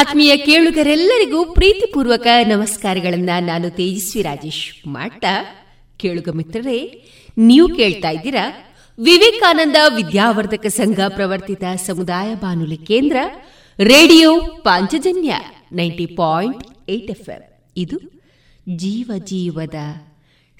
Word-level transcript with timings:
ಆತ್ಮೀಯ 0.00 0.36
ಕೇಳುಗರೆಲ್ಲರಿಗೂ 0.36 1.44
ಪ್ರೀತಿಪೂರ್ವಕ 1.44 2.26
ನಮಸ್ಕಾರಗಳನ್ನ 2.48 3.30
ನಾನು 3.40 3.70
ತೇಜಸ್ವಿ 3.70 4.22
ರಾಜೇಶ್ 4.22 4.86
ಮಾಡ್ತಾ 4.86 5.32
ಕೇಳುಗ 5.96 6.28
ಮಿತ್ರರೇ, 6.28 7.04
ನೀವು 7.38 7.68
ಕೇಳ್ತಾ 7.68 8.10
ಇದ್ದೀರಾ 8.10 8.44
ವಿವೇಕಾನಂದ 8.98 9.76
ವಿದ್ಯಾವರ್ಧಕ 9.96 10.66
ಸಂಘ 10.66 11.00
ಪ್ರವರ್ತಿತ 11.08 11.64
ಸಮುದಾಯ 11.86 12.34
ಬಾನುಲಿ 12.34 12.76
ಕೇಂದ್ರ, 12.76 13.16
radio 13.78 14.40
Panchajanya 14.40 15.34
ninety 15.72 16.06
point 16.06 16.90
eight 16.90 17.10
F 17.10 17.30
ಇದು 17.76 17.98
ಜೀವ 18.76 19.10
ಜೀವದ 19.24 19.74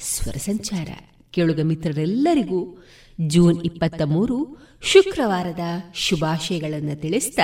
ಸ್ವರ 0.00 0.36
ಸಂಚಾರ. 0.38 0.88
ಕೇಳುಗ 1.30 1.60
ಮಿತ್ರರೆಲ್ಲರಿಗೂ 1.60 2.86
ಜೂನ್ 3.20 3.64
ಇಪ್ಪತ್ತ 3.64 4.02
ಮೂರು 4.02 4.38
ಶುಕ್ರವಾರದ 4.82 5.60
ಶುಭಾಶಯಗಳನ್ನು 5.94 7.00
ತಿಳಿಸಿದ 7.00 7.38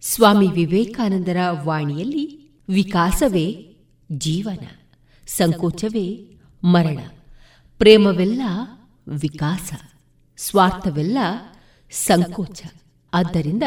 ಸ್ವಾಮಿ 0.00 0.46
ವಿವೇಕಾನಂದರ 0.46 1.36
ವಾಣಿಯಲ್ಲಿ 1.50 2.50
ವಿಕಾಸವೇ 2.68 3.76
ಜೀವನ, 4.12 4.66
ಸಂಕೋಚವೇ 5.26 6.36
ಮರಣ, 6.64 6.98
ಪ್ರೇಮವೆಲ್ಲ 7.78 8.42
ವಿಕಾಸ, 9.08 9.72
ಸ್ವಾರ್ಥವೆಲ್ಲ 10.36 11.18
ಸಂಕೋಚ. 11.90 12.62
ಆದ್ದರಿಂದ 13.14 13.62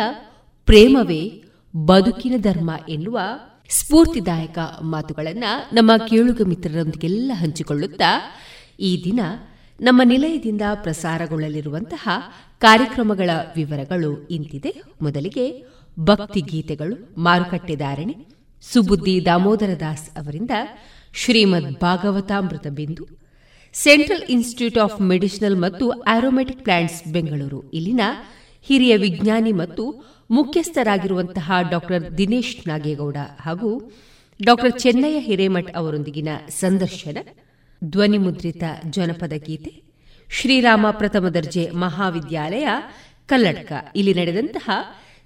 ಪ್ರೇಮವೇ 0.66 1.44
ಬದುಕಿನ 1.76 2.34
ಧರ್ಮ 2.38 2.72
ಎನ್ನುವ 2.90 3.20
ಸ್ಫೂರ್ತಿದಾಯಕ 3.70 4.60
ಮಾತುಗಳನ್ನ 4.82 5.44
ನಮ್ಮ 5.74 5.92
ಕೇಳುಗ 5.98 6.42
ಮಿತ್ರರೊಂದಿಗೆಲ್ಲ 6.42 7.32
ಹಂಚಿಕೊಳ್ಳುತ್ತಾ 7.36 8.38
ಈ 8.80 9.02
ದಿನ 9.04 9.20
ನಮ್ಮ 9.82 10.02
ನಿಲಯದಿಂದ 10.06 10.62
ಪ್ರಸಾರಗೊಳ್ಳಲಿರುವಂತಹ 10.76 12.10
ಕಾರ್ಯಕ್ರಮಗಳ 12.60 13.30
ವಿವರಗಳು 13.56 14.28
ಇಂತಿದೆ. 14.28 14.82
ಮೊದಲಿಗೆ 15.02 15.79
ಭಕ್ತಿ 16.08 16.42
ಗೀತೆಗಳು 16.42 16.96
ಮಾರುಕಟ್ಟೆ 17.18 17.76
ಧಾರಣೆ 17.76 18.16
ಸುಬುದ್ದಿ 18.64 19.26
ದಾಮೋದರ 19.26 19.74
ದಾಸ್ 19.80 20.18
ಅವರಿಂದ 20.18 20.52
Shrimad 21.14 21.72
Bhagavatamrita 21.82 22.68
Bindu, 22.68 23.04
central 23.74 24.24
institute 24.30 24.78
of 24.78 25.02
medicinal 25.02 25.58
ಮತ್ತು 25.58 25.90
ಆರೋಮೆಟಿಕ್ 25.90 26.64
ಪ್ಲಾಂಟ್ಸ್ 26.64 27.08
ಬೆಂಗಳೂರು, 27.08 27.72
ಇಲ್ಲಿನ 27.74 28.02
ಹಿರಿಯ 28.68 28.96
ವಿಜ್ಞಾನಿ 28.96 29.52
ಮತ್ತು 29.52 29.84
ಮುಖ್ಯಸ್ಥರಾಗಿರುವಂತಹ 30.30 31.52
ಡಾಕ್ಟರ್ 31.72 32.18
ದಿನೇಶ್ 32.18 32.68
ನಾಗೇಗೌಡ 32.68 33.18
ಹಾಗೂ 33.42 33.92
ಡಾಕ್ಟರ್ 34.42 34.80
ಚೆನ್ನಯ್ಯ 34.80 35.20
ಹಿರೇಮಠ್ 35.20 35.72
ಅವರೊಂದಿಗಿನ 35.76 36.30
ಸಂದರ್ಶನ, 36.50 37.18
ಧ್ವನಿಮುದ್ರಿತ 37.84 38.64
ಜನಪದ 38.90 39.34
ಗೀತೆ, 39.34 39.72
ಶ್ರೀರಾಮ 40.32 40.86
ಪ್ರಥಮ 40.92 41.30
ದರ್ಜೆ 41.30 41.72
ಮಹಾವಿದ್ಯಾಲಯ 41.74 42.68
ಕಲ್ಲಡ್ಕ 43.26 43.72
ಇಲ್ಲಿ 43.96 44.14
ನಡೆದಂತಹ 44.14 44.70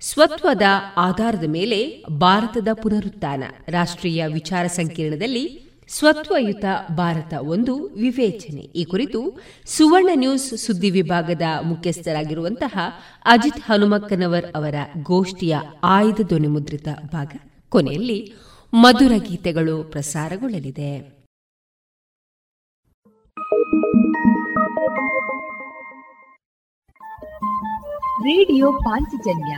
ಸ್ವತ್ವದ 0.04 0.62
ಆಧಾರದ 0.98 1.44
ಮೇಲೆ 1.48 2.04
ಭಾರತದ 2.18 2.68
ಪುನರುತ್ಥಾನ. 2.74 3.44
ರಾಷ್ಟ್ರೀಯ 3.68 4.28
ವಿಚಾರ 4.28 4.68
ಸಂಕಿರಣದಲ್ಲಿ 4.68 5.70
ಸ್ವತ್ವಯುತ 5.88 6.66
ಭಾರತ 6.92 7.34
ಒಂದು 7.42 7.84
ವಿವೇಚನೆ. 7.84 8.62
ಈ 8.62 8.86
ಕುರಿತು 8.86 9.40
ಸುವರ್ಣ 9.66 10.10
ನ್ಯೂಸ್ 10.14 10.58
ಸುದ್ದಿ 10.58 10.90
ವಿಭಾಗದ 10.90 11.42
ಮುಖ್ಯಸ್ಥರಾಗಿರುವಂತಹ 11.62 12.78
ಅಜಿತ್ 13.26 13.60
ಹನುಮಕ್ಕನವರ್ 13.60 14.46
ಅವರ 14.56 14.76
ಗೋಷ್ಠಿಯ 15.04 15.58
ಆಯ್ದ 15.84 16.28
ಧ್ವನಿ 16.28 16.48
ಮುದ್ರಿತ 16.48 16.88
ಭಾಗ. 17.12 17.32
ಕೊನೆಯಲ್ಲಿ 17.70 18.34
ಮಧುರ 18.74 19.12
ಗೀತೆಗಳು 19.18 19.84
ಪ್ರಸಾರಗೊಳ್ಳಲಿದೆ. 19.84 21.24
ರೇಡಿಯೋ 28.24 28.74
ಪಾಂಚಜನ್ಯ 28.74 29.58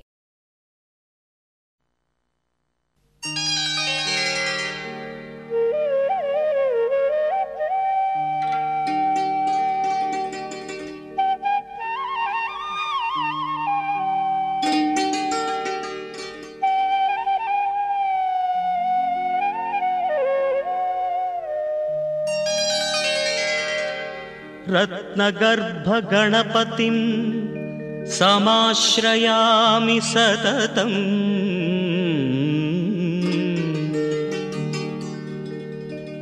रत्नगर्भगणपतिं 24.81 26.97
समाश्रयामि 28.19 29.97
सततम्। 30.03 30.99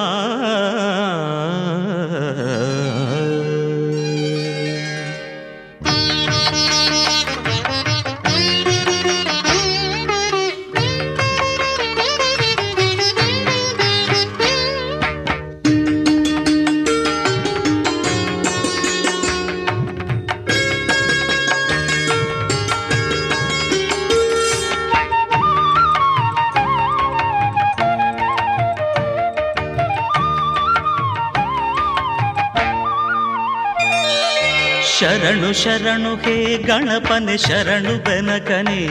ಶರಣು 35.18 35.54
ಶರಣು 35.54 36.16
ಹೇ 36.16 36.58
ಗಣಪನೆ 36.58 37.38
ಶರಣು 37.38 38.04
ಬೆನಕನೆ. 38.04 38.82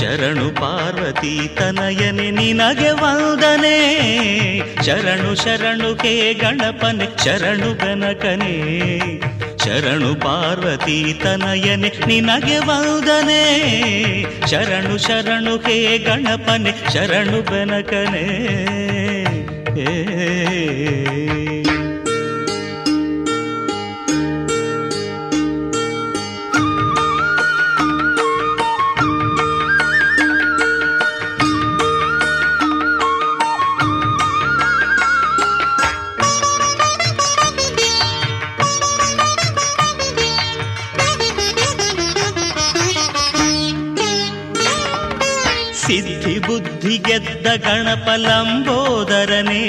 ಶರಣು 0.00 0.54
ಪಾರ್ವತಿ 0.54 1.50
ತನಯನೆ 1.58 2.30
ನಿನಗೆ 2.30 2.90
ವಂದನೆ. 2.90 3.78
ಶರಣು 4.82 5.34
ಶರಣು 5.34 5.94
ಹೇ 5.94 6.34
ಗಣಪನೆ 6.34 7.24
ಶರಣು 7.24 7.74
ಬೆನಕನೆ. 7.74 8.54
ಶರಣು 9.64 10.14
ಪಾರ್ವತಿ 10.14 11.20
ತನಯನೆ 11.22 11.92
ನಿನಗೆ 12.06 12.58
ವಂದನೆ. 12.58 13.44
ಶರಣು 14.50 14.98
ಶರಣು 14.98 15.56
ಹೇ 15.56 15.98
ಗಣಪನೆ 15.98 16.72
ಶರಣು 16.92 17.42
ಬೆನಕನೆ. 17.42 18.26
ಏ 19.80 20.16
ಗೆದ್ದ 47.46 47.68
ಗಣಪ 47.68 48.08
ಲಂಬೋದರನೇ 48.16 49.62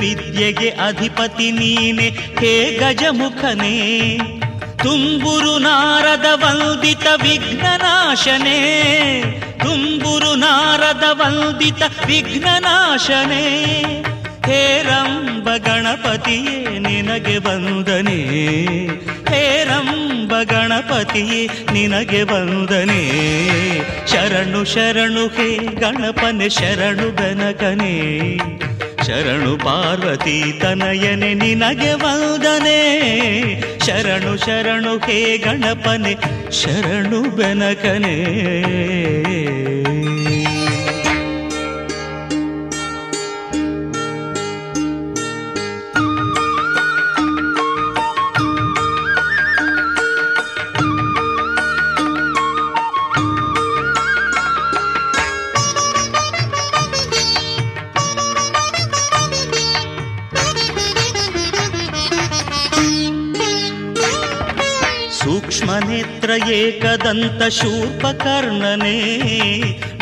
ವಿದ್ಯೆಗೆ 0.00 0.68
ಅಧಿಪತಿ 0.68 1.50
ನೀನೆ, 1.50 2.08
ಹೇ 2.10 2.78
ಗಜಮುಖನೇ. 2.80 4.18
ತುಂಬುರು 4.76 5.58
ನಾರದ 5.58 6.26
ವಂದಿತ 6.34 7.06
ವಿಘ್ನನಾಶನೇ, 7.22 8.60
ತುಂಬುರು 9.58 10.34
ನಾರದ 10.34 11.04
ವಂದಿತ 11.12 11.82
ವಿಘ್ನನಾಶನೇ. 12.06 13.46
ಹೇರಂಬ 14.50 15.48
ಗಣಪತಿಯೇ, 15.56 16.78
ನಿನಗೆ 16.78 17.36
ವಂದನೆ. 17.36 18.18
ಹೇರಂಬ 19.34 20.42
ಗಣಪತಿಯೇ, 20.42 21.46
ನಿನಗೆ 21.72 22.22
ವಂದನೆ. 22.22 23.02
ಶರಣು 24.06 24.64
ಶರಣು 24.64 25.26
ಹೇ 25.26 25.56
ಗಣಪನೆ, 25.56 26.48
ಶರಣು 26.48 27.10
ಬೆನಕನೆ. 27.10 28.36
ಶರಣು 29.06 29.58
ಪಾರ್ವತಿ 29.58 30.58
ತನಯನೆ, 30.60 31.34
ನಿನಗೆ 31.34 31.92
ವಂದನೆ. 31.92 32.80
ಶರಣು 33.86 34.36
ಶರಣು 34.36 34.98
ಹೇ 34.98 35.38
ಗಣಪನೆ, 35.38 36.14
ಶರಣು 36.52 37.36
ಬೆನಕನೆ. 37.36 38.16
एकदन्तशूर्प 66.38 68.02
कर्णने 68.22 68.96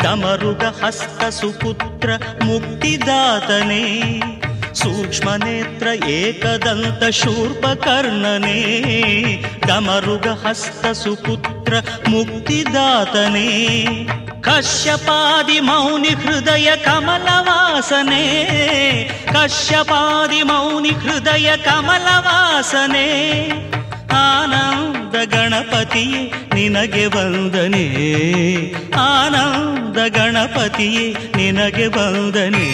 दमरुग 0.03 0.63
हस्तसुपुत्र 0.81 2.17
मुक्तिदातने 2.43 3.83
सूक्ष्मनेत्र 4.81 5.93
एकदन्तशूर्प 6.17 7.65
कर्णने 7.85 8.59
दमरुग 9.67 10.27
हस्तसुपुत्र 10.45 11.81
मुक्तिदातनि 12.09 13.47
कश्यपादि 14.47 15.59
मौनि 15.69 16.13
हृदय 16.23 16.75
कमलवासने 16.85 18.23
कश्यपादि 19.35 20.43
मौनि 20.51 20.91
हृदय 21.03 21.55
कमलवासने 21.65 23.07
आनम् 24.23 24.98
ಆನಂದ 25.09 25.33
ಗಣಪತಿಯೇ 25.33 26.33
ನಿನಗೆ 26.55 27.05
ವಂದನೆ. 27.05 27.85
ಆನಂದ 28.93 29.97
ಗಣಪತಿಯೇ 30.09 31.13
ನಿನಗೆ 31.35 31.87
ವಂದನೆ. 31.87 32.67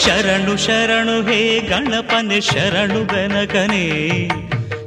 ಶರಣು 0.00 0.56
ಶರಣು 0.56 1.22
ಹೇ 1.22 1.60
ಗಣಪನೆ 1.60 2.40
ಶರಣು 2.40 3.04
ಬೆನಕನೆ. 3.04 3.86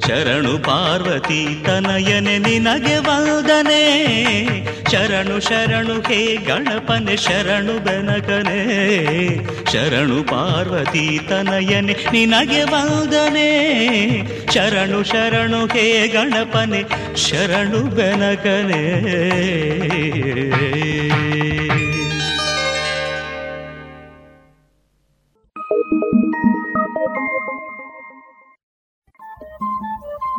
ಶರಣು 0.07 0.57
ಪಾರ್ವತಿ 0.57 1.63
ತನಯನೆ 1.65 2.37
ನಿನಗೆ 2.37 2.97
ವಂದನೆ. 2.97 3.81
ಶರಣು 4.91 5.39
ಶರಣು, 5.39 5.93
ಹೇ 5.93 6.37
ಗಣಪನೆ, 6.37 7.17
ಶರಣು 7.17 7.73
ಬೆನಕನೆ. 7.83 8.59
ಶರಣು 9.71 10.23
ಪಾರ್ವತಿ 10.23 11.19
ತನಯನೆ 11.29 11.95
ನಿನಗೆ 12.11 12.63
ವಂದನೆ. 12.63 13.49
ಶರಣು 14.53 15.03
ಶರಣು, 15.03 15.65
ಹೇ 15.65 16.07
ಗಣಪನೆ, 16.07 16.83
ಶರಣು 17.15 17.79
ಬೆನಕನೆ. 17.79 19.11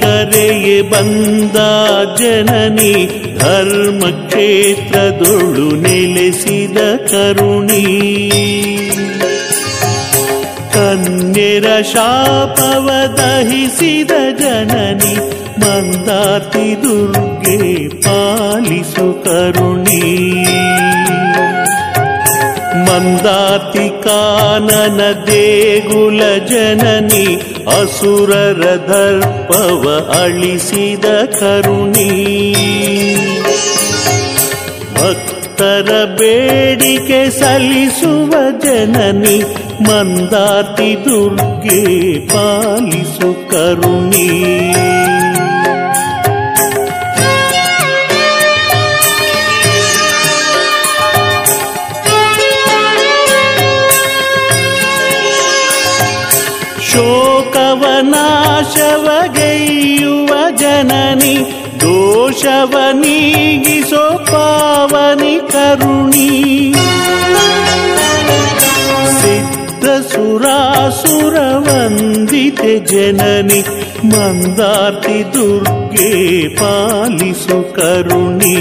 ಕರೆಯೆ 0.00 0.82
ಬಂದ 0.82 1.56
ಜನನಿ 2.18 2.94
ಧರ್ಮಕ್ಷೇತ್ರದೊಳು 3.38 4.16
ನೆಲೆಸಿದ 5.76 6.78
ಕರುಣಿ 7.06 7.84
ಕನ್ಯರ 10.74 11.66
ಶಾಪವ 11.82 12.88
ದಹಿಸಿದ 13.16 14.10
ಜನನಿ 14.40 15.14
ಮಂದಾತಿ 15.60 16.68
ದುರ್ಗೆ 16.82 17.60
ಪಾಲಿಸು 18.02 19.06
ಕರುಣಿ 19.24 20.02
ಮಂದಾತಿ 22.93 24.03
ಕಾನನ 24.03 25.01
ದೇಗುಲ 25.27 26.21
ಜನನಿ 26.37 27.35
ಅಸುರರ 27.65 28.63
ದರ್ಪವ 28.65 30.11
ಅಳಿಸಿದ 30.21 31.05
ಕರುಣಿ. 31.39 32.53
ಭಕ್ತರ 34.93 36.05
ಬೇಡಿಕೆ 36.05 37.29
ಸಲ್ಲಿಸುವ 37.29 38.33
ಜನನಿ, 38.63 39.41
ಮಂದಾತಿ 39.89 41.05
ದುರ್ಗೆ 41.05 42.19
ಪಾಲಿಸು 42.19 43.49
ಕರುಣಿ. 43.49 44.29
ದೋಷವ 62.32 62.74
ನೀಗಿಸೋ 63.00 64.02
ಪಾವನಿ 64.28 65.34
ಕರುಣಿ 65.52 66.28
ಸಿದ್ಧ 69.18 69.84
ಸುರಾಸುರ 70.10 71.34
ವಂದಿತೆ 71.66 72.72
ಜನನಿ 72.90 73.60
ಮಂದಾರ್ತಿ 74.12 75.18
ದುರ್ಗೆ 75.34 76.10
ಪಾಲಿಸು 76.60 77.58
ಕರುಣಿ 77.76 78.56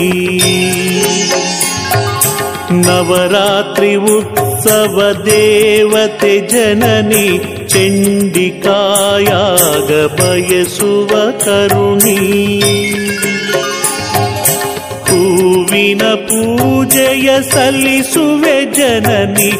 ನವರಾತ್ರಿ 2.86 3.94
ಉತ್ಸವ 4.14 4.98
ದೇವತೆ 5.26 6.36
ಜನನಿ 6.54 7.28
ಚಂಡಿಕಾಯಾಗ 7.74 8.70
ಬಯಸುವ 10.18 11.12
ಕರುಣಿ 11.46 12.20
ಹೂವಿನ 15.73 16.07
ಪೂಜೆಯ 16.15 17.29
ಸಲ್ಲಿಸುವೆ 17.43 18.57
ಜನನಿ 18.73 19.51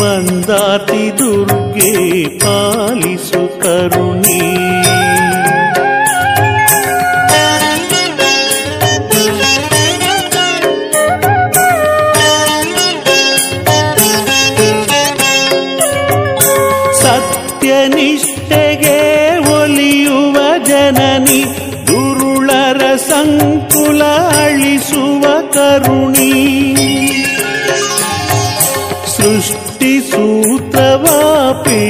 ಮಂದಾತಿ 0.00 1.04
ದುರ್ಗೆ 1.18 1.92
ಪಾಲಿಸು 2.38 3.42
ಕರುಣಿ. 3.62 4.42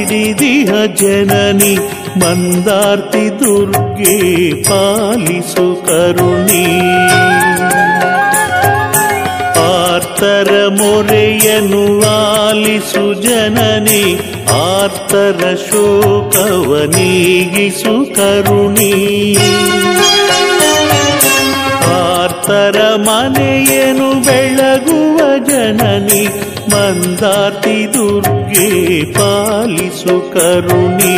ಪಿಡಿದಿಹ 0.03 0.85
ಜನನಿ 0.85 1.75
ಮಂದಾರ್ತಿ 2.19 3.29
ದುರ್ಗೆ 3.29 4.53
ಪಾಲಿಸು 4.63 5.85
ಕರುಣಿ. 5.85 6.65
ಆರ್ತರ 9.59 10.67
ಮೊರೆಯನು 10.69 11.83
ಆಲಿಸು 12.05 13.13
ಜನನಿ 13.21 14.19
ಆರ್ತರ 14.51 15.55
ಶೋಕವ 15.55 16.83
ನೀಗಿಸು 16.95 18.15
ಕರುಣಿ. 18.15 19.35
ಆರ್ತರ 21.87 22.95
ಮನೆಯನು 22.95 24.12
ಮಂದಾರ್ತಿ 26.83 27.75
ದುರ್ಗೆ 27.93 28.67
ಪಾಲಿಸು 29.13 30.15
ಕರುಣಿ 30.33 31.15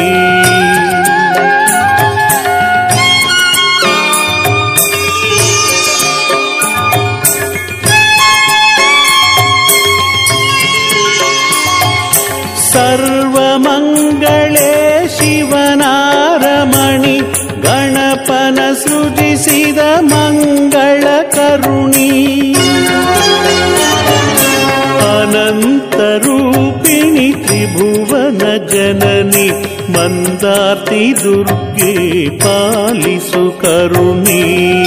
मन्दार्ति 29.89 31.15
दुर्गे 31.23 32.29
पालिषु 32.29 33.49
करुणि। 33.49 34.85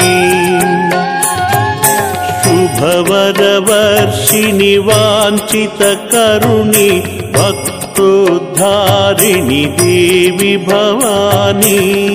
शुभवदवर्षिणि 2.42 4.78
वाञ्छितकरुणि 4.78 7.02
भक्तोद्धारिणि 7.36 9.64
देवि 9.64 10.56
भवानि। 10.56 12.08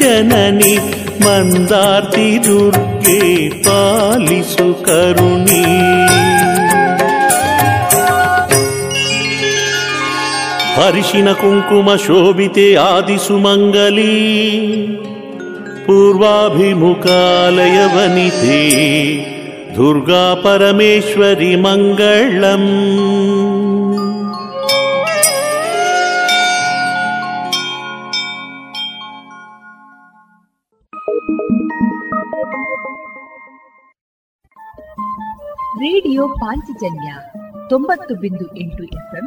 जननि 0.00 0.78
मन्दार्ति 1.22 2.40
दुर्गे 2.46 3.48
पालिषु 3.48 4.72
करुणी। 4.72 6.45
ಹರಿಶಿನ 10.76 11.28
ಕುಂಕುಮ 11.32 11.88
ಶೋಭಿತೆ 11.96 12.66
ಆದಿಸುಮಂಗಲಿ 12.84 14.14
ಪೂರ್ವಾಭಿಮುಖಾಲಯ 15.86 17.78
ವನಿತೆ 17.94 18.60
ದುರ್ಗಾ 19.76 20.24
ಪರಮೇಶ್ವರಿ 20.42 21.54
ಮಂಗಳಂ 21.56 22.64
ರೇಡಿಯೋ 35.80 36.28
ಪಾಂಚಜನ್ಯ 36.34 37.08
ತೊಂಬತ್ತು 37.68 38.14
ಬಿಂದು 38.14 38.46
ಎಂಟು 38.56 38.82
ಎಫ್ಎಂ 38.92 39.26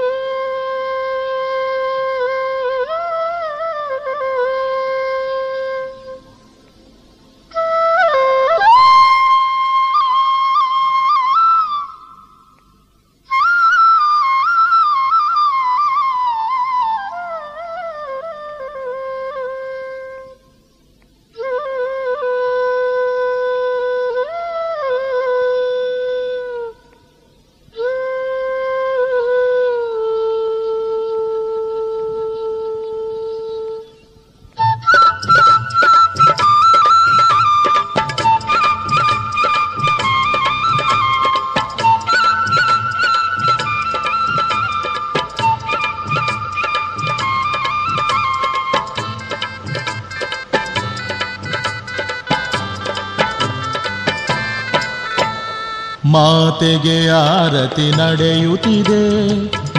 ಮಾತೆಗೆ 56.61 56.97
ಆರತಿ 57.09 57.85
ನಡೆಯುತ್ತಿದೆ, 57.91 59.05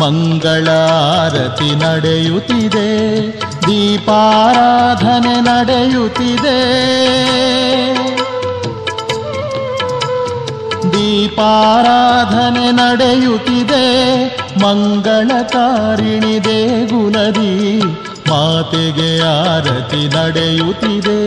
ಮಂಗಳ 0.00 0.68
ಆರತಿ 1.18 1.68
ನಡೆಯುತ್ತಿದೆ, 1.74 2.88
ದೀಪಾರಾಧನೆ 3.66 5.34
ನಡೆಯುತ್ತಿದೆ. 5.40 6.56
ದೀಪಾರಾಧನೆ 10.92 12.66
ನಡೆಯುತ್ತಿದೆ 12.72 13.84
ಮಂಗಳಕಾರಿಣಿ 14.62 16.36
ದೇಗುಲದಿ 16.44 17.54
ಮಾತೆಗೆ 18.30 19.10
ಆರತಿ 19.28 20.02
ನಡೆಯುತ್ತಿದೆ, 20.16 21.20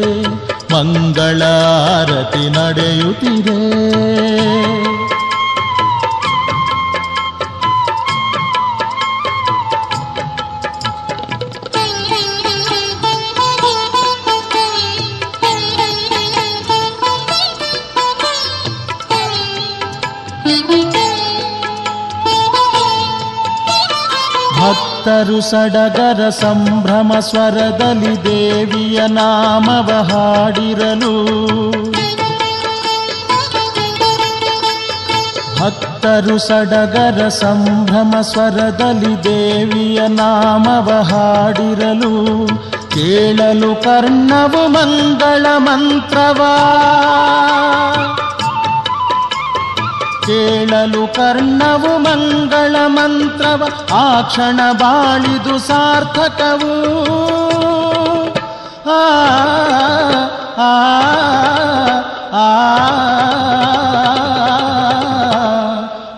ಮಂಗಳ 0.74 1.42
ಆರತಿ 1.96 2.46
ನಡೆಯುತ್ತಿದೆ. 2.50 3.60
ಸಡಗರ 25.50 26.30
ಸಂಭ್ರಮ 26.30 27.20
ಸ್ವರದಲ್ಲಿ 27.20 28.24
ದೇವಿಯ 28.24 29.02
ನಾಮವ 29.08 29.92
ಹಾಡಿರಲು. 30.04 31.16
ಭಕ್ತರು 35.60 36.38
ಸಡಗರ 36.38 37.28
ಸಂಭ್ರಮ 37.28 38.22
ಸ್ವರದಲ್ಲಿ 38.22 39.24
ದೇವಿಯ 39.24 40.08
ನಾಮವ 40.08 40.90
ಹಾಡಿರಲು. 41.02 42.48
ಕೇಳಲು 42.90 43.84
ಕರ್ಣವು 43.84 44.68
ಮಂಗಳ 44.68 45.46
ಮಂತ್ರವಾ. 45.58 46.56
ಕೇಳಲು 50.28 51.08
ಕರ್ಣವು 51.16 51.98
ಮಂಗಳ 51.98 52.76
ಮಂತ್ರವ 52.88 53.62
ಆ 53.94 54.22
ಕ್ಷಣ 54.22 54.60
ಬಾಳಿದು 54.72 55.58
ಸಾರ್ಥಕವು 55.60 56.74
ಆ 58.90 59.02
ಆ 60.62 60.72
ಆ 62.38 62.48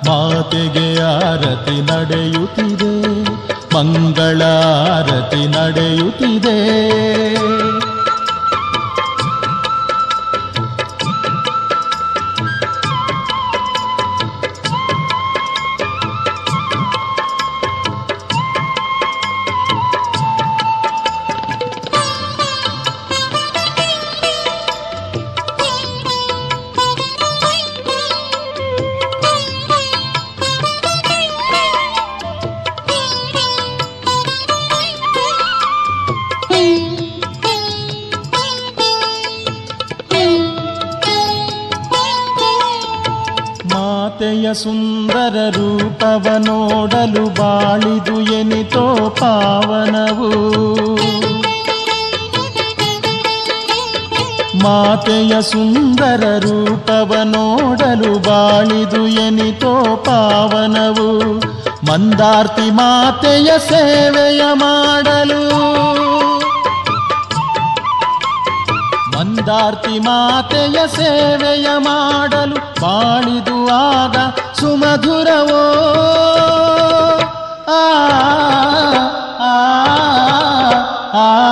ಮಾತೆಗೆ 0.08 0.88
ಆರತಿ 1.04 1.78
ನಡೆಯುತ್ತಿದೆ 1.82 2.93
ಮಂಗಳಾರತಿ 3.76 5.43
ನಡೆಯುತ್ತಿದೆ 5.48 6.58
ಮಾತೆಯ 55.08 55.41
ಸುಂದರ 55.41 56.39
ರೂಪವ 56.39 57.15
ನೋಡಲು 57.24 58.20
ಬಾಳಿದು 58.20 59.08
ಎನಿತೋ 59.08 60.04
ಪಾವನವು. 60.06 61.38
ಮಂದಾರ್ತಿ 61.91 62.72
ಮಾತೆಯ 62.72 63.52
ಸೇವೆಯ 63.70 64.41
ಮಾಡಲು. 64.54 65.43
ಮಂದಾರ್ತಿ 69.17 70.00
ಮಾತೆಯ 70.00 70.88
ಸೇವೆಯ 70.88 71.67
ಮಾಡಲು 71.78 72.82
ಬಾಳಿದು 72.82 73.70
ಆಗ 73.70 74.17
ಸುಮಧುರವೋ. 74.60 75.63
ಆ 77.70 77.98
ಆ, 79.39 79.54
ಆ, 81.13 81.48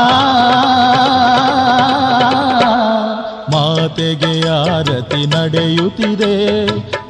ಮಾತೆಗೆ 3.96 4.50
ಆರತಿ 4.50 5.26
ನಡೆಯುತ್ತಿದೆ 5.26 6.34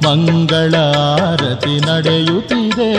ಮಂಗಳ 0.05 0.73
ಆರತಿ 1.21 1.75
ನಡೆಯುತ್ತಿದೆ. 1.79 2.91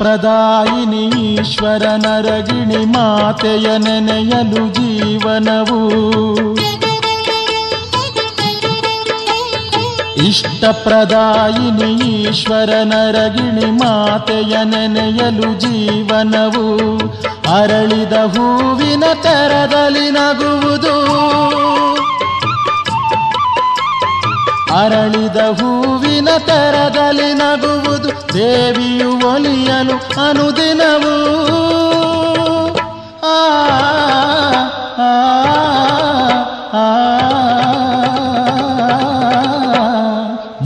ಇಷ್ಟಪ್ರದಾಯಿನಿ 0.00 1.04
ಈಶ್ವರ 1.32 1.82
ನರಗಿಣಿ 1.82 2.84
ಮಾತೆಯ 2.84 3.78
ನೆನೆಯಲು 3.78 4.68
ಜೀವನವು. 4.68 5.80
ಇಷ್ಟಪ್ರದಾಯಿನಿ 10.16 12.04
ಈಶ್ವರ 12.04 12.70
ನರಗಿಣಿ 12.84 13.70
ಮಾತೆಯ 13.70 14.56
ನೆನೆಯಲು 14.64 15.60
ಜೀವನವು. 15.60 16.98
ಅರಳಿದ 17.56 18.12
ಹೂವಿನ 18.12 19.04
ತೆರದಲ್ಲಿ 19.22 20.10
ನಗುವುದು. 20.10 21.20
ಅರಳಿದ 24.74 25.40
ಹೂವಿನ 25.58 26.28
ತರದಲ್ಲಿ 26.46 27.30
ನಗುವುದು 27.34 28.10
ದೇವಿಯು 28.34 29.10
ಒಲಿಯಲು 29.26 29.96
ಅನುದಿನವು 30.22 31.14
ಆ 33.28 33.36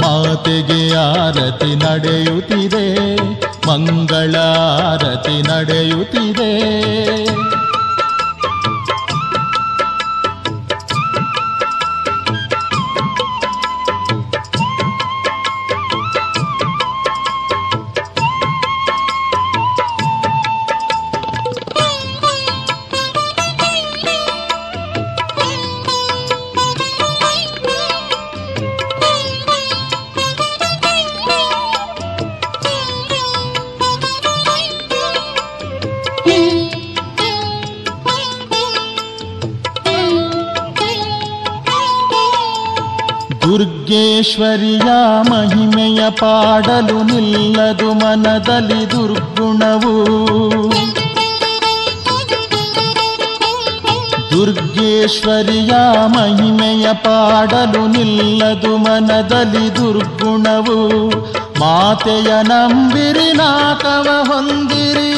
ಮಾತೆಗೆ 0.02 0.80
ಆರತಿ 1.02 1.70
ನಡೆಯುತ್ತಿದೆ 1.76 2.84
ಮಂಗಳಾರತಿ 3.68 5.36
ನಡೆಯುತ್ತಿದೆ 5.42 6.50
ಪಾಡಲು 46.54 47.02
ನಿಲ್ಲದು 47.02 47.92
ಮನದಲ್ಲಿ 47.92 48.90
ದುರ್ಗುಣವು. 48.90 50.06
ದುರ್ಗೇಶ್ವರಿಯ 54.30 55.70
ಮಹಿಮೆಯ 56.06 56.92
ಪಾಡಲು 56.92 57.86
ನಿಲ್ಲದು 57.86 58.76
ಮನದಲ್ಲಿ 58.76 59.76
ದುರ್ಗುಣವು. 59.76 61.08
ಮಾತೆಯ 61.60 62.42
ನಂಬಿರಿ, 62.42 63.32
ನಾಥವ 63.32 64.08
ಹೊಂದಿರಿ. 64.22 65.12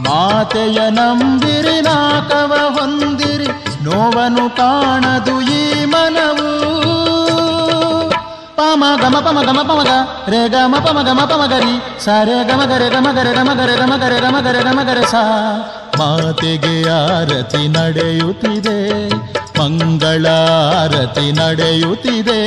ಮಾತೆಯ 0.00 0.90
ನಂಬಿರಿ 0.90 1.80
ನಾಕವ 1.80 2.54
ಹೊಂದಿರಿ. 2.78 3.64
ನೋವನು 3.84 4.56
ಕಾಣದು 4.56 5.40
ಈ 5.40 5.83
ಪಮ 9.02 9.16
ಗಮ 9.20 9.40
ಪಮ 9.40 9.42
ಗಮ 9.42 9.60
ಪಮಗ 9.62 9.90
ರೇ 10.28 10.48
ಗಮ 10.48 10.74
ಪಮ 10.86 11.02
ಗಮ 11.02 11.20
ಸ 11.30 11.78
ಸರೆ 12.04 12.48
ಗಮ 12.48 12.64
ಗರೆ 12.64 12.88
ಗಮ 12.90 13.06
ಗರೆ 13.12 13.34
ಗಮ 13.34 13.50
ಗರೆ 13.54 13.76
ಗಮ 13.76 13.96
ಗರೆ 13.96 14.20
ಗಮ 14.20 14.36
ಗರೆ 14.40 14.62
ಗಮ 14.62 14.80
ಗರೆ 14.82 15.06
ಸಾ 15.06 15.22
ಮಾತೆಗೆ 15.98 16.88
ಆರತಿ 16.88 17.68
ನಡೆಯುತ್ತಿದೆ 17.68 18.78
ಮಂಗಳಾರತಿ 19.58 21.32
ನಡೆಯುತ್ತಿದೆ, 21.32 22.40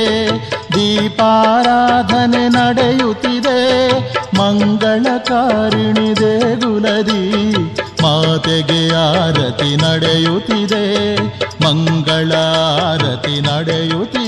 ದೀಪಾರಾಧನೆ 0.74 2.48
ನಡೆಯುತ್ತಿದೆ 2.48 3.56
ಮಂಗಳಕಾರಿಣಿ 4.38 6.16
ದೇಗುಲದಿ. 6.16 7.22
ಮಾತೆಗೆ 8.02 8.94
ಆರತಿ 8.94 9.76
ನಡೆಯುತ್ತಿದೆ 9.76 11.16
ಮಂಗಳಾರತಿ 11.64 13.40
ನಡೆಯುತ್ತಿದೆ. 13.40 14.27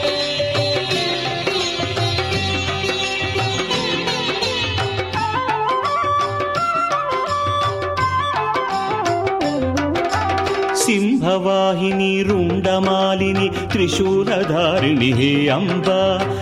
भवाहिनी 11.21 12.13
रुण्डमालिनि 12.23 13.49
त्रिशूरधारिणिः 13.71 15.21
अम्ब। 15.55 15.87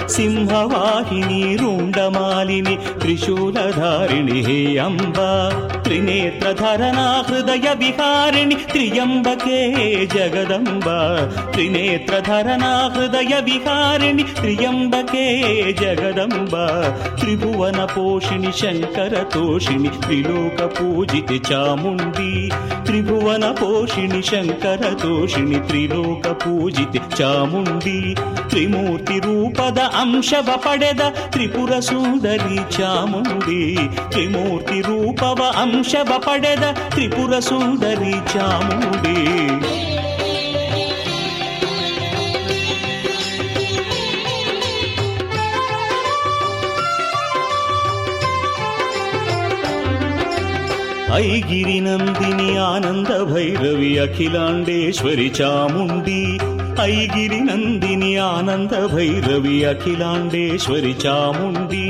సింహవాహిని 0.10 1.58
రుండమాలిని 1.62 2.78
త్రిశూలధారిణి 3.02 4.42
హే 4.42 4.78
అంబ. 4.78 5.16
త్రినేత్రధరణా 5.84 7.24
హృదయ 7.30 7.74
విహారిణి 7.74 8.56
త్రియంబకే 8.56 9.76
జగదంబ. 10.14 10.84
త్రినేత్రధరణా 11.52 12.92
హృదయ 12.96 13.40
విహారిణి 13.40 14.24
త్రియంబకే 14.24 15.54
జగదంబ. 15.82 16.52
త్రిభువన 17.20 17.86
పోషిణి 17.86 18.52
శంకర 18.52 19.24
తోషిణి 19.34 19.90
త్రిలోక 19.90 20.66
పూజితి 20.66 21.42
చాముండి. 21.54 22.52
త్రిభువన 22.86 23.52
పోషిణి 23.52 24.24
శంకర 24.24 24.96
తోషిణి 25.04 25.60
త్రిలోక 25.60 26.32
పూజితి 26.32 27.02
చాముండి. 27.22 28.16
త్రిమూర్తి 28.50 29.20
రూపద 29.20 29.80
ಅಂಶವ 29.99 30.51
ಪಡೆದ 30.57 31.01
ತ್ರಿಪುರ 31.31 31.81
ಸುಂದರಿ 31.81 32.73
ಚಾಮುಂಡಿ 32.77 33.77
ತ್ರಿಮೂರ್ತಿ 34.11 34.81
ರೂಪವ 34.81 35.53
ಅಂಶವ 35.57 36.19
ಪಡೆದ 36.19 36.63
ತ್ರಿಪುರ 36.91 37.39
ಸುಂದರಿ 37.39 38.33
ಚಾಮುಂಡಿ 38.33 39.21
ಐಗಿರಿ 51.15 51.81
ನಂದಿನಿ 51.81 52.57
ಆನಂದ 52.57 53.09
ఐగిరి 56.82 57.40
నందిని 57.40 58.12
ఆనంద 58.28 58.74
భైరవి 58.94 59.56
అఖిలాండేశ్వరి 59.66 60.94
చాముండి 61.04 61.86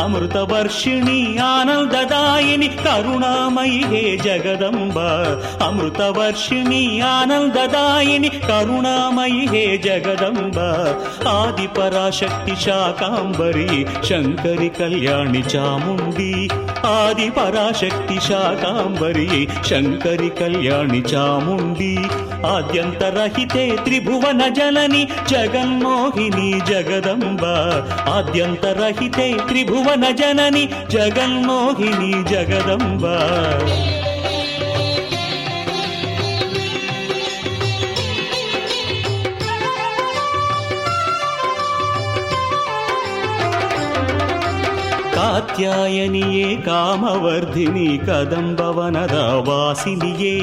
అమృత 0.00 0.36
వర్షిణి 0.36 1.38
ఆనందదాయిని 1.38 2.68
కరుణామయి 2.68 3.84
హే 3.84 4.16
జగదంబ. 4.16 4.98
అమృత 5.64 6.02
వర్షిణి 6.02 7.00
ఆనందదాయిని 7.00 8.28
కరుణామయి 8.28 9.46
హే 9.46 9.76
జగదంబ. 9.76 10.60
ఆది 11.28 11.66
పరాశక్తి 11.66 12.56
శాకాంబరి 12.56 13.86
శంకరి 14.04 14.68
కళ్యాణి 14.68 15.44
చాముండి. 15.56 16.48
ఆది 16.86 17.30
పరాశక్తి 17.30 18.20
శాకాంబరి 18.20 19.48
శంకరి 19.66 20.28
కళ్యాణి 20.28 20.98
చాముండి. 20.98 21.98
ఆద్యంతరహితే 22.46 23.76
త్రిభువన 23.84 24.48
జలని 24.48 25.08
జగన్మోహిని 25.30 26.60
జగదంబ. 26.68 27.44
ఆద్యంతరహితే 28.10 29.36
త్రిభువ 29.48 29.83
భువన 29.84 30.10
జనని 30.10 30.62
జగన్మోహిని 30.90 32.12
జగదంబా. 32.30 33.16
ಕಾತ್ಯಾಯನಿಯೇ 45.33 46.47
ಕಾಮವರ್ಧಿನಿ 46.65 47.87
ಕದಂಬವನದ 48.05 49.15
ವಾಸಿನಿಯೇ 49.47 50.35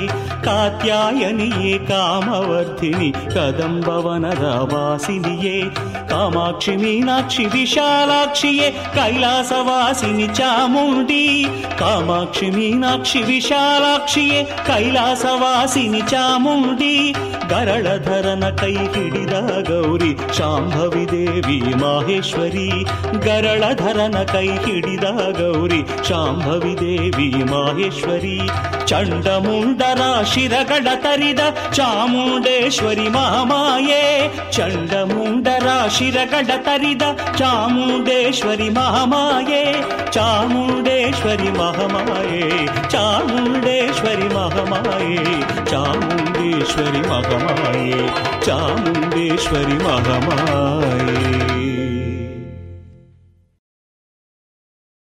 ಕಾತ್ಯಾಯನಿಯೇ 0.44 1.72
ಕಾಮವರ್ಧಿನಿ 1.88 3.08
ಕದಂಬವನದ 3.34 4.46
ವಾಸಿನಿಯೇ 4.72 5.56
ಕಾಮಾಕ್ಷಿ 6.08 6.74
ಮೀನಾಕ್ಷಿ 6.76 7.44
ವಿಶಾಲಾಕ್ಷಿಯೇ 7.46 8.68
ಕೈಲಾಸವಾಸಿನಿ 8.94 10.28
ಚಾಮುಂಡಿ 10.34 11.24
ಕಾಮಾಕ್ಷಿ 11.78 12.50
ಮೀನಾಕ್ಷಿ 12.50 13.22
ವಿಶಾಲಾಕ್ಷಿಯೇ 13.22 14.40
ಕೈಲಾಸವಾಸಿನಿ 14.66 16.02
ಚಾಮುಂಡಿ 16.08 16.94
ಗರಳಧರನ 17.48 18.44
ಕೈ 18.56 18.74
ಹಿಡಿದ 18.94 19.34
ಗೌರಿ 19.68 20.12
ಶಾಂಭವಿ 20.38 21.04
ದೇವಿ 21.10 21.58
ಮಾಹೇಶ್ವರಿ 21.74 22.68
ಗರಳಧರನ 23.26 24.18
ಕೈ 24.32 24.48
ಹಿಡಿದ 24.80 25.06
ಗೌರಿ 25.38 25.80
ಶಾಂಭವಿ 26.08 26.74
ದೇವಿ 26.80 27.28
ಮಾಹೇಶ್ವರಿ 27.50 28.36
ಚಂಡಮುಂಡರ 28.86 30.02
ಶಿರಗಳ 30.32 30.88
ತರಿದ 31.04 31.42
ಚಾಮುಂಡೇಶ್ವರಿ 31.72 33.08
ಮಹಾಮಾಯೆ 33.08 34.02
ಚಂಡಮುಂಡರ 34.52 35.68
ಶಿರಗಳ 35.88 36.50
ತರಿದ 36.66 37.04
ಚಾಮುಂಡೇಶ್ವರಿ 37.38 38.68
ಮಹಾಮಾಯೆ 38.70 39.62
ಚಾಮುಂಡೇಶ್ವರಿ 40.16 41.50
ಮಹಾಮಾಯೆ 41.58 42.44
ಚಾಮುಂಡೇಶ್ವರಿ 42.90 44.28
ಮಹಾಮಾಯೆ 44.36 45.24
ಚಾಮುಂಡೇಶ್ವರಿ 45.70 47.02
ಮಹಾಮಾಯೆ 47.10 48.00
ಚಾಮುಂಡೇಶ್ವರಿ 48.46 49.78
ಮಹಾಮಾಯೆ 49.86 50.99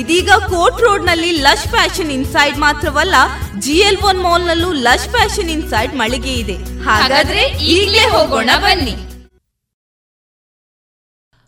ಇದೀಗ 0.00 0.30
ಕೋರ್ಟ್ 0.50 0.80
ರೋಡ್ನಲ್ಲಿ 0.84 1.30
ಲಶ್ 1.46 1.66
ಫ್ಯಾಷನ್ 1.72 2.10
ಇನ್ಸೈಡ್ 2.10 2.56
ಮಾತ್ರವಲ್ಲ, 2.64 3.16
ಜಿಎಲ್ 3.64 3.98
ಒನ್ 4.08 4.20
ಮಾಲ್ 4.26 4.46
ನಲ್ಲೂ 4.50 4.70
ಲಶ್ 4.86 5.08
ಫ್ಯಾಷನ್ 5.14 5.50
ಇನ್ಸೈಡ್ 5.56 5.92
ಮಳಿಗೆ 6.00 6.32
ಇದೆ. 6.42 6.56
ಹಾಗಾದ್ರೆ 6.84 7.42
ಈಗಲೇ 7.74 8.04
ಹೋಗೋಣ 8.14 8.50
ಬನ್ನಿ. 8.64 8.94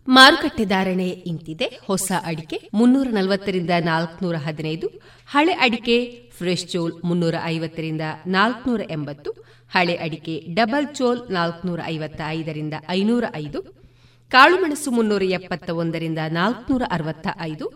ಮಾರುಕಟ್ಟೆ 0.09 0.65
ಧಾರಣೆ 0.65 1.09
ಇಂತಿದೆ. 1.31 1.67
ಹೊಸ 1.87 2.13
ಅಡಿಕೆ 2.25 2.59
ಮುನ್ನೂರ 2.75 3.09
ನಲವತ್ತರಿಂದ 3.11 3.73
ನಾಲ್ಕನೂರ 3.91 4.37
ಹದಿನೈದು 4.47 4.89
ಹಳೆ 5.29 5.55
ಅಡಿಕೆ 5.65 5.97
ಫ್ರೆಶ್ 6.39 6.67
ಚೋಲ್ 6.69 6.95
ಮುನ್ನೂರ 7.05 7.35
ಐವತ್ತರಿಂದ 7.45 8.05
ನಾಲ್ಕನೂರ 8.27 8.81
ಎಂಬತ್ತು 8.91 9.31
ಹಳೆ 9.75 9.95
ಅಡಿಕೆ 10.05 10.35
ಡಬಲ್ 10.55 10.88
ಚೋಲ್ 10.94 11.21
ನಾಲ್ಕನೂರ 11.31 11.81
ಐವತ್ತ 11.87 12.21
ಐದರಿಂದ 12.37 12.75
ಐನೂರ 12.88 13.25
ಐದು 13.35 13.61
ಕಾಳುಮೆಣಸು 14.31 14.90
ಮುನ್ನೂರ 14.90 15.23
ಎಪ್ಪತ್ತ 15.38 15.71
ಒಂದರಿಂದ 15.83 16.19
ನಾಲ್ಕನೂರ 16.31 16.83
ಅರವತ್ತ 16.90 17.29
ಐದು 17.51 17.67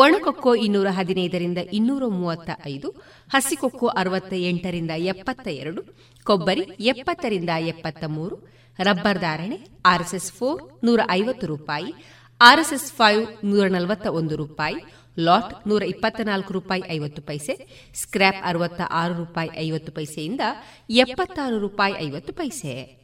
ಒಣಕೊಕ್ಕೋ 0.00 0.54
ಇನ್ನೂರ 0.54 0.88
ಹದಿನೈದರಿಂದ 0.90 1.58
ಇನ್ನೂರ 1.72 2.04
ಮೂವತ್ತ 2.06 2.50
ಐದು 2.66 2.88
ಹಸಿಕೊಕ್ಕೋ 3.32 3.86
ಅರವತ್ತ 3.86 4.32
ಎಂಟರಿಂದ 4.32 4.90
ಎಪ್ಪತ್ತ 4.96 5.46
ಎರಡು 5.48 5.80
ಕೊಬ್ಬರಿ 6.26 6.60
ಎಪ್ಪತ್ತರಿಂದ 6.92 7.50
ಎಪ್ಪತ್ತ 7.58 8.04
ಮೂರು 8.06 8.36
ರಬ್ಬರ್ 8.78 9.18
ಧಾರಣೆ 9.18 9.58
ಆರ್ಎಸ್ಎಸ್ 9.86 10.32
ಫೋರ್ 10.32 10.62
ನೂರ 10.84 11.00
ಐವತ್ತು 11.10 11.46
ರೂಪಾಯಿ, 11.46 11.90
ಆರ್ಎಸ್ಎಸ್ 12.40 12.92
ಫೈವ್ 12.92 13.22
ನೂರ 13.44 13.66
ನಲವತ್ತ 13.68 14.06
ಒಂದು 14.06 14.36
ರೂಪಾಯಿ, 14.36 14.76
ಲಾಟ್ 15.18 15.68
ನೂರ 15.68 15.82
ಇಪ್ಪತ್ತ 15.82 16.20
ನಾಲ್ಕು 16.24 16.52
ರೂಪಾಯಿ 16.52 16.82
ಐವತ್ತು 16.90 17.22
ಪೈಸೆ 17.22 17.54
ಸ್ಕ್ರಾಪ್ 17.94 18.42
ಅರವತ್ತ 18.44 18.80
ಆರು 18.90 19.14
ರೂಪಾಯಿ 19.14 19.50
ಐವತ್ತು 19.58 19.92
ಪೈಸೆಯಿಂದ 19.92 20.40
ಎಪ್ಪತ್ತಾರು 20.90 21.58
ರೂಪಾಯಿ 21.58 21.94
ಐವತ್ತು 22.00 22.32
ಪೈಸೆ. 22.32 23.03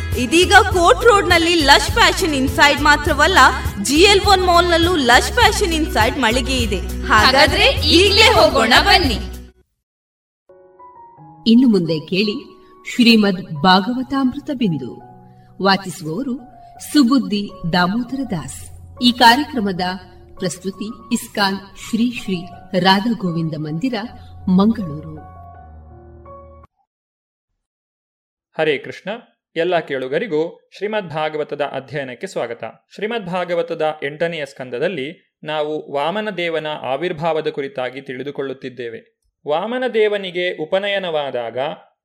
ಇದೀಗ 0.17 0.53
ಕೋರ್ಟ್ 0.53 1.03
ರೋಡ್ನಲ್ಲಿ 1.03 1.55
ಲಶ್ 1.55 1.91
ಫ್ಯಾಷನ್ 1.91 2.33
ಇನ್ಸೈಡ್ 2.33 2.81
ಮಾತ್ರವಲ್ಲ 2.81 3.37
ಜಿಎಲ್ 3.83 4.21
ಒನ್ 4.27 4.45
ಮಾಲ್ 4.45 4.69
ನಲ್ಲೂ 4.69 4.95
ಲಶ್ 4.95 5.31
ಫ್ಯಾಷನ್ 5.31 5.73
ಇನ್ಸೈಡ್ 5.73 6.17
ಮಳಿಗೆ 6.17 6.57
ಇದೆ. 6.57 6.79
ಹಾಗಾದ್ರೆ 7.07 7.65
ಈಗಲೇ 7.69 8.21
ಹೋಗೋಣ 8.21 8.73
ಬನ್ನಿ. 8.81 9.13
ಇನ್ನು 11.47 11.67
ಮುಂದೆ 11.67 11.99
ಕೇಳಿ 11.99 12.61
ಶ್ರೀಮದ್ 12.95 13.55
ಭಾಗವತಾಮೃತ 13.55 14.49
ಬಿಂದು. 14.53 15.01
ವಾಚಿಸುವವರು 15.63 16.39
ಸುಬುದ್ದಿ 16.93 17.49
ದಾಮೋದರ 17.73 18.19
ದಾಸ್. 18.31 18.61
ಈ 19.01 19.11
ಕಾರ್ಯಕ್ರಮದ 19.11 19.81
ಪ್ರಸ್ತುತಿ 20.39 21.13
ಇಸ್ಕಾನ್ 21.13 21.57
ಶ್ರೀ 21.57 22.19
ಶ್ರೀ 22.23 22.45
ರಾಧಾ 22.79 23.11
ಗೋವಿಂದ 23.11 23.55
ಮಂದಿರ 23.57 23.93
ಮಂಗಳೂರು. 24.49 25.15
ಹರೇ 28.59 28.77
ಕೃಷ್ಣ. 28.77 29.30
ಎಲ್ಲ 29.55 29.79
ಕೇಳುಗರಿಗೂ 29.79 30.69
ಶ್ರೀಮದ್ 30.77 31.09
ಭಾಗವತದ 31.09 31.61
ಅಧ್ಯಯನಕ್ಕೆ 31.61 32.27
ಸ್ವಾಗತ. 32.27 32.63
ಶ್ರೀಮದ್ 32.95 33.25
ಭಾಗವತದ 33.25 33.95
ಎಂಟನೆಯ 34.03 34.45
ಸ್ಕಂದದಲ್ಲಿ 34.45 35.37
ನಾವು 35.43 35.91
ವಾಮನದೇವನ 35.91 36.67
ಆವಿರ್ಭಾವದ 36.67 37.47
ಕುರಿತಾಗಿ 37.47 38.01
ತಿಳಿದುಕೊಳ್ಳುತ್ತಿದ್ದೇವೆ. 38.01 39.21
ವಾಮನದೇವನಿಗೆ 39.47 40.63
ಉಪನಯನವಾದಾಗ 40.63 41.57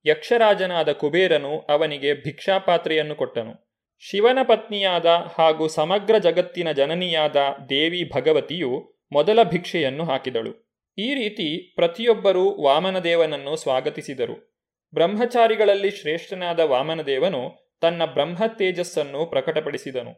ಯಕ್ಷರಾಜನಾದ 0.07 0.93
ಕುಬೇರನು 0.93 1.59
ಅವನಿಗೆ 1.59 2.15
ಭಿಕ್ಷಾಪಾತ್ರೆಯನ್ನು 2.15 3.15
ಕೊಟ್ಟನು. 3.15 3.79
ಶಿವನ 3.99 4.39
ಪತ್ನಿಯಾದ 4.43 5.07
ಹಾಗೂ 5.39 5.69
ಸಮಗ್ರ 5.69 6.19
ಜಗತ್ತಿನ 6.19 6.73
ಜನನಿಯಾದ 6.73 7.37
ದೇವಿ 7.69 8.11
ಭಗವತಿಯು 8.15 8.99
ಮೊದಲ 9.13 9.43
ಭಿಕ್ಷೆಯನ್ನು 9.43 10.05
ಹಾಕಿದಳು. 10.05 10.81
ಈ 10.99 11.15
ರೀತಿ 11.15 11.75
ಪ್ರತಿಯೊಬ್ಬರೂ 11.75 12.63
ವಾಮನದೇವನನ್ನು 12.63 13.57
ಸ್ವಾಗತಿಸಿದರು. 13.57 14.56
ಬ್ರಹ್ಮಚಾರಿಗಳಲ್ಲಿ 14.97 15.91
ಶ್ರೇಷ್ಠನಾದ 15.91 16.61
ವಾಮನದೇವನು 16.61 17.73
ತನ್ನ 17.81 18.05
ಬ್ರಹ್ಮ 18.05 18.47
ತೇಜಸ್ಸನ್ನು 18.47 19.27
ಪ್ರಕಟಪಡಿಸಿದನು. 19.27 20.13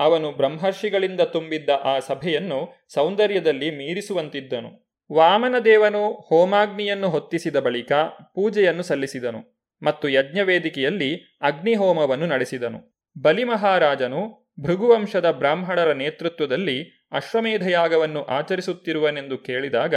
ಅವನು 0.00 0.32
ಬ್ರಹ್ಮರ್ಷಿಗಳಿಂದ 0.32 1.20
ತುಂಬಿದ್ದ 1.20 1.70
ಆ 1.84 1.98
ಸಭೆಯನ್ನು 1.98 2.86
ಸೌಂದರ್ಯದಲ್ಲಿ 2.94 3.70
ಮೀರಿಸುವಂತಿದ್ದನು. 3.70 4.96
ವಾಮನದೇವನು 5.12 6.12
ಹೋಮಾಗ್ನಿಯನ್ನು 6.12 7.08
ಹೊತ್ತಿಸಿದ 7.08 7.56
ಬಳಿಕ 7.56 7.92
ಪೂಜೆಯನ್ನು 8.34 8.82
ಸಲ್ಲಿಸಿದನು 8.82 9.68
ಮತ್ತು 9.82 10.08
ಯಜ್ಞವೇದಿಕೆಯಲ್ಲಿ 10.08 11.38
ಅಗ್ನಿಹೋಮವನ್ನು 11.42 12.26
ನಡೆಸಿದನು. 12.26 13.04
ಬಲಿಮಹಾರಾಜನು 13.22 14.52
ಭೃಗುವಂಶದ 14.60 15.30
ಬ್ರಾಹ್ಮಣರ 15.30 15.92
ನೇತೃತ್ವದಲ್ಲಿ 15.92 17.08
ಅಶ್ವಮೇಧಯಾಗವನ್ನು 17.12 18.24
ಆಚರಿಸುತ್ತಿರುವನೆಂದು 18.24 19.38
ಕೇಳಿದಾಗ 19.38 19.94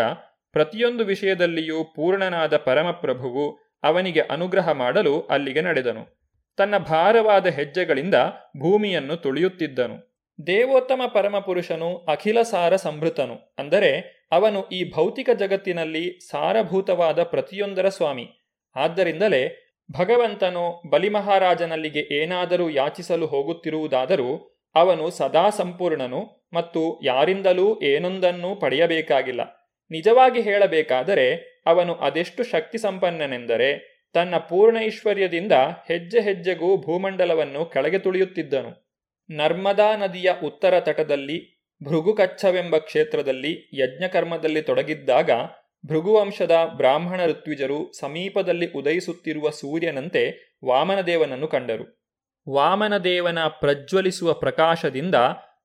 ಪ್ರತಿಯೊಂದು 0.51 1.05
ವಿಷಯದಲ್ಲಿಯೂ 1.05 1.83
ಪೂರ್ಣನಾದ 1.83 2.57
ಪರಮಪ್ರಭುವು 2.57 3.64
ಅವನಿಗೆ 3.85 4.19
ಅನುಗ್ರಹ 4.19 4.71
ಮಾಡಲು 4.71 5.21
ಅಲ್ಲಿಗೆ 5.21 5.61
ನಡೆದನು. 5.61 6.03
ತನ್ನ 6.57 6.77
ಭಾರವಾದ 6.77 7.47
ಹೆಜ್ಜೆಗಳಿಂದ 7.47 8.15
ಭೂಮಿಯನ್ನು 8.59 9.15
ತುಳಿಯುತ್ತಿದ್ದನು. 9.15 10.15
ದೇವೋತ್ತಮ 10.47 11.01
ಪರಮಪುರುಷನು 11.13 11.95
ಅಖಿಲ 11.95 12.41
ಸಾರ 12.41 12.75
ಸಂಭೃತನು. 12.75 13.55
ಅಂದರೆ 13.59 13.91
ಅವನು 14.31 14.67
ಈ 14.67 14.91
ಭೌತಿಕ 14.93 15.29
ಜಗತ್ತಿನಲ್ಲಿ 15.39 16.19
ಸಾರಭೂತವಾದ 16.29 17.23
ಪ್ರತಿಯೊಂದರ 17.23 17.89
ಸ್ವಾಮಿ. 17.89 18.25
ಆದ್ದರಿಂದಲೇ 18.75 19.71
ಭಗವಂತನು 19.91 20.81
ಬಲಿಮಹಾರಾಜನಲ್ಲಿಗೆ 20.89 21.99
ಏನಾದರೂ 21.99 22.69
ಯಾಚಿಸಲು 22.69 23.25
ಹೋಗುತ್ತಿರುವುದಾದರೂ 23.25 24.59
ಅವನು 24.75 25.09
ಸದಾ 25.09 25.49
ಸಂಪೂರ್ಣನು 25.49 26.49
ಮತ್ತು 26.53 26.99
ಯಾರಿಂದಲೂ 27.03 27.81
ಏನೊಂದನ್ನೂ 27.81 28.55
ಪಡೆಯಬೇಕಾಗಿಲ್ಲ. 28.55 29.41
ನಿಜವಾಗಿ 29.91 30.41
ಹೇಳಬೇಕಾದರೆ 30.41 31.54
ಅವನು 31.65 31.93
ಅದೆಷ್ಟು 31.93 32.43
ಶಕ್ತಿ 32.43 32.77
ಸಂಪನ್ನನೆಂದರೆ 32.77 33.95
ತನ್ನ 34.13 34.37
ಪೂರ್ಣ 34.37 34.77
ಐಶ್ವರ್ಯದಿಂದ 34.79 35.51
ಹೆಜ್ಜೆ 35.87 36.21
ಹೆಜ್ಜೆಗೂ 36.21 36.77
ಭೂಮಂಡಲವನ್ನು 36.77 37.65
ಕೆಳಗೆ 37.65 37.99
ತುಳಿಯುತ್ತಿದ್ದನು. 37.99 39.01
ನರ್ಮದಾ 39.29 39.95
ನದಿಯ 39.95 40.31
ಉತ್ತರ 40.43 40.79
ತಟದಲ್ಲಿ 40.79 41.67
ಭೃಗುಕಚ್ಛವೆಂಬ 41.83 42.77
ಕ್ಷೇತ್ರದಲ್ಲಿ 42.77 43.69
ಯಜ್ಞಕರ್ಮದಲ್ಲಿ 43.73 44.61
ತೊಡಗಿದ್ದಾಗ 44.61 45.29
ಭೃಗುವಂಶದ 45.85 46.51
ಬ್ರಾಹ್ಮಣ 46.75 47.25
ಋತ್ವಿಜರು 47.25 47.91
ಸಮೀಪದಲ್ಲಿ 47.99 48.71
ಉದಯಿಸುತ್ತಿರುವ 48.71 49.49
ಸೂರ್ಯನಂತೆ 49.49 50.55
ವಾಮನದೇವನನ್ನು 50.65 51.47
ಕಂಡರು. 51.47 52.05
ವಾಮನದೇವನ 52.49 53.39
ಪ್ರಜ್ವಲಿಸುವ 53.47 54.33
ಪ್ರಕಾಶದಿಂದ 54.33 55.15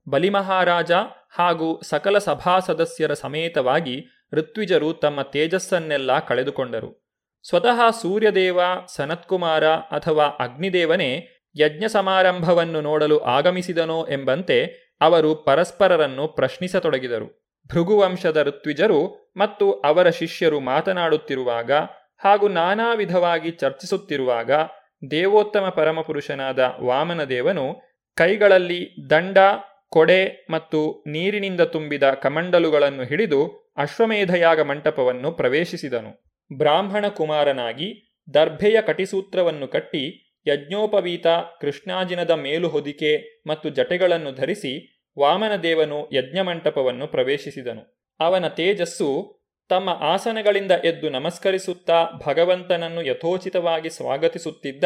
ಬಲಿಮಹಾರಾಜ 0.08 0.92
ಹಾಗೂ 1.30 1.80
ಸಕಲ 1.80 2.18
ಸಭಾ 2.18 2.60
ಸದಸ್ಯರ 2.60 3.12
ಸಮೇತವಾಗಿ 3.12 4.19
ಋತ್ವಿಜರು 4.32 4.92
ತಮ್ಮ 4.92 5.22
ತೇಜಸ್ಸನ್ನೆಲ್ಲ 5.22 6.18
ಕಳೆದುಕೊಂಡರು. 6.18 7.10
ಸ್ವತಃ 7.48 7.90
ಸೂರ್ಯದೇವ, 7.90 8.60
ಸನತ್ಕುಮಾರ 8.96 9.66
ಅಥವಾ 9.68 10.24
ಅಗ್ನಿದೇವನೇ 10.24 11.28
ಯಜ್ಞ 11.58 11.84
ಸಮಾರಂಭವನ್ನು 11.86 12.80
ನೋಡಲು 12.80 13.20
ಆಗಮಿಸಿದನೋ 13.20 14.06
ಎಂಬಂತೆ 14.06 14.90
ಅವರು 15.00 15.34
ಪರಸ್ಪರರನ್ನು 15.34 16.28
ಪ್ರಶ್ನಿಸತೊಡಗಿದರು. 16.28 17.50
ಭೃಗುವಂಶದ 17.68 18.42
ಋತ್ವಿಜರು 18.42 19.30
ಮತ್ತು 19.36 19.72
ಅವರ 19.72 20.10
ಶಿಷ್ಯರು 20.10 20.60
ಮಾತನಾಡುತ್ತಿರುವಾಗ 20.60 21.72
ಹಾಗೂ 22.24 22.48
ನಾನಾ 22.48 22.94
ವಿಧವಾಗಿ 22.94 23.50
ಚರ್ಚಿಸುತ್ತಿರುವಾಗ 23.50 24.50
ದೇವೋತ್ತಮ 25.10 25.68
ಪರಮಪುರುಷನಾದ 25.68 26.58
ವಾಮನದೇವನು 26.80 27.76
ಕೈಗಳಲ್ಲಿ 28.16 29.10
ದಂಡ, 29.10 29.38
ಕೊಡೆ 29.88 30.46
ಮತ್ತು 30.50 31.04
ನೀರಿನಿಂದ 31.06 31.60
ತುಂಬಿದ 31.60 32.02
ಕಮಂಡಲುಗಳನ್ನು 32.10 33.04
ಹಿಡಿದು 33.04 33.69
ಅಶ್ವಮೇಧಯಾಗ 33.80 34.60
ಮಂಟಪವನ್ನು 34.60 35.32
ಪ್ರವೇಶಿಸಿದನು. 35.32 36.34
ಬ್ರಾಹ್ಮಣ 36.56 37.08
ಕುಮಾರನಾಗಿ 37.08 38.18
ದರ್ಭೆಯ 38.34 38.82
ಕಟಿಸೂತ್ರವನ್ನು 38.82 39.68
ಕಟ್ಟಿ 39.68 40.34
ಯಜ್ಞೋಪವೀತ, 40.46 41.26
ಕೃಷ್ಣಾಜಿನದ 41.60 42.30
ಮೇಲು 42.30 42.68
ಹೊದಿಕೆ 42.68 43.42
ಮತ್ತು 43.46 43.68
ಜಟೆಗಳನ್ನು 43.68 44.32
ಧರಿಸಿ 44.32 45.04
ವಾಮನದೇವನು 45.18 46.10
ಯಜ್ಞಮಂಟಪವನ್ನು 46.12 47.06
ಪ್ರವೇಶಿಸಿದನು. 47.06 48.06
ಅವನ 48.20 48.48
ತೇಜಸ್ಸು 48.48 49.40
ತಮ್ಮ 49.68 49.88
ಆಸನಗಳಿಂದ 49.88 50.70
ಎದ್ದು 50.70 51.10
ನಮಸ್ಕರಿಸುತ್ತಾ 51.10 52.06
ಭಗವಂತನನ್ನು 52.26 53.02
ಯಥೋಚಿತವಾಗಿ 53.02 53.90
ಸ್ವಾಗತಿಸುತ್ತಿದ್ದ 53.90 54.84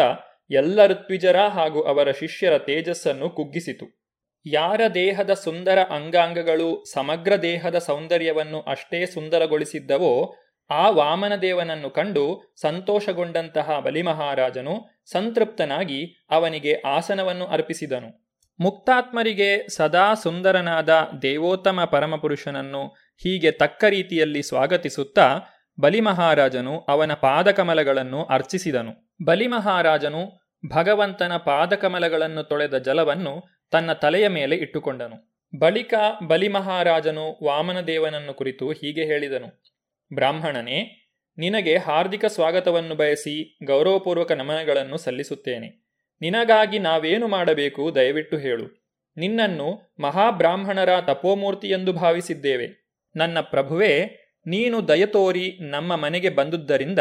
ಎಲ್ಲ 0.50 0.86
ಋತ್ವಿಜರ 0.86 1.36
ಹಾಗೂ 1.36 1.82
ಅವರ 1.82 2.10
ಶಿಷ್ಯರ 2.10 2.58
ತೇಜಸ್ಸನ್ನು 2.58 3.30
ಕುಗ್ಗಿಸಿತು. 3.30 4.03
ಯಾರ 4.46 4.80
ದೇಹದ 4.94 5.32
ಸುಂದರ 5.32 5.78
ಅಂಗಾಂಗಗಳು 5.82 6.84
ಸಮಗ್ರ 6.92 7.36
ದೇಹದ 7.36 7.78
ಸೌಂದರ್ಯವನ್ನು 7.78 8.60
ಅಷ್ಟೇ 8.60 9.06
ಸುಂದರಗೊಳಿಸಿದ್ದವೋ, 9.06 10.34
ಆ 10.70 10.90
ವಾಮನದೇವನನ್ನು 10.90 11.90
ಕಂಡು 11.90 12.54
ಸಂತೋಷಗೊಂಡಂತಹ 12.60 13.80
ಬಲಿಮಹಾರಾಜನು 13.80 15.04
ಸಂತೃಪ್ತನಾಗಿ 15.12 16.26
ಅವನಿಗೆ 16.30 16.74
ಆಸನವನ್ನು 16.74 17.46
ಅರ್ಪಿಸಿದನು. 17.46 18.24
ಮುಕ್ತಾತ್ಮರಿಗೆ 18.60 19.68
ಸದಾ 19.68 20.14
ಸುಂದರನಾದ 20.14 20.90
ದೇವೋತ್ತಮ 21.22 21.84
ಪರಮಪುರುಷನನ್ನು 21.84 22.86
ಹೀಗೆ 23.22 23.50
ತಕ್ಕ 23.50 23.84
ರೀತಿಯಲ್ಲಿ 23.84 24.42
ಸ್ವಾಗತಿಸುತ್ತಾ 24.42 25.40
ಬಲಿಮಹಾರಾಜನು 25.80 26.80
ಅವನ 26.80 27.14
ಪಾದಕಮಲಗಳನ್ನು 27.14 28.24
ಅರ್ಚಿಸಿದನು. 28.24 29.14
ಬಲಿಮಹಾರಾಜನು 29.24 30.44
ಭಗವಂತನ 30.74 31.36
ಪಾದಕಮಲಗಳನ್ನು 31.36 32.42
ತೊಳೆದ 32.42 32.78
ಜಲವನ್ನು 32.78 33.53
ತನ್ನ 33.70 33.92
ತಲೆಯ 33.92 34.28
ಮೇಲೆ 34.28 34.56
ಇಟ್ಟುಕೊಂಡನು. 34.56 35.34
ಬಳಿಕ 35.58 35.94
ಬಲಿಮಹಾರಾಜನು 36.26 37.44
ವಾಮನದೇವನನ್ನು 37.44 38.34
ಕುರಿತು 38.34 38.72
ಹೀಗೆ 38.72 39.04
ಹೇಳಿದನು. 39.04 39.62
ಬ್ರಾಹ್ಮಣನೇ, 40.14 41.10
ನಿನಗೆ 41.38 41.76
ಹಾರ್ದಿಕ 41.76 42.24
ಸ್ವಾಗತವನ್ನು 42.24 42.94
ಬಯಸಿ 42.94 43.58
ಗೌರವಪೂರ್ವಕ 43.64 44.32
ನಮನಗಳನ್ನು 44.32 44.96
ಸಲ್ಲಿಸುತ್ತೇನೆ. 44.96 45.84
ನಿನಗಾಗಿ 46.20 46.78
ನಾವೇನು 46.78 47.28
ಮಾಡಬೇಕು 47.28 47.94
ದಯವಿಟ್ಟು 47.94 48.38
ಹೇಳು. 48.38 48.84
ನಿನ್ನನ್ನು 49.16 49.94
ಮಹಾಬ್ರಾಹ್ಮಣರ 50.00 51.00
ತಪೋಮೂರ್ತಿ 51.00 51.68
ಎಂದು 51.68 51.92
ಭಾವಿಸಿದ್ದೇವೆ. 51.92 52.90
ನನ್ನ 53.16 53.40
ಪ್ರಭುವೇ, 53.40 54.06
ನೀನು 54.46 54.88
ದಯತೋರಿ 54.88 55.58
ನಮ್ಮ 55.60 55.96
ಮನೆಗೆ 55.96 56.30
ಬಂದುದರಿಂದ 56.30 56.98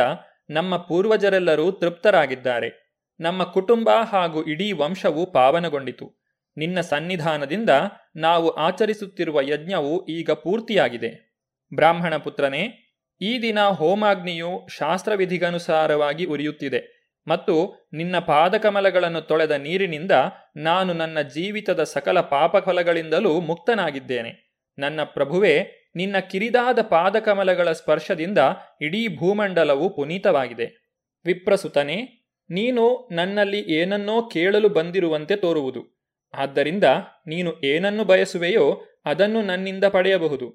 ನಮ್ಮ 0.50 0.78
ಪೂರ್ವಜರೆಲ್ಲರೂ 0.78 1.72
ತೃಪ್ತರಾಗಿದ್ದಾರೆ. 1.72 2.84
ನಮ್ಮ 3.20 3.44
ಕುಟುಂಬ 3.44 3.90
ಹಾಗೂ 4.12 4.44
ಇಡೀ 4.44 4.72
ವಂಶವು 4.72 5.32
ಪಾವನಗೊಂಡಿತು. 5.32 6.23
ನಿನ್ನ 6.58 6.82
ಸನ್ನಿಧಾನದಿಂದ 6.82 7.70
ನಾವು 8.16 8.50
ಆಚರಿಸುತ್ತಿರುವ 8.50 9.42
ಯಜ್ಞವು 9.42 10.06
ಈಗ 10.06 10.32
ಪೂರ್ತಿಯಾಗಿದೆ. 10.32 11.34
ಬ್ರಾಹ್ಮಣ 11.76 12.18
ಪುತ್ರನೇ, 12.18 12.80
ಈ 13.22 13.42
ದಿನ 13.42 13.60
ಹೋಮಾಗ್ನಿಯು 13.62 14.68
ಶಾಸ್ತ್ರವಿಧಿಗನುಸಾರವಾಗಿ 14.68 16.26
ಉರಿಯುತ್ತಿದೆ 16.26 17.04
ಮತ್ತು 17.28 17.88
ನಿನ್ನ 17.94 18.20
ಪಾದಕಮಲಗಳನ್ನು 18.20 19.22
ತೊಳೆದ 19.22 19.52
ನೀರಿನಿಂದ 19.52 20.12
ನಾನು 20.58 20.94
ನನ್ನ 20.94 21.22
ಜೀವಿತದ 21.22 21.84
ಸಕಲ 21.84 22.22
ಪಾಪಫಲಗಳಿಂದಲೂ 22.22 23.40
ಮುಕ್ತನಾಗಿದ್ದೇನೆ. 23.40 24.64
ನನ್ನ 24.80 25.04
ಪ್ರಭುವೇ, 25.04 25.80
ನಿನ್ನ 25.96 26.20
ಕಿರಿದಾದ 26.20 26.82
ಪಾದಕಮಲಗಳ 26.82 27.72
ಸ್ಪರ್ಶದಿಂದ 27.72 28.38
ಇಡೀ 28.82 29.08
ಭೂಮಂಡಲವು 29.08 29.96
ಪುನೀತವಾಗಿದೆ. 29.96 30.98
ವಿಪ್ರಸುತನೇ, 31.26 32.30
ನೀನು 32.50 33.10
ನನ್ನಲ್ಲಿ 33.12 33.60
ಏನನ್ನೋ 33.60 34.22
ಕೇಳಲು 34.22 34.70
ಬಂದಿರುವಂತೆ 34.70 35.36
ತೋರುವುದು. 35.36 35.93
ಆದ್ದರಿಂದ 36.34 36.84
ನೀನು 37.28 37.54
ಏನನ್ನು 37.64 38.04
ಬಯಸುವೆಯೋ 38.04 38.82
ಅದನ್ನು 39.06 39.42
ನನ್ನಿಂದ 39.42 39.84
ಪಡೆಯಬಹುದು. 39.84 40.50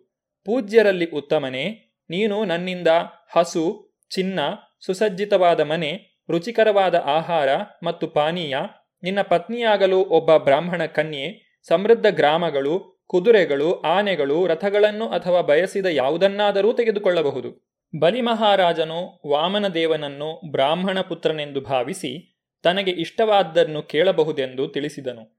ಪೂಜ್ಯರಲ್ಲಿ 0.44 1.06
ಉತ್ತಮನೇ, 1.06 1.94
ನೀನು 2.10 2.44
ನನ್ನಿಂದ 2.44 2.88
ಹಸು, 3.36 3.96
ಚಿನ್ನ, 4.14 4.40
ಸುಸಜ್ಜಿತವಾದ 4.86 5.60
ಮನೆ, 5.60 6.22
ರುಚಿಕರವಾದ 6.30 6.94
ಆಹಾರ 6.94 7.48
ಮತ್ತು 7.82 8.06
ಪಾನೀಯ, 8.06 8.56
ನಿನ್ನ 9.02 9.22
ಪತ್ನಿಯಾಗಲು 9.22 9.98
ಒಬ್ಬ 9.98 10.36
ಬ್ರಾಹ್ಮಣ 10.36 10.86
ಕನ್ಯೆ, 10.86 11.58
ಸಮೃದ್ಧ 11.68 12.06
ಗ್ರಾಮಗಳು, 12.06 13.04
ಕುದುರೆಗಳು, 13.06 13.80
ಆನೆಗಳು, 13.80 14.46
ರಥಗಳನ್ನು 14.46 15.08
ಅಥವಾ 15.08 15.40
ಬಯಸಿದ 15.40 15.86
ಯಾವುದನ್ನಾದರೂ 15.86 16.72
ತೆಗೆದುಕೊಳ್ಳಬಹುದು. 16.72 17.68
ಬಲಿಮಹಾರಾಜನು, 18.00 19.20
ವಾಮನದೇವನನ್ನು 19.26 20.50
ಬ್ರಾಹ್ಮಣ 20.50 21.00
ಪುತ್ರನೆಂದು 21.00 21.60
ಭಾವಿಸಿ 21.60 22.42
ತನಗೆ 22.62 22.90
ಇಷ್ಟವಾದ್ದನ್ನು 22.90 23.82
ಕೇಳಬಹುದೆಂದು 23.82 24.68
ತಿಳಿಸಿದನು. 24.68 25.37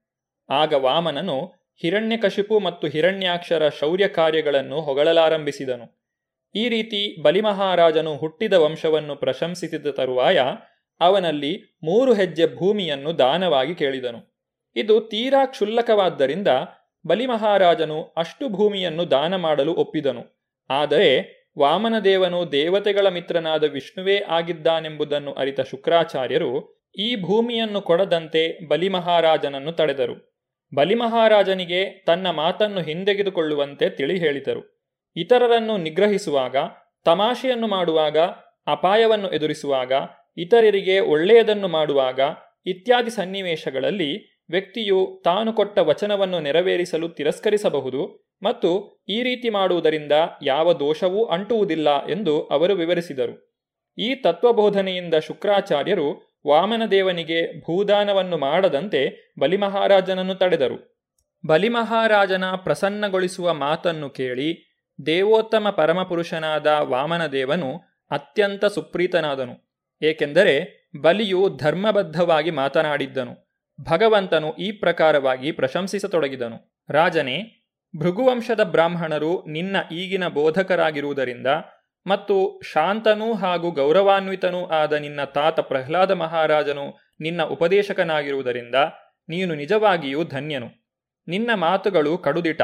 ಆಗ 0.50 0.72
ವಾಮನನು 0.72 1.60
ಹಿರಣ್ಯಕಶಿಪು 1.82 2.58
ಮತ್ತು 2.58 2.88
ಹಿರಣ್ಯಾಕ್ಷರ 2.88 3.68
ಶೌರ್ಯ 3.68 4.08
ಕಾರ್ಯಗಳನ್ನು 4.08 4.80
ಹೊಗಳಲಾರಂಭಿಸಿದನು. 4.80 6.00
ಈ 6.54 6.68
ರೀತಿ 6.68 7.22
ಬಲಿಮಹಾರಾಜನು 7.22 8.16
ಹುಟ್ಟಿದ 8.16 8.52
ವಂಶವನ್ನು 8.52 9.16
ಪ್ರಶಂಸಿಸಿದ 9.16 9.86
ತರುವಾಯ 9.86 10.38
ಅವನಲ್ಲಿ 11.00 11.80
ಮೂರು 11.84 12.14
ಹೆಜ್ಜೆ 12.14 12.56
ಭೂಮಿಯನ್ನು 12.56 13.18
ದಾನವಾಗಿ 13.18 13.74
ಕೇಳಿದನು. 13.74 14.42
ಇದು 14.76 15.00
ತೀರಾ 15.00 15.46
ಕ್ಷುಲ್ಲಕವಾದ್ದರಿಂದ 15.46 16.48
ಬಲಿಮಹಾರಾಜನು 17.06 18.02
ಅಷ್ಟು 18.02 18.48
ಭೂಮಿಯನ್ನು 18.48 19.10
ದಾನ 19.10 19.36
ಮಾಡಲು 19.36 19.74
ಒಪ್ಪಿದನು. 19.74 20.22
ಆದರೆ 20.70 21.40
ವಾಮನದೇವನು 21.58 22.52
ದೇವತೆಗಳ 22.52 23.06
ಮಿತ್ರನಾದ 23.08 23.64
ವಿಷ್ಣುವೇ 23.64 24.18
ಆಗಿದ್ದಾನೆಂಬುದನ್ನು 24.18 25.32
ಅರಿತ 25.32 25.60
ಶುಕ್ರಾಚಾರ್ಯರು 25.60 26.80
ಈ 26.98 27.16
ಭೂಮಿಯನ್ನು 27.16 27.80
ಕೊಡದಂತೆ 27.80 28.68
ಬಲಿಮಹಾರಾಜನನ್ನು 28.68 29.72
ತಡೆದರು. 29.72 30.29
ಬಲಿಮಹಾರಾಜನಿಗೆ 30.74 32.04
ತನ್ನ 32.06 32.30
ಮಾತನ್ನು 32.30 32.80
ಹಿಂದೆಗೆದುಕೊಳ್ಳುವಂತೆ 32.80 33.90
ತಿಳಿ 33.90 34.18
ಹೇಳಿದರು 34.18 34.80
ಇತರರನ್ನು 35.16 35.76
ನಿಗ್ರಹಿಸುವಾಗ, 35.76 36.56
ತಮಾಷೆಯನ್ನು 37.04 37.66
ಮಾಡುವಾಗ, 37.66 38.18
ಅಪಾಯವನ್ನು 38.66 39.30
ಎದುರಿಸುವಾಗ, 39.30 39.92
ಇತರರಿಗೆ 40.36 41.00
ಒಳ್ಳೆಯದನ್ನು 41.00 41.68
ಮಾಡುವಾಗ 41.68 42.20
ಇತ್ಯಾದಿ 42.66 43.10
ಸನ್ನಿವೇಶಗಳಲ್ಲಿ 43.10 44.40
ವ್ಯಕ್ತಿಯು 44.50 45.22
ತಾನು 45.24 45.52
ಕೊಟ್ಟ 45.52 45.78
ವಚನವನ್ನು 45.78 46.40
ನೆರವೇರಿಸಲು 46.40 47.08
ತಿರಸ್ಕರಿಸಬಹುದು 47.08 48.30
ಮತ್ತು 48.42 49.02
ಈ 49.08 49.22
ರೀತಿ 49.22 49.48
ಮಾಡುವುದರಿಂದ 49.48 50.12
ಯಾವ 50.42 50.72
ದೋಷವೂ 50.72 51.24
ಅಂಟುವುದಿಲ್ಲ 51.24 52.06
ಎಂದು 52.06 52.46
ಅವರು 52.46 52.74
ವಿವರಿಸಿದರು. 52.74 53.60
ಈ 53.98 54.14
ತತ್ವಬೋಧನೆಯಿಂದ 54.14 55.14
ಶುಕ್ರಾಚಾರ್ಯರು 55.14 56.29
ವಾಮನದೇವನಿಗೆ 56.46 57.60
ಭೂದಾನವನ್ನು 57.60 58.38
ಮಾಡದಂತೆ 58.38 59.34
ಬಲಿಮಹಾರಾಜನನ್ನು 59.38 60.34
ತಡೆದರು. 60.34 61.06
ಬಲಿಮಹಾರಾಜನ 61.46 62.44
ಪ್ರಸನ್ನಗೊಳಿಸುವ 62.44 63.54
ಮಾತನ್ನು 63.54 64.10
ಕೇಳಿ 64.10 64.70
ದೇವೋತ್ತಮ 65.06 65.70
ಪರಮಪುರುಷನಾದ 65.70 66.66
ವಾಮನದೇವನು 66.66 67.76
ಅತ್ಯಂತ 68.10 68.64
ಸುಪ್ರೀತನಾದನು. 68.64 69.70
ಏಕೆಂದರೆ 70.02 70.80
ಬಲಿಯು 71.00 71.48
ಧರ್ಮಬದ್ಧವಾಗಿ 71.56 72.50
ಮಾತನಾಡಿದ್ದನು. 72.50 73.50
ಭಗವಂತನು 73.80 74.52
ಈ 74.52 74.72
ಪ್ರಕಾರವಾಗಿ 74.72 75.52
ಪ್ರಶಂಸಿಸತೊಡಗಿದನು. 75.52 76.84
ರಾಜನೇ, 76.90 77.56
ಭೃಗುವಂಶದ 77.98 78.62
ಬ್ರಾಹ್ಮಣರು 78.62 79.46
ನಿನ್ನ 79.46 79.76
ಈಗಿನ 79.92 80.28
ಬೋಧಕರಾಗಿರುವುದರಿಂದ 80.28 81.46
ಮತ್ತು 82.06 82.60
ಶಾಂತನೂ 82.72 83.34
ಹಾಗೂ 83.34 83.70
ಗೌರವಾನ್ವಿತನೂ 83.70 84.66
ಆದ 84.66 84.92
ನಿನ್ನ 84.92 85.24
ತಾತ 85.24 85.60
ಪ್ರಹ್ಲಾದ 85.60 86.10
ಮಹಾರಾಜನು 86.10 86.98
ನಿನ್ನ 87.20 87.42
ಉಪದೇಶಕನಾಗಿರುವುದರಿಂದ 87.42 88.74
ನೀನು 89.28 89.54
ನಿಜವಾಗಿಯೂ 89.54 90.24
ಧನ್ಯನು. 90.24 90.68
ನಿನ್ನ 91.28 91.50
ಮಾತುಗಳು 91.54 92.18
ಕಡುದಿಟ 92.18 92.62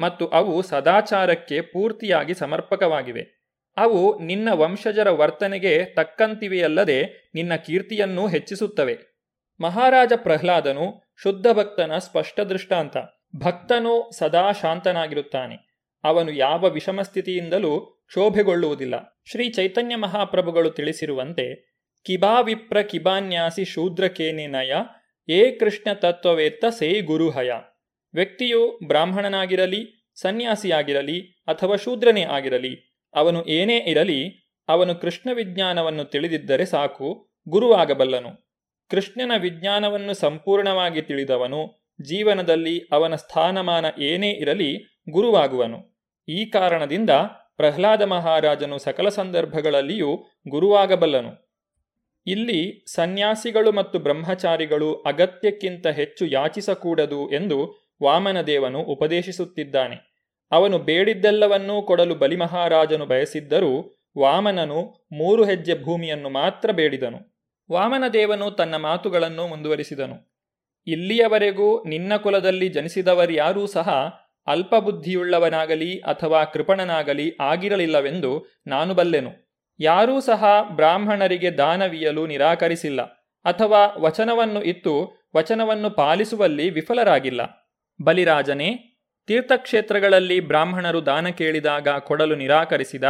ಮತ್ತು 0.00 0.26
ಅವು 0.26 0.62
ಸದಾಚಾರಕ್ಕೆ 0.62 1.60
ಪೂರ್ತಿಯಾಗಿ 1.60 2.34
ಸಮರ್ಪಕವಾಗಿವೆ. 2.34 3.44
ಅವು 3.76 4.18
ನಿನ್ನ 4.18 4.48
ವಂಶಜರ 4.52 5.10
ವರ್ತನೆಗೆ 5.10 5.84
ತಕ್ಕಂತಿವೆಯಲ್ಲದೆ 5.84 7.30
ನಿನ್ನ 7.34 7.54
ಕೀರ್ತಿಯನ್ನೂ 7.54 8.28
ಹೆಚ್ಚಿಸುತ್ತವೆ. 8.28 8.98
ಮಹಾರಾಜ 9.60 10.12
ಪ್ರಹ್ಲಾದನು 10.16 11.14
ಶುದ್ಧ 11.22 11.46
ಭಕ್ತನ 11.52 11.98
ಸ್ಪಷ್ಟ 11.98 12.40
ದೃಷ್ಟಾಂತ. 12.40 12.96
ಭಕ್ತನು 13.36 14.10
ಸದಾ 14.18 14.52
ಶಾಂತನಾಗಿರುತ್ತಾನೆ. 14.52 15.74
ಅವನು 16.04 16.32
ಯಾವ 16.32 16.68
ವಿಷಮ 16.68 17.02
ಸ್ಥಿತಿಯಿಂದಲೂ 17.02 17.93
ಕ್ಷೋಭೆಗೊಳ್ಳುವುದಿಲ್ಲ 18.06 19.22
ಶ್ರೀ 19.30 19.50
ಚೈತನ್ಯ 19.50 19.96
ಮಹಾಪ್ರಭುಗಳು 19.96 20.70
ತಿಳಿಸಿರುವಂತೆ, 20.70 21.74
ಕಿಬಾ 22.04 22.40
ವಿಪ್ರ 22.40 22.82
ಕಿಬಾನ್ಯಾಸಿ 22.82 23.64
ಶೂದ್ರಕೇನಿನಯ 23.64 24.72
ಏ 25.28 25.50
ಕೃಷ್ಣ 25.50 25.92
ತತ್ವವೇತ್ತ 25.92 26.64
ಸೇ 26.64 27.00
ಗುರುಹಯ 27.00 27.52
ವ್ಯಕ್ತಿಯು 28.14 28.78
ಬ್ರಾಹ್ಮಣನಾಗಿರಲಿ, 28.86 30.12
ಸನ್ಯಾಸಿಯಾಗಿರಲಿ, 30.20 31.20
ಅಥವಾ 31.20 31.76
ಶೂದ್ರನೇ 31.76 32.22
ಆಗಿರಲಿ, 32.22 33.02
ಅವನು 33.14 33.46
ಏನೇ 33.46 33.78
ಇರಲಿ, 33.78 34.50
ಅವನು 34.68 34.94
ಕೃಷ್ಣ 34.94 35.30
ವಿಜ್ಞಾನವನ್ನು 35.32 36.04
ತಿಳಿದಿದ್ದರೆ 36.04 36.64
ಸಾಕು, 36.64 37.28
ಗುರುವಾಗಬಲ್ಲನು. 37.48 38.60
ಕೃಷ್ಣನ 38.90 39.32
ವಿಜ್ಞಾನವನ್ನು 39.38 40.14
ಸಂಪೂರ್ಣವಾಗಿ 40.14 41.02
ತಿಳಿದವನು, 41.02 41.84
ಜೀವನದಲ್ಲಿ 42.02 42.80
ಅವನ 42.92 43.14
ಸ್ಥಾನಮಾನ 43.14 43.84
ಏನೇ 43.98 44.30
ಇರಲಿ, 44.30 45.02
ಗುರುವಾಗುವನು. 45.10 45.98
ಈ 46.28 46.44
ಕಾರಣದಿಂದ 46.44 47.10
ಪ್ರಹ್ಲಾದ 47.56 48.02
ಮಹಾರಾಜನು 48.02 48.78
ಸಕಲ 48.78 49.08
ಸಂದರ್ಭಗಳಲ್ಲಿಯೂ 49.08 50.26
ಗುರುವಾಗಬಲ್ಲನು. 50.48 51.44
ಇಲ್ಲಿ 52.26 52.84
ಸನ್ಯಾಸಿಗಳು 52.94 53.72
ಮತ್ತು 53.72 53.98
ಬ್ರಹ್ಮಚಾರಿಗಳು 53.98 54.94
ಅಗತ್ಯಕ್ಕಿಂತ 54.94 55.86
ಹೆಚ್ಚು 55.86 56.26
ಯಾಚಿಸಕೂಡದು 56.26 57.30
ಎಂದು 57.30 57.84
ವಾಮನದೇವನು 58.02 58.80
ಉಪದೇಶಿಸುತ್ತಿದ್ದಾನೆ. 58.80 60.14
ಅವನು 60.52 60.78
ಬೇಡಿದ್ದೆಲ್ಲವನ್ನೂ 60.78 61.82
ಕೊಡಲು 61.82 62.14
ಬಲಿಮಹಾರಾಜನು 62.14 63.06
ಬಯಸಿದ್ದರೂ 63.06 64.02
ವಾಮನನು 64.18 65.08
ಮೂರು 65.12 65.44
ಹೆಜ್ಜೆ 65.44 65.82
ಭೂಮಿಯನ್ನು 65.82 66.28
ಮಾತ್ರ 66.28 66.70
ಬೇಡಿದನು. 66.70 67.34
ವಾಮನದೇವನು 67.72 68.50
ತನ್ನ 68.50 68.76
ಮಾತುಗಳನ್ನು 68.76 69.46
ಮುಂದುವರಿಸಿದನು. 69.46 70.34
ಇಲ್ಲಿಯವರೆಗೂ 70.86 71.84
ನಿನ್ನ 71.84 72.16
ಕುಲದಲ್ಲಿ 72.16 72.68
ಜನಿಸಿದವರ್ಯಾರೂ 72.68 73.66
ಸಹ 73.66 73.88
ಅಲ್ಪಬುದ್ಧಿಯುಳ್ಳವನಾಗಲಿ 74.46 76.00
ಅಥವಾ 76.00 76.44
ಕೃಪಣನಾಗಲಿ 76.44 77.36
ಆಗಿರಲಿಲ್ಲವೆಂದು 77.40 78.46
ನಾನು 78.66 78.94
ಬಲ್ಲೆನು. 78.94 79.30
ಯಾರೂ 79.80 80.20
ಸಹ 80.20 80.44
ಬ್ರಾಹ್ಮಣರಿಗೆ 80.76 81.50
ದಾನವೀಯಲು 81.50 82.26
ನಿರಾಕರಿಸಿಲ್ಲ 82.26 83.02
ಅಥವಾ 83.44 83.86
ವಚನವನ್ನು 83.98 84.62
ಇತ್ತು 84.62 85.24
ವಚನವನ್ನು 85.36 85.90
ಪಾಲಿಸುವಲ್ಲಿ 85.90 86.70
ವಿಫಲರಾಗಿಲ್ಲ. 86.70 87.40
ಬಲಿರಾಜನೇ, 88.04 89.00
ತೀರ್ಥಕ್ಷೇತ್ರಗಳಲ್ಲಿ 89.26 90.40
ಬ್ರಾಹ್ಮಣರು 90.40 91.06
ದಾನ 91.06 91.28
ಕೇಳಿದಾಗ 91.28 91.88
ಕೊಡಲು 91.88 92.34
ನಿರಾಕರಿಸಿದ 92.34 93.04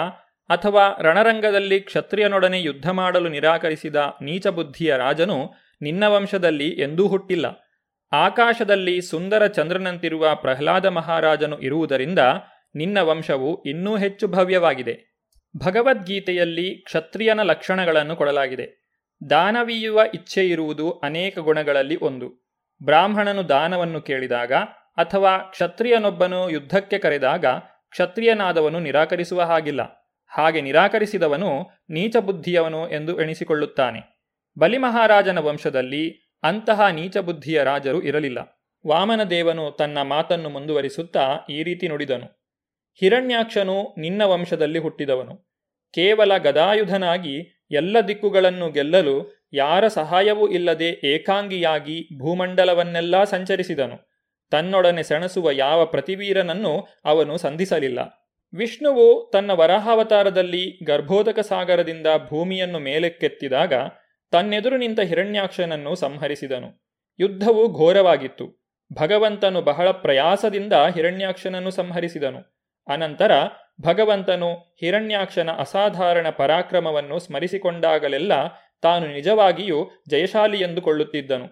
ಅಥವಾ 0.49 0.97
ರಣರಂಗದಲ್ಲಿ 1.03 1.81
ಕ್ಷತ್ರಿಯನೊಡನೆ 1.81 2.63
ಯುದ್ಧ 2.63 2.91
ಮಾಡಲು 2.91 3.29
ನಿರಾಕರಿಸಿದ 3.29 3.97
ನೀಚಬುದ್ಧಿಯ 4.23 4.97
ರಾಜನು 4.97 5.55
ನಿನ್ನ 5.83 6.05
ವಂಶದಲ್ಲಿ 6.05 6.69
ಎಂದೂ 6.69 7.09
ಹುಟ್ಟಿಲ್ಲ. 7.09 7.64
ಆಕಾಶದಲ್ಲಿ 8.15 9.03
ಸುಂದರ 9.03 9.47
ಚಂದ್ರನಂತಿರುವ 9.47 10.35
ಪ್ರಹ್ಲಾದ 10.35 10.87
ಮಹಾರಾಜನು 10.87 11.59
ಇರುವುದರಿಂದ 11.59 12.19
ನಿನ್ನ 12.75 12.99
ವಂಶವು 12.99 13.63
ಇನ್ನೂ 13.63 13.97
ಹೆಚ್ಚು 13.97 14.29
ಭವ್ಯವಾಗಿದೆ. 14.29 15.25
ಭಗವದ್ಗೀತೆಯಲ್ಲಿ 15.65 16.83
ಕ್ಷತ್ರಿಯನ 16.85 17.43
ಲಕ್ಷಣಗಳನ್ನು 17.43 18.17
ಕೊಡಲಾಗಿದೆ. 18.17 18.85
ದಾನವೀಯುವ 19.31 20.01
ಇಚ್ಛೆಯಿರುವುದು 20.15 20.91
ಅನೇಕ 20.91 21.39
ಗುಣಗಳಲ್ಲಿ 21.39 21.97
ಒಂದು. 21.97 22.51
ಬ್ರಾಹ್ಮಣನು 22.85 23.49
ದಾನವನ್ನು 23.49 24.01
ಕೇಳಿದಾಗ 24.01 24.53
ಅಥವಾ 24.97 25.39
ಕ್ಷತ್ರಿಯನೊಬ್ಬನು 25.39 26.51
ಯುದ್ಧಕ್ಕೆ 26.51 26.99
ಕರೆದಾಗ 26.99 27.47
ಕ್ಷತ್ರಿಯನಾದವನು 27.91 28.81
ನಿರಾಕರಿಸುವ 28.81 29.43
ಹಾಗಿಲ್ಲ. 29.43 30.11
ಹಾಗೆ 30.29 30.61
ನಿರಾಕರಿಸಿದವನು 30.61 31.71
ನೀಚ 31.91 32.17
ಬುದ್ಧಿಯವನು 32.17 32.89
ಎಂದು 32.89 33.23
ಎಣಿಸಿಕೊಳ್ಳುತ್ತಾನೆ. 33.23 34.31
ಬಲಿಮಹಾರಾಜನ 34.59 35.39
ವಂಶದಲ್ಲಿ 35.39 36.24
ಅಂತಹ 36.45 36.89
ನೀಚ 36.89 37.17
ಬುದ್ಧಿಯ 37.17 37.63
ರಾಜರು 37.65 38.03
ಇರಲಿಲ್ಲ. 38.03 38.39
ವಾಮನದೇವನು 38.87 39.71
ತನ್ನ 39.71 40.03
ಮಾತನ್ನು 40.03 40.49
ಮುಂದುವರಿಸುತ್ತಾ 40.49 41.39
ಈ 41.51 41.63
ರೀತಿ 41.63 41.89
ನುಡಿದನು. 41.89 42.49
ಹಿರಣ್ಯಾಕ್ಷನು 43.01 43.95
ನಿನ್ನ 43.99 44.23
ವಂಶದಲ್ಲಿ 44.25 44.79
ಹುಟ್ಟಿದವನು. 44.79 45.37
ಕೇವಲ 45.95 46.37
ಗದಾಯುಧನಾಗಿ 46.37 47.67
ಎಲ್ಲ 47.71 48.01
ದಿಕ್ಕುಗಳನ್ನು 48.01 48.71
ಗೆಲ್ಲಲು 48.71 49.47
ಯಾರ 49.53 49.89
ಸಹಾಯವೂ 49.89 50.49
ಇಲ್ಲದೆ 50.49 50.85
ಏಕಾಂಗಿಯಾಗಿ 50.85 52.09
ಭೂಮಂಡಲವನ್ನೆಲ್ಲ 52.19 53.25
ಸಂಚರಿಸಿದನು. 53.25 54.11
ತನ್ನೊಡನೆ 54.51 55.03
ಸೆಣಸುವ 55.03 55.51
ಯಾವ 55.51 55.87
ಪ್ರತಿವೀರನನ್ನು 55.87 56.89
ಅವನು 57.05 57.39
ಸಂಧಿಸಲಿಲ್ಲ. 57.39 58.25
ವಿಷ್ಣುವು 58.55 59.31
ತನ್ನ 59.33 59.51
ವರಾಹಾವತಾರದಲ್ಲಿ 59.51 60.85
ಗರ್ಭೋದಕ 60.85 61.41
ಸಾಗರದಿಂದ 61.41 62.07
ಭೂಮಿಯನ್ನು 62.29 62.79
ಮೇಲೆಕ್ಕೆತ್ತಿದಾಗ 62.79 63.73
ತನ್ನೆದುರು 64.35 64.77
ನಿಂತ 64.77 65.01
ಹಿರಣ್ಯಾಕ್ಷನನ್ನು 65.01 65.95
ಸಂಹರಿಸಿದನು. 65.95 66.87
ಯುದ್ಧವು 67.21 67.73
ಘೋರವಾಗಿತ್ತು. 67.73 68.67
ಭಗವಂತನು 68.93 69.63
ಬಹಳ 69.63 69.91
ಪ್ರಯಾಸದಿಂದ 69.91 70.73
ಹಿರಣ್ಯಾಕ್ಷನನ್ನು 70.73 71.71
ಸಂಹರಿಸಿದನು. 71.71 72.67
ಅನಂತರ 72.89 73.33
ಭಗವಂತನು 73.81 74.55
ಹಿರಣ್ಯಾಕ್ಷನ 74.55 75.51
ಅಸಾಧಾರಣ 75.51 76.31
ಪರಾಕ್ರಮವನ್ನು 76.31 77.19
ಸ್ಮರಿಸಿಕೊಂಡಾಗಲೆಲ್ಲ 77.19 78.33
ತಾನು 78.83 79.07
ನಿಜವಾಗಿಯೂ 79.07 79.91
ಜಯಶಾಲಿ 80.09 80.61
ಎಂದುಕೊಳ್ಳುತ್ತಿದ್ದನು. 80.61 81.45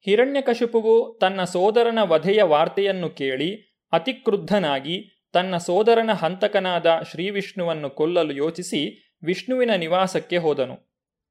ಹಿರಣ್ಯಕಶಿಪುವು 0.00 1.18
ತನ್ನ 1.20 1.44
ಸೋದರನ 1.44 1.98
ವಧೆಯ 2.02 2.42
ವಾರ್ತೆಯನ್ನು 2.42 3.10
ಕೇಳಿ 3.10 3.80
ಅತಿಕ್ರುದ್ಧನಾಗಿ 3.92 5.28
ತನ್ನ 5.32 5.56
ಸೋದರನ 5.56 6.12
ಹಂತಕನಾದ 6.12 6.86
ಶ್ರೀವಿಷ್ಣುವನ್ನು 7.10 7.90
ಕೊಲ್ಲಲು 7.90 8.32
ಯೋಚಿಸಿ 8.32 9.12
ವಿಷ್ಣುವಿನ 9.22 9.70
ನಿವಾಸಕ್ಕೆ 9.76 10.36
ಹೋದನು. 10.36 10.87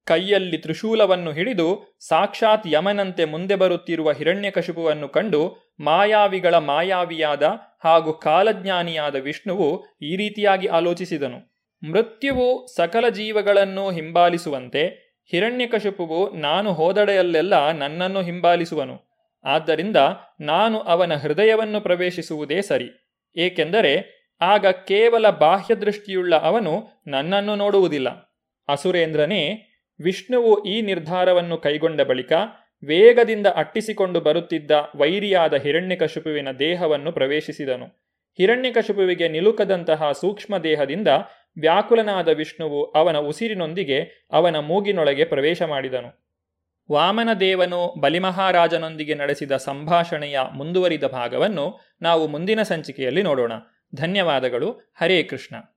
ಕೈಯಲ್ಲಿ 0.08 0.58
ತ್ರಿಶೂಲವನ್ನು 0.58 1.32
ಹಿಡಿದು 1.32 1.98
ಸಾಕ್ಷಾತ್ 2.08 2.68
ಯಮನಂತೆ 2.68 3.26
ಮುಂದೆ 3.26 3.56
ಬರುತ್ತಿರುವ 3.56 4.12
ಹಿರಣ್ಯಕಶಿಪುವನ್ನು 4.12 5.10
ಕಂಡು 5.10 5.56
ಮಾಯಾವಿಗಳ 5.80 6.56
ಮಾಯಾವಿಯಾದ 6.56 7.44
ಹಾಗೂ 7.84 8.14
ಕಾಲಜ್ಞಾನಿಯಾದ 8.14 9.16
ವಿಷ್ಣುವು 9.16 9.86
ಈ 10.02 10.16
ರೀತಿಯಾಗಿ 10.16 10.68
ಆಲೋಚಿಸಿದನು. 10.68 11.58
ಮೃತ್ಯುವು 11.90 12.68
ಸಕಲ 12.76 13.10
ಜೀವಗಳನ್ನು 13.10 13.92
ಹಿಂಬಾಲಿಸುವಂತೆ 13.92 15.08
ಹಿರಣ್ಯಕಶಿಪುವು 15.32 16.36
ನಾನು 16.36 16.74
ಹೋದಡೆಯಲ್ಲೆಲ್ಲ 16.74 17.72
ನನ್ನನ್ನು 17.72 18.22
ಹಿಂಬಾಲಿಸುವನು. 18.22 19.08
ಆದ್ದರಿಂದ 19.44 19.98
ನಾನು 20.42 20.80
ಅವನ 20.80 21.16
ಹೃದಯವನ್ನು 21.16 21.82
ಪ್ರವೇಶಿಸುವುದೇ 21.82 22.62
ಸರಿ. 22.62 22.90
ಏಕೆಂದರೆ 23.36 24.18
ಆಗ 24.42 24.68
ಕೇವಲ 24.68 25.30
ಬಾಹ್ಯದೃಷ್ಟಿಯುಳ್ಳ 25.30 26.36
ಅವನು 26.36 27.04
ನನ್ನನ್ನು 27.08 27.56
ನೋಡುವುದಿಲ್ಲ. 27.56 28.28
ಅಸುರೇಂದ್ರನೇ 28.68 29.67
ವಿಷ್ಣುವು 30.04 30.64
ಈ 30.64 30.82
ನಿರ್ಧಾರವನ್ನು 30.82 31.58
ಕೈಗೊಂಡ 31.58 32.02
ಬಳಿಕ 32.02 32.32
ವೇಗದಿಂದ 32.86 33.48
ಅಟ್ಟಿಸಿಕೊಂಡು 33.48 34.22
ಬರುತ್ತಿದ್ದ 34.22 34.72
ವೈರಿಯಾದ 34.96 35.54
ಹಿರಣ್ಯಕಶುಪುವಿನ 35.54 36.52
ದೇಹವನ್ನು 36.52 37.12
ಪ್ರವೇಶಿಸಿದನು. 37.12 37.86
ಹಿರಣ್ಯಕಶುಪುವಿಗೆ 38.38 39.28
ನಿಲುಕದಂತಹ 39.28 40.12
ಸೂಕ್ಷ್ಮ 40.12 40.58
ದೇಹದಿಂದ 40.58 41.08
ವ್ಯಾಕುಲನಾದ 41.62 42.28
ವಿಷ್ಣುವು 42.28 42.92
ಅವನ 42.92 43.18
ಉಸಿರಿನೊಂದಿಗೆ 43.18 44.28
ಅವನ 44.32 44.60
ಮೂಗಿನೊಳಗೆ 44.60 45.26
ಪ್ರವೇಶ 45.26 45.62
ಮಾಡಿದನು. 45.62 46.28
ವಾಮನ 46.92 47.30
ದೇವನು 47.40 48.00
ಬಲಿಮಹಾರಾಜನೊಂದಿಗೆ 48.00 49.16
ನಡೆಸಿದ 49.16 49.52
ಸಂಭಾಷಣೆಯ 49.52 50.40
ಮುಂದುವರಿದ 50.54 51.04
ಭಾಗವನ್ನು 51.04 51.80
ನಾವು 52.02 52.28
ಮುಂದಿನ 52.28 52.62
ಸಂಚಿಕೆಯಲ್ಲಿ 52.62 53.24
ನೋಡೋಣ. 53.24 53.52
ಧನ್ಯವಾದಗಳು. 53.96 54.72
Hare 54.72 55.24
Krishna. 55.24 55.77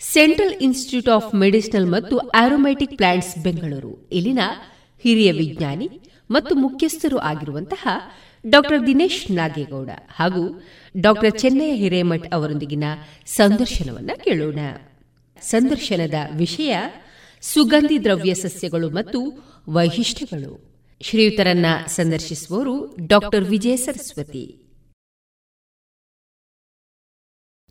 central 0.00 0.54
institute 0.60 1.08
of 1.08 1.34
medicinal 1.34 1.86
ಮತ್ತು 1.86 2.18
ಆರೋಮ್ಯಾಟಿಕ್ 2.18 2.96
ಪ್ಲಾಂಟ್ಸ್ 2.96 3.38
ಬೆಂಗಳೂರು. 3.38 4.08
ಇಲ್ಲಿನ 4.12 4.38
ಹಿರಿಯ 5.02 5.32
ವಿಜ್ಞಾನಿ 5.32 6.00
ಮತ್ತು 6.30 6.54
ಮುಖ್ಯಸ್ಥರು 6.54 7.18
ಆಗಿರುವಂತಹ 7.18 7.88
ಡಾಕ್ಟರ್ 8.48 8.86
ದಿನೇಶ್ 8.86 9.30
ನಾಗೇಗೌಡ 9.30 9.90
ಹಾಗೂ 10.16 10.64
ಡಾಕ್ಟರ್ 11.00 11.38
ಚೆನ್ನಯ್ಯ 11.38 11.72
ಹಿರೇಮಠ್ 11.72 12.34
ಅವರೊಂದಿಗಿನ 12.34 12.84
ಸಂದರ್ಶನವನ್ನ 13.26 14.10
ಕೇಳೋಣ. 14.24 14.58
ಸಂದರ್ಶನದ 15.42 16.14
ವಿಷಯ 16.36 16.76
ಸುಗಂಧಿ 17.40 18.04
ದ್ರವ್ಯ 18.04 18.34
ಸಸ್ಯಗಳು 18.34 18.90
ಮತ್ತು 18.90 19.44
ವೈಶಿಷ್ಟ್ಯಗಳು. 19.68 20.70
ಶ್ರೀಯುತರನ್ನ 21.02 21.66
ಸಂದರ್ಶಿಸುವವರು 21.86 22.96
ಡಾಕ್ಟರ್ 23.06 23.44
ವಿಜಯ 23.44 23.76
ಸರಸ್ವತಿ. 23.76 24.59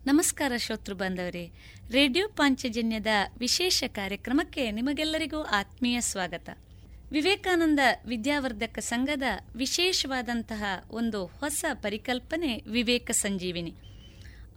ನಮಸ್ಕಾರ 0.10 0.51
ಶ್ರೋತೃ 0.57 0.93
ಬಾಂಧವರೇ. 0.93 1.51
ರೇಡಿಯೋ 1.89 2.28
ಪಾಂಚಜನ್ಯದ 2.28 3.07
ವಿಶೇಷ 3.38 3.84
ಕಾರ್ಯಕ್ರಮಕ್ಕೆ 3.88 4.72
ನಿಮಗೆಲ್ಲರಿಗೂ 4.72 5.41
ಆತ್ಮೀಯ 5.41 6.01
ಸ್ವಾಗತ. 6.01 6.49
ವಿವೇಕಾನಂದ 7.12 7.80
ವಿದ್ಯಾವರ್ಧಕ 8.05 8.80
ಸಂಘದ 8.80 9.24
ವಿಶೇಷವಾದಂತಹ 9.55 10.64
ಒಂದು 10.91 11.26
ಹೊಸ 11.26 11.66
ಪರಿಕಲ್ಪನೆ 11.74 12.64
ವಿವೇಕ 12.68 13.12
ಸಂಜೀವಿನಿ. 13.12 13.74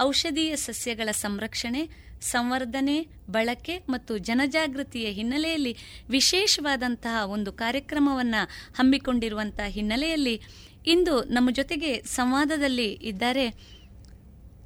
ಔಷಧೀಯ 0.01 0.57
ಸಸ್ಯಗಳ 0.57 1.11
ಸಂರಕ್ಷಣೆ, 1.11 1.89
ಸಂವರ್ಧನೆ, 2.21 3.07
ಬಳಕೆ 3.31 3.79
ಮತ್ತು 3.89 4.19
ಜನಜಾಗೃತಿಯ 4.19 5.11
ಹಿನ್ನೆಲೆಯಲ್ಲಿ 5.11 5.77
ವಿಶೇಷವಾದಂತಹ 6.09 7.27
ಒಂದು 7.27 7.53
ಕಾರ್ಯಕ್ರಮವನ್ನು 7.53 8.49
ಹಮ್ಮಿಕೊಂಡಿರುವಂತಹ 8.75 9.67
ಹಿನ್ನೆಲೆಯಲ್ಲಿ 9.67 10.41
ಇಂದು 10.87 11.25
ನಮ್ಮ 11.25 11.51
ಜೊತೆಗೆ 11.51 12.03
ಸಂವಾದದಲ್ಲಿ 12.03 12.93
ಇದ್ದಾರೆ 12.93 13.73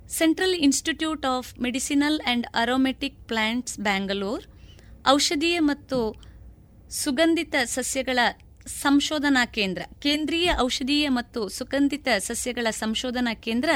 Central 0.08 0.54
Institute 0.54 1.26
of 1.26 1.58
Medicinal 1.60 2.20
and 2.20 2.46
Aromatic 2.54 3.28
Plants 3.28 3.80
Bangalore 3.80 4.44
ಔಷಧೀಯ 5.08 5.60
ಮತ್ತು 5.60 6.22
ಸುಗಂಧಿತ 6.90 7.54
ಸಸ್ಯಗಳ 7.64 8.18
ಸಂಶೋಧನಾ 8.66 9.46
ಕೇಂದ್ರ, 9.46 9.82
ಕೇಂದ್ರೀಯ 10.02 10.50
ಔಷಧೀಯ 10.58 11.08
ಮತ್ತು 11.08 11.48
ಸುಗಂಧಿತ 11.48 12.08
ಸಸ್ಯಗಳ 12.18 12.66
ಸಂಶೋಧನಾ 12.70 13.34
ಕೇಂದ್ರ, 13.34 13.70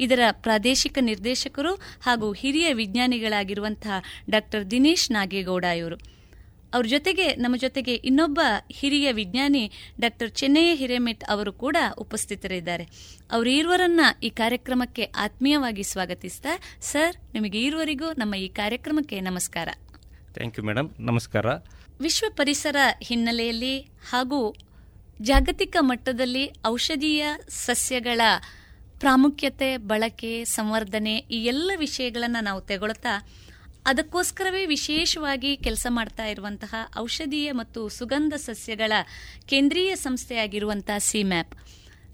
ಇದರ 0.00 0.20
ಪ್ರಾದೇಶಿಕ 0.30 0.98
ನಿರ್ದೇಶಕರು 1.00 1.74
ಹಾಗೂ 1.74 2.32
ಹಿರಿಯ 2.32 2.72
ವಿಜ್ಞಾನಿಗಳಾಗಿರುವಂತಹ 2.72 4.02
ಡಾಕ್ಟರ್ 4.30 4.70
ದಿನೇಶ್ 4.70 5.12
ನಾಗೇಗೌಡ 5.12 5.64
ಇವರು. 5.64 6.13
ಅವ್ರ 6.74 6.86
ಜೊತೆಗೆ 6.86 7.26
ನಮ್ಮ 7.34 7.56
ಜೊತೆಗೆ 7.56 7.94
ಇನ್ನೊಬ್ಬ 8.08 8.40
ಹಿರಿಯ 8.72 9.12
ವಿಜ್ಞಾನಿ 9.12 9.64
ಡಾಕ್ಟರ್ 10.00 10.30
ಚೆನ್ನಯ್ಯ 10.30 10.74
ಹಿರೇಮೆಟ್ 10.74 11.24
ಅವರು 11.24 11.52
ಕೂಡ 11.52 11.76
ಉಪಸ್ಥಿತರಿದ್ದಾರೆ. 11.98 12.84
ಅವರು 13.30 13.50
ಇರುವರನ್ನ 13.50 14.00
ಈ 14.22 14.30
ಕಾರ್ಯಕ್ರಮಕ್ಕೆ 14.30 15.04
ಆತ್ಮೀಯವಾಗಿ 15.26 15.82
ಸ್ವಾಗತಿಸ್ತಾ 15.82 16.52
ಸರ್ 16.90 17.16
ನಿಮಗೆ 17.34 17.62
ಇರುವರಿಗೂ 17.62 18.10
ನಮ್ಮ 18.12 18.34
ಈ 18.34 18.48
ಕಾರ್ಯಕ್ರಮಕ್ಕೆ 18.48 19.20
ನಮಸ್ಕಾರ. 19.20 19.68
ಥ್ಯಾಂಕ್ 20.34 20.58
ಯು 20.58 20.64
ಮೇಡಮ್ 20.64 20.90
ನಮಸ್ಕಾರ. 21.00 21.46
ವಿಶ್ವ 22.00 22.26
ಪರಿಸರ 22.36 22.76
ಹಿನ್ನೆಲೆಯಲ್ಲಿ 23.02 23.74
ಹಾಗೂ 24.10 24.40
ಜಾಗತಿಕ 25.20 25.76
ಮಟ್ಟದಲ್ಲಿ 25.80 26.44
ಔಷಧೀಯ 26.66 27.24
ಸಸ್ಯಗಳ 27.48 28.20
ಪ್ರಾಮುಖ್ಯತೆ 28.98 29.76
ಬಳಕೆ 29.90 30.32
ಸಂವರ್ಧನೆ 30.44 31.14
ಈ 31.36 31.38
ಎಲ್ಲ 31.44 31.70
ವಿಷಯಗಳನ್ನು 31.76 32.40
ನಾವು 32.44 32.60
ತೆಗೊಳ್ತಾ 32.60 33.12
ಅದಕ್ಕೋಸ್ಕರವೇ 33.86 34.66
ವಿಶೇಷವಾಗಿ 34.66 35.56
ಕೆಲಸ 35.56 35.86
ಮಾಡ್ತಾ 35.90 36.26
ಇರುವಂತಹ 36.26 36.74
ಔಷಧೀಯ 36.98 37.52
ಮತ್ತು 37.52 37.88
ಸುಗಂಧ 37.88 38.34
ಸಸ್ಯಗಳ 38.36 38.92
ಕೇಂದ್ರೀಯ 39.46 39.96
ಸಂಸ್ಥೆಯಾಗಿರುವಂತಹ 39.96 40.98
ಸಿಮ್ಯಾಪ್ 40.98 41.54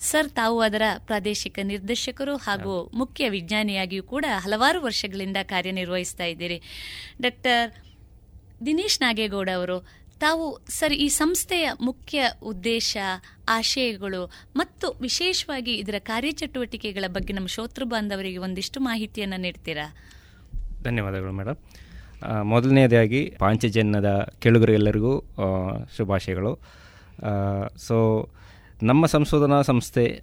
ಸರ್ 0.01 0.29
ತಾವು 0.31 0.61
ಅದರ 0.61 0.83
ಪ್ರಾದೇಶಿಕ 0.99 1.59
ನಿರ್ದೇಶಕರು 1.63 2.37
ಹಾಗೂ 2.37 2.91
ಮುಖ್ಯ 2.95 3.29
ವಿಜ್ಞಾನಿಯಾಗಿಯೂ 3.29 4.03
ಕೂಡ 4.03 4.25
ಹಲವಾರು 4.39 4.83
ವರ್ಷಗಳಿಂದ 4.83 5.37
ಕಾರ್ಯನಿರ್ವಹಿಸ್ತಾ 5.43 6.25
ಇದ್ದೀರಿ. 6.25 6.63
ಡಾಕ್ಟರ್ 7.21 7.75
ದಿನೇಶ್ 8.67 9.01
ನಾಗೇಗೌಡ 9.01 9.49
ಅವರು 9.55 9.77
ತಾವು 10.21 10.67
ಸರ್ 10.69 10.93
ಈ 10.93 11.09
ಸಂಸ್ಥೆಯ 11.09 11.71
ಮುಖ್ಯ 11.81 12.31
ಉದ್ದೇಶ 12.43 12.97
ಆಶಯಗಳು 13.49 14.23
ಮತ್ತು 14.57 14.89
ವಿಶೇಷವಾಗಿ 15.01 15.75
ಇದರ 15.75 15.95
ಕಾರ್ಯಚಟುವಟಿಕೆಗಳ 15.99 17.05
ಬಗ್ಗೆ 17.07 17.33
ನಮ್ಮ 17.33 17.47
ಶ್ರೋತೃ 17.47 17.85
ಬಾಂಧವರಿಗೆ 17.85 18.39
ಒಂದಿಷ್ಟು 18.39 18.81
ಮಾಹಿತಿಯನ್ನು 18.81 19.37
ನೀಡ್ತೀರಾ? 19.37 19.87
ಧನ್ಯವಾದಗಳು 20.85 21.33
ಮೇಡಮ್ 21.33 21.57
ಮೊದಲನೆಯದಾಗಿ 22.43 22.45
ಮೊದಲನೇದಾಗಿ 22.45 23.37
ಪಾಂಚಜನ್ಯದ 23.39 24.29
ಕೆಳಗರೆಲ್ಲರಿಗೂ 24.39 25.21
ಶುಭಾಶಯಗಳು. 25.97 26.59
ಸೊ, 27.77 28.29
ನಮ್ಮ 28.83 29.07
ಸಂಶೋಧನಾ 29.07 29.63
ಸಂಸ್ಥೆ 29.63 30.21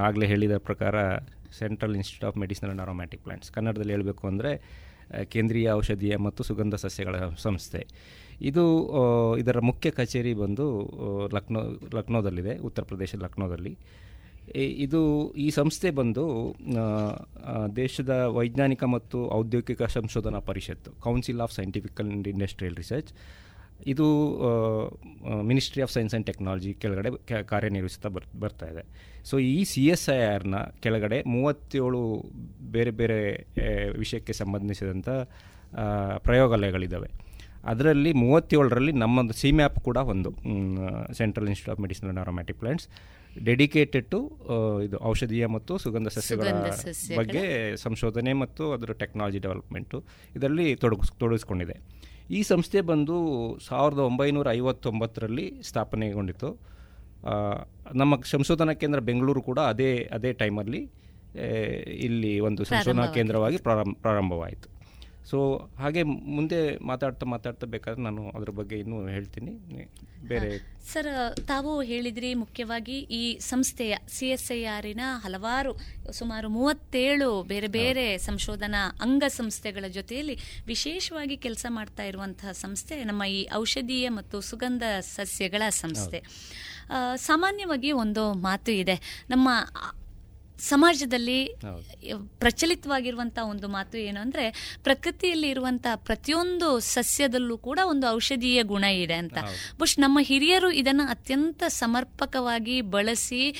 ಆಗಲೇ 0.00 0.26
ಹೇಳಿದ 0.26 0.56
ಪ್ರಕಾರ 0.56 1.16
Central 1.58 1.94
Institute 1.94 2.32
of 2.32 2.40
Medicinal 2.40 2.68
and 2.68 2.82
Aromatic 2.82 3.22
Plants, 3.22 3.52
ಕನ್ನಡದಲ್ಲಿ 3.52 3.92
ಹೇಳಬೇಕು 3.92 4.26
ಅಂದರೆ 4.26 4.52
ಕೇಂದ್ರೀಯ 5.24 5.70
ಔಷಧೀಯ 5.70 6.16
ಮತ್ತು 6.16 6.44
ಸುಗಂಧ 6.44 6.74
ಸಸ್ಯಗಳ 6.74 7.14
ಸಂಸ್ಥೆ. 7.38 7.86
ಇದು 8.40 8.64
ಇದರ 9.36 9.60
ಮುಖ್ಯ 9.60 9.90
ಕಚೇರಿ 9.90 10.34
ಬಂದು 10.34 10.66
ಲಕ್ನೋ, 11.34 11.60
ಲಕ್ನೋದಲ್ಲಿದೆ, 11.94 12.58
ಉತ್ತರ 12.58 12.82
ಪ್ರದೇಶದ 12.82 13.22
ಲಕ್ನೋದಲ್ಲಿ. 13.22 13.78
ಇದು 14.56 15.00
ಈ 15.44 15.50
ಸಂಸ್ಥೆ 15.50 15.90
ಬಂದು 15.90 16.24
ದೇಶದ 17.76 18.12
ವೈಜ್ಞಾನಿಕ 18.38 18.84
ಮತ್ತು 18.84 19.18
ಔದ್ಯೋಗಿಕ 19.30 19.82
ಸಂಶೋಧನಾ 19.96 20.40
ಪರಿಷತ್ತು 20.50 20.90
Council 21.06 21.40
of 21.40 21.52
Scientific 21.58 22.00
and 22.04 22.28
Industrial 22.34 22.76
Research 22.76 23.10
ಇದು 23.86 24.06
Ministry 25.50 25.82
of 25.82 25.92
Science 25.92 26.14
and 26.14 26.26
Technology 26.26 26.72
ಕೆಳಗಡೆ 26.82 27.10
ಕಾರ್ಯನಿರ್ವಹಿಸ್ತಾ 27.52 28.08
ಬರ್, 28.08 28.26
ಬರ್ತಾ 28.42 28.66
ಇದೆ. 28.72 28.82
ಸೊ 29.24 29.38
ಈ 29.38 29.64
ಸಿ 29.72 29.82
ಎಸ್ 29.94 30.06
ಐ 30.10 30.18
ಆರ್ನ 30.34 30.56
ಕೆಳಗಡೆ 30.80 31.22
ಮೂವತ್ತೇಳು 31.34 32.00
ಬೇರೆ 32.70 32.90
ಬೇರೆ 32.90 33.18
ವಿಷಯಕ್ಕೆ 34.02 34.32
ಸಂಬಂಧಿಸಿದಂಥ 34.32 35.08
ಪ್ರಯೋಗಾಲಯಗಳಿದ್ದಾವೆ 36.26 37.10
ಅದರಲ್ಲಿ 37.64 38.12
ಮೂವತ್ತೇಳರಲ್ಲಿ 38.24 38.92
ನಮ್ಮೊಂದು 38.92 39.34
ಸಿ 39.34 39.52
ಮ್ಯಾಪ್ 39.52 39.78
ಕೂಡ 39.88 39.98
ಒಂದು 40.14 40.30
Central 41.20 41.48
Institute 41.48 41.74
of 41.76 41.82
Medicinal 41.84 42.10
and 42.10 42.22
Aromatic 42.24 42.58
Plants 42.58 42.88
dedicated 43.44 44.06
to 44.06 44.20
ಇದು 44.82 44.98
ಔಷಧೀಯ 45.04 45.46
ಮತ್ತು 45.46 45.78
ಸುಗಂಧ 45.78 46.08
ಸಸ್ಯಗಳ 46.08 46.48
ಬಗ್ಗೆ 47.18 47.76
ಸಂಶೋಧನೆ 47.76 48.32
ಮತ್ತು 48.32 48.72
ಅದರ 48.72 48.92
ಟೆಕ್ನಾಲಜಿ 48.92 49.38
ಡೆವಲಪ್ಮೆಂಟು 49.38 50.04
ಇದರಲ್ಲಿ 50.36 50.76
ತೊಡಗಿಸ್ 50.76 51.12
ತೊಡಗಿಸ್ಕೊಂಡಿದೆ. 51.12 51.76
ಈ 52.30 52.42
ಸಂಸ್ಥೆ 52.42 52.80
ಬಂದು 52.80 53.16
ಸಾವಿರದ 53.58 53.98
ಒಂಬೈನೂರ 53.98 54.50
ಐವತ್ತೊಂಬತ್ತರಲ್ಲಿ 54.50 55.62
ಸ್ಥಾಪನೆಗೊಂಡಿತ್ತು. 55.62 56.60
ನಮ್ಮ 57.94 58.20
ಸಂಶೋಧನಾ 58.24 58.72
ಕೇಂದ್ರ 58.72 59.00
ಬೆಂಗಳೂರು 59.00 59.42
ಕೂಡ 59.42 59.58
ಅದೇ 59.58 60.08
ಅದೇ 60.12 60.32
ಟೈಮಲ್ಲಿ 60.32 60.90
ಇಲ್ಲಿ 61.88 62.40
ಒಂದು 62.40 62.64
ಸಂಶೋಧನಾ 62.64 63.06
ಕೇಂದ್ರವಾಗಿ 63.06 63.56
ಪ್ರಾರಂಭ 63.56 63.94
ಪ್ರಾರಂಭವಾಯಿತು. 64.02 64.77
ಸೊ 65.30 65.38
ಹಾಗೆ 65.78 66.02
ಮುಂದೆ 66.36 66.58
ಮಾತಾಡ್ತಾ 66.84 67.26
ಮಾತಾಡ್ತಾ 67.26 67.66
ಬೇಕಾದ್ರೆ 67.66 68.02
ನಾನು 68.02 68.22
ಅದ್ರ 68.30 68.50
ಬಗ್ಗೆ 68.50 68.76
ಇನ್ನೂ 68.78 68.98
ಹೇಳ್ತೀನಿ. 69.06 69.52
ಬೇರೆ 70.28 70.50
ಸರ್ 70.92 71.08
ತಾವು 71.48 71.82
ಹೇಳಿದ್ರಿ 71.82 72.34
ಮುಖ್ಯವಾಗಿ 72.34 72.96
ಈ 73.18 73.38
ಸಂಸ್ಥೆಯ 73.38 73.96
ಸಿ 74.08 74.26
ಎಸ್ 74.26 74.52
ಐ 74.52 74.64
ಆರಿನ 74.64 75.00
ಹಲವಾರು 75.24 75.72
ಸುಮಾರು 76.12 76.48
ಮೂವತ್ತೇಳು 76.48 77.42
ಬೇರೆ 77.42 77.66
ಬೇರೆ 77.66 78.06
ಸಂಶೋಧನಾ 78.18 78.82
ಅಂಗ 79.00 79.24
ಸಂಸ್ಥೆಗಳ 79.28 79.84
ಜೊತೆಯಲ್ಲಿ 79.88 80.36
ವಿಶೇಷವಾಗಿ 80.66 81.36
ಕೆಲಸ 81.36 81.66
ಮಾಡ್ತಾ 81.68 82.02
ಇರುವಂತಹ 82.02 82.52
ಸಂಸ್ಥೆ 82.52 83.04
ನಮ್ಮ 83.04 83.24
ಈ 83.24 83.48
ಔಷಧೀಯ 83.54 84.08
ಮತ್ತು 84.08 84.40
ಸುಗಂಧ 84.40 84.82
ಸಸ್ಯಗಳ 85.00 85.62
ಸಂಸ್ಥೆ. 85.68 86.20
ಸಾಮಾನ್ಯವಾಗಿ 87.16 87.92
ಒಂದು 87.92 88.32
ಮಾತು 88.32 88.72
ಇದೆ. 88.72 89.26
ನಮ್ಮ 89.30 89.48
ಸಮಾಜದಲ್ಲಿ 90.58 91.54
ಪ್ರಚಲಿತವಾಗಿರುವಂತಹ 92.38 93.48
ಒಂದು 93.48 93.68
ಮಾತು 93.68 93.98
ಏನು 93.98 94.20
ಅಂದ್ರೆ 94.20 94.74
ಪ್ರಕೃತಿಯಲ್ಲಿ 94.82 95.48
ಇರುವಂತಹ 95.48 95.94
ಪ್ರತಿಯೊಂದು 95.94 96.80
ಸಸ್ಯದಲ್ಲೂ 96.80 97.58
ಕೂಡ 97.58 97.78
ಒಂದು 97.84 98.06
ಔಷಧೀಯ 98.06 98.62
ಗುಣ 98.62 98.84
ಇದೆ 98.84 99.14
ಅಂತ. 99.14 99.38
ಬುಷ್ 99.78 99.98
ನಮ್ಮ 99.98 100.18
ಹಿರಿಯರು 100.22 100.70
ಇದನ್ನ 100.70 101.00
ಅತ್ಯಂತ 101.08 101.62
ಸಮರ್ಪಕವಾಗಿ 101.68 102.80
ಬಳಸಿ 102.80 103.54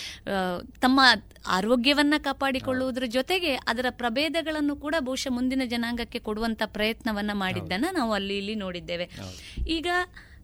ತಮ್ಮ 0.80 1.00
ಆರೋಗ್ಯವನ್ನ 1.46 2.14
ಕಾಪಾಡಿಕೊಳ್ಳುವುದರ 2.18 3.02
ಜೊತೆಗೆ 3.06 3.54
ಅದರ 3.54 3.86
ಪ್ರಭೇದಗಳನ್ನು 3.90 4.76
ಕೂಡ 4.76 4.94
ಬಹುಶಃ 4.98 5.30
ಮುಂದಿನ 5.30 5.62
ಜನಾಂಗಕ್ಕೆ 5.64 6.18
ಕೊಡುವಂತ 6.18 6.62
ಪ್ರಯತ್ನವನ್ನ 6.66 7.30
ಮಾಡಿದ್ದನ್ನ 7.32 7.84
ನಾವು 7.92 8.12
ಅಲ್ಲಿ 8.12 8.38
ಇಲ್ಲಿ 8.38 8.54
ನೋಡಿದ್ದೇವೆ. 8.54 9.10
ಈಗ 9.68 9.86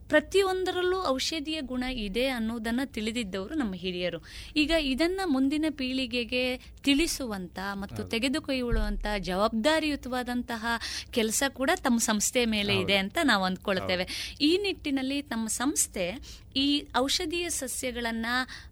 ಪ್ರತಿಯೊಂದರಲ್ಲೂ 0.08 1.04
ಔಷಧೀಯ 1.06 1.60
ಗುಣ 1.60 1.82
ಇದೆ 1.82 2.26
ಅನ್ನೋದನ್ನ 2.26 2.80
ತಿಳಿದಿದ್ದವರು 2.84 3.54
ನಮ್ಮ 3.54 3.74
ಹಿರಿಯರು. 3.74 4.24
ಈಗ 4.56 4.70
ಇದನ್ನ 4.80 5.20
ಮುಂದಿನ 5.24 5.64
ಪೀಳಿಗೆಗೆ 5.70 6.56
ತಿಳಿಸುವಂತ 6.82 7.58
ಮತ್ತು 7.74 8.04
ತೆಗೆದುಕೊಳ್ಳುವಂಥ 8.04 9.06
ಜವಾಬ್ದಾರಿಯುತವಾದಂತಹ 9.18 10.66
ಕೆಲಸ 11.10 11.42
ಕೂಡ 11.48 11.70
ತಮ್ಮ 11.74 11.98
ಸಂಸ್ಥೆ 11.98 12.44
ಮೇಲೆ 12.44 12.80
ಇದೆ 12.80 12.96
ಅಂತ 12.96 13.18
ನಾವು 13.22 13.44
ಅಂದ್ಕೊಳ್ತೇವೆ. 13.44 14.36
ಈ 14.40 14.58
ನಿಟ್ಟಿನಲ್ಲಿ 14.58 15.22
ತಮ್ಮ 15.22 15.48
ಸಂಸ್ಥೆ 15.48 16.14
ಈ 16.56 16.86
ಔಷಧೀಯ 16.96 17.50
ಸಸ್ಯಗಳನ್ನ 17.50 18.26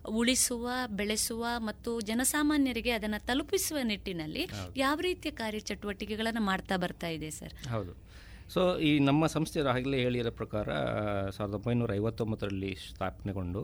ಉಳಿಸುವ 0.08 0.70
ಬೆಳೆಸುವ 0.88 1.46
ಮತ್ತು 1.58 2.00
ಜನಸಾಮಾನ್ಯರಿಗೆ 2.00 2.90
ಅದನ್ನ 2.90 3.14
ತಲುಪಿಸುವ 3.18 3.78
ನಿಟ್ಟಿನಲ್ಲಿ 3.82 4.48
ಯಾವ 4.76 4.98
ರೀತಿಯ 5.00 5.30
ಕಾರ್ಯಚಟುವಟಿಕೆಗಳನ್ನು 5.30 6.40
ಮಾಡ್ತಾ 6.40 6.76
ಬರ್ತಾ 6.76 7.06
ಇದೆ 7.06 7.30
ಸರ್? 7.30 7.68
ಹೌದು. 7.68 8.11
ಸೊ 8.52 8.62
ಈ 8.86 8.90
ನಮ್ಮ 8.98 9.26
ಸಂಸ್ಥೆ 9.26 9.60
ಆಗಲೇ 9.72 9.98
ಹೇಳಿರೋ 10.04 10.32
ಪ್ರಕಾರ 10.40 10.68
ಸಾವಿರದ 11.36 11.56
ಒಂಬೈನೂರ 11.58 11.92
ಐವತ್ತೊಂಬತ್ತರಲ್ಲಿ 12.00 12.72
ಸ್ಥಾಪನೆಗೊಂಡು 12.88 13.60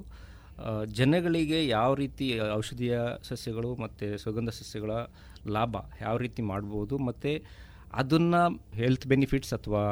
ಜನಗಳಿಗೆ 0.99 1.59
ಯಾವ 1.69 1.91
ರೀತಿ 1.95 2.27
ಔಷಧೀಯ 2.53 2.95
ಸಸ್ಯಗಳು 3.29 3.71
ಮತ್ತು 3.75 4.07
ಸುಗಂಧ 4.19 4.53
ಸಸ್ಯಗಳ 4.61 4.93
ಲಾಭ 5.57 5.77
ಯಾವ 6.01 6.15
ರೀತಿ 6.17 6.43
ಮಾಡ್ಬೋದು 6.43 6.95
ಮತ್ತು 7.09 7.33
ಅದನ್ನು 8.01 8.41
ಹೆಲ್ತ್ 8.75 9.07
ಬೆನಿಫಿಟ್ಸ್ 9.07 9.53
ಅಥವಾ 9.55 9.83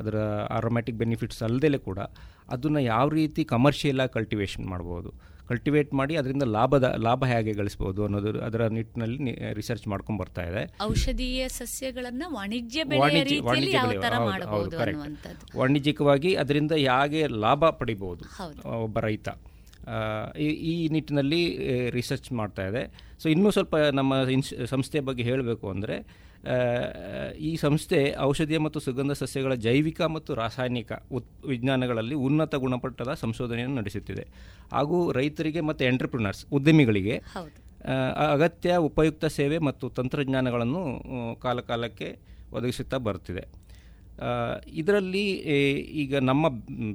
ಅದರ 0.00 0.16
ಆರೋಮ್ಯಾಟಿಕ್ 0.56 0.98
ಬೆನಿಫಿಟ್ಸ್ 0.98 1.40
ಅಲ್ಲದೆ 1.42 1.80
ಕೂಡ 1.88 2.00
ಅದನ್ನು 2.48 2.80
ಯಾವ 2.92 3.06
ರೀತಿ 3.20 3.42
ಕಮರ್ಷಿಯಲಾಗಿ 3.54 4.12
ಕಲ್ಟಿವೇಷನ್ 4.12 4.66
ಮಾಡ್ಬೋದು. 4.66 5.10
ಕಲ್ಟಿವೇಟ್ 5.50 5.94
ಮಾಡಿ 5.94 6.16
ಅದರಿಂದ 6.16 6.44
ಲಾಭದ 6.50 6.94
ಲಾಭ 7.02 7.24
ಹೇಗೆ 7.24 7.52
ಗಳಿಸಬಹುದು 7.52 8.04
ಅನ್ನೋದು 8.04 8.40
ಅದರ 8.40 8.68
ನಿಟ್ಟಿನಲ್ಲಿ 8.68 9.16
ರಿಸರ್ಚ್ 9.52 9.88
ಮಾಡ್ಕೊಂಡು 9.88 10.20
ಬರ್ತಾ 10.20 10.42
ಇದೆ 10.42 10.62
ಔಷಧೀಯ 10.84 11.48
ಸಸ್ಯಗಳನ್ನ 11.52 12.22
ವಾಣಿಜ್ಯ 12.28 12.82
correct. 14.78 15.56
ವಾಣಿಜ್ಯಿಕವಾಗಿ 15.56 16.34
ಅದರಿಂದ 16.34 16.72
ಹೇಗೆ 16.84 17.22
ಲಾಭ 17.40 17.70
ಪಡಿಬಹುದು 17.74 18.24
ಹೌದು. 18.36 18.60
ಒಬ್ಬ 18.82 18.98
ರೈತ 19.00 19.28
ಈ- 20.38 20.56
ಈ 20.68 20.88
ನಿಟ್ಟಿನಲ್ಲಿ 20.88 21.42
ರಿಸರ್ಚ್ 21.90 22.32
ಮಾಡ್ತಾ 22.32 22.66
ಇದೆ 22.66 22.82
ಸೊ 23.18 23.28
ಇನ್ನೂ 23.28 23.50
ಸ್ವಲ್ಪ 23.50 23.76
ನಮ್ಮ 23.92 24.14
ಇನ್ಸ್ 24.30 24.66
ಸಂಸ್ಥೆ 24.66 25.00
ಬಗ್ಗೆ 25.00 25.22
ಹೇಳಬೇಕು 25.22 25.70
ಅಂದರೆ 25.70 25.96
ಈ 27.38 27.56
ಸಂಸ್ಥೆ 27.56 28.16
ಔಷಧೀಯ 28.18 28.58
ಮತ್ತು 28.58 28.80
ಸುಗಂಧ 28.80 29.12
ಸಸ್ಯಗಳ 29.12 29.54
ಜೈವಿಕ 29.54 30.00
ಮತ್ತು 30.02 30.34
ರಾಸಾಯನಿಕ 30.34 30.92
ಉತ್ 31.12 31.46
ವಿಜ್ಞಾನಗಳಲ್ಲಿ 31.46 32.14
ಉನ್ನತ 32.14 32.54
ಗುಣಮಟ್ಟದ 32.54 33.14
ಸಂಶೋಧನೆಯನ್ನು 33.14 33.76
ನಡೆಸುತ್ತಿದೆ. 33.76 34.24
ಹಾಗೂ 34.72 35.12
ರೈತರಿಗೆ 35.12 35.60
ಮತ್ತು 35.60 35.84
ಎಂಟರ್ಪ್ರಿನರ್ಸ್ 35.84 36.46
ಉದ್ಯಮಿಗಳಿಗೆ 36.52 37.16
ಅಗತ್ಯ 38.32 38.76
ಉಪಯುಕ್ತ 38.76 39.24
ಸೇವೆ 39.24 39.58
ಮತ್ತು 39.58 39.88
ತಂತ್ರಜ್ಞಾನಗಳನ್ನು 39.88 40.82
ಕಾಲಕಾಲಕ್ಕೆ 41.42 42.18
ಒದಗಿಸುತ್ತಾ 42.52 42.96
ಬರ್ತಿದೆ 42.96 43.44
ಇದರಲ್ಲಿ 44.72 45.24
ಈಗ 46.02 46.16
ನಮ್ಮ 46.16 46.48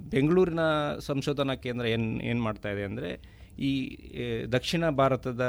ಬೆಂಗಳೂರಿನ 0.10 0.60
ಸಂಶೋಧನಾ 1.00 1.56
ಕೇಂದ್ರ 1.56 1.86
ಏನು 1.86 2.24
ಏನು 2.24 2.42
ಮಾಡ್ತಾ 2.42 2.70
ಇದೆ 2.70 2.84
ಅಂದರೆ 2.84 3.10
ಈ 3.60 3.72
ದಕ್ಷಿಣ 4.48 4.90
ಭಾರತದ 4.90 5.44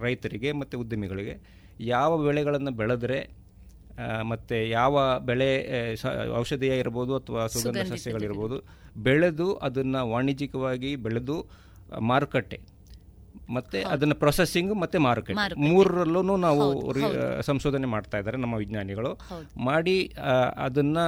ರೈತರಿಗೆ 0.00 0.52
ಮತ್ತು 0.52 0.80
ಉದ್ಯಮಿಗಳಿಗೆ 0.80 1.34
ಯಾವ 1.86 2.24
ಬೆಳೆಗಳನ್ನು 2.24 2.70
ಬೆಳೆದ್ರೆ 2.72 3.18
ಮತ್ತು 4.22 4.68
ಯಾವ 4.70 4.94
ಬೆಳೆ 5.20 5.48
ಔಷಧೀಯ 6.34 6.76
ಇರ್ಬೋದು 6.76 7.16
ಅಥವಾ 7.16 7.46
ಸುಗಂಧ 7.46 7.78
ಸಸ್ಯಗಳಿರ್ಬೋದು 7.88 8.56
ಬೆಳೆದು 8.96 9.54
ಅದನ್ನು 9.58 10.10
ವಾಣಿಜ್ಯಿಕವಾಗಿ 10.10 10.96
ಬೆಳೆದು 10.96 11.36
ಮಾರುಕಟ್ಟೆ 12.00 12.58
ಮತ್ತೆ 13.48 13.82
ಅದನ್ನ 13.82 14.12
ಪ್ರೊಸೆಸಿಂಗ್ 14.12 14.74
ಮತ್ತೆ 14.74 14.98
ಮಾರುಕಟ್ಟೆ. 14.98 15.54
ಮೂರರಲ್ಲೂ 15.68 16.36
ನಾವು 16.36 16.64
ಸಂಶೋಧನೆ 17.42 17.86
ಮಾಡ್ತಾ 17.86 18.18
ಇದ್ದಾರೆ 18.18 18.36
ನಮ್ಮ 18.36 18.54
ವಿಜ್ಞಾನಿಗಳು. 18.54 19.12
ಮಾಡಿ 19.56 19.96
ಅದನ್ನ 20.56 20.98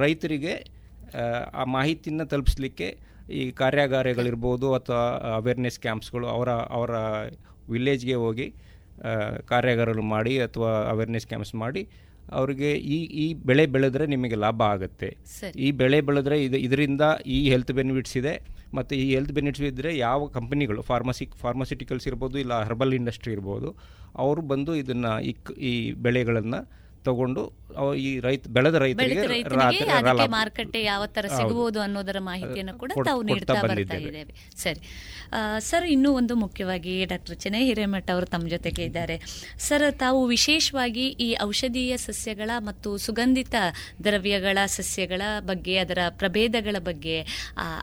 ರೈತರಿಗೆ 0.00 0.54
ಆ, 0.54 1.22
ಮಾಹಿತಿಯನ್ನು 1.64 1.72
ಮಾಹಿತಿನ 1.72 2.22
ತಲುಪಿಸ್ಲಿಕ್ಕೆ 2.22 2.88
ಈ 3.32 3.50
ಕಾರ್ಯಾಗಾರಗಳಿರ್ಬೋದು 3.52 4.74
ಅಥವಾ 4.74 5.02
ಅವೇರ್ನೆಸ್ 5.36 5.78
ಕ್ಯಾಂಪ್ಸ್ಗಳು 5.78 6.26
ಅವರ 6.28 6.50
ಅವರ 6.50 6.90
ವಿಲೇಜ್ಗೆ 7.68 8.14
ಹೋಗಿ 8.14 8.46
ಕಾರ್ಯಾಗಾರಗಳು 9.50 10.04
ಮಾಡಿ 10.14 10.34
ಅಥವಾ 10.46 10.70
ಅವೇರ್ನೆಸ್ 10.92 11.26
ಕ್ಯಾಂಪ್ಸ್ 11.32 11.54
ಮಾಡಿ 11.62 11.82
ಅವರಿಗೆ 12.38 12.70
ಈ 12.94 12.96
ಈ 13.22 13.26
ಬೆಳೆ 13.48 13.64
ಬೆಳೆದ್ರೆ 13.74 14.04
ನಿಮಗೆ 14.14 14.36
ಲಾಭ 14.44 14.60
ಆಗುತ್ತೆ. 14.74 15.08
ಈ 15.66 15.68
ಬೆಳೆ 15.80 15.98
ಬೆಳೆದ್ರೆ 16.08 16.36
ಇದು 16.46 16.58
ಇದರಿಂದ 16.66 17.04
ಈ 17.36 17.38
ಹೆಲ್ತ್ 17.52 17.72
ಬೆನಿಫಿಟ್ಸ್ 17.78 18.16
ಇದೆ 18.20 18.34
ಮತ್ತು 18.78 18.92
ಈ 19.02 19.04
ಹೆಲ್ತ್ 19.14 19.32
ಬೆನಿಫಿಟ್ಸ್ 19.38 19.68
ಇದ್ದರೆ 19.70 19.92
ಯಾವ 20.06 20.26
ಕಂಪನಿಗಳು 20.34 20.82
ಫಾರ್ಮಸಿ 20.90 21.26
ಫಾರ್ಮಸ್ಯೂಟಿಕಲ್ಸ್ 21.44 22.06
ಇರ್ಬೋದು 22.10 22.36
ಇಲ್ಲ 22.42 22.56
ಹರ್ಬಲ್ 22.68 22.92
ಇಂಡಸ್ಟ್ರಿ 22.98 23.32
ಇರ್ಬೋದು 23.36 23.70
ಅವರು 24.24 24.42
ಬಂದು 24.52 24.74
ಇದನ್ನು 24.82 25.12
ಈ 25.30 25.32
ಈ 25.70 25.72
ಬೆಳೆಗಳನ್ನು 26.06 26.60
ತಗೊಂಡು 27.08 27.42
ಈ 28.00 28.20
ರೈತ 28.20 28.44
ಬೆಳೆದ 28.48 28.76
ರೈತರಿಗೆ 28.78 29.20
ಅದಕ್ಕೆ 29.96 30.26
ಮಾರುಕಟ್ಟೆ 30.30 30.80
ಯಾವ 30.82 31.02
ತರ 31.08 31.26
ಹೌದು. 31.26 31.38
ಸಿಗಬಹುದು 31.38 31.78
ಅನ್ನೋದರ 31.80 32.18
ಮಾಹಿತಿಯನ್ನು 32.24 32.74
ಕೂಡ 32.78 32.90
ತಾವು 33.06 33.22
ನೀಡ್ತಾ 33.22 33.54
ಬರ್ತಾ. 33.64 33.96
ಇದ್ದೇವೆ 33.98 34.22
ಸರಿ 34.56 34.80
ಸರ್ 35.60 35.86
ಇನ್ನೂ 35.86 36.10
ಒಂದು 36.12 36.34
ಮುಖ್ಯವಾಗಿ 36.34 37.04
ಡಾಕ್ಟರ್ 37.04 37.36
ಚೆನ್ನೈ 37.36 37.62
ಹಿರೇಮಠ 37.64 38.08
ಅವರು 38.10 38.26
ತಮ್ಮ 38.26 38.48
ಜೊತೆಗೆ 38.48 38.82
ಇದ್ದಾರೆ 38.84 39.16
ಸರ್ 39.58 39.84
ತಾವು 39.98 40.26
ವಿಶೇಷವಾಗಿ 40.28 41.06
ಈ 41.20 41.36
ಔಷಧೀಯ 41.42 41.96
ಸಸ್ಯಗಳ 41.98 42.50
ಮತ್ತು 42.60 42.98
ಸುಗಂಧಿತ 42.98 43.54
ದ್ರವ್ಯಗಳ 44.04 44.58
ಸಸ್ಯಗಳ 44.76 45.22
ಬಗ್ಗೆ 45.44 45.78
ಅದರ 45.78 45.98
ಪ್ರಭೇದಗಳ 46.18 46.76
ಬಗ್ಗೆ 46.82 47.16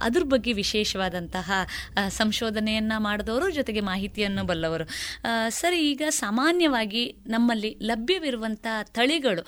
ಅದ್ರ 0.02 0.24
ಬಗ್ಗೆ 0.26 0.54
ವಿಶೇಷವಾದಂತಹ 0.54 1.50
ಸಂಶೋಧನೆಯನ್ನ 2.16 2.94
ಮಾಡಿದವರು 3.00 3.50
ಜೊತೆಗೆ 3.52 3.80
ಮಾಹಿತಿಯನ್ನು 3.86 4.44
ಬಲ್ಲವರು 4.46 4.88
ಸರ್ 5.52 5.78
ಈಗ 5.84 6.04
ಸಾಮಾನ್ಯವಾಗಿ 6.18 7.04
ನಮ್ಮಲ್ಲಿ 7.28 7.72
ಲಭ್ಯವಿರುವಂತಹ 7.84 8.54
ತಳಿಗಳು 8.94 9.44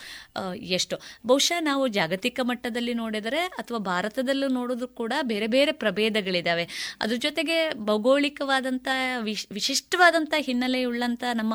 ಎಷ್ಟು? 0.70 0.96
ಬಹುಶಃ 1.26 1.60
ನಾವು 1.60 1.88
ಜಾಗತಿಕ 1.88 2.40
ಮಟ್ಟದಲ್ಲಿ 2.44 2.94
ನೋಡಿದರೆ 2.94 3.40
ಅಥವಾ 3.58 3.78
ಭಾರತದಲ್ಲೂ 3.78 4.48
ನೋಡೋದು 4.48 4.88
ಕೂಡ 4.88 5.14
ಬೇರೆ 5.24 5.48
ಬೇರೆ 5.48 5.72
ಪ್ರಭೇದಗಳಿದ್ದಾವೆ 5.72 6.66
ಅದ್ರ 7.02 7.16
ಜೊತೆಗೆ 7.16 7.58
ಭೌಗೋಳಿಕವಾದಂಥ 7.86 8.88
ವಿಶ್ 9.22 9.48
ವಿಶಿಷ್ಟವಾದಂಥ 9.52 10.34
ಹಿನ್ನೆಲೆಯುಳ್ಳಂಥ 10.38 11.24
ನಮ್ಮ 11.34 11.54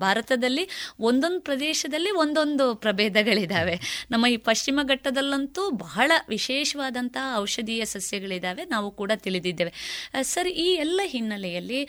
ಭಾರತದಲ್ಲಿ 0.00 0.64
ಒಂದೊಂದು 1.00 1.40
ಪ್ರದೇಶದಲ್ಲಿ 1.40 2.10
ಒಂದೊಂದು 2.10 2.74
ಪ್ರಭೇದಗಳಿದ್ದಾವೆ 2.74 3.76
ನಮ್ಮ 4.10 4.26
ಈ 4.26 4.36
ಪಶ್ಚಿಮ 4.36 4.80
ಘಟ್ಟದಲ್ಲಂತೂ 4.88 5.70
ಬಹಳ 5.70 6.12
ವಿಶೇಷವಾದಂತಹ 6.28 7.36
ಔಷಧೀಯ 7.36 7.84
ಸಸ್ಯಗಳಿದ್ದಾವೆ 7.84 8.64
ನಾವು 8.64 8.90
ಕೂಡ 8.90 9.12
ತಿಳಿದಿದ್ದೇವೆ. 9.16 9.72
ಸರ್, 10.22 10.48
ಈ 10.48 10.68
ಎಲ್ಲ 10.74 11.00
ಹಿನ್ನೆಲೆಯಲ್ಲಿ 11.04 11.80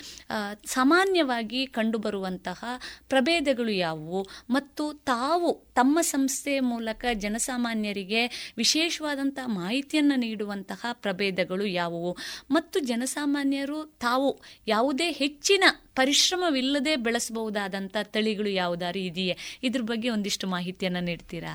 ಸಾಮಾನ್ಯವಾಗಿ 0.65 1.65
ಕಂಡುಬರುವಂತಹ 1.67 2.59
ಪ್ರಭೇದಗಳು 3.07 3.71
ಯಾವುವು? 3.79 4.21
ಮತ್ತು 4.49 4.93
ತಾವು 5.05 5.49
ತಮ್ಮ 5.75 5.97
ಸಂಸ್ಥೆಯ 6.31 6.59
ಮೂಲಕ 6.71 7.05
ಜನಸಾಮಾನ್ಯರಿಗೆ 7.23 8.21
ವಿಶೇಷವಾದಂಥ 8.57 9.39
ಮಾಹಿತಿಯನ್ನು 9.59 10.15
ನೀಡುವಂತಹ 10.23 10.91
ಪ್ರಭೇದಗಳು 11.05 11.65
ಯಾವುವು? 11.81 12.11
ಮತ್ತು 12.55 12.77
ಜನಸಾಮಾನ್ಯರು 12.89 13.79
ತಾವು 14.05 14.29
ಯಾವುದೇ 14.67 15.07
ಹೆಚ್ಚಿನ 15.21 15.63
ಪರಿಶ್ರಮವಿಲ್ಲದೆ 15.99 16.93
ಬೆಳೆಸಬಹುದಾದಂಥ 17.07 17.95
ತಳಿಗಳು 18.15 18.51
ಯಾವುದಾದ್ರು 18.63 19.01
ಇದೆಯೇ? 19.09 19.35
ಇದ್ರ 19.63 19.83
ಬಗ್ಗೆ 19.91 20.09
ಒಂದಿಷ್ಟು 20.09 20.47
ಮಾಹಿತಿಯನ್ನು 20.55 21.03
ನೀಡ್ತೀರಾ? 21.09 21.53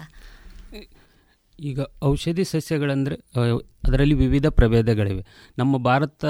ಈಗ 1.59 1.81
ಔಷಧಿ 2.05 2.45
ಸಸ್ಯಗಳಂದರೆ 2.55 3.17
ಅದರಲ್ಲಿ 3.87 4.17
ವಿವಿಧ 4.25 4.47
ಪ್ರಭೇದಗಳಿವೆ. 4.61 5.23
ನಮ್ಮ 5.59 5.77
ಭಾರತ 5.91 6.25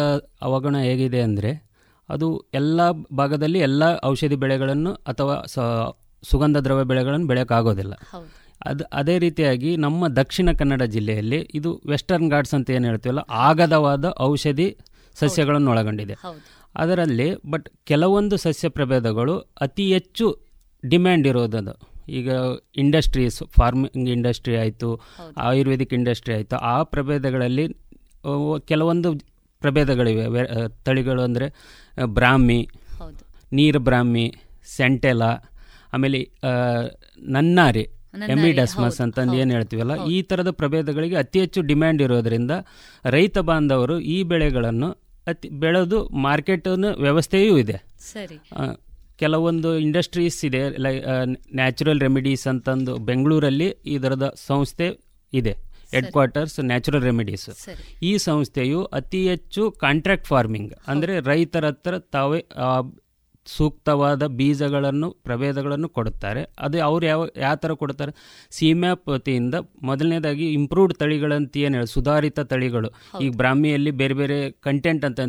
ಅವಗಣ 0.49 0.77
ಹೇಗಿದೆ 0.89 1.21
ಅಂದರೆ, 1.29 1.51
ಅದು 2.09 2.27
ಎಲ್ಲ 2.55 2.81
ಭಾಗದಲ್ಲಿ 3.21 3.61
ಎಲ್ಲ 3.69 3.85
ಔಷಧಿ 4.05 4.37
ಬೆಳೆಗಳನ್ನು 4.43 4.93
ಅಥವಾ 5.13 5.35
ಸುಗಂಧ 6.29 6.59
ದ್ರವ್ಯ 6.67 6.85
ಬೆಳೆಗಳನ್ನು 6.91 7.29
ಬೆಳೆಯೋಕ್ಕಾಗೋದಿಲ್ಲ. 7.31 7.95
ಅದು 8.69 8.85
ಅದೇ 8.99 9.15
ರೀತಿಯಾಗಿ 9.25 9.71
ನಮ್ಮ 9.85 10.09
ದಕ್ಷಿಣ 10.21 10.49
ಕನ್ನಡ 10.61 10.83
ಜಿಲ್ಲೆಯಲ್ಲಿ 10.95 11.41
ಇದು 11.59 11.71
ವೆಸ್ಟರ್ನ್ 11.93 12.29
ಗಾರ್ಡ್ಸ್ 12.33 12.55
ಅಂತ 12.59 12.71
ಏನು 12.77 12.87
ಹೇಳ್ತೀವಲ್ಲ 12.91 13.23
ಆಗದವಾದ 13.49 14.13
ಔಷಧಿ 14.31 14.69
ಸಸ್ಯಗಳನ್ನು 15.17 15.69
ಒಳಗೊಂಡಿದೆ. 15.73 16.15
ಅದರಲ್ಲಿ 16.83 17.29
ಬಟ್ 17.53 17.69
ಕೆಲವೊಂದು 17.91 18.37
ಸಸ್ಯ 18.45 18.69
ಪ್ರಭೇದಗಳು 18.79 19.35
ಅತಿ 19.67 19.85
ಹೆಚ್ಚು 19.97 20.27
ಡಿಮ್ಯಾಂಡ್ 20.85 21.27
ಇರೋದದು. 21.31 21.75
ಈಗ 22.19 22.31
ಇಂಡಸ್ಟ್ರೀಸ್ 22.83 23.39
ಫಾರ್ಮಿಂಗ್ 23.57 24.11
ಇಂಡಸ್ಟ್ರಿ 24.17 24.57
ಆಯಿತು 24.63 24.91
ಆಯುರ್ವೇದಿಕ್ 25.49 25.95
ಇಂಡಸ್ಟ್ರಿ 25.99 26.35
ಆಯಿತು 26.37 26.57
ಆ 26.73 26.77
ಪ್ರಭೇದಗಳಲ್ಲಿ 26.95 27.65
ಕೆಲವೊಂದು 28.71 29.11
ಪ್ರಭೇದಗಳಿವೆ. 29.63 30.25
ತಳಿಗಳು 30.87 31.23
ಅಂದರೆ 31.29 31.47
ಬ್ರಾಹ್ಮಿ 32.19 32.61
ನೀರು 33.59 33.81
ಬ್ರಾಹ್ಮಿ 33.89 34.27
ಸೆಂಟೆಲ 34.77 35.23
ಆಮೇಲೆ 35.97 36.21
ನನ್ನಾರೆ 37.35 37.85
ನನ್ನಾರಿ 38.21 38.53
ಡಸ್ಮಸ್ 38.59 38.99
ಅಂತಂದು 39.05 39.37
ಏನು 39.43 39.53
ಹೇಳ್ತೀವಲ್ಲ 39.55 39.95
ಈ 40.15 40.19
ಥರದ 40.23 40.51
ಪ್ರಭೇದಗಳಿಗೆ 40.61 41.17
ಅತಿ 41.17 41.39
ಹೆಚ್ಚು 41.41 41.63
ಡಿಮ್ಯಾಂಡ್ 41.71 42.03
ಇರೋದರಿಂದ 42.07 42.53
ರೈತ 43.17 43.39
ಬಾಂಧವರು 43.49 43.97
ಈ 44.15 44.19
ಬೆಳೆಗಳನ್ನು 44.33 44.89
ಅತಿ 45.33 45.49
ಬೆಳೆದು 45.63 45.99
ಮಾರ್ಕೆಟ್ 46.27 46.67
ವ್ಯವಸ್ಥೆಯೂ 47.05 47.55
ಇದೆ. 47.59 47.77
ಸರಿ. 48.13 48.37
ಕೆಲವೊಂದು 49.19 49.71
ಇಂಡಸ್ಟ್ರೀಸ್ 49.79 50.39
ಇದೆ 50.49 50.61
ಲೈ 50.85 50.93
ನ್ಯಾಚುರಲ್ 51.55 52.01
ರೆಮಿಡೀಸ್ 52.01 52.45
ಅಂತಂದು 52.53 52.93
ಬೆಂಗಳೂರಲ್ಲಿ 53.09 53.69
ಇದರದ 53.95 54.27
ಸಂಸ್ಥೆ 54.47 54.89
ಇದೆ. 55.33 55.55
ಹೆಡ್ 55.95 56.09
ಕ್ವಾರ್ಟರ್ಸ್ 56.15 56.57
ನ್ಯಾಚುರಲ್ 56.71 57.03
ರೆಮಿಡೀಸ್ 57.03 57.47
ಈ 58.03 58.13
ಸಂಸ್ಥೆಯು 58.27 58.81
ಅತಿ 58.99 59.21
ಹೆಚ್ಚು 59.29 59.63
ಕಾಂಟ್ರಾಕ್ಟ್ 59.85 60.29
ಫಾರ್ಮಿಂಗ್ 60.33 60.73
ಅಂದರೆ 60.89 61.15
ರೈತರ 61.31 61.67
ಹತ್ರ 61.67 61.99
ತಾವೇ 62.17 62.41
ಸೂಕ್ತವಾದ 63.47 64.27
ಬೀಜಗಳನ್ನು 64.27 65.11
ಪ್ರಭೇದಗಳನ್ನು 65.11 65.89
ಕೊಡುತ್ತಾರೆ. 65.89 66.43
ಅದು 66.59 66.83
ಅವ್ರು 66.83 67.07
ಯಾವ 67.07 67.29
ಯಾವ 67.45 67.55
ಥರ 67.55 67.73
ಕೊಡ್ತಾರೆ 67.73 68.13
ಸೀಮ್ಯಾಪತಿಯಿಂದ 68.51 69.55
ಮೊದಲನೇದಾಗಿ 69.83 70.53
ಇಂಪ್ರೂವ್ಡ್ 70.53 70.95
ತಳಿಗಳಂತ 70.95 71.57
ಏನು 71.57 71.75
ಹೇಳಿ 71.79 71.87
ಸುಧಾರಿತ 71.87 72.41
ತಳಿಗಳು. 72.53 72.89
ಈಗ 73.21 73.33
ಬ್ರಾಹ್ಮಿಯಲ್ಲಿ 73.37 73.91
ಬೇರೆ 73.91 74.15
ಬೇರೆ 74.15 74.39
ಕಂಟೆಂಟ್ 74.51 75.05
ಅಂತ 75.05 75.21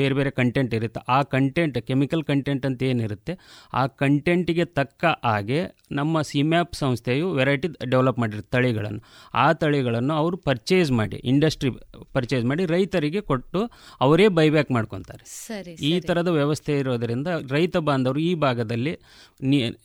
ಬೇರೆ 0.00 0.14
ಬೇರೆ 0.14 0.30
ಕಂಟೆಂಟ್ 0.30 0.74
ಇರುತ್ತೆ. 0.74 1.00
ಆ 1.08 1.22
ಕಂಟೆಂಟ್ 1.22 1.78
ಕೆಮಿಕಲ್ 1.90 2.24
ಕಂಟೆಂಟ್ 2.24 2.66
ಅಂತ 2.66 2.82
ಏನಿರುತ್ತೆ? 2.82 3.34
ಆ 3.74 3.86
ಕಂಟೆಂಟಿಗೆ 3.86 4.64
ತಕ್ಕ 4.64 5.04
ಹಾಗೆ 5.24 5.60
ನಮ್ಮ 5.92 6.22
ಸಿಮ್ಯಾಪ್ 6.22 6.74
ಸಂಸ್ಥೆಯು 6.74 7.26
ವೆರೈಟಿ 7.32 7.68
ಡೆವಲಪ್ 7.90 8.18
ಮಾಡಿರುತ್ತೆ 8.18 8.50
ತಳಿಗಳನ್ನು. 8.58 9.02
ಆ 9.34 9.52
ತಳಿಗಳನ್ನು 9.52 10.14
ಅವರು 10.14 10.36
ಪರ್ಚೇಸ್ 10.36 10.92
ಮಾಡಿ 10.92 11.16
ಇಂಡಸ್ಟ್ರಿ 11.16 11.70
ಪರ್ಚೇಸ್ 12.12 12.44
ಮಾಡಿ 12.44 12.66
ರೈತರಿಗೆ 12.66 13.20
ಕೊಟ್ಟು 13.20 13.70
ಅವರೇ 14.00 14.28
ಬೈಬ್ಯಾಕ್ 14.28 14.70
ಮಾಡ್ಕೊತಾರೆ. 14.70 15.22
ಸರಿ 15.26 15.72
ಈ 15.90 16.00
ಥರದ 16.00 16.28
ವ್ಯವಸ್ಥೆ 16.28 16.78
ಇರೋದರಿಂದ 16.78 17.28
ರೈತ 17.50 17.76
ಬಾಂಧವರು 17.76 18.20
ಈ 18.20 18.34
ಭಾಗದಲ್ಲಿ 18.34 18.92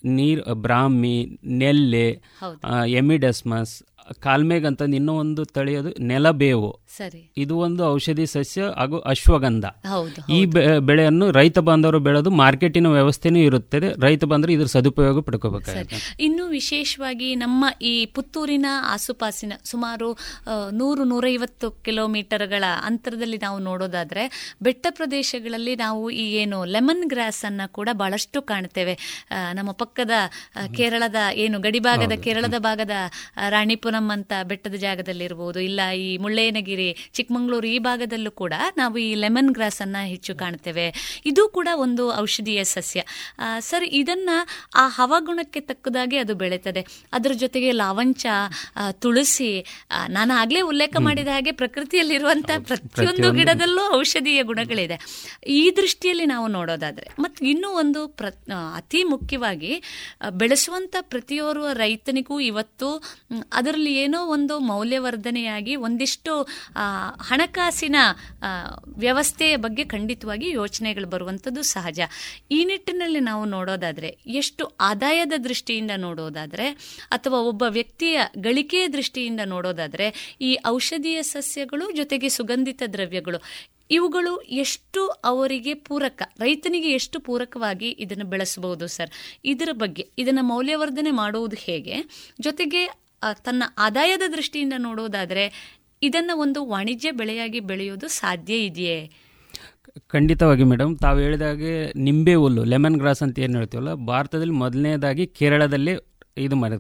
ನೀರು 0.06 0.56
ಬ್ರಾಹ್ಮಿ 0.56 1.16
ನೆಲ್ಲೆ 1.46 2.08
ಎಮಿಡೆಸ್ಮಸ್ 2.74 2.76
ಎಮಿಡಸ್ಮಸ್ 2.86 3.76
ಕಾಲ್ಮೇಗ್ 4.26 4.66
ಅಂತ 4.66 4.82
ಇನ್ನೂ 5.00 5.14
ಒಂದು 5.24 5.42
ತಳಿಯೋದು 5.46 5.90
ನೆಲಬೇವು. 6.04 6.70
ಸರಿ. 6.98 7.22
ಇದು 7.38 7.56
ಒಂದು 7.58 7.82
ಔಷಧಿ 7.86 8.26
ಸಸ್ಯ 8.26 8.70
ಹಾಗೂ 8.78 8.98
ಅಶ್ವಗಂಧ. 9.12 9.66
ಹೌದು 9.66 10.22
ಈ 10.34 10.40
ಬೆಳೆಯನ್ನು 10.90 11.26
ರೈತ 11.32 11.60
ಬಾಂಧವರು 11.60 12.00
ಬೆಳೆದು 12.08 12.30
ಮಾರ್ಕೆಟಿನ 12.42 12.88
ವ್ಯವಸ್ಥೆನೂ 12.88 13.40
ಇರುತ್ತದೆ. 13.40 13.90
ರೈತ 14.06 14.24
ಬಾಂಧವರು 14.32 14.54
ಇದ್ರ 14.54 14.68
ಸದುಪಯೋಗ 14.76 15.22
ಪಡ್ಕೋಬೇಕಾಗುತ್ತೆ. 15.28 16.00
ಇನ್ನು 16.20 16.46
ವಿಶೇಷವಾಗಿ 16.58 17.30
ನಮ್ಮ 17.36 17.66
ಈ 17.82 17.94
ಪುತ್ತೂರಿನ 18.06 18.68
ಆಸುಪಾಸಿನ 18.94 19.54
ಸುಮಾರು 19.64 20.10
ನೂರು 20.72 21.04
ನೂರೈವತ್ತು 21.04 21.68
ಕಿಲೋಮೀಟರ್ಗಳ 21.86 22.64
ಅಂತರದಲ್ಲಿ 22.84 23.38
ನಾವು 23.38 23.60
ನೋಡೋದಾದ್ರೆ 23.60 24.56
ಬೆಟ್ಟ 24.62 24.88
ಪ್ರದೇಶಗಳಲ್ಲಿ 24.90 25.76
ನಾವು 25.76 26.04
ಈ 26.10 26.26
ಏನು 26.44 26.58
ಲೆಮನ್ 26.76 27.06
ಗ್ರಾಸ್ 27.10 27.42
ಅನ್ನ 27.46 27.62
ಕೂಡ 27.78 27.90
ಬಹಳಷ್ಟು 27.94 28.42
ಕಾಣ್ತೇವೆ. 28.42 28.96
ನಮ್ಮ 29.54 29.72
ಪಕ್ಕದ 29.72 30.12
ಕೇರಳದ 30.76 31.20
ಏನು 31.46 31.58
ಗಡಿಭಾಗದ 31.60 32.16
ಕೇರಳದ 32.24 32.58
ಭಾಗದ 32.60 32.96
ರಾಣಿಪುರಂ 33.50 33.97
ಅಂತ 34.12 34.34
ಬೆಟ್ಟದ 34.46 34.76
ಜಾಗದಲ್ಲಿರ್ಬೋದು 34.82 35.60
ಇಲ್ಲ 35.62 35.80
ಈ 36.02 36.18
ಮುಳ್ಳಯ್ಯನಗಿರಿ 36.18 36.88
ಚಿಕ್ಕಮಗಳೂರು 37.14 37.68
ಈ 37.68 37.80
ಭಾಗದಲ್ಲೂ 37.86 38.32
ಕೂಡ 38.36 38.54
ನಾವು 38.78 38.98
ಈ 39.00 39.10
ಲೆಮನ್ 39.18 39.52
ಗ್ರಾಸ್ 39.52 39.82
ಅನ್ನ 39.82 39.98
ಹೆಚ್ಚು 40.08 40.34
ಕಾಣ್ತೇವೆ. 40.36 40.88
ಇದು 41.26 41.44
ಕೂಡ 41.50 41.68
ಒಂದು 41.80 42.04
ಔಷಧೀಯ 42.18 42.62
ಸಸ್ಯ. 42.70 43.00
ಸರ್ 43.62 43.86
ಇದನ್ನ 43.94 44.30
ಆ 44.76 44.86
ಹವಾಗುಣಕ್ಕೆ 44.96 45.62
ತಕ್ಕದಾಗಿ 45.68 46.18
ಅದು 46.18 46.36
ಬೆಳೀತದೆ. 46.36 46.84
ಅದರ 47.14 47.32
ಜೊತೆಗೆ 47.38 47.72
ಲಾವಂಚ 47.76 48.26
ತುಳಸಿ 49.00 49.52
ನಾನು 50.10 50.34
ಆಗ್ಲೇ 50.38 50.62
ಉಲ್ಲೇಖ 50.68 50.96
ಮಾಡಿದ 51.02 51.30
ಹಾಗೆ 51.30 51.52
ಪ್ರಕೃತಿಯಲ್ಲಿರುವಂತಹ 51.58 52.60
ಪ್ರತಿಯೊಂದು 52.70 53.28
ಗಿಡದಲ್ಲೂ 53.38 53.84
ಔಷಧೀಯ 53.96 54.42
ಗುಣಗಳಿದೆ. 54.44 54.98
ಈ 55.56 55.64
ದೃಷ್ಟಿಯಲ್ಲಿ 55.78 56.26
ನಾವು 56.28 56.48
ನೋಡೋದಾದ್ರೆ 56.50 56.86
ಮತ್ತೆ 57.20 57.42
ಇನ್ನೂ 57.48 57.70
ಒಂದು 57.78 58.02
ಪ್ರ 58.18 58.28
ಅತಿ 58.78 59.02
ಮುಖ್ಯವಾಗಿ 59.12 59.72
ಬೆಳೆಸುವಂತ 60.38 60.76
ಪ್ರತಿಯೋರ್ವ 61.10 61.46
ರೈತನಿಗೂ 61.76 62.36
ಇವತ್ತು 62.48 62.88
ಮ್, 63.32 63.42
ಅದರಲ್ಲಿ 63.78 63.98
ಏನೋ 64.02 64.20
ಒಂದು 64.26 64.56
ಮೌಲ್ಯವರ್ಧನೆಯಾಗಿ 64.60 65.74
ಒಂದಿಷ್ಟು 65.76 66.32
ಹಣಕಾಸಿನ 67.22 67.98
ವ್ಯವಸ್ಥೆಯ 68.98 69.56
ಬಗ್ಗೆ 69.56 69.84
ಖಂಡಿತವಾಗಿ 69.86 70.48
ಯೋಚನೆಗಳು 70.50 71.08
ಬರುವಂಥದ್ದು 71.08 71.62
ಸಹಜ. 71.62 72.00
ಈ 72.52 72.60
ನಿಟ್ಟಿನಲ್ಲಿ 72.66 73.20
ನಾವು 73.20 73.44
ನೋಡೋದಾದರೆ, 73.46 74.10
ಎಷ್ಟು 74.42 74.66
ಆದಾಯದ 74.82 75.38
ದೃಷ್ಟಿಯಿಂದ 75.44 75.92
ನೋಡೋದಾದರೆ, 75.98 76.68
ಅಥವಾ 77.12 77.40
ಒಬ್ಬ 77.52 77.64
ವ್ಯಕ್ತಿಯ 77.70 78.18
ಗಳಿಕೆಯ 78.40 78.88
ದೃಷ್ಟಿಯಿಂದ 78.88 79.42
ನೋಡೋದಾದರೆ, 79.46 80.10
ಈ 80.42 80.52
ಔಷಧೀಯ 80.68 81.22
ಸಸ್ಯಗಳು 81.24 81.88
ಜೊತೆಗೆ 81.92 82.30
ಸುಗಂಧಿತ 82.30 82.84
ದ್ರವ್ಯಗಳು, 82.94 83.42
ಇವುಗಳು 83.92 84.32
ಎಷ್ಟು 84.42 85.02
ಅವರಿಗೆ 85.08 85.74
ಪೂರಕ, 85.74 86.22
ರೈತನಿಗೆ 86.40 86.90
ಎಷ್ಟು 86.92 87.18
ಪೂರಕವಾಗಿ 87.20 87.90
ಇದನ್ನು 88.00 88.26
ಬೆಳೆಸಬಹುದು 88.26 88.88
ಸರ್? 88.88 89.12
ಇದರ 89.46 89.70
ಬಗ್ಗೆ, 89.74 90.04
ಇದನ್ನು 90.18 90.44
ಮೌಲ್ಯವರ್ಧನೆ 90.44 91.12
ಮಾಡುವುದು 91.12 91.56
ಹೇಗೆ? 91.60 91.98
ಜೊತೆಗೆ 92.42 93.07
ತನ್ನ 93.22 93.64
ಆದಾಯದ 93.78 94.22
ದೃಷ್ಟಿಯಿಂದ 94.32 94.74
ನೋಡೋದಾದರೆ 94.78 95.46
ಇದನ್ನು 96.02 96.38
ಒಂದು 96.38 96.66
ವಾಣಿಜ್ಯ 96.66 97.12
ಬೆಳೆಯಾಗಿ 97.12 97.60
ಬೆಳೆಯೋದು 97.60 98.08
ಸಾಧ್ಯ 98.08 98.56
ಇದೆಯೇ? 98.66 98.98
ಖಂಡಿತವಾಗಿ 100.08 100.64
ಮೇಡಮ್. 100.64 101.00
ತಾವು 101.00 101.20
ಹೇಳಿದಾಗೆ 101.20 101.72
ನಿಂಬೆ 101.96 102.36
ಹುಲ್ಲು 102.36 102.64
ಲೆಮನ್ 102.64 102.98
ಗ್ರಾಸ್ 102.98 103.24
ಅಂತ 103.24 103.40
ಏನು 103.40 103.58
ಹೇಳ್ತೀವಲ್ಲ 103.58 103.94
ಭಾರತದಲ್ಲಿ 104.08 104.54
ಮೊದಲನೇದಾಗಿ 104.54 105.28
ಕೇರಳದಲ್ಲಿ 105.28 105.94
ಇದು 106.38 106.56
ಮರ 106.56 106.74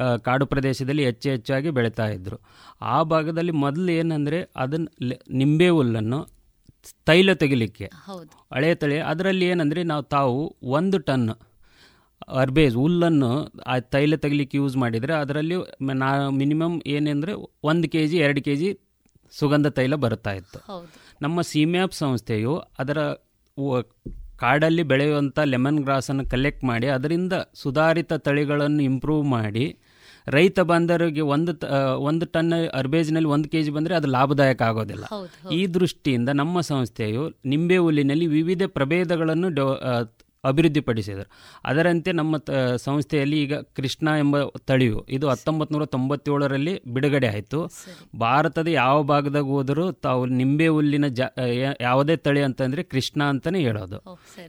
ಆ, 0.00 0.16
ಕಾಡು 0.16 0.46
ಪ್ರದೇಶದಲ್ಲಿ 0.46 1.04
ಹೆಚ್ಚು 1.04 1.30
ಹೆಚ್ಚಾಗಿ 1.30 1.70
ಬೆಳೀತಾ 1.70 2.06
ಇದ್ರು. 2.08 2.36
ಆ 2.80 3.02
ಭಾಗದಲ್ಲಿ 3.02 3.52
ಮೊದಲು 3.52 3.92
ಏನಂದರೆ 3.92 4.48
ಅದನ್ನು 4.56 4.90
ನಿಂಬೆ 5.30 5.68
ಹುಲ್ಲನ್ನು 5.68 6.18
ತೈಲ 7.04 7.32
ತೆಗಿಲಿಕ್ಕೆ. 7.32 7.86
ಹಳೆ 8.52 8.74
ತಳಿ. 8.74 8.98
ಅದರಲ್ಲಿ 9.02 9.44
ಏನಂದರೆ 9.46 9.82
ನಾವು 9.82 10.02
ತಾವು 10.02 10.36
ಒಂದು 10.62 10.98
ಟನ್ 10.98 11.26
ಅರ್ಬೇಜ್ 12.28 12.76
ಹುಲ್ಲನ್ನು 12.76 13.52
ಆ 13.66 13.78
ತೈಲ 13.78 14.14
ತೆಗಿಲಿಕ್ಕೆ 14.14 14.56
ಯೂಸ್ 14.56 14.76
ಮಾಡಿದರೆ 14.76 15.14
ಅದರಲ್ಲಿ 15.14 15.54
ನಾ 15.80 16.30
ಮಿನಿಮಮ್ 16.30 16.80
ಏನೆಂದರೆ 16.86 17.32
ಒಂದು 17.62 17.88
ಕೆ 17.88 18.06
ಜಿ 18.06 18.16
ಎರಡು 18.16 18.42
ಕೆ 18.42 18.56
ಜಿ 18.56 18.78
ಸುಗಂಧ 19.32 19.66
ತೈಲ 19.66 19.94
ಬರುತ್ತಾ 19.94 20.32
ಇತ್ತು. 20.32 20.58
ನಮ್ಮ 21.22 21.40
ಸೀಮ್ಯಾಪ್ 21.40 21.94
ಸಂಸ್ಥೆಯು 21.94 22.56
ಅದರ 22.78 22.98
ಕಾಡಲ್ಲಿ 24.36 24.82
ಬೆಳೆಯುವಂಥ 24.82 25.38
ಲೆಮನ್ 25.38 25.78
ಗ್ರಾಸನ್ನು 25.78 26.24
ಕಲೆಕ್ಟ್ 26.28 26.64
ಮಾಡಿ 26.64 26.86
ಅದರಿಂದ 26.86 27.32
ಸುಧಾರಿತ 27.54 28.12
ತಳಿಗಳನ್ನು 28.12 28.82
ಇಂಪ್ರೂವ್ 28.82 29.24
ಮಾಡಿ 29.26 29.78
ರೈತ 30.26 30.60
ಬಂದರಿಗೆ 30.60 31.20
ಒಂದು 31.20 31.52
ತ- 31.52 31.66
ಒಂದು 31.98 32.26
ಟನ್ 32.26 32.52
ಅರ್ಬೇಜ್ನಲ್ಲಿ 32.72 33.28
ಒಂದು 33.28 33.48
ಕೆ 33.48 33.62
ಜಿ 33.62 33.70
ಬಂದರೆ 33.70 33.94
ಅದು 33.94 34.06
ಲಾಭದಾಯಕ 34.06 34.62
ಆಗೋದಿಲ್ಲ. 34.62 35.04
ಈ 35.52 35.66
ದೃಷ್ಟಿಯಿಂದ 35.66 36.28
ನಮ್ಮ 36.28 36.60
ಸಂಸ್ಥೆಯು 36.60 37.32
ನಿಂಬೆ 37.44 37.76
ಹುಲ್ಲಿನಲ್ಲಿ 37.76 38.26
ವಿವಿಧ 38.26 38.62
ಪ್ರಭೇದಗಳನ್ನು 38.66 39.48
ಅಭಿವೃದ್ಧಿಪಡಿಸಿದರು. 40.44 41.28
ಅದರಂತೆ 41.64 42.12
ನಮ್ಮ 42.12 42.36
ತ 42.36 42.50
ಸಂಸ್ಥೆಯಲ್ಲಿ 42.76 43.42
ಈಗ 43.42 43.54
ಕೃಷ್ಣ 43.54 44.08
ಎಂಬ 44.18 44.36
ತಳಿಯು 44.66 45.06
ಇದು 45.10 45.28
ಹತ್ತೊಂಬತ್ತು 45.28 45.74
ನೂರ 45.74 45.84
ತೊಂಬತ್ತೇಳರಲ್ಲಿ 45.86 46.74
ಬಿಡುಗಡೆ 46.88 47.28
ಆಯಿತು. 47.28 47.60
ಭಾರತದ 48.16 48.66
ಯಾವ 48.66 49.02
ಭಾಗದಾಗ 49.02 49.44
ಹೋದರೂ 49.44 49.92
ತಾವು 49.92 50.26
ನಿಂಬೆ 50.26 50.68
ಹುಲ್ಲಿನ 50.68 51.06
ಜಾ 51.06 51.28
ಯಾವುದೇ 51.80 52.16
ತಳಿ 52.16 52.42
ಅಂತಂದರೆ 52.42 52.82
ಕೃಷ್ಣ 52.82 53.22
ಅಂತಲೇ 53.22 53.60
ಹೇಳೋದು. 53.60 54.00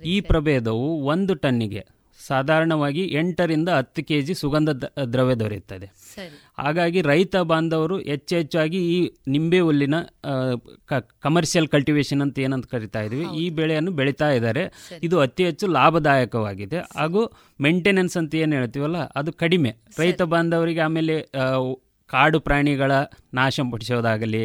ಈ 0.06 0.22
ಪ್ರಭೇದವು 0.22 0.88
ಒಂದು 1.06 1.36
ಟನ್ನಿಗೆ 1.36 1.84
ಸಾಧಾರಣವಾಗಿ 2.28 3.04
ಎಂಟರಿಂದ 3.20 3.70
ಹತ್ತು 3.80 4.02
ಕೆ 4.10 4.18
ಜಿ 4.22 4.34
ಸುಗಂಧ 4.42 4.70
ದ್ರವ್ಯ 5.14 5.36
ದೊರೆಯುತ್ತದೆ. 5.42 5.88
ಹಾಗಾಗಿ 6.64 7.00
ರೈತ 7.12 7.36
ಬಾಂಧವರು 7.52 7.96
ಹೆಚ್ಚು 8.12 8.34
ಹೆಚ್ಚಾಗಿ 8.36 8.80
ಈ 8.96 8.98
ನಿಂಬೆ 9.28 9.60
ಹುಲ್ಲಿನ 9.60 9.96
ಕಮರ್ಷಿಯಲ್ 11.26 11.68
ಕಲ್ಟಿವೇಶನ್ 11.68 12.22
ಅಂತ 12.26 12.40
ಏನಂತ 12.46 12.68
ಕರಿತಾ 12.74 13.02
ಇದ್ವಿ. 13.08 13.26
ಈ 13.44 13.46
ಬೆಳೆಯನ್ನು 13.60 13.94
ಬೆಳೀತಾ 14.00 14.30
ಇದ್ದಾರೆ. 14.38 14.64
ಇದು 15.08 15.16
ಅತಿ 15.20 15.46
ಹೆಚ್ಚು 15.46 15.68
ಲಾಭದಾಯಕವಾಗಿದೆ. 15.78 16.80
ಹಾಗೂ 17.00 17.24
ಮೇಂಟೆನೆನ್ಸ್ 17.62 18.18
ಅಂತ 18.22 18.36
ಏನು 18.44 18.56
ಹೇಳ್ತೀವಲ್ಲ 18.60 19.02
ಅದು 19.22 19.34
ಕಡಿಮೆ. 19.44 19.74
ರೈತ 20.00 20.22
ಬಾಂಧವರಿಗೆ 20.34 20.84
ಆಮೇಲೆ 20.88 21.18
ಕಾಡು 22.10 22.40
ಪ್ರಾಣಿಗಳ 22.40 22.92
ನಾಶ 23.34 23.60
ಪಡಿಸೋದಾಗಲಿ 23.72 24.42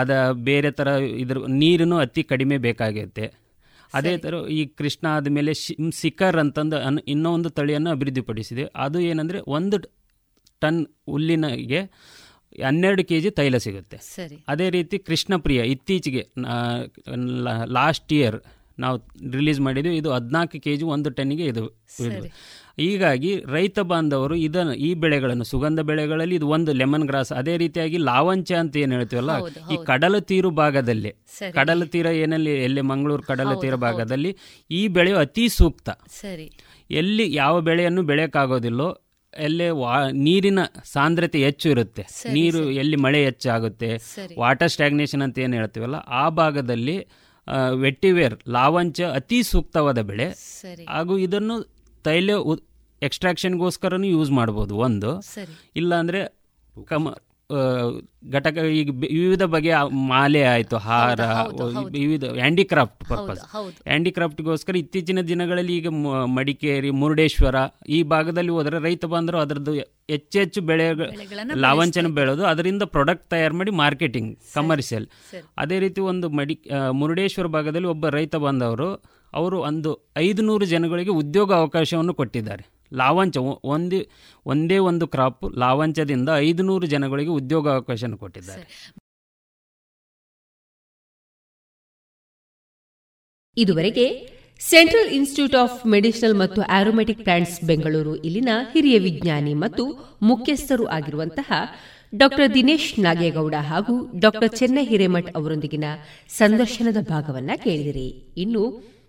ಅದ 0.00 0.12
ಬೇರೆ 0.48 0.70
ಥರ 0.78 0.88
ಇದ್ರ 1.22 1.38
ನೀರನ್ನು 1.62 1.98
ಅತಿ 2.04 2.22
ಕಡಿಮೆ 2.22 2.56
ಬೇಕಾಗುತ್ತೆ. 2.64 3.26
ಅದೇ 3.94 4.16
ಥರ 4.18 4.34
ಈ 4.50 4.66
ಕೃಷ್ಣ 4.66 5.06
ಆದಮೇಲೆ 5.16 5.54
ಶಿಮ್ 5.54 5.92
ಸಿಕರ್ 5.92 6.36
ಅಂತಂದು 6.36 6.76
ಅನ್ 6.76 6.98
ಇನ್ನೂ 7.08 7.30
ಒಂದು 7.30 7.50
ತಳಿಯನ್ನು 7.50 7.90
ಅಭಿವೃದ್ಧಿಪಡಿಸಿದೆ. 7.90 8.64
ಅದು 8.76 9.00
ಏನಂದರೆ 9.00 9.38
ಒಂದು 9.38 9.78
ಟನ್ 10.62 10.86
ಹುಲ್ಲಿನಗೆ 11.06 11.80
ಹನ್ನೆರಡು 12.64 13.02
ಕೆ 13.04 13.20
ಜಿ 13.20 13.30
ತೈಲ 13.30 13.56
ಸಿಗುತ್ತೆ. 13.56 13.96
ಸರಿ. 13.96 14.44
ಅದೇ 14.48 14.70
ರೀತಿ 14.70 14.98
ಕೃಷ್ಣಪ್ರಿಯ 14.98 15.60
ಇತ್ತೀಚೆಗೆ 15.60 16.22
ಲಾಸ್ಟ್ 17.78 18.12
ಇಯರ್ 18.12 18.38
ನಾವು 18.78 18.96
ರಿಲೀಸ್ 19.32 19.60
ಮಾಡಿದ್ವಿ 19.60 19.96
ಇದು 19.96 20.12
ಹದಿನಾಲ್ಕು 20.12 20.58
ಕೆ 20.60 20.76
ಜಿ 20.76 20.84
ಒಂದು 20.84 21.10
ಟನ್ನಿಗೆ 21.10 21.44
ಇದು. 21.44 21.64
ಹೀಗಾಗಿ 22.78 23.30
ರೈತ 23.54 23.78
ಬಾಂಧವರು 23.90 24.34
ಇದನ್ನು 24.46 24.74
ಈ 24.88 24.90
ಬೆಳೆಗಳನ್ನು 25.02 25.44
ಸುಗಂಧ 25.44 25.80
ಬೆಳೆಗಳಲ್ಲಿ 25.90 26.34
ಇದು 26.40 26.46
ಒಂದು 26.56 26.70
ಲೆಮನ್ 26.80 27.06
ಗ್ರಾಸ್ 27.10 27.32
ಅದೇ 27.40 27.54
ರೀತಿಯಾಗಿ 27.62 27.98
ಲಾವಂಚ 28.08 28.50
ಅಂತ 28.62 28.76
ಏನು 28.82 28.94
ಹೇಳ್ತೀವಲ್ಲ 28.96 29.32
ಈ 29.74 29.78
ಕಡಲ 29.90 30.18
ತೀರು 30.30 30.50
ಭಾಗದಲ್ಲಿ. 30.60 31.10
ಕಡಲ 31.56 31.82
ತೀರ 31.94 32.06
ಏನಲ್ಲಿ 32.24 32.52
ಎಲ್ಲಿ 32.66 32.82
ಮಂಗಳೂರು 32.90 33.24
ಕಡಲ 33.30 33.52
ತೀರ 33.62 33.76
ಭಾಗದಲ್ಲಿ 33.86 34.30
ಈ 34.70 34.82
ಬೆಳೆಯು 34.96 35.18
ಅತಿ 35.24 35.46
ಸೂಕ್ತ. 35.58 35.88
ಸರಿ. 36.22 36.46
ಎಲ್ಲಿ 36.90 37.26
ಯಾವ 37.34 37.54
ಬೆಳೆಯನ್ನು 37.68 38.02
ಬೆಳೆಯೋಕ್ಕಾಗೋದಿಲ್ಲೋ 38.10 38.88
ಎಲ್ಲಿ 39.34 39.66
ವಾ 39.80 39.94
ನೀರಿನ 40.26 40.60
ಸಾಂದ್ರತೆ 40.92 41.38
ಹೆಚ್ಚು 41.46 41.66
ಇರುತ್ತೆ. 41.74 42.02
ನೀರು 42.36 42.60
ಎಲ್ಲಿ 42.82 42.98
ಮಳೆ 43.04 43.18
ಹೆಚ್ಚಾಗುತ್ತೆ 43.24 43.90
ವಾಟರ್ 44.42 44.70
ಸ್ಟ್ಯಾಗ್ನೇಷನ್ 44.74 45.22
ಅಂತ 45.26 45.42
ಏನು 45.46 45.56
ಹೇಳ್ತೀವಲ್ಲ 45.60 45.98
ಆ 46.20 46.24
ಭಾಗದಲ್ಲಿ 46.40 46.96
ವೆಟ್ಟಿವೇರ್ 47.82 48.34
ಲಾವಂಚ 48.54 49.00
ಅತಿ 49.18 49.40
ಸೂಕ್ತವಾದ 49.50 50.00
ಬೆಳೆ. 50.10 50.26
ಹಾಗೂ 50.94 51.16
ಇದನ್ನು 51.26 51.56
ತೈಲ 52.08 52.30
ಎಕ್ಸ್ಟ್ರಾಕ್ಷನ್ಗೋಸ್ಕರನೂ 53.02 54.06
ಯೂಸ್ 54.16 54.30
ಮಾಡ್ಬೋದು. 54.40 54.74
ಒಂದು 54.88 55.10
ಇಲ್ಲ 55.40 55.56
ಇಲ್ಲಾಂದರೆ 55.80 56.20
ಕಮ 56.92 57.14
ಘಟಕ 58.34 58.62
ಈಗ 58.78 58.90
ವಿವಿಧ 59.18 59.44
ಬಗೆಯ 59.52 59.76
ಮಾಲೆ 60.08 60.40
ಆಯಿತು 60.50 60.78
ಹಾರ. 60.86 61.20
ವಿವಿಧ 61.94 62.24
ಹ್ಯಾಂಡಿಕ್ರಾಫ್ಟ್ 62.40 63.04
ಪರ್ಪಸ್. 63.10 63.40
ಹ್ಯಾಂಡಿಕ್ರಾಫ್ಟ್ಗೋಸ್ಕರ 63.88 64.76
ಇತ್ತೀಚಿನ 64.82 65.22
ದಿನಗಳಲ್ಲಿ 65.30 65.74
ಈಗ 65.80 65.90
ಮಡಿಕೇರಿ 66.36 66.90
ಮುರುಡೇಶ್ವರ 67.02 67.56
ಈ 67.96 68.00
ಭಾಗದಲ್ಲಿ 68.12 68.52
ಹೋದರೆ 68.56 68.78
ರೈತ 68.88 69.04
ಬಂದರು 69.14 69.38
ಅದರದ್ದು 69.44 69.74
ಹೆಚ್ಚು 70.14 70.36
ಹೆಚ್ಚು 70.42 70.62
ಬೆಳೆ 70.70 70.88
ಲಾವಂಚನ 71.64 72.10
ಬೆಳೆದು 72.18 72.44
ಅದರಿಂದ 72.52 72.84
ಪ್ರಾಡಕ್ಟ್ 72.96 73.26
ತಯಾರು 73.34 73.56
ಮಾಡಿ 73.60 73.74
ಮಾರ್ಕೆಟಿಂಗ್ 73.82 74.30
ಕಮರ್ಷಿಯಲ್ 74.54 75.06
ಅದೇ 75.64 75.78
ರೀತಿ 75.86 76.02
ಒಂದು 76.12 76.28
ಮಡಿ 76.40 76.56
ಮುರುಡೇಶ್ವರ 77.02 77.50
ಭಾಗದಲ್ಲಿ 77.58 77.90
ಒಬ್ಬ 77.94 78.10
ರೈತ 78.18 78.36
ಬಾಂಧವರು 78.46 78.90
ಅವರು 79.34 79.60
ಒಂದು 79.60 79.90
ಐದುನೂರು 80.16 80.64
ಜನಗಳಿಗೆ 80.64 81.10
ಉದ್ಯೋಗ 81.10 81.52
ಅವಕಾಶವನ್ನು 81.52 82.14
ಕೊಟ್ಟಿದ್ದಾರೆ. 82.14 82.64
ಲಾವಂಚ 82.94 83.36
ಒಂದೇ 83.64 84.08
ಒಂದೇ 84.46 84.78
ಒಂದು 84.78 85.06
ಕ್ರಾಪ್ 85.06 85.44
ಲಾವಂಚದಿಂದ 85.58 86.28
ಐದು 86.36 86.62
ನೂರು 86.62 86.86
ಜನಗಳಿಗೆ 86.86 87.30
ಉದ್ಯೋಗ 87.30 87.68
ಅವಕಾಶ 87.68 88.04
ಕೊಟ್ಟಿದ್ದಾರೆ. 88.04 88.64
ಇದುವರೆಗೆ 93.56 94.06
ಸೆಂಟ್ರಲ್ 94.60 95.08
ಇನ್ಸ್ಟಿಟ್ಯೂಟ್ 95.08 95.54
ಆಫ್ 95.54 95.86
ಮೆಡಿಸಿನಲ್ 95.86 96.34
ಮತ್ತು 96.34 96.62
ಆರೋಮೆಟಿಕ್ 96.62 97.20
ಪ್ಲಾಂಟ್ಸ್ 97.22 97.64
ಬೆಂಗಳೂರು 97.64 98.16
ಇಲ್ಲಿನ 98.16 98.48
ಹಿರಿಯ 98.72 98.98
ವಿಜ್ಞಾನಿ 98.98 99.54
ಮತ್ತು 99.54 99.84
ಮುಖ್ಯಸ್ಥರು 100.22 100.86
ಆಗಿರುವಂತಹ 100.86 101.52
ಡಾಕ್ಟರ್ 102.14 102.54
ದಿನೇಶ್ 102.54 103.00
ನಾಗೇಗೌಡ 103.00 103.54
ಹಾಗೂ 103.54 104.18
ಡಾಕ್ಟರ್ 104.18 104.56
ಚೆನ್ನೈ 104.56 104.84
ಹಿರೇಮಠ್ 104.84 105.36
ಅವರೊಂದಿಗಿನ 105.36 105.84
ಸಂದರ್ಶನದ 106.28 106.96
ಭಾಗವನ್ನ 107.08 107.50
ಕೇಳಿದಿರಿ. 107.64 108.08
ಇನ್ನು 108.36 108.62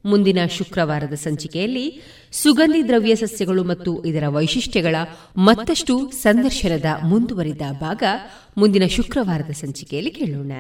ಮುಂದಿನ 0.06 0.40
ಶುಕ್ರವಾರದ 0.58 1.14
ಸಂಚಿಕೆಯಲ್ಲಿ 1.14 2.02
ಸುಗಂಧಿ 2.32 2.88
ದ್ರವ್ಯ 2.88 3.16
ಸಸ್ಯಗಳು 3.16 3.64
ಮತ್ತು 3.64 4.06
ಇದರ 4.06 4.28
ವೈಶಿಷ್ಟ್ಯಗಳ 4.28 4.96
ಮತ್ತಷ್ಟು 5.38 6.12
ಸಂದರ್ಶನದ 6.12 6.86
ಮುಂದುವರಿದ 7.04 7.62
ಭಾಗ 7.80 8.04
ಮುಂದಿನ 8.58 8.86
ಶುಕ್ರವಾರದ 8.86 9.52
ಸಂಚಿಕೆಯಲ್ಲಿ 9.52 10.12
ಕೇಳೋಣ. 10.12 10.52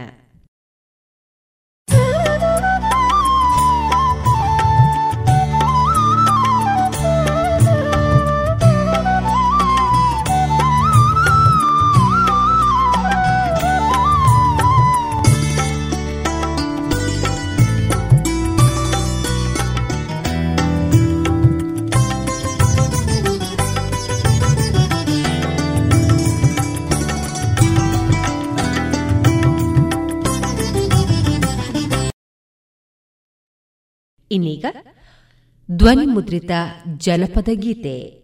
ಇನ್ನೀಗ 34.31 34.65
ಧ್ವನಿ 35.71 36.05
ಮುದ್ರಿತ 36.05 36.51
ಜನಪದ 36.97 37.47
ಗೀತೆ. 37.53 38.18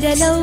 ಮಕ್ಕಳಿರಲವ್ವ 0.00 0.39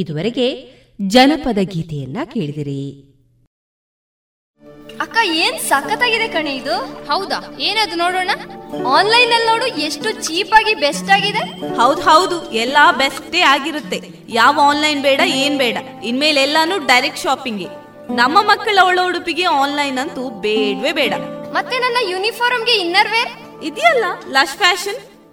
ಇದುವರೆಗೆ 0.00 0.48
ಜನಪದ 1.08 1.60
ಗೀತೆಯನ್ನ 1.62 2.18
ಕೇಳಿದಿರಿ. 2.24 2.82
ಅಕ್ಕ 5.00 5.16
ಏನ್ 5.24 5.58
ಸಖತ್ತಾಗಿದೆ 5.60 6.28
ಕಣೆ 6.28 6.56
ಇದು? 6.56 6.74
ಹೌದಾ? 7.06 7.38
ಏನದು 7.60 7.96
ನೋಡೋಣ? 7.96 8.30
ಆನ್ಲೈನ್ 8.86 9.32
ಅಲ್ಲಿ 9.32 9.48
ನೋಡು 9.48 9.66
ಎಷ್ಟು 9.66 10.08
ಚೀಪ್ 10.10 10.52
ಆಗಿ 10.52 10.74
ಬೆಸ್ಟ್ 10.74 11.10
ಆಗಿದೆ. 11.10 11.42
ಹೌದು 11.76 12.00
ಹೌದು 12.00 12.52
ಎಲ್ಲಾ 12.52 12.92
ಬೆಸ್ಟೇ 12.92 13.40
ಆಗಿರುತ್ತೆ. 13.40 14.00
ಯಾವ 14.28 14.60
ಆನ್ಲೈನ್ 14.62 15.02
ಬೇಡ 15.02 15.20
ಏನ್ 15.26 15.58
ಬೇಡ. 15.58 15.76
ಇನ್ಮೇಲೆ 16.04 16.42
ಎಲ್ಲಾನು 16.42 16.78
ಡೈರೆಕ್ಟ್ 16.86 17.20
ಶಾಪಿಂಗ್. 17.20 17.66
ನಮ್ಮ 18.16 18.38
ಮಕ್ಕಳ 18.42 18.78
ಒಳ 18.82 18.98
ಉಡುಪಿಗೆ 19.06 19.44
ಆನ್ಲೈನ್ 19.44 19.98
ಅಂತೂ 19.98 20.30
ಬೇಡವೇ 20.40 20.92
ಬೇಡ. 20.92 21.14
ಮತ್ತೆ 21.52 21.78
ನನ್ನ 21.78 22.10
ಯೂನಿಫಾರ್ಮ್ಗೆ 22.10 22.72
ಇನ್ನರ್ 22.72 23.08
ವೇರ್ 23.08 23.32
ಇದೆಯಲ್ಲ 23.64 24.04
ಲಶ್ 24.28 24.56
ಫ್ಯಾಷನ್? 24.56 25.00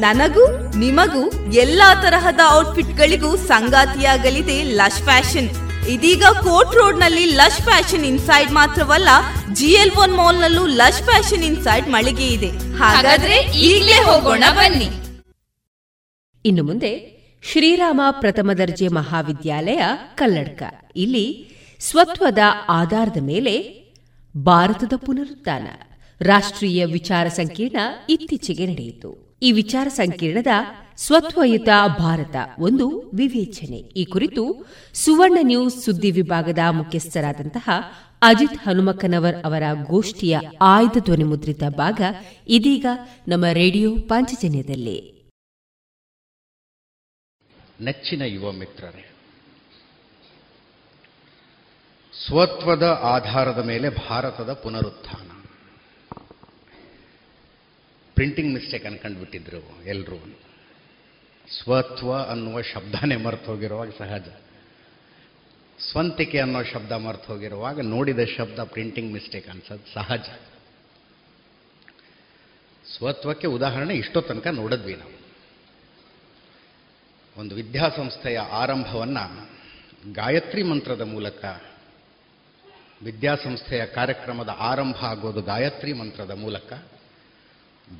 ನನಗೂ, 0.00 0.76
ನಿಮಗೂ 0.78 1.52
ಎಲ್ಲಾ 1.52 1.94
ತರಹದ 1.94 2.40
ಔಟ್ಫಿಟ್ 2.52 2.96
ಗಳಿಗೂ 2.96 3.36
ಸಂಗಾತಿಯಾಗಲಿದೆ 3.36 4.62
ಲಶ್ 4.62 5.02
ಫ್ಯಾಷನ್. 5.02 5.48
ಇದೀಗ 5.88 6.24
ಕೋರ್ಟ್ 6.24 6.74
ರೋಡ್ನಲ್ಲಿ 6.74 7.24
ಲಶ್ 7.24 7.62
ಫ್ಯಾಷನ್ 7.62 8.04
ಇನ್ಸೈಡ್ 8.04 8.50
ಮಾತ್ರವಲ್ಲ, 8.50 9.08
ಜಿ 9.52 9.66
ಎಲ್ 9.66 9.90
ಒನ್ 9.98 10.12
ಮಾಲ್ 10.12 10.40
ನಲ್ಲೂ 10.40 10.66
ಲಶ್ 10.66 11.02
ಫ್ಯಾಷನ್ 11.02 11.44
ಇನ್ಸೈಡ್ 11.44 11.88
ಮಳಿಗೆ 11.88 12.26
ಇದೆ. 12.26 12.50
ಹಾಗಾದ್ರೆ 12.78 13.36
ಈಗಲೇ 13.40 13.92
ಹೋಗೋಣ 13.92 14.44
ಬನ್ನಿ. 14.52 14.88
ಇನ್ನು 16.44 16.64
ಮುಂದೆ 16.64 17.20
ಶ್ರೀರಾಮ 17.52 18.00
ಪ್ರಥಮ 18.10 18.52
ದರ್ಜೆ 18.52 18.88
ಮಹಾವಿದ್ಯಾಲಯ, 18.88 19.82
ಕಲ್ಲಡ್ಕ. 20.14 20.62
ಇಲ್ಲಿ 20.96 21.50
ಸ್ವತ್ವದ 21.80 22.38
ಆಧಾರದ 22.68 23.16
ಮೇಲೆ 23.20 23.84
ಭಾರತದ 24.36 24.92
ಪುನರುತ್ಥಾನ, 24.96 25.66
ರಾಷ್ಟ್ರೀಯ 26.22 26.84
ವಿಚಾರ 26.84 27.28
ಸಂಕಿರಣ 27.28 27.78
ಇತ್ತೀಚೆಗೆ 28.08 28.66
ನಡೆಯಿತು. 28.66 29.29
ಈ 29.42 29.52
ವಿಚಾರ 29.52 29.88
ಸಂಕಿರಣದ 29.88 30.46
ಸ್ವತ್ವಯುತ 30.96 31.68
ಭಾರತ 31.98 32.36
ಒಂದು 32.58 32.86
ವಿವೇಚನೆ. 33.14 33.76
ಈ 33.76 34.04
ಕುರಿತು 34.04 34.42
ಸುವರ್ಣ 34.94 35.38
ನ್ಯೂಸ್ 35.42 35.84
ಸುದ್ದಿ 35.84 36.10
ವಿಭಾಗದ 36.10 36.58
ಮುಖ್ಯಸ್ಥರಾದಂತಹ 36.70 37.68
ಅಜಿತ್ 38.22 38.68
ಹನುಮಕ್ಕನವರ್ 38.68 39.36
ಅವರ 39.44 39.62
ಗೋಷ್ಠಿಯ 39.86 40.38
ಆಯ್ದ 40.60 40.98
ಧ್ವನಿ 41.04 41.24
ಮುದ್ರಿತ 41.24 41.62
ಭಾಗ 41.76 42.00
ಇದೀಗ 42.48 42.86
ನಮ್ಮ 43.28 43.44
ರೇಡಿಯೋ 43.52 43.96
ಪಾಂಚಜನ್ಯದಲ್ಲಿ. 44.08 44.98
ನೆಚ್ಚಿನ 47.80 48.22
ಯುವ 48.22 48.52
ಮಿತ್ರರೇ, 48.52 49.06
ಸ್ವತ್ವದ 52.26 52.86
ಆಧಾರದ 53.02 53.64
ಮೇಲೆ 53.64 53.88
ಭಾರತದ 54.08 54.52
ಪುನರುತ್ಥಾನ. 54.52 55.29
ಪ್ರಿಂಟಿಂಗ್ 58.20 58.54
ಮಿಸ್ಟೇಕ್ 58.54 58.86
ಅನ್ಕೊಂಡ್ಬಿಟ್ಟಿದ್ರು 58.86 59.84
ಎಲ್ಲರೂ 59.86 60.38
ಸ್ವತ್ವ 61.62 62.22
ಅನ್ನುವ 62.22 62.60
ಶಬ್ದನೇ 62.60 63.16
ಮರ್ತು 63.16 63.46
ಹೋಗಿರುವಾಗ 63.46 63.90
ಸಹಜ. 63.98 64.28
ಸ್ವಂತಿಕೆ 65.90 66.38
ಅನ್ನೋ 66.38 66.62
ಶಬ್ದ 66.62 66.92
ಮರ್ತು 66.92 67.32
ಹೋಗಿರುವಾಗ 67.32 67.80
ನೋಡಿದ 67.80 68.18
ಶಬ್ದ 68.36 68.58
ಪ್ರಿಂಟಿಂಗ್ 68.58 69.12
ಮಿಸ್ಟೇಕ್ 69.12 69.48
ಅನ್ಸೋದು 69.48 69.94
ಸಹಜ. 69.94 70.20
ಸ್ವತ್ವಕ್ಕೆ 72.96 73.46
ಉದಾಹರಣೆ 73.46 73.94
ಇಷ್ಟೋ 73.94 74.20
ತನಕ 74.20 74.46
ನೋಡಿದ್ವಿ 74.46 74.96
ನಾವು. 74.96 75.20
ಒಂದು 77.40 77.54
ವಿದ್ಯಾಸಂಸ್ಥೆಯ 77.54 78.38
ಆರಂಭವನ್ನು 78.38 79.50
ಗಾಯತ್ರಿ 80.12 80.62
ಮಂತ್ರದ 80.62 81.00
ಮೂಲಕ 81.00 81.44
ವಿದ್ಯಾಸಂಸ್ಥೆಯ 83.02 83.86
ಕಾರ್ಯಕ್ರಮದ 83.86 84.56
ಆರಂಭ 84.58 84.96
ಆಗೋದು 84.96 85.42
ಗಾಯತ್ರಿ 85.42 85.92
ಮಂತ್ರದ 85.92 86.30
ಮೂಲಕ 86.30 86.72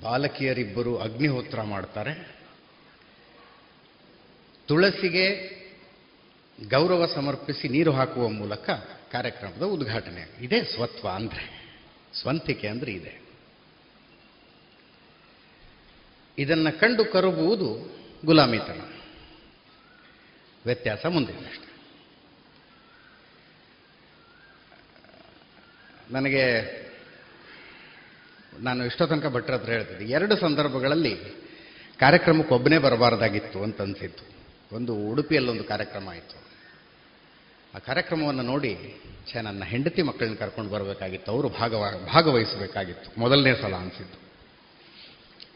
ಬಾಲಕಿಯರಿಬ್ಬರು 0.02 0.98
ಅಗ್ನಿಹೋತ್ರ 0.98 1.62
ಮಾಡ್ತಾರೆ. 1.62 2.36
ತುಳಸಿಗೆ 4.68 5.60
ಗೌರವ 6.68 7.06
ಸಮರ್ಪಿಸಿ 7.06 7.68
ನೀರು 7.68 7.92
ಹಾಕುವ 7.92 8.28
ಮೂಲಕ 8.28 8.70
ಕಾರ್ಯಕ್ರಮದ 9.12 9.62
ಉದ್ಘಾಟನೆ. 9.62 10.44
ಇದೇ 10.44 10.62
ಸ್ವತ್ವ 10.62 11.08
ಅಂದರೆ, 11.08 11.72
ಸ್ವಂತಿಕೆ 12.22 12.68
ಅಂದರೆ 12.68 12.92
ಇದೆ. 12.92 13.20
ಇದನ್ನು 16.38 16.80
ಕಂಡು 16.80 17.04
ಕರುಗುವುದು 17.04 18.00
ಗುಲಾಮಿತನ. 18.24 18.80
ವ್ಯತ್ಯಾಸ 20.64 21.06
ಮುಂದಿದೆ 21.06 21.70
ನನಗೆ 26.10 26.79
ನಾನು 28.60 28.86
ಇಷ್ಟೋ 28.86 29.06
ತನಕ 29.06 29.26
ಭಟ್ರ 29.26 29.54
ಹತ್ರ 29.54 29.70
ಹೇಳ್ತಿದ್ದೆ. 29.70 30.04
ಎರಡು 30.04 30.36
ಸಂದರ್ಭಗಳಲ್ಲಿ 30.36 31.16
ಕಾರ್ಯಕ್ರಮಕ್ಕೆ 32.00 32.54
ಒಬ್ಬನೇ 32.54 32.78
ಬರಬಾರ್ದಾಗಿತ್ತು 32.78 33.62
ಅಂತ 33.62 33.82
ಅನಿಸಿತ್ತು. 33.82 34.40
ಒಂದು 34.76 34.94
ಉಡುಪಿಯಲ್ಲೊಂದು 34.94 35.64
ಕಾರ್ಯಕ್ರಮ 35.64 36.08
ಆಯಿತು. 36.08 36.42
ಆ 37.74 37.78
ಕಾರ್ಯಕ್ರಮವನ್ನು 37.78 38.42
ನೋಡಿ 38.42 39.00
ಛೇ, 39.32 39.40
ನನ್ನ 39.40 39.64
ಹೆಂಡತಿ 39.64 40.02
ಮಕ್ಕಳನ್ನ 40.02 40.34
ಕರ್ಕೊಂಡು 40.34 40.70
ಬರಬೇಕಾಗಿತ್ತು. 40.70 41.32
ಅವರು 41.32 41.48
ಭಾಗವ, 41.48 42.08
ಭಾಗವಹಿಸಬೇಕಾಗಿತ್ತು. 42.14 43.20
ಮೊದಲನೇ 43.20 43.54
ಸಲ 43.54 43.74
ಅನಿಸಿದ್ದು. 43.74 44.30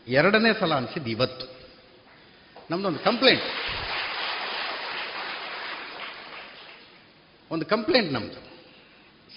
ಎರಡನೇ 0.09 0.48
ಸಲ 0.60 0.74
ಅನಿಸಿದ್ದು 0.74 1.10
ಇವತ್ತು. 1.10 1.47
ನಮ್ಮದೊಂದು 2.70 2.98
ಕಂಪ್ಲೇಂಟ್. 2.98 3.43
ಒಂದು 7.51 7.66
ಕಂಪ್ಲೇಂಟ್ 7.66 8.12
ನಮ್ಮದು 8.12 8.53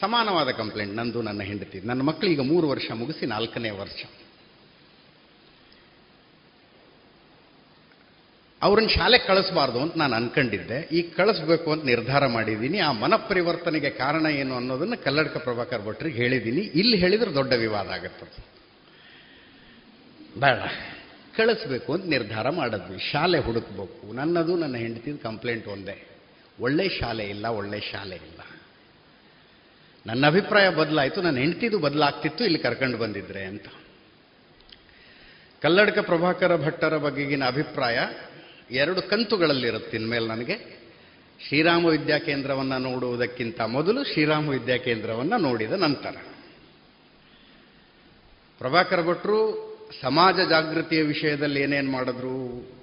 ಸಮಾನವಾದ 0.02 0.50
ಕಂಪ್ಲೇಂಟ್, 0.50 0.96
ನಂದು, 0.96 1.22
ನನ್ನ 1.22 1.42
ಹೆಂಡತಿ. 1.42 1.80
ನನ್ನ 1.80 2.02
ಮಕ್ಕಳು 2.02 2.30
ಈಗ 2.30 2.40
ಮೂರು 2.40 2.70
ವರ್ಷ 2.70 2.92
ಮುಗಿಸಿ 2.92 3.26
ನಾಲ್ಕನೇ 3.26 3.70
ವರ್ಷ. 3.70 4.04
ಅವ್ರನ್ನ 8.62 8.88
ಶಾಲೆಗೆ 8.88 9.28
ಕಳಿಸ್ಬಾರ್ದು 9.28 9.80
ಅಂತ 9.80 9.98
ನಾನು 9.98 10.16
ಅನ್ಕೊಂಡಿದ್ದೆ. 10.16 10.90
ಈಗ 10.92 11.14
ಕಳಿಸ್ಬೇಕು 11.18 11.72
ಅಂತ 11.72 11.86
ನಿರ್ಧಾರ 11.86 12.28
ಮಾಡಿದ್ದೀನಿ. 12.28 12.80
ಆ 12.80 12.92
ಮನಪರಿವರ್ತನೆಗೆ 12.92 13.90
ಕಾರಣ 13.90 14.26
ಏನು 14.26 14.56
ಅನ್ನೋದನ್ನು 14.56 15.04
ಕಲ್ಲಡ್ಕ 15.04 15.38
ಪ್ರಭಾಕರ್ 15.38 15.86
ಭಟ್ರಿಗೆ 15.86 16.18
ಹೇಳಿದ್ದೀನಿ. 16.18 16.62
ಇಲ್ಲಿ 16.62 16.98
ಹೇಳಿದ್ರೆ 16.98 17.34
ದೊಡ್ಡ 17.34 17.54
ವಿವಾದ 17.54 17.90
ಆಗುತ್ತೆ. 17.90 18.46
ಬೇಡ. 20.40 20.60
ಕಳಿಸ್ಬೇಕು 21.38 21.94
ಅಂತ 21.94 22.06
ನಿರ್ಧಾರ 22.06 22.50
ಮಾಡಿದ್ವಿ. 22.50 23.12
ಶಾಲೆ 23.12 23.40
ಹುಡುಕ್ಬೇಕು. 23.40 24.14
ನನ್ನದು, 24.14 24.58
ನನ್ನ 24.58 24.76
ಹೆಂಡತಿದ 24.76 25.16
ಕಂಪ್ಲೇಂಟ್ 25.24 25.68
ಒಂದೇ. 25.68 26.08
ಒಳ್ಳೆ 26.60 26.90
ಶಾಲೆ 26.90 27.24
ಇಲ್ಲ, 27.24 27.48
ಒಳ್ಳೆ 27.48 27.80
ಶಾಲೆ 27.80 28.16
ನನ್ನ 30.08 30.28
ಅಭಿಪ್ರಾಯ 30.28 30.70
ಬದಲಾಯಿತು, 30.70 31.22
ನನ್ನ 31.22 31.38
ಹೆಂಡತಿದು 31.38 31.80
ಬದಲಾಗ್ತಿತ್ತು, 31.80 32.44
ಇಲ್ಲಿ 32.44 32.60
ಕರ್ಕೊಂಡು 32.60 32.98
ಬಂದಿದ್ರೆ 32.98 33.44
ಅಂತ. 33.44 33.66
ಕಲ್ಲಡ್ಕ 35.62 36.00
ಪ್ರಭಾಕರ 36.00 36.66
ಭಟ್ಟರ 36.66 36.98
ಬಗೆಗಿನ 36.98 37.46
ಅಭಿಪ್ರಾಯ 37.46 38.00
ಎರಡು 38.72 39.02
ಕಂತುಗಳಲ್ಲಿರುತ್ತೆ 39.02 39.98
ಇನ್ಮೇಲೆ 39.98 40.28
ನನಗೆ. 40.28 40.78
ಶ್ರೀರಾಮ 41.48 41.86
ವಿದ್ಯಾಕೇಂದ್ರವನ್ನು 41.86 42.78
ನೋಡುವುದಕ್ಕಿಂತ 42.78 43.62
ಮೊದಲು 43.62 44.04
ಶ್ರೀರಾಮ 44.04 44.50
ವಿದ್ಯಾಕೇಂದ್ರವನ್ನು 44.50 45.38
ನೋಡಿದ 45.38 45.72
ನಂತರ. 45.72 46.16
ಪ್ರಭಾಕರ 48.58 49.02
ಭಟ್ರು 49.02 49.68
ಸಮಾಜ 50.02 50.36
ಜಾಗೃತಿಯ 50.50 51.02
ವಿಷಯದಲ್ಲಿ 51.02 51.62
ಏನೇನು 51.62 51.92
ಮಾಡಿದ್ರು? 51.92 52.77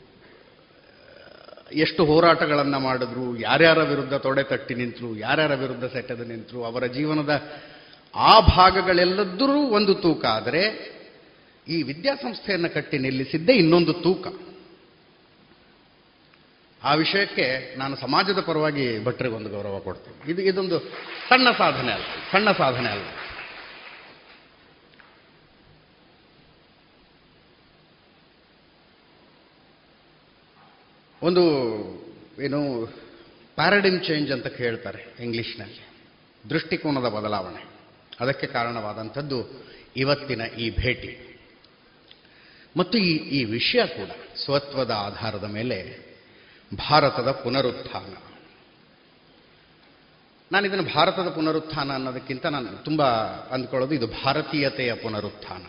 ಎಷ್ಟು 1.72 2.04
ಹೋರಾಟಗಳನ್ನು 2.04 2.80
ಮಾಡಿದ್ರು, 2.80 3.36
ಯಾರ್ಯಾರ 3.36 3.78
ವಿರುದ್ಧ 3.78 4.14
ತೊಡೆ 4.14 4.42
ತಟ್ಟಿ 4.42 4.74
ನಿಂತರು, 4.74 5.16
ಯಾರ್ಯಾರ 5.16 5.54
ವಿರುದ್ಧ 5.54 5.84
ಸೆಟ್ಟದು 5.84 6.24
ನಿಂತರು, 6.24 6.64
ಅವರ 6.64 6.86
ಜೀವನದ 6.86 7.52
ಆ 8.16 8.40
ಭಾಗಗಳೆಲ್ಲದರೂ 8.40 9.60
ಒಂದು 9.60 9.94
ತೂಕ. 9.94 10.24
ಆದರೆ 10.24 10.94
ಈ 11.68 11.82
ವಿದ್ಯಾಸಂಸ್ಥೆಯನ್ನು 11.82 12.74
ಕಟ್ಟಿ 12.74 12.98
ನಿಲ್ಲಿಸಿದ್ದೇ 12.98 13.52
ಇನ್ನೊಂದು 13.52 13.92
ತೂಕ. 13.92 14.26
ಆ 16.84 16.94
ವಿಷಯಕ್ಕೆ 16.94 17.78
ನಾನು 17.78 17.96
ಸಮಾಜದ 17.96 18.40
ಪರವಾಗಿ 18.40 19.04
ಭಟ್ರಿಗೆ 19.04 19.34
ಒಂದು 19.34 19.50
ಗೌರವ 19.50 19.78
ಕೊಡ್ತೀನಿ. 19.78 20.32
ಇದು, 20.32 20.42
ಇದೊಂದು 20.42 20.78
ಸಣ್ಣ 21.28 21.50
ಸಾಧನೆ 21.50 21.92
ಅಲ್ಲ, 21.92 22.04
ಸಣ್ಣ 22.32 22.52
ಸಾಧನೆ 22.52 22.88
ಅಲ್ಲ. 22.88 23.02
ಒಂದು, 31.24 31.42
ಏನು 32.42 32.86
ಪ್ಯಾರಡಿಮ್ 33.54 34.04
ಚೇಂಜ್ 34.04 34.32
ಅಂತ 34.32 34.46
ಹೇಳ್ತಾರೆ 34.46 35.14
ಇಂಗ್ಲಿಷ್ನಲ್ಲಿ. 35.20 35.88
ದೃಷ್ಟಿಕೋನದ 36.50 37.08
ಬದಲಾವಣೆ. 37.08 37.66
ಅದಕ್ಕೆ 38.20 38.46
ಕಾರಣವಾದಂಥದ್ದು 38.46 39.64
ಇವತ್ತಿನ 39.96 40.42
ಈ 40.58 40.70
ಭೇಟಿ. 40.70 41.40
ಮತ್ತು 42.76 42.98
ಈ 42.98 43.16
ಈ 43.16 43.44
ವಿಷಯ 43.44 43.86
ಕೂಡ 43.86 44.10
ಸ್ವತ್ವದ 44.44 44.90
ಆಧಾರದ 44.90 45.44
ಮೇಲೆ 45.44 45.98
ಭಾರತದ 46.74 47.30
ಪುನರುತ್ಥಾನ. 47.30 48.14
ನಾನು 50.52 50.66
ಇದನ್ನು 50.66 50.94
ಭಾರತದ 50.94 51.28
ಪುನರುತ್ಥಾನ 51.28 51.92
ಅನ್ನೋದಕ್ಕಿಂತ 51.92 52.46
ನಾನು 52.46 52.84
ತುಂಬ 52.84 53.02
ಅಂದ್ಕೊಳ್ಳೋದು 53.50 53.94
ಇದು 53.94 54.06
ಭಾರತೀಯತೆಯ 54.06 54.94
ಪುನರುತ್ಥಾನ. 54.94 55.62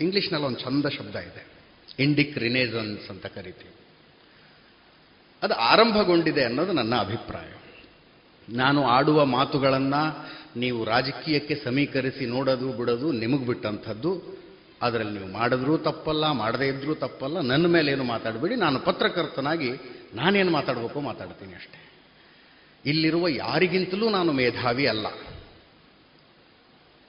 ಇಂಗ್ಲಿಷ್ನಲ್ಲಿ 0.00 0.46
ಒಂದು 0.46 0.60
ಚಂದ 0.60 0.86
ಶಬ್ದ 0.86 1.16
ಇದೆ. 1.16 1.46
ಇಂಡಿಕ್ 1.98 2.38
ರಿನೇಸನ್ಸ್ 2.38 3.10
ಅಂತ 3.10 3.26
ಕರಿತೀವಿ. 3.26 3.83
ಅದು 5.44 5.54
ಆರಂಭಗೊಂಡಿದೆ 5.54 6.44
ಅನ್ನೋದು 6.44 6.72
ನನ್ನ 6.72 6.94
ಅಭಿಪ್ರಾಯ. 6.94 7.50
ನಾನು 8.48 8.84
ಆಡುವ 8.84 9.24
ಮಾತುಗಳನ್ನು 9.24 10.02
ನೀವು 10.56 10.84
ರಾಜಕೀಯಕ್ಕೆ 10.84 11.54
ಸಮೀಕರಿಸಿ 11.54 12.26
ನೋಡೋದು 12.26 12.72
ಬಿಡೋದು 12.72 13.12
ನಿಮಗೆ 13.12 13.46
ಬಿಟ್ಟಂಥದ್ದು, 13.46 14.40
ಅದರಲ್ಲಿ 14.82 15.18
ನೀವು 15.18 15.32
ಮಾಡಿದ್ರೂ 15.32 15.78
ತಪ್ಪಲ್ಲ, 15.78 16.30
ಮಾಡದೇ 16.30 16.66
ಇದ್ರೂ 16.68 16.94
ತಪ್ಪಲ್ಲ, 16.94 17.40
ನನ್ನ 17.40 17.66
ಮೇಲೆ 17.66 17.92
ಏನು 17.92 18.04
ಮಾತಾಡಬೇಡಿ, 18.04 18.56
ನಾನು 18.56 18.80
ಪತ್ರಕರ್ತನಾಗಿ 18.80 19.70
ನಾನೇನು 20.14 20.50
ಮಾತಾಡಬೇಕು 20.50 21.00
ಮಾತಾಡ್ತೀನಿ 21.00 21.54
ಅಷ್ಟೇ. 21.54 21.80
ಇಲ್ಲಿರುವ 22.86 23.28
ಯಾರಿಗಿಂತಲೂ 23.28 24.08
ನಾನು 24.08 24.32
ಮೇಧಾವಿ 24.32 24.86
ಅಲ್ಲ. 24.86 25.06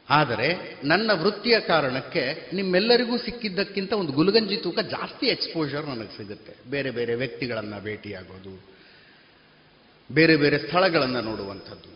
ಆದರೆ 0.10 0.48
ನನ್ನ 0.84 1.12
ವೃತ್ತಿಯ 1.22 1.60
ಕಾರಣಕ್ಕೆ 1.60 2.24
ನಿಮ್ಮೆಲ್ಲರಿಗೂ 2.54 3.18
ಸಿಕ್ಕಿದ್ದಕ್ಕಿಂತ 3.18 3.92
ಒಂದು 3.94 4.12
ಗುಲಗಂಜಿ 4.12 4.58
ತೂಕ 4.58 4.80
ಜಾಸ್ತಿ 4.80 5.26
ಎಕ್ಸ್ಪೋಜರ್ 5.26 5.86
ನನಗೆ 5.86 6.14
ಸಿಗುತ್ತೆ. 6.18 6.54
ಬೇರೆ 6.70 6.92
ಬೇರೆ 6.92 7.14
ವ್ಯಕ್ತಿಗಳನ್ನು 7.16 7.78
ಭೇಟಿಯಾಗೋದು, 7.84 8.54
ಬೇರೆ 10.10 10.36
ಬೇರೆ 10.36 10.58
ಸ್ಥಳಗಳನ್ನು 10.58 11.22
ನೋಡುವಂಥದ್ದು. 11.22 11.90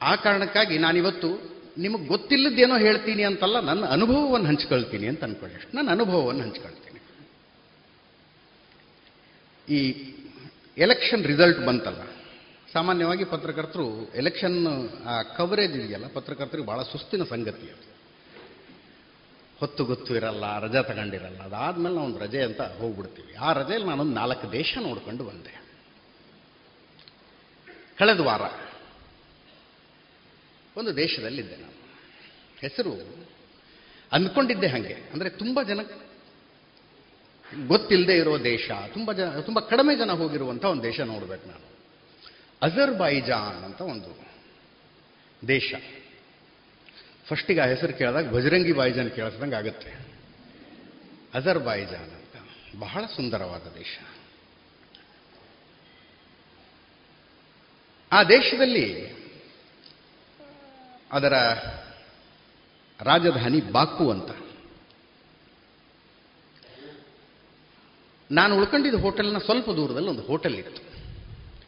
ಆ 0.00 0.12
ಕಾರಣಕ್ಕಾಗಿ 0.16 0.78
ನಾನಿವತ್ತು 0.78 1.30
ನಿಮಗೆ 1.78 2.06
ಗೊತ್ತಿಲ್ಲದೇನೋ 2.06 2.76
ಹೇಳ್ತೀನಿ 2.78 3.22
ಅಂತಲ್ಲ, 3.22 3.60
ನನ್ನ 3.60 3.84
ಅನುಭವವನ್ನು 3.86 4.48
ಹಂಚ್ಕೊಳ್ತೀನಿ 4.48 5.06
ಅಂತ 5.06 5.24
ಅನ್ಕೊಳ್ಳಿ 5.24 5.58
ನನ್ನ 5.76 5.88
ಅನುಭವವನ್ನು 5.90 6.42
ಹಂಚ್ಕೊಳ್ತೀನಿ. 6.42 7.00
ಈ 9.68 9.80
ಎಲೆಕ್ಷನ್ 10.76 11.24
ರಿಸಲ್ಟ್ 11.24 11.60
ಬಂತಲ್ಲ 11.66 12.02
ಸಾಮಾನ್ಯವಾಗಿ 12.72 13.24
ಪತ್ರಕರ್ತರು 13.24 14.12
ಎಲೆಕ್ಷನ್ 14.14 14.66
ಆ 15.06 15.22
ಕವರೇಜ್ 15.22 15.72
ಇದೆಯಲ್ಲ, 15.72 16.06
ಪತ್ರಕರ್ತರಿಗೆ 16.06 16.68
ಬಹಳ 16.68 16.82
ಸುಸ್ತಿನ 16.82 17.24
ಸಂಗತಿ 17.24 17.66
ಅದು. 17.70 17.88
ಹೊತ್ತು 19.58 19.84
ಗೊತ್ತು 19.84 20.16
ಇರಲ್ಲ, 20.16 20.58
ರಜೆ 20.58 20.82
ತಗೊಂಡಿರಲ್ಲ, 20.82 21.38
ಅದಾದ್ಮೇಲೆ 21.38 21.94
ನಾವು 21.94 22.06
ಒಂದು 22.06 22.18
ರಜೆ 22.18 22.42
ಅಂತ 22.42 22.60
ಹೋಗ್ಬಿಡ್ತೀವಿ. 22.60 23.34
ಆ 23.34 23.52
ರಜೆಯಲ್ಲಿ 23.52 23.88
ನಾನೊಂದು 23.88 24.14
ನಾಲ್ಕು 24.14 24.52
ದೇಶ 24.52 24.78
ನೋಡ್ಕೊಂಡು 24.82 25.24
ಬಂದೆ. 25.24 25.62
ಕಳೆದ 27.98 28.20
ವಾರ 28.20 28.40
ಒಂದು 30.76 30.96
ದೇಶದಲ್ಲಿದ್ದೆ 30.96 31.56
ನಾನು. 31.56 31.78
ಹೆಸರು 32.58 33.24
ಅಂದ್ಕೊಂಡಿದ್ದೆ 34.12 34.66
ಹಾಗೆ. 34.66 34.94
ಅಂದರೆ 35.12 35.30
ತುಂಬ 35.30 35.62
ಜನ 35.62 35.80
ಗೊತ್ತಿಲ್ಲದೆ 37.66 38.16
ಇರೋ 38.16 38.38
ದೇಶ, 38.38 38.70
ತುಂಬ 38.92 39.12
ಜನ, 39.12 39.40
ತುಂಬ 39.40 39.60
ಕಡಿಮೆ 39.60 39.96
ಜನ 39.96 40.10
ಹೋಗಿರುವಂಥ 40.10 40.64
ಒಂದು 40.64 40.82
ದೇಶ 40.82 41.00
ನೋಡ್ಬೇಕು 41.00 41.48
ನಾನು. 41.48 41.77
ಅಜರ್ಬೈಜಾನ್ 42.62 43.64
ಅಂತ 43.64 43.80
ಒಂದು 43.80 44.28
ದೇಶ. 45.48 45.74
ಫಸ್ಟಿಗೆ 47.26 47.60
ಆ 47.60 47.66
ಹೆಸರು 47.66 47.98
ಕೇಳಿದಾಗ 47.98 48.30
ಬಜರಂಗಿ 48.30 48.72
ಬಾಯ್ಜಾನ್ 48.72 49.10
ಕೇಳಿಸ್ದಂಗೆ 49.10 49.54
ಆಗುತ್ತೆ. 49.54 49.94
ಅಜರ್ಬೈಜಾನ್ 51.34 52.10
ಅಂತ. 52.10 52.50
ಬಹಳ 52.78 53.06
ಸುಂದರವಾದ 53.06 53.62
ದೇಶ. 53.62 53.98
ಆ 58.12 58.22
ದೇಶದಲ್ಲಿ 58.22 59.18
ಅದರ 61.12 61.32
ರಾಜಧಾನಿ 63.02 63.60
ಬಾಕು 63.60 64.10
ಅಂತ. 64.10 64.30
ನಾನು 68.30 68.56
ಉಳ್ಕೊಂಡಿದ್ದ 68.56 69.00
ಹೋಟೆಲ್ನ 69.00 69.38
ಸ್ವಲ್ಪ 69.38 69.70
ದೂರದಲ್ಲಿ 69.70 70.08
ಒಂದು 70.08 70.22
ಹೋಟೆಲ್ 70.22 70.56
ಇತ್ತು. 70.56 70.87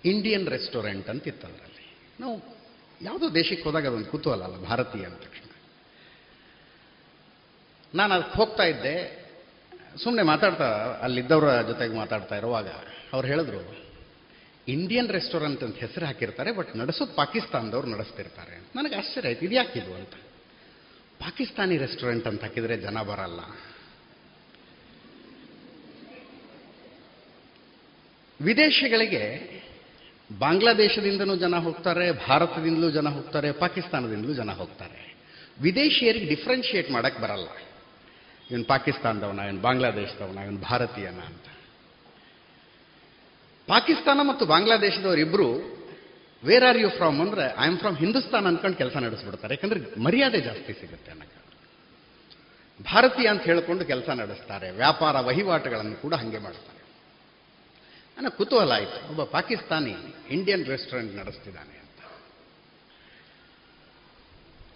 ಇಂಡಿಯನ್ 0.05 0.49
ರೆಸ್ಟೋರೆಂಟ್ 0.49 1.09
ಅಂತ 1.09 1.27
ಇತ್ತು 1.27 1.47
ಅದರಲ್ಲಿ 1.47 1.97
ನಾವು 2.21 2.61
ಯಾವುದೋ 3.03 3.35
ದೇಶಕ್ಕೆ 3.35 3.63
ಹೋದಾಗ 3.63 3.87
ಅದೊಂದು 3.87 4.07
ಕುತೂಹಲ 4.07 4.43
ಅಲ್ಲ 4.43 4.57
ಭಾರತೀಯ 4.57 5.05
ಅಂದ 5.05 5.15
ತಕ್ಷಣ. 5.15 5.51
ನಾನು 7.95 8.15
ಅದಕ್ಕೆ 8.15 8.39
ಹೋಗ್ತಾ 8.39 8.63
ಇದ್ದೆ. 8.63 9.21
ಸುಮ್ಮನೆ 10.03 10.23
ಮಾತಾಡ್ತಾ, 10.23 10.99
ಅಲ್ಲಿದ್ದವರ 11.03 11.63
ಜೊತೆಗೆ 11.63 11.95
ಮಾತಾಡ್ತಾ 11.95 12.37
ಇರುವಾಗ 12.37 12.69
ಅವ್ರು 13.13 13.29
ಹೇಳಿದ್ರು 13.29 13.91
ಇಂಡಿಯನ್ 14.69 15.09
ರೆಸ್ಟೋರೆಂಟ್ 15.09 15.63
ಅಂತ 15.63 15.77
ಹೆಸರು 15.77 16.07
ಹಾಕಿರ್ತಾರೆ 16.07 16.53
ಬಟ್ 16.53 16.77
ನಡೆಸೋದು 16.77 17.13
ಪಾಕಿಸ್ತಾನದವ್ರು 17.13 17.89
ನಡೆಸ್ತಿರ್ತಾರೆ. 17.89 18.57
ನನಗೆ 18.57 18.95
ಆಶ್ಚರ್ಯ 18.95 19.29
ಆಯ್ತು, 19.29 19.45
ಇದು 19.45 19.55
ಯಾಕಿದು 19.55 19.95
ಅಂತ? 19.95 20.13
ಪಾಕಿಸ್ತಾನಿ 21.19 21.77
ರೆಸ್ಟೋರೆಂಟ್ 21.77 22.27
ಅಂತ 22.27 22.41
ಹಾಕಿದರೆ 22.41 22.77
ಜನ 22.77 23.03
ಬರಲ್ಲ. 23.03 23.41
ವಿದೇಶಗಳಿಗೆ 28.45 29.61
ಬಾಂಗ್ಲಾದೇಶದಿಂದನೂ 30.39 31.37
ಜನ 31.37 31.57
ಹೋಗ್ತಾರೆ, 31.57 32.13
ಭಾರತದಿಂದಲೂ 32.13 32.91
ಜನ 32.91 33.09
ಹೋಗ್ತಾರೆ, 33.09 33.53
ಪಾಕಿಸ್ತಾನದಿಂದಲೂ 33.53 34.35
ಜನ 34.35 34.51
ಹೋಗ್ತಾರೆ. 34.51 35.17
ವಿದೇಶಿಯರಿಗೆ 35.61 36.27
ಡಿಫ್ರೆನ್ಷಿಯೇಟ್ 36.27 36.91
ಮಾಡಕ್ಕೆ 36.91 37.23
ಬರಲ್ಲ. 37.23 37.49
ಇವನು 38.51 38.65
ಪಾಕಿಸ್ತಾನದವನ, 38.65 39.39
ಇವನು 39.39 39.61
ಬಾಂಗ್ಲಾದೇಶದವನ, 39.61 40.39
ಇವನು 40.39 40.61
ಭಾರತೀಯನ 40.61 41.21
ಅಂತ. 41.21 41.45
ಪಾಕಿಸ್ತಾನ 43.67 44.21
ಮತ್ತು 44.23 44.47
ಬಾಂಗ್ಲಾದೇಶದವರಿಬ್ಬರು 44.47 45.81
ವೇರ್ 46.45 46.65
ಆರ್ 46.65 46.79
ಯು 46.79 46.91
ಫ್ರಾಮ್ 46.91 47.21
ಅಂದರೆ 47.21 47.55
ಐ 47.59 47.67
ಆಮ್ 47.67 47.79
ಫ್ರಮ್ 47.79 47.97
ಹಿಂದೂಸ್ತಾನ್ 47.97 48.47
ಅನ್ಕೊಂಡು 48.47 48.77
ಕೆಲಸ 48.77 48.97
ನಡೆಸ್ಬಿಡ್ತಾರೆ. 48.97 49.55
ಯಾಕಂದ್ರೆ 49.55 50.01
ಮರ್ಯಾದೆ 50.01 50.41
ಜಾಸ್ತಿ 50.41 50.73
ಸಿಗುತ್ತೆ 50.73 51.11
ಅನ್ನಕ್ಕೆ. 51.13 51.41
ಭಾರತೀಯ 52.83 53.29
ಅಂತ 53.29 53.43
ಹೇಳಿಕೊಂಡು 53.43 53.85
ಕೆಲಸ 53.85 54.09
ನಡೆಸ್ತಾರೆ. 54.09 54.71
ವ್ಯಾಪಾರ 54.71 55.21
ವಹಿವಾಟುಗಳನ್ನು 55.21 56.03
ಕೂಡ 56.03 56.15
ಹಾಗೆ 56.15 56.39
ಮಾಡ್ತಾರೆ. 56.39 56.80
ನನಗೆ 58.21 58.37
ಕುತೂಹಲ 58.37 58.73
ಆಯಿತು. 58.73 59.09
ಒಬ್ಬ 59.09 59.25
ಪಾಕಿಸ್ತಾನಿ 59.25 59.95
ಇಂಡಿಯನ್ 60.31 60.67
ರೆಸ್ಟೋರೆಂಟ್ 60.67 61.17
ನಡೆಸ್ತಿದ್ದಾನೆ 61.17 61.79
ಅಂತ. 61.79 62.13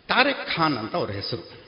ತಾರೆಕ್ 0.09 0.57
ಖಾನ್ 0.57 0.79
ಅಂತ 0.79 0.97
ಅವ್ರ 0.97 1.11
ಹೆಸರು. 1.11 1.65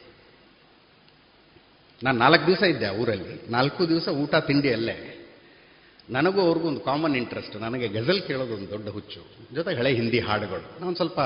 ನಾನು 2.03 2.19
ನಾಲ್ಕು 2.19 2.47
ದಿವಸ 2.47 2.63
ಇದ್ದೆ 2.63 2.89
ಊರಲ್ಲಿ. 2.89 3.51
ನಾಲ್ಕು 3.51 3.89
ದಿವಸ 3.89 4.09
ಊಟ 4.09 4.35
ತಿಂಡಿಯಲ್ಲೇ. 4.35 5.29
ನನಗೂ 6.11 6.41
ಅವ್ರಿಗೂ 6.41 6.69
ಒಂದು 6.69 6.81
ಕಾಮನ್ 6.81 7.17
ಇಂಟ್ರೆಸ್ಟ್ 7.17 7.57
ನನಗೆ 7.57 7.89
ಗಜಲ್ 7.89 8.23
ಕೇಳೋದು 8.23 8.55
ಒಂದು 8.55 8.71
ದೊಡ್ಡ 8.71 8.89
ಹುಚ್ಚು. 8.89 9.27
ಜೊತೆಗೆ 9.55 9.79
ಹಳೆ 9.79 9.95
ಹಿಂದಿ 9.95 10.21
ಹಾಡುಗಳು. 10.21 10.81
ನಾನು 10.81 10.97
ಸ್ವಲ್ಪ 10.97 11.21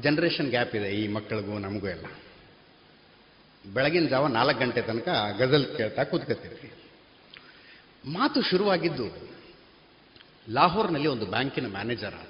ಜನ್ರೇಷನ್ 0.00 0.50
ಗ್ಯಾಪ್ 0.50 0.76
ಇದೆ 0.76 0.90
ಈ 0.90 1.08
ಮಕ್ಕಳಿಗೂ, 1.08 1.58
ನಮಗೂ 1.58 1.88
ಎಲ್ಲ. 1.88 2.06
ಬೆಳಗಿನ 3.74 4.06
ಜಾವ 4.06 4.26
ನಾಲ್ಕು 4.26 4.60
ಗಂಟೆ 4.60 4.82
ತನಕ 4.82 5.08
ಗಜಲ್ 5.38 5.76
ಕೇಳ್ತಾ 5.76 6.04
ಕೂತ್ಕೊತೀವಿ 6.04 6.72
ಮಾತು 8.04 8.42
ಶುರುವಾಗಿದ್ದು 8.42 9.33
ಲಾಹೋರ್ನಲ್ಲಿ 10.50 11.08
ಒಂದು 11.08 11.26
ಬ್ಯಾಂಕಿನ 11.26 11.66
ಮ್ಯಾನೇಜರ್ 11.66 12.14
ಆತ 12.14 12.28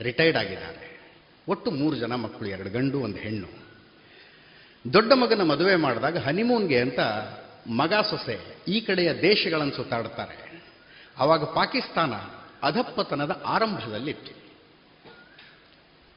ರಿಟೈರ್ಡ್ 0.00 0.38
ಆಗಿದ್ದಾರೆ. 0.38 1.00
ಒಟ್ಟು 1.48 1.70
ಮೂರು 1.70 1.96
ಜನ 1.96 2.14
ಮಕ್ಕಳು, 2.14 2.48
ಎರಡು 2.48 2.70
ಗಂಡು, 2.70 3.00
ಒಂದು 3.00 3.18
ಹೆಣ್ಣು. 3.18 3.48
ದೊಡ್ಡ 4.92 5.12
ಮಗನ 5.12 5.42
ಮದುವೆ 5.42 5.76
ಮಾಡಿದಾಗ 5.76 6.18
ಹನಿಮೂನ್ಗೆ 6.18 6.80
ಅಂತ 6.80 6.98
ಮಗ 7.70 7.92
ಸೊಸೆ, 8.10 8.56
ಈ 8.68 8.80
ಕಡೆಯ 8.80 9.14
ದೇಶಗಳನ್ನು 9.14 9.74
ಸುತ್ತಾಡ್ತಾರೆ. 9.74 10.62
ಆವಾಗ 11.18 11.44
ಪಾಕಿಸ್ತಾನ 11.44 12.14
ಅಧಪ್ಪತನದ 12.62 13.42
ಆರಂಭದಲ್ಲಿತ್ತು. 13.46 14.42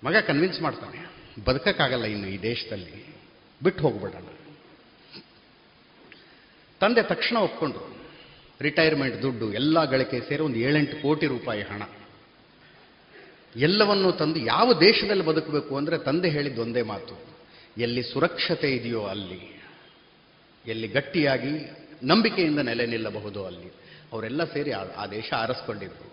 ಮಗ 0.03 0.15
ಕನ್ವಿನ್ಸ್ 0.15 0.61
ಮಾಡ್ತಾನೆ, 0.61 1.09
ಬದುಕಕ್ಕಾಗಲ್ಲ 1.45 2.05
ಇನ್ನು 2.05 2.27
ಈ 2.27 2.41
ದೇಶದಲ್ಲಿ, 2.41 3.15
ಬಿಟ್ಟು 3.63 3.81
ಹೋಗ್ಬಿಡೋಣ. 3.81 4.27
ತಂದೆ 6.79 7.03
ತಕ್ಷಣ 7.03 7.37
ಒಪ್ಕೊಂಡ್ರು. 7.37 8.04
ರಿಟೈರ್ಮೆಂಟ್ 8.61 9.21
ದುಡ್ಡು, 9.23 9.53
ಎಲ್ಲ 9.53 9.83
ಗಳಿಕೆ 9.85 10.19
ಸೇರಿ 10.19 10.43
ಒಂದು 10.43 10.59
ಏಳೆಂಟು 10.67 10.95
ಕೋಟಿ 11.01 11.25
ರೂಪಾಯಿ 11.27 11.61
ಹಣ. 11.61 11.83
ಎಲ್ಲವನ್ನು 13.55 14.11
ತಂದು 14.11 14.39
ಯಾವ 14.39 14.67
ದೇಶದಲ್ಲಿ 14.79 15.25
ಬದುಕಬೇಕು 15.25 15.77
ಅಂದರೆ 15.77 15.97
ತಂದೆ 15.97 16.29
ಹೇಳಿದ್ದು 16.29 16.61
ಒಂದೇ 16.61 16.81
ಮಾತು. 16.81 17.15
ಎಲ್ಲಿ 17.77 18.03
ಸುರಕ್ಷತೆ 18.03 18.69
ಇದೆಯೋ 18.75 19.01
ಅಲ್ಲಿ, 19.05 19.41
ಎಲ್ಲಿ 20.65 20.87
ಗಟ್ಟಿಯಾಗಿ 20.87 21.53
ನಂಬಿಕೆಯಿಂದ 22.03 22.59
ನೆಲೆ 22.59 22.85
ನಿಲ್ಲಬಹುದು 22.85 23.41
ಅಲ್ಲಿ, 23.45 23.69
ಅವರೆಲ್ಲ 24.13 24.43
ಸೇರಿ 24.53 24.71
ಆ 24.73 25.05
ದೇಶ 25.11 25.29
ಆರಿಸ್ಕೊಂಡಿದ್ರು. 25.33 26.09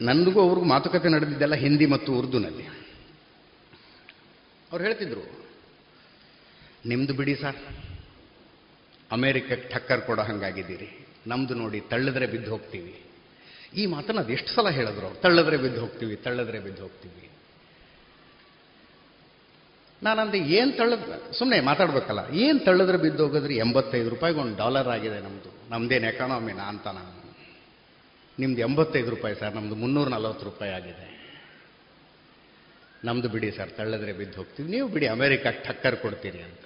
ನನಗೂ 0.00 0.38
ಅವ್ರಿಗೂ 0.40 0.66
ಮಾತುಕತೆ 0.66 1.08
ನಡೆದಿದ್ದೆಲ್ಲ 1.08 1.54
ಹಿಂದಿ 1.54 1.86
ಮತ್ತು 1.86 2.10
ಉರ್ದುನಲ್ಲಿ. 2.18 2.66
ಅವ್ರು 4.70 4.82
ಹೇಳ್ತಿದ್ರು, 4.84 5.24
ನಿಮ್ದು 6.86 7.14
ಬಿಡಿ 7.14 7.34
ಸರ್. 7.34 7.60
ಅಮೇರಿಕಕ್ಕೆ 9.14 9.68
ಠಕ್ಕರ್ 9.74 10.00
ಕೊಡೋ 10.00 10.22
ಹಂಗಾಗಿದ್ದೀರಿ. 10.22 10.88
ನಮ್ದು 11.26 11.54
ನೋಡಿ 11.54 11.78
ತಳ್ಳಿದ್ರೆ 11.80 12.26
ಬಿದ್ದು 12.26 12.50
ಹೋಗ್ತೀವಿ. 12.50 12.94
ಈ 13.80 13.84
ಮಾತನ್ನು 13.86 14.22
ಎಷ್ಟು 14.32 14.50
ಸಲ 14.54 14.68
ಹೇಳಿದ್ರು 14.70 15.06
ಅವ್ರು? 15.06 15.20
ತಳ್ಳಿದ್ರೆ 15.20 15.56
ಬಿದ್ದು 15.56 15.80
ಹೋಗ್ತೀವಿ, 15.80 16.16
ತಳ್ಳಿದ್ರೆ 16.16 16.58
ಬಿದ್ದು 16.60 16.82
ಹೋಗ್ತೀವಿ. 16.82 17.22
ನಾನಂದೆ 20.02 20.38
ಏನು 20.38 20.72
ತಳ್ಳದ್ 20.72 21.32
ಸುಮ್ಮನೆ 21.38 21.58
ಮಾತಾಡ್ಬೇಕಲ್ಲ, 21.60 22.22
ಏನು 22.32 22.58
ತಳ್ಳಿದ್ರೆ 22.58 22.98
ಬಿದ್ದು 22.98 23.22
ಹೋಗಿದ್ರೆ? 23.26 23.54
ಎಂಬತ್ತೈದು 23.56 24.08
ರೂಪಾಯಿಗೆ 24.08 24.40
ಒಂದು 24.40 24.56
ಡಾಲರ್ 24.56 24.88
ಆಗಿದೆ 24.88 25.18
ನಮ್ಮದು 25.20 25.50
ನಮ್ದೇನು 25.70 26.06
ಎಕಾನಮಿನ 26.06 26.60
ಅಂತ 26.60 26.86
ನಾನು. 26.86 27.14
ನಿಮ್ದು 28.38 28.60
ಎಂಬತ್ತೈದು 28.60 29.10
ರೂಪಾಯಿ 29.10 29.34
ಸರ್, 29.34 29.54
ನಮ್ದು 29.54 29.74
ಮುನ್ನೂರ 29.74 30.08
ನಲವತ್ತು 30.08 30.44
ರೂಪಾಯಿ 30.44 30.72
ಆಗಿದೆ. 30.72 31.06
ನಮ್ದು 33.04 33.28
ಬಿಡಿ 33.28 33.50
ಸರ್, 33.50 33.70
ತಳ್ಳಿದ್ರೆ 33.70 34.12
ಬಿದ್ದು 34.12 34.36
ಹೋಗ್ತೀವಿ. 34.36 34.68
ನೀವು 34.70 34.88
ಬಿಡಿ, 34.88 35.06
ಅಮೇರಿಕಕ್ಕೆ 35.06 35.62
ಠಕ್ಕರ್ 35.68 35.96
ಕೊಡ್ತೀರಿ 35.96 36.42
ಅಂತ. 36.42 36.63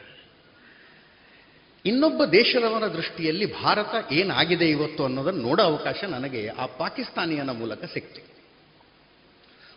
ಇನ್ನೊಬ್ಬ 1.84 2.24
ದೇಶದವರ 2.24 2.86
ದೃಷ್ಟಿಯಲ್ಲಿ 2.86 3.62
ಭಾರತ 3.62 4.12
ಏನಾಗಿದೆ 4.12 4.70
ಇವತ್ತು 4.70 5.04
ಅನ್ನೋದನ್ನು 5.04 5.42
ನೋಡೋ 5.42 5.62
ಅವಕಾಶ 5.62 6.04
ನನಗೆ 6.04 6.48
ಆ 6.48 6.66
ಪಾಕಿಸ್ತಾನಿಯನ 6.66 7.50
ಮೂಲಕ 7.50 7.84
ಸಿಕ್ತು. 7.84 8.20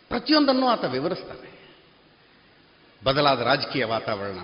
ಪ್ರತಿಯೊಂದನ್ನು 0.08 0.68
ಆತ 0.68 0.84
ವಿವರಿಸ್ತಾನೆ. 0.84 1.52
ಬದಲಾದ 3.04 3.40
ರಾಜಕೀಯ 3.40 3.84
ವಾತಾವರಣ, 3.84 4.38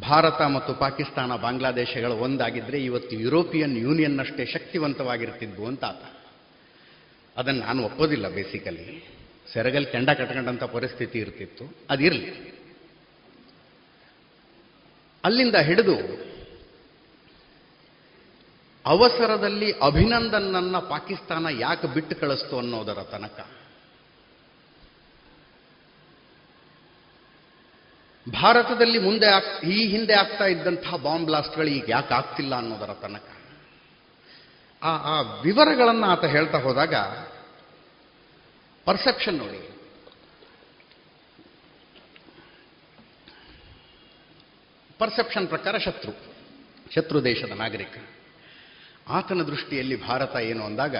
ಭಾರತ 0.00 0.42
ಮತ್ತು 0.42 0.74
ಪಾಕಿಸ್ತಾನ 0.74 1.36
ಬಾಂಗ್ಲಾದೇಶಗಳು 1.36 2.14
ಒಂದಾಗಿದ್ದರೆ 2.14 2.84
ಇವತ್ತು 2.84 3.16
ಯುರೋಪಿಯನ್ 3.16 3.78
ಯೂನಿಯನ್ನಷ್ಟೇ 3.78 4.46
ಶಕ್ತಿವಂತವಾಗಿರ್ತಿದ್ವು 4.46 5.66
ಅಂತ 5.66 5.84
ಆತ. 5.84 6.02
ಅದನ್ನು 7.36 7.60
ನಾನು 7.60 7.84
ಒಪ್ಪೋದಿಲ್ಲ 7.84 8.28
ಬೇಸಿಕಲಿ. 8.28 9.08
ಸೆರಗಲ್ಲಿ 9.52 9.92
ಕೆಂಡ 9.92 10.10
ಕಟ್ಕೊಂಡಂಥ 10.10 10.62
ಪರಿಸ್ಥಿತಿ 10.62 11.18
ಇರ್ತಿತ್ತು. 11.18 11.74
ಅದಿರಲಿ. 11.90 12.58
ಅಲ್ಲಿಂದ 15.24 15.54
ಹಿಡಿದು 15.54 16.27
ಅವಸರದಲ್ಲಿ 18.88 19.72
ಅಭಿನಂದನ್ನ 19.72 20.78
ಪಾಕಿಸ್ತಾನ 20.78 21.46
ಯಾಕೆ 21.50 21.86
ಬಿಟ್ಟು 21.86 22.16
ಕಳಿಸ್ತು 22.16 22.58
ಅನ್ನೋದರ 22.58 22.98
ತನಕ. 23.02 23.46
ಭಾರತದಲ್ಲಿ 28.42 28.98
ಮುಂದೆ 28.98 29.26
ಈ 29.68 29.88
ಹಿಂದೆ 29.88 30.14
ಆಗ್ತಾ 30.14 30.44
ಇದ್ದಂತಹ 30.44 30.96
ಬಾಂಬ್ 30.96 31.24
ಬ್ಲಾಸ್ಟ್ಗಳು 31.24 31.66
ಈಗ 31.66 31.84
ಯಾಕೆ 31.88 32.14
ಆಗ್ತಿಲ್ಲ 32.14 32.54
ಅನ್ನೋದರ 32.54 32.92
ತನಕ. 32.92 33.24
ಆ 34.82 34.96
ಆ 34.96 35.20
ವಿವರಗಳನ್ನು 35.20 36.06
ಆತ 36.06 36.24
ಹೇಳ್ತಾ 36.24 36.58
ಹೋದಾಗ, 36.58 36.94
ಪರ್ಸೆಪ್ಷನ್ 38.84 39.38
ನೋಡಿ. 39.38 39.78
ಪರ್ಸೆಪ್ಷನ್ 44.98 45.48
ಪ್ರಕಾರ 45.48 45.78
ಶತ್ರು 45.78 46.12
ಶತ್ರು 46.94 47.24
ದೇಶದ 47.24 47.50
ನಾಗರಿಕ. 47.50 48.17
ಆತನ 49.08 49.42
ದೃಷ್ಟಿಯಲ್ಲಿ 49.42 50.06
ಭಾರತ 50.06 50.36
ಏನು 50.36 50.64
ಅಂದಾಗ, 50.64 50.96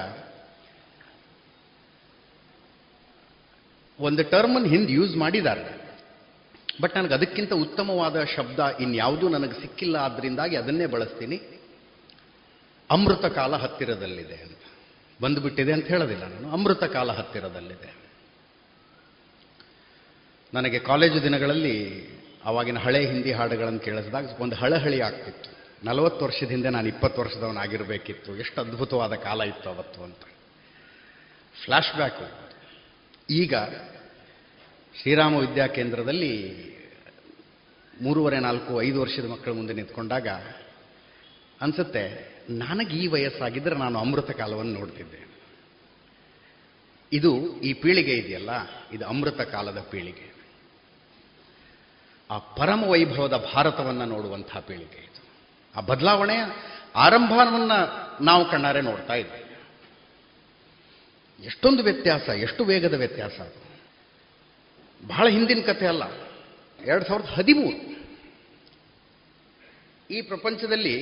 ಒಂದು 4.01 4.31
ಟರ್ಮನ್ 4.31 4.67
ಹಿಂದೆ 4.67 4.93
ಯೂಸ್ 4.93 5.17
ಮಾಡಿದ್ದಾರೆ. 5.17 5.79
ಬಟ್ 6.81 6.97
ನನಗೆ 6.97 7.15
ಅದಕ್ಕಿಂತ 7.15 7.53
ಉತ್ತಮವಾದ 7.53 8.25
ಶಬ್ದ 8.25 8.77
ಇನ್ಯಾವುದೂ 8.81 9.29
ನನಗೆ 9.29 9.61
ಸಿಕ್ಕಿಲ್ಲ 9.61 9.97
ಆದ್ದರಿಂದಾಗಿ 9.97 10.57
ಅದನ್ನೇ 10.57 10.87
ಬಳಸ್ತೀನಿ. 10.87 11.41
ಅಮೃತ 12.91 13.25
ಕಾಲ 13.25 13.57
ಹತ್ತಿರದಲ್ಲಿದೆ 13.57 14.35
ಅಂತ. 14.35 14.59
ಬಂದುಬಿಟ್ಟಿದೆ 15.23 15.73
ಅಂತ 15.73 15.87
ಹೇಳೋದಿಲ್ಲ 15.87 16.23
ನಾನು. 16.23 16.53
ಅಮೃತ 16.53 16.85
ಕಾಲ 16.85 17.13
ಹತ್ತಿರದಲ್ಲಿದೆ. 17.13 17.95
ನನಗೆ 20.55 20.79
ಕಾಲೇಜು 20.79 21.23
ದಿನಗಳಲ್ಲಿ 21.23 22.09
ಆವಾಗಿನ 22.45 22.79
ಹಳೆ 22.79 23.07
ಹಿಂದಿ 23.07 23.33
ಹಾಡುಗಳನ್ನು 23.33 23.79
ಕೇಳಿಸಿದಾಗ 23.79 24.41
ಒಂದು 24.41 24.57
ಹಳಹಳಿ 24.57 25.01
ಆಗ್ತಿತ್ತು. 25.01 25.58
ನಲವತ್ತು 25.85 26.25
ವರ್ಷದ 26.25 26.49
ಹಿಂದೆ 26.49 26.69
ನಾನು 26.69 26.89
ಇಪ್ಪತ್ತು 26.89 27.21
ವರ್ಷದವನಾಗಿರಬೇಕಿತ್ತು. 27.21 28.37
ಎಷ್ಟು 28.37 28.61
ಅದ್ಭುತವಾದ 28.61 29.15
ಕಾಲ 29.15 29.43
ಇತ್ತು 29.43 29.71
ಅವತ್ತು 29.71 30.03
ಅಂತ. 30.03 30.21
ಫ್ಲ್ಯಾಶ್ 31.65 31.97
ಬ್ಯಾಕು 31.97 32.49
ಈಗ 33.31 33.55
ಶ್ರೀರಾಮ 35.01 35.37
ವಿದ್ಯಾಕೇಂದ್ರದಲ್ಲಿ 35.37 36.35
ಮೂರುವರೆ 38.03 38.41
ನಾಲ್ಕು 38.41 38.83
ಐದು 38.83 39.01
ವರ್ಷದ 39.01 39.29
ಮಕ್ಕಳ 39.29 39.53
ಮುಂದೆ 39.53 39.73
ನಿಂತ್ಕೊಂಡಾಗ 39.73 40.29
ಅನ್ಸುತ್ತೆ, 41.61 42.35
ನನಗೆ 42.51 42.97
ಈ 42.97 43.07
ವಯಸ್ಸಾಗಿದ್ದರೆ 43.07 43.75
ನಾನು 43.75 43.99
ಅಮೃತ 43.99 44.31
ಕಾಲವನ್ನು 44.31 44.73
ನೋಡ್ತಿದ್ದೆ. 44.73 45.29
ಇದು 47.13 47.61
ಈ 47.61 47.73
ಪೀಳಿಗೆ 47.73 48.13
ಇದೆಯಲ್ಲ? 48.13 48.51
ಇದು 48.93 49.07
ಅಮೃತ 49.07 49.41
ಕಾಲದ 49.41 49.81
ಪೀಳಿಗೆ. 49.81 50.35
ಆ 52.31 52.39
ಪರಮ 52.39 52.85
ವೈಭವದ 52.85 53.51
ಭಾರತವನ್ನು 53.55 54.05
ನೋಡುವಂಥ 54.05 54.57
ಪೀಳಿಗೆ. 54.57 55.08
ಆ 55.79 55.81
ಬದಲಾವಣೆಯ 55.91 56.43
ಆರಂಭವನ್ನು 57.07 57.79
ನಾವು 58.25 58.45
ಕಣ್ಣಾರೆ 58.51 58.81
ನೋಡ್ತಾ 58.83 59.15
ಇದ್ದೀವಿ 59.15 59.45
ಎಷ್ಟೊಂದು 61.47 61.83
ವ್ಯತ್ಯಾಸ, 61.83 62.29
ಎಷ್ಟು 62.29 62.63
ವೇಗದ 62.65 62.95
ವ್ಯತ್ಯಾಸ 62.95 63.37
ಅದು. 63.41 63.59
ಬಹಳ 65.01 65.27
ಹಿಂದಿನ 65.29 65.61
ಕಥೆ 65.67 65.87
ಅಲ್ಲ, 65.87 66.05
ಎರಡು 66.81 67.05
ಸಾವಿರದ 67.05 67.31
ಹದಿಮೂರು. 67.35 67.79
ಈ 70.11 70.21
ಪ್ರಪಂಚದಲ್ಲಿ 70.31 70.97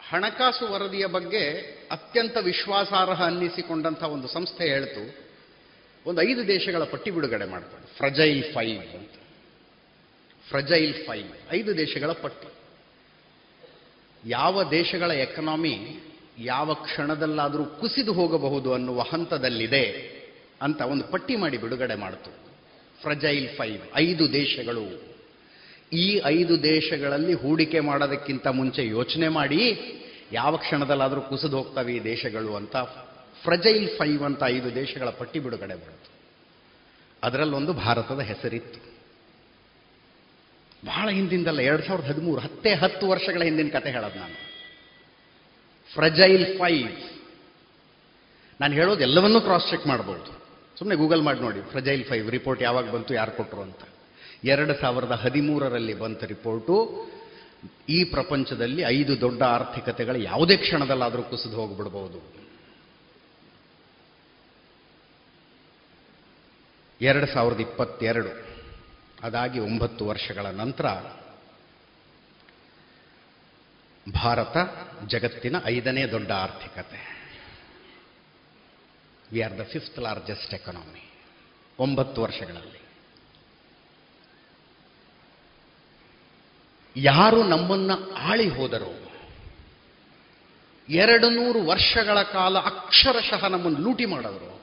ಹಣಕಾಸು 0.00 0.64
ವರದಿಯ 0.72 1.06
ಬಗ್ಗೆ 1.06 1.42
ಅತ್ಯಂತ 1.90 2.36
ವಿಶ್ವಾಸಾರ್ಹ 2.42 3.20
ಅನ್ನಿಸಿಕೊಂಡಂಥ 3.24 4.02
ಒಂದು 4.14 4.28
ಸಂಸ್ಥೆ 4.28 4.64
ಹೇಳ್ತು, 4.68 5.02
ಒಂದು 6.06 6.22
ಐದು 6.22 6.42
ದೇಶಗಳ 6.46 6.84
ಪಟ್ಟಿ 6.84 7.10
ಬಿಡುಗಡೆ 7.10 7.46
ಮಾಡ್ತಾರೆ 7.54 7.86
ಫ್ರಜೈಲ್ 7.98 8.42
ಫೈವ್ 8.54 8.78
ಅಂತ. 8.98 9.14
ಫ್ರಜೈಲ್ 10.46 10.94
ಫೈವ್ 11.06 11.32
ಐದು 11.50 11.70
ದೇಶಗಳ 11.76 12.12
ಪಟ್ಟಿ. 12.12 12.48
ಯಾವ 14.24 14.70
ದೇಶಗಳ 14.70 15.10
ಎಕನಾಮಿ 15.10 16.00
ಯಾವ 16.38 16.74
ಕ್ಷಣದಲ್ಲಾದರೂ 16.74 17.64
ಕುಸಿದು 17.64 18.12
ಹೋಗಬಹುದು 18.12 18.74
ಅನ್ನುವ 18.74 19.00
ಹಂತದಲ್ಲಿದೆ 19.00 20.10
ಅಂತ 20.62 20.80
ಒಂದು 20.80 21.04
ಪಟ್ಟಿ 21.04 21.36
ಮಾಡಿ 21.36 21.58
ಬಿಡುಗಡೆ 21.58 21.94
ಮಾಡಿತು. 21.94 22.30
ಫ್ರಜೈಲ್ 23.02 23.48
ಫೈವ್ 23.48 23.80
ಐದು 23.96 24.32
ದೇಶಗಳು. 24.32 25.10
ಈ 25.92 26.20
ಐದು 26.24 26.62
ದೇಶಗಳಲ್ಲಿ 26.62 27.32
ಹೂಡಿಕೆ 27.32 27.80
ಮಾಡೋದಕ್ಕಿಂತ 27.80 28.46
ಮುಂಚೆ 28.46 28.86
ಯೋಚನೆ 28.86 29.28
ಮಾಡಿ 29.28 29.80
ಯಾವ 30.32 30.56
ಕ್ಷಣದಲ್ಲಾದರೂ 30.56 31.20
ಕುಸಿದು 31.20 31.56
ಹೋಗ್ತವೆ 31.56 31.94
ಈ 31.96 32.04
ದೇಶಗಳು 32.04 32.56
ಅಂತ 32.56 32.76
ಫ್ರಜೈಲ್ 33.42 33.88
ಫೈವ್ 33.88 34.22
ಅಂತ 34.22 34.42
ಐದು 34.46 34.74
ದೇಶಗಳ 34.74 35.08
ಪಟ್ಟಿ 35.08 35.38
ಬಿಡುಗಡೆ 35.38 35.74
ಮಾಡಿತು. 35.74 36.10
ಅದರಲ್ಲೊಂದು 37.22 37.72
ಭಾರತದ 37.72 38.20
ಹೆಸರಿತ್ತು. 38.20 38.89
ಬಹಳ 40.84 41.08
ಹಿಂದಿಂದಲ್ಲ, 41.10 41.60
ಎರಡು 41.60 41.82
ಸಾವಿರದ 41.82 42.08
ಹದಿಮೂರು, 42.08 42.40
ಹತ್ತೇ 42.40 42.74
ಹತ್ತು 42.74 43.08
ವರ್ಷಗಳ 43.08 43.42
ಹಿಂದಿನ 43.42 43.68
ಕತೆ 43.68 43.90
ಹೇಳೋದು 43.90 44.18
ನಾನು. 44.18 44.50
ಫ್ರಜೈಲ್ 45.94 46.58
ಫೈವ್ 46.58 46.92
ನಾನು 48.60 48.74
ಹೇಳೋದು 48.74 49.00
ಎಲ್ಲವನ್ನೂ 49.00 49.40
ಕ್ರಾಸ್ 49.40 49.70
ಚೆಕ್ 49.70 49.86
ಮಾಡ್ಬೋದು. 49.86 50.40
ಸುಮ್ಮನೆ 50.78 50.98
ಗೂಗಲ್ 50.98 51.22
ಮಾಡಿ 51.22 51.40
ನೋಡಿ 51.40 51.70
ಫ್ರಜೈಲ್ 51.70 52.04
ಫೈವ್ 52.04 52.30
ರಿಪೋರ್ಟ್ 52.30 52.62
ಯಾವಾಗ 52.62 52.90
ಬಂತು, 52.90 53.14
ಯಾರು 53.14 53.32
ಕೊಟ್ಟರು 53.32 53.62
ಅಂತ. 53.62 53.80
ಎರಡು 54.44 54.74
ಸಾವಿರದ 54.74 55.12
ಹದಿಮೂರರಲ್ಲಿ 55.12 55.94
ಬಂತ 55.94 56.24
ರಿಪೋರ್ಟು 56.24 57.10
ಈ 57.88 58.04
ಪ್ರಪಂಚದಲ್ಲಿ 58.04 58.82
ಐದು 58.82 59.20
ದೊಡ್ಡ 59.20 59.42
ಆರ್ಥಿಕತೆಗಳು 59.42 60.18
ಯಾವುದೇ 60.18 60.56
ಕ್ಷಣದಲ್ಲಾದರೂ 60.56 61.22
ಕುಸಿದು 61.22 61.56
ಹೋಗ್ಬಿಡ್ಬೋದು. 61.56 62.40
ಎರಡು 67.00 67.26
ಸಾವಿರದ 67.26 67.60
ಇಪ್ಪತ್ತೆರಡು. 67.60 68.49
ಅದಾಗಿ 69.22 69.58
ಒಂಬತ್ತು 69.58 70.06
ವರ್ಷಗಳ 70.06 70.46
ನಂತರ 70.46 70.86
ಭಾರತ 74.12 74.56
ಜಗತ್ತಿನ 75.06 75.56
ಐದನೇ 75.64 76.06
ದೊಡ್ಡ 76.06 76.32
ಆರ್ಥಿಕತೆ. 76.32 77.20
We 79.32 79.40
are 79.40 79.58
the 79.58 79.62
fifth 79.62 79.98
largest 79.98 80.54
economy 80.54 81.10
ಒಂಬತ್ತು 81.78 82.22
ವರ್ಷಗಳಲ್ಲಿ. 82.22 82.80
ಯಾರು 86.96 87.44
ನಮ್ಮನ್ನು 87.44 88.14
ಆಳಿ 88.14 88.48
ಹೋದರು 88.48 89.10
ಎರಡು 90.88 91.30
ನೂರು 91.30 91.62
ವರ್ಷಗಳ 91.62 92.22
ಕಾಲ 92.22 92.58
ಅಕ್ಷರಶಃ 92.58 93.48
ನಮ್ಮನ್ನು 93.48 93.78
ಲೂಟಿ 93.78 94.04
ಮಾಡಿದ್ರು. 94.04 94.59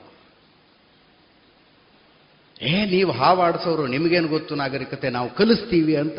ಏ, 2.62 2.84
ನೀವು 2.84 3.12
ಹಾವಾಡಿಸೋರು, 3.12 3.86
ನಿಮಗೇನು 3.86 4.28
ಗೊತ್ತು 4.28 4.54
ನಾಗರಿಕತೆ? 4.54 5.10
ನಾವು 5.10 5.34
ಕಲಿಸ್ತೀವಿ 5.34 5.96
ಅಂತ 5.96 6.18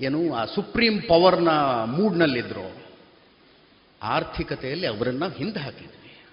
ಏನು 0.00 0.34
ಆ 0.34 0.44
ಸುಪ್ರೀಂ 0.44 1.00
ಪವರ್ನ 1.00 1.48
ಮೂಡ್ನಲ್ಲಿದ್ದರು 1.84 2.86
ಆರ್ಥಿಕತೆಯಲ್ಲಿ 4.02 4.86
ಅವರನ್ನು 4.86 5.30
ಹಿಂದೆ 5.30 5.58
ಹಾಕಿದ್ವಿ 5.58 6.24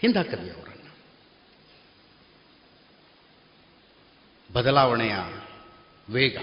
ಹಿಂದೆ 0.00 0.18
ಹಾಕಿದ್ವಿ 0.18 0.50
ಅವರನ್ನು. 0.50 0.96
ಬದಲಾವಣೆಯ 4.52 5.14
ವೇಗ. 6.10 6.38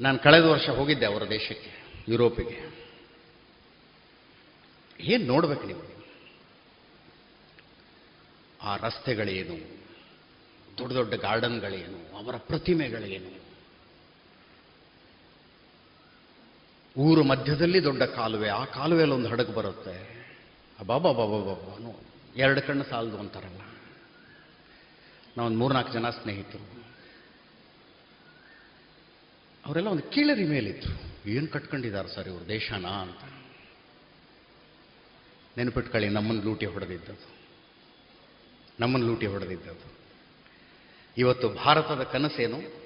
ನಾನು 0.00 0.18
ಕಳೆದ 0.18 0.44
ವರ್ಷ 0.44 0.68
ಹೋಗಿದ್ದೆ 0.68 1.06
ಅವರ 1.06 1.28
ದೇಶಕ್ಕೆ, 1.28 1.94
ಯುರೋಪಿಗೆ. 2.08 2.74
ಏನು 5.00 5.24
ನೋಡ್ಬೇಕು 5.24 5.66
ನೀವು? 5.66 5.93
ಆ 8.64 8.76
ರಸ್ತೆಗಳೇನು? 8.76 9.84
ದೊಡ್ಡ 10.78 10.92
ದೊಡ್ಡ 10.92 11.14
ಗಾರ್ಡನ್ಗಳೇನು? 11.14 12.16
ಅವರ 12.16 12.36
ಪ್ರತಿಮೆಗಳೇನು? 12.36 13.44
ಊರು 16.96 17.24
ಮಧ್ಯದಲ್ಲಿ 17.24 17.84
ದೊಡ್ಡ 17.84 18.02
ಕಾಲುವೆ, 18.02 18.48
ಆ 18.48 18.64
ಕಾಲುವೆಯಲ್ಲಿ 18.64 19.14
ಒಂದು 19.14 19.28
ಹಡಗು 19.28 19.52
ಬರುತ್ತೆ. 19.52 20.14
ಬಾಬಾ 20.86 21.12
ಬಾಬಾ 21.12 21.38
ಬಾಬಾ 21.38 22.00
ಎರಡು 22.36 22.62
ಕಣ್ಣು 22.62 22.84
ಸಾಲದು 22.84 23.18
ಅಂತಾರಲ್ಲ. 23.18 23.60
ನಾವೊಂದು 25.36 25.58
ಮೂರ್ನಾಲ್ಕು 25.58 25.92
ಜನ 25.92 26.10
ಸ್ನೇಹಿತರು. 26.10 26.84
ಅವರೆಲ್ಲ 29.66 29.88
ಒಂದು 29.88 30.02
ಕೀಳರಿ 30.02 30.44
ಮೇಲಿದ್ರು. 30.44 31.28
ಏನು 31.30 31.48
ಕಟ್ಕೊಂಡಿದ್ದಾರೆ 31.48 32.08
ಸರ್ 32.08 32.28
ಇವರು 32.28 32.48
ದೇಶನಾ 32.48 32.88
ಅಂತ. 32.88 33.44
ನೆನಪಿಟ್ಕೊಳ್ಳಿ, 35.58 36.08
ನಮ್ಮನ್ನು 36.08 36.42
ಲೂಟಿ 36.42 36.66
ಹೊಡೆದಿದ್ದದು 36.66 37.33
ನಮ್ಮನ್ನು 38.80 39.08
ಲೂಟಿ 39.08 39.26
ಹೊಡೆದಿದ್ದದ್ದು. 39.26 39.94
ಇವತ್ತು 41.16 41.48
ಭಾರತದ 41.48 42.02
ಕನಸೇನು? 42.02 42.84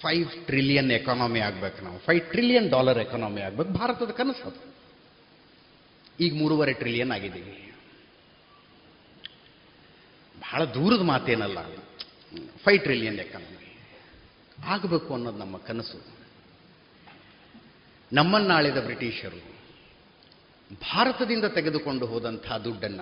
ಫೈವ್ 0.00 0.46
ಟ್ರಿಲಿಯನ್ 0.46 0.90
ಎಕಾನಮಿ 0.90 1.40
ಆಗ್ಬೇಕು 1.40 1.82
ನಾವು. 1.82 1.98
ಫೈವ್ 1.98 2.30
ಟ್ರಿಲಿಯನ್ 2.30 2.70
ಡಾಲರ್ 2.70 2.98
ಎಕಾನಮಿ 2.98 3.40
ಆಗ್ಬೇಕು. 3.40 3.70
ಭಾರತದ 3.70 4.10
ಕನಸು 4.10 4.48
ಅದು. 4.48 4.74
ಈಗ 6.20 6.34
ಮೂರುವರೆ 6.34 6.72
ಟ್ರಿಲಿಯನ್ 6.72 7.10
ಆಗಿದ್ದೀವಿ 7.10 7.74
ಬಹಳ 10.40 10.64
ದೂರದ 10.64 11.00
ಮಾತೇನಲ್ಲ 11.00 11.68
ಫೈವ್ 12.64 12.82
ಟ್ರಿಲಿಯನ್ 12.82 13.18
ಎಕಾನಮಿ 13.18 13.78
ಆಗಬೇಕು 14.64 15.14
ಅನ್ನೋದು 15.14 15.38
ನಮ್ಮ 15.38 15.56
ಕನಸು. 15.56 16.16
ನಮ್ಮನ್ನಾಳಿದ 18.12 18.76
ಬ್ರಿಟಿಷರು 18.76 19.56
ಭಾರತದಿಂದ 20.74 21.44
ತೆಗೆದುಕೊಂಡು 21.44 22.06
ಹೋದಂಥ 22.06 22.52
ದುಡ್ಡನ್ನ 22.52 23.00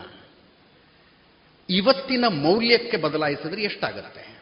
ಇವತ್ತಿನ 1.69 2.25
ಮೌಲ್ಯಕ್ಕೆ 2.29 2.97
ಬದಲಾಯಿಸಿದ್ರೆ 2.97 3.63
ಎಷ್ಟಾಗುತ್ತೆ? 3.63 4.41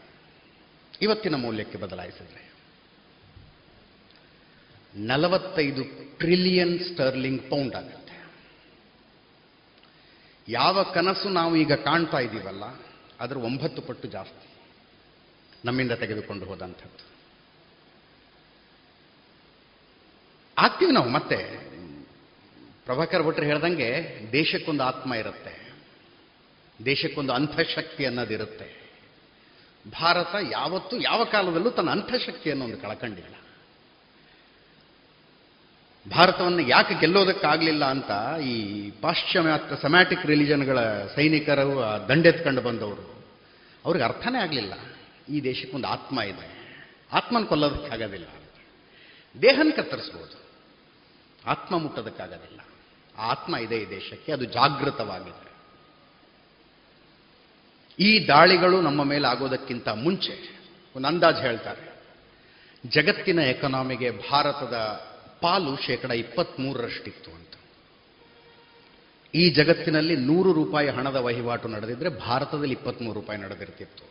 ಇವತ್ತಿನ 1.03 1.35
ಮೌಲ್ಯಕ್ಕೆ 1.35 1.79
ಬದಲಾಯಿಸಿದ್ರೆ. 1.79 2.53
ನಲವತ್ತೈದು 4.95 5.85
ಟ್ರಿಲಿಯನ್ 6.19 6.79
ಸ್ಟರ್ಲಿಂಗ್ 6.79 7.51
ಪೌಂಡ್ 7.51 7.75
ಆಗುತ್ತೆ. 7.75 8.31
ಯಾವ 10.49 10.83
ಕನಸು 10.83 11.29
ನಾವು 11.29 11.57
ಈಗ 11.57 11.73
ಕಾಣ್ತಾ 11.73 12.19
ಇದ್ದೀವಲ್ಲ 12.19 12.65
ಅದರ 13.21 13.37
ಒಂಬತ್ತು 13.37 13.83
ಪಟ್ಟು 13.83 14.09
ಜಾಸ್ತಿ 14.09 14.49
ನಮ್ಮಿಂದ 15.65 15.93
ತೆಗೆದುಕೊಂಡು 15.93 16.45
ಹೋದಂಥದ್ದು. 16.45 17.13
ಆಗ್ತೀವಿ 20.59 20.93
ನಾವು, 20.93 21.09
ಮತ್ತೆ 21.09 21.37
ಪ್ರಭಾಕರ್ 22.85 23.23
ಭಟ್ರು 23.23 23.47
ಹೇಳ್ದಂಗೆ 23.47 24.19
ದೇಶಕ್ಕೊಂದು 24.33 24.83
ಆತ್ಮ 24.83 25.15
ಇರುತ್ತೆ. 25.15 25.62
ದೇಶಕ್ಕೊಂದು 26.85 27.33
ಅಂಥಶಕ್ತಿ 27.33 28.07
ಅನ್ನೋದಿರುತ್ತೆ 28.07 28.83
ಭಾರತ 30.01 30.35
ಯಾವತ್ತೂ 30.51 30.97
ಯಾವ 30.97 31.25
ಕಾಲದಲ್ಲೂ 31.25 31.71
ತನ್ನ 31.71 31.91
ಅಂತಃಶಕ್ತಿಯನ್ನು 31.91 32.65
ಒಂದು 32.65 32.77
ಕಳ್ಕೊಂಡಿಲ್ಲ. 32.77 33.35
ಭಾರತವನ್ನು 36.11 36.69
ಯಾಕೆ 36.69 37.01
ಗೆಲ್ಲೋದಕ್ಕಾಗಲಿಲ್ಲ 37.01 37.85
ಅಂತ 37.85 38.41
ಈ 38.41 38.91
ಪಾಶ್ಚಿಮಾತ್ಯ 38.91 39.77
ಸಮ್ಯಾಟಿಕ್ 39.83 40.27
ರಿಲಿಜನ್ಗಳ 40.27 40.79
ಸೈನಿಕರು 41.15 42.09
ದಂಡೆತ್ಕೊಂಡು 42.09 42.61
ಬಂದವರು. 42.61 43.25
ಅವ್ರಿಗೆ 43.85 44.05
ಅರ್ಥನೇ 44.05 44.39
ಆಗಲಿಲ್ಲ. 44.39 44.73
ಈ 45.29 45.43
ದೇಶಕ್ಕೊಂದು 45.43 45.89
ಆತ್ಮ 45.89 46.21
ಇದೆ. 46.21 46.63
ಆತ್ಮನ 47.13 47.45
ಕೊಲ್ಲೋದಕ್ಕಾಗೋದಿಲ್ಲ. 47.45 48.27
ದೇಹನ 49.43 49.69
ಕತ್ತರಿಸ್ಬೋದು. 49.77 50.43
ಆತ್ಮ 51.47 51.79
ಮುಟ್ಟೋದಕ್ಕಾಗೋದಿಲ್ಲ. 51.79 52.61
ಆತ್ಮ 53.19 53.57
ಇದೆ 53.57 53.79
ಈ 53.79 53.91
ದೇಶಕ್ಕೆ. 53.91 54.33
ಅದು 54.33 54.45
ಜಾಗೃತವಾಗಿದೆ. 54.45 55.52
ಈ 57.99 58.27
ದಾಳಿಗಳು 58.27 58.81
ನಮ್ಮ 58.81 59.05
ಮೇಲೆ 59.05 59.29
ಆಗೋದಕ್ಕಿಂತ 59.29 59.89
ಮುಂಚೆ 59.89 60.63
ಒಂದು 60.97 61.09
ಅಂದಾಜು 61.09 61.39
ಹೇಳ್ತಾರೆ. 61.39 61.93
ಜಗತ್ತಿನ 62.87 63.39
ಎಕನಾಮಿಗೆ 63.39 64.11
ಭಾರತದ 64.11 64.75
ಪಾಲು 65.41 65.77
ಶೇಕಡ 65.87 66.11
ಇಪ್ಪತ್ತ್ಮೂರರಷ್ಟಿತ್ತು 66.11 67.31
ಅಂತ. 67.31 67.53
ಈ 69.35 69.51
ಜಗತ್ತಿನಲ್ಲಿ 69.51 70.17
ನೂರು 70.17 70.53
ರೂಪಾಯಿ 70.53 70.89
ಹಣದ 70.89 71.17
ವಹಿವಾಟು 71.17 71.69
ನಡೆದಿದ್ರೆ 71.69 72.09
ಭಾರತದಲ್ಲಿ 72.09 72.73
ಇಪ್ಪತ್ತ್ಮೂರು 72.73 73.21
ರೂಪಾಯಿ 73.21 73.41
ನಡೆದಿರ್ತಿತ್ತು. 73.41 74.05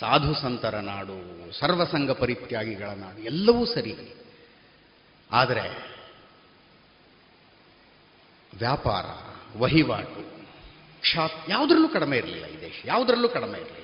ಸಾಧು 0.00 0.34
ಸಂತರ 0.34 0.74
ನಾಡು 0.74 1.52
ಸರ್ವಸಂಗ 1.52 2.10
ಪರಿತ್ಯಾಗಿಗಳ 2.10 2.88
ನಾಡು 2.88 3.18
ಎಲ್ಲವೂ 3.18 3.64
ಸರಿ. 3.64 4.14
ಆದರೆ 5.32 5.92
ವ್ಯಾಪಾರ, 8.58 9.04
ವಹಿವಾಟು 9.58 10.41
ಕ್ಷಾತ್ 11.02 11.50
ಯಾವುದರಲ್ಲೂ 11.50 11.88
ಕಡಿಮೆ 11.88 12.16
ಇರಲಿಲ್ಲ 12.16 12.46
ಈ 12.46 12.60
ದೇಶ. 12.60 12.82
ಯಾವುದರಲ್ಲೂ 12.84 13.28
ಕಡಿಮೆ 13.28 13.58
ಇರಲಿಲ್ಲ. 13.58 13.78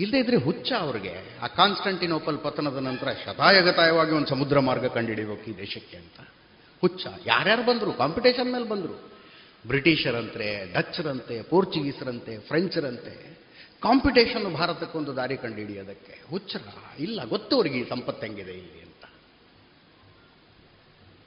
ಇಲ್ಲದೇ 0.00 0.18
ಇದ್ರೆ 0.18 0.36
ಹುಚ್ಚ 0.36 0.72
ಅವ್ರಿಗೆ 0.72 1.38
ಆ 1.42 1.46
ಕಾನ್ಸ್ಟಂಟಿನೋಪಲ್ 1.46 2.38
ಪತನದ 2.38 2.76
ನಂತರ 2.76 3.08
ಶತಾಯಗತಾಯವಾಗಿ 3.24 4.10
ಒಂದು 4.10 4.26
ಸಮುದ್ರ 4.26 4.58
ಮಾರ್ಗ 4.58 4.86
ಕಂಡುಹಿಡಿಬೇಕು 4.86 5.50
ಈ 5.50 5.56
ದೇಶಕ್ಕೆ 5.56 5.96
ಅಂತ. 5.96 6.28
ಹುಚ್ಚ. 6.80 7.06
ಯಾರ್ಯಾರು 7.26 7.62
ಬಂದರು? 7.62 7.92
ಕಾಂಪಿಟೇಷನ್ 7.92 8.52
ಮೇಲೆ 8.52 8.64
ಬಂದರು. 8.64 9.12
ಬ್ರಿಟಿಷರಂತೆ, 9.66 10.72
ಡಚ್ರಂತೆ, 10.72 11.42
ಪೋರ್ಚುಗೀಸರಂತೆ, 11.42 12.38
ಫ್ರೆಂಚರಂತೆ. 12.38 13.38
ಕಾಂಪಿಟೇಷನ್ 13.82 14.54
ಭಾರತಕ್ಕೊಂದು 14.54 15.16
ದಾರಿ 15.16 15.36
ಕಂಡುಹಿಡಿಯೋದಕ್ಕೆ 15.36 16.30
ಹುಚ್ಚರ 16.30 16.60
ಇಲ್ಲ 16.98 17.24
ಗೊತ್ತು 17.24 17.56
ಅವ್ರಿಗೆ 17.56 17.78
ಈ 17.78 17.88
ಸಂಪತ್ತು 17.88 18.26
ಹೆಂಗಿದೆ 18.26 18.50
ಇಲ್ಲಿ 18.50 18.80
ಅಂತ. 18.80 19.04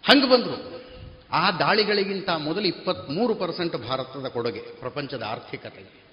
ಹಂಗೆ 0.03 0.29
ಬಂದರು. 0.29 0.82
ಆ 1.33 1.51
ದಾಳಿಗಳಿಗಿಂತ 1.51 2.29
ಮೊದಲು 2.29 2.63
ಇಪ್ಪತ್ತ್ಮೂರು 2.63 3.35
ಪರ್ಸೆಂಟ್ 3.35 3.75
ಭಾರತದ 3.75 4.27
ಕೊಡುಗೆ, 4.27 4.59
ಪ್ರಪಂಚದ 4.59 5.23
ಆರ್ಥಿಕತೆಗೆ. 5.23 6.03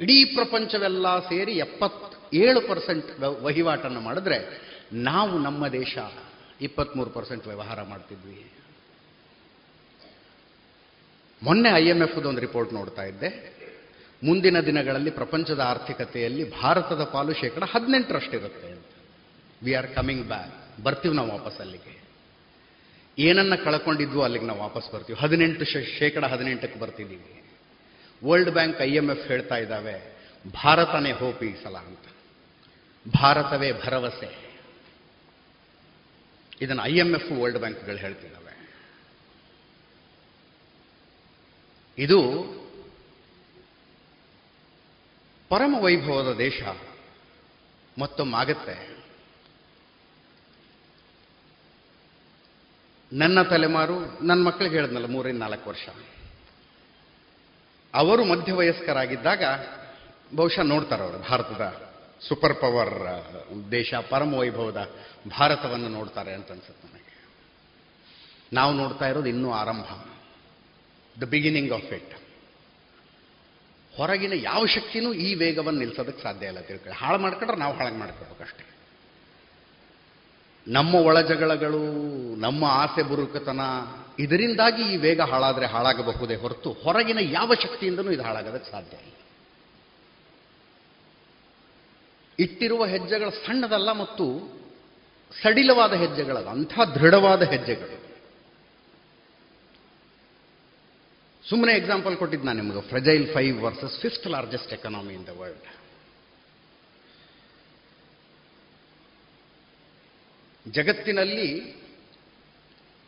ಇಡೀ 0.00 0.24
ಪ್ರಪಂಚವೆಲ್ಲ 0.24 1.18
ಸೇರಿ 1.18 1.52
ಎಪ್ಪತ್ತೇಳು 1.52 2.60
ಪರ್ಸೆಂಟ್ 2.60 3.20
ವಹಿವಾಟನ್ನು 3.20 4.00
ಮಾಡಿದ್ರೆ 4.00 4.68
ನಾವು 4.92 5.38
ನಮ್ಮ 5.38 5.68
ದೇಶ 5.68 5.98
ಇಪ್ಪತ್ತ್ಮೂರು 6.60 7.10
ಪರ್ಸೆಂಟ್ 7.10 7.46
ವ್ಯವಹಾರ 7.46 7.82
ಮಾಡ್ತಿದ್ವಿ. 7.82 8.52
ಮೊನ್ನೆ 11.42 11.68
ಐ 11.68 11.86
ಎಂ 11.86 12.02
ಎಫ್ದೊಂದು 12.02 12.40
ರಿಪೋರ್ಟ್ 12.40 12.72
ನೋಡ್ತಾ 12.72 13.02
ಇದ್ದೆ. 13.02 13.58
ಮುಂದಿನ 14.24 14.60
ದಿನಗಳಲ್ಲಿ 14.60 15.10
ಪ್ರಪಂಚದ 15.10 15.60
ಆರ್ಥಿಕತೆಯಲ್ಲಿ 15.60 16.60
ಭಾರತದ 16.60 17.04
ಪಾಲು 17.04 17.34
ಶೇಕಡ 17.34 17.62
ಹದಿನೆಂಟರಷ್ಟಿರುತ್ತೆ 17.62 18.72
ಅಂತ. 18.72 18.84
ವಿ 19.62 19.74
ಆರ್ 19.74 19.94
ಕಮಿಂಗ್ 19.94 20.26
ಬ್ಯಾಕ್ 20.26 20.82
ಬರ್ತೀವಿ 20.82 21.14
ನಾವು 21.14 21.38
ವಾಪಸ್ 21.38 21.58
ಅಲ್ಲಿಗೆ. 21.58 21.97
ಏನನ್ನ 23.18 23.54
ಕಳ್ಕೊಂಡಿದ್ವು 23.54 24.22
ಅಲ್ಲಿಗೆ 24.22 24.44
ನಾವು 24.44 24.60
ವಾಪಸ್ 24.60 24.92
ಬರ್ತೀವಿ. 24.92 25.18
ಹದಿನೆಂಟು 25.18 25.64
ಶೇಕಡ 25.98 26.24
ಹದಿನೆಂಟಕ್ಕೆ 26.24 26.80
ಬರ್ತಿದ್ದೀವಿ 26.80 27.44
World 28.24 28.50
Bank 28.50 28.80
I 28.80 28.94
M 28.94 29.10
F 29.10 29.26
ಹೇಳ್ತಾ 29.28 29.56
ಇದ್ದಾವೆ, 29.56 30.16
ಭಾರತನೇ 30.64 31.12
ಹೋಪ್ 31.12 31.62
ಸಲ 31.62 31.76
ಅಂತ. 31.76 32.04
ಭಾರತವೇ 33.20 33.72
ಭರವಸೆ. 33.72 34.56
ಇದನ್ನು 36.60 36.82
ಐ 36.82 36.96
ಎಂ 36.96 37.14
ಎಫ್ 37.14 37.32
ವರ್ಲ್ಡ್ 37.32 37.58
ಬ್ಯಾಂಕ್ಗಳು 37.58 37.96
ಹೇಳ್ತಿದ್ದಾವೆ. 37.96 38.38
ಇದು 41.98 42.18
ಪರಮ 45.48 45.74
ವೈಭವದ 45.80 46.32
ದೇಶ 46.38 46.62
ಮತ್ತೊಮ್ಮಾಗತ್ತೆ 47.98 48.97
ನನ್ನ 53.12 53.42
ತಲೆಮಾರು 53.42 54.24
ನನ್ನ 54.26 54.46
ಮಕ್ಕಳಿಗೆ 54.46 54.74
ಹೇಳಿದ್ನಲ್ಲ, 54.74 55.06
ಮೂರಿಂದ 55.06 55.38
ನಾಲ್ಕು 55.38 55.70
ವರ್ಷ. 55.70 55.88
ಅವರು 57.94 58.24
ಮಧ್ಯವಯಸ್ಕರಾಗಿದ್ದಾಗ 58.24 59.42
ಬಹುಶಃ 60.36 60.62
ನೋಡ್ತಾರೆ 60.62 61.02
ಅವರು, 61.02 61.18
ಭಾರತದ 61.18 61.88
ಸೂಪರ್ 62.28 62.54
ಪವರ್ 62.54 62.94
ದೇಶ 63.70 63.94
ಪರಮ 63.94 64.34
ವೈಭವದ 64.34 64.90
ಭಾರತವನ್ನು 65.28 65.88
ನೋಡ್ತಾರೆ 65.88 66.34
ಅಂತ 66.34 66.50
ಅನ್ಸುತ್ತೆ 66.50 66.88
ನನಗೆ. 66.88 67.14
ನಾವು 68.52 68.72
ನೋಡ್ತಾ 68.72 69.08
ಇರೋದು 69.08 69.28
ಇನ್ನೂ 69.28 69.52
ಆರಂಭ. 69.52 69.86
ದ 71.20 71.22
ಬಿಗಿನಿಂಗ್ 71.22 71.72
ಆಫ್ 71.72 71.92
ಇಟ್ 71.92 72.14
ಹೊರಗಿನ 73.96 74.32
ಯಾವ 74.32 74.66
ಶಕ್ತಿನೂ 74.66 75.12
ಈ 75.12 75.34
ವೇಗವನ್ನು 75.34 75.78
ನಿಲ್ಲಿಸೋದಕ್ಕೆ 75.78 76.22
ಸಾಧ್ಯ 76.22 76.46
ಇಲ್ಲ 76.46 76.60
ತಿಳ್ಕೊಳ್ಳಿ. 76.60 76.98
ಹಾಳು 76.98 77.18
ಮಾಡ್ಕೊಂಡ್ರೆ 77.18 77.58
ನಾವು 77.58 77.76
ಹಾಳಾಗಿ 77.76 77.96
ಮಾಡ್ಕೋಬೇಕಷ್ಟೆ 77.96 78.77
ನಮ್ಮ 80.68 80.94
ಒಳಜಗಳಗಳು, 80.94 81.82
ನಮ್ಮ 82.36 82.64
ಆಸೆ 82.64 83.02
ಬುರುಕತನ, 83.02 83.60
ಇದರಿಂದಾಗಿ 84.18 84.82
ಈ 84.82 84.96
ವೇಗ 84.96 85.20
ಹಾಳಾದರೆ 85.20 85.66
ಹಾಳಾಗಬಹುದೇ 85.66 86.34
ಹೊರತು 86.34 86.72
ಹೊರಗಿನ 86.72 87.18
ಯಾವ 87.20 87.54
ಶಕ್ತಿಯಿಂದನೂ 87.54 88.10
ಇದು 88.10 88.22
ಹಾಳಾಗೋದಕ್ಕೆ 88.22 88.70
ಸಾಧ್ಯ 88.70 88.96
ಇಲ್ಲ. 88.96 89.14
ಇಟ್ಟಿರುವ 92.38 92.86
ಹೆಜ್ಜೆಗಳು 92.86 93.30
ಸಣ್ಣದಲ್ಲ 93.30 93.92
ಮತ್ತು 93.92 94.26
ಸಡಿಲವಾದ 95.42 95.92
ಹೆಜ್ಜೆಗಳಲ್ಲ 95.92 96.48
ಅಂಥ 96.48 96.80
ದೃಢವಾದ 96.94 97.42
ಹೆಜ್ಜೆಗಳು. 97.42 97.98
ಸುಮ್ಮನೆ 101.48 101.72
ಎಕ್ಸಾಂಪಲ್ 101.72 102.16
ಕೊಟ್ಟಿದ್ದು 102.16 102.46
ನಾನು 102.46 102.62
ನಿಮಗೆ 102.62 102.88
fragile 102.88 103.34
five 103.34 103.62
versus 103.62 104.00
fifth 104.00 104.26
largest 104.26 104.72
economy 104.72 105.14
in 105.14 105.26
the 105.26 105.28
world 105.28 105.77
ಜಗತ್ತಿನಲ್ಲಿ 110.76 111.48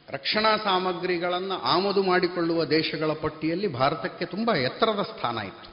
ರಕ್ಷಣಾ 0.09 0.53
ಸಾಮಗ್ರಿಗಳನ್ನು 0.65 1.57
ಆಮದು 1.73 2.03
ಮಾಡಿಕೊಳ್ಳುವ 2.03 2.61
ದೇಶಗಳ 2.65 3.13
ಪಟ್ಟಿಯಲ್ಲಿ 3.25 3.69
ಭಾರತಕ್ಕೆ 3.81 4.25
ತುಂಬ 4.25 4.51
ಎತ್ತರದ 4.69 5.03
ಸ್ಥಾನ 5.11 5.39
ಇತ್ತು. 5.51 5.69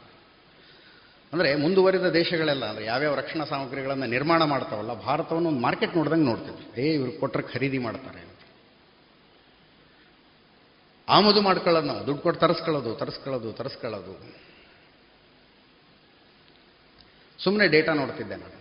ಅಂದರೆ 1.33 1.49
ಮುಂದುವರಿದ 1.55 2.07
ದೇಶಗಳೆಲ್ಲ, 2.17 2.65
ಅಂದರೆ 2.65 2.85
ಯಾವ್ಯಾವ 2.85 3.15
ರಕ್ಷಣಾ 3.15 3.45
ಸಾಮಗ್ರಿಗಳನ್ನು 3.45 4.07
ನಿರ್ಮಾಣ 4.15 4.41
ಮಾಡ್ತಾವಲ್ಲ, 4.43 4.93
ಭಾರತವನ್ನು 5.07 5.49
ಒಂದು 5.49 5.63
ಮಾರ್ಕೆಟ್ 5.65 5.95
ನೋಡ್ದಂಗೆ 5.95 6.27
ನೋಡ್ತೀವಿ 6.31 6.63
ಏ, 6.81 6.85
ಇವರು 6.97 7.11
ಕೊಟ್ಟರೆ 7.21 7.43
ಖರೀದಿ 7.53 7.79
ಮಾಡ್ತಾರೆ 7.87 8.21
ಆಮದು 11.07 11.41
ಮಾಡ್ಕೊಳ್ಳೋದು 11.41 11.87
ನಾವು, 11.87 12.01
ದುಡ್ಡು 12.07 12.21
ಕೊಟ್ಟು 12.21 12.39
ತರಿಸ್ಕೊಳ್ಳೋದು 12.39 12.91
ತರಿಸ್ಕೊಳ್ಳೋದು 12.95 13.49
ತರಿಸ್ಕೊಳ್ಳೋದು. 13.53 14.13
ಸುಮ್ಮನೆ 17.39 17.67
ಡೇಟಾ 17.67 17.91
ನೋಡ್ತಿದ್ದೆ 17.93 18.35
ನಾನು. 18.35 18.56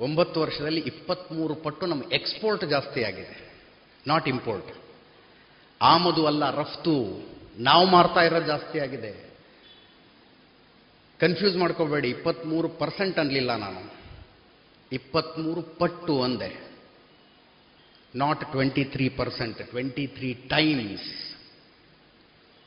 ಒಂಬತ್ತು 0.00 0.40
ವರ್ಷದಲ್ಲಿ 0.40 0.80
ಇಪ್ಪತ್ತ್ಮೂರು 0.80 1.54
ಪಟ್ಟು 1.54 1.86
ನಮ್ಮ 1.86 2.12
ಎಕ್ಸ್ಪೋರ್ಟ್ 2.12 2.64
ಜಾಸ್ತಿ 2.64 3.04
ಆಗಿದೆ. 3.04 3.50
ನಾಟ್ 4.06 4.28
ಇಂಪೋರ್ಟ್ 4.28 4.70
ಆಮದು 5.82 6.26
ಅಲ್ಲ, 6.26 6.50
ರಫ್ತು. 6.50 7.26
ನಾವು 7.58 7.86
ಮಾರ್ತಾ 7.86 8.20
ಇರೋದು 8.20 8.46
ಜಾಸ್ತಿ 8.46 8.78
ಆಗಿದೆ. 8.78 9.30
ಕನ್ಫ್ಯೂಸ್ 11.20 11.56
ಮಾಡ್ಕೋಬೇಡಿ 11.56 12.10
ಇಪ್ಪತ್ತ್ಮೂರು 12.10 12.68
ಪರ್ಸೆಂಟ್ 12.68 13.18
ಅನ್ನಲಿಲ್ಲ 13.18 13.56
ನಾನು. 13.56 13.92
ಇಪ್ಪತ್ತ್ಮೂರು 14.92 15.62
ಪಟ್ಟು 15.62 16.22
ಅಂದೆ. 16.22 16.70
Not 18.14 18.40
twenty 18.40 18.84
three 18.84 19.08
percent 19.08 19.70
twenty 19.70 20.06
three 20.06 20.34
times 20.34 21.36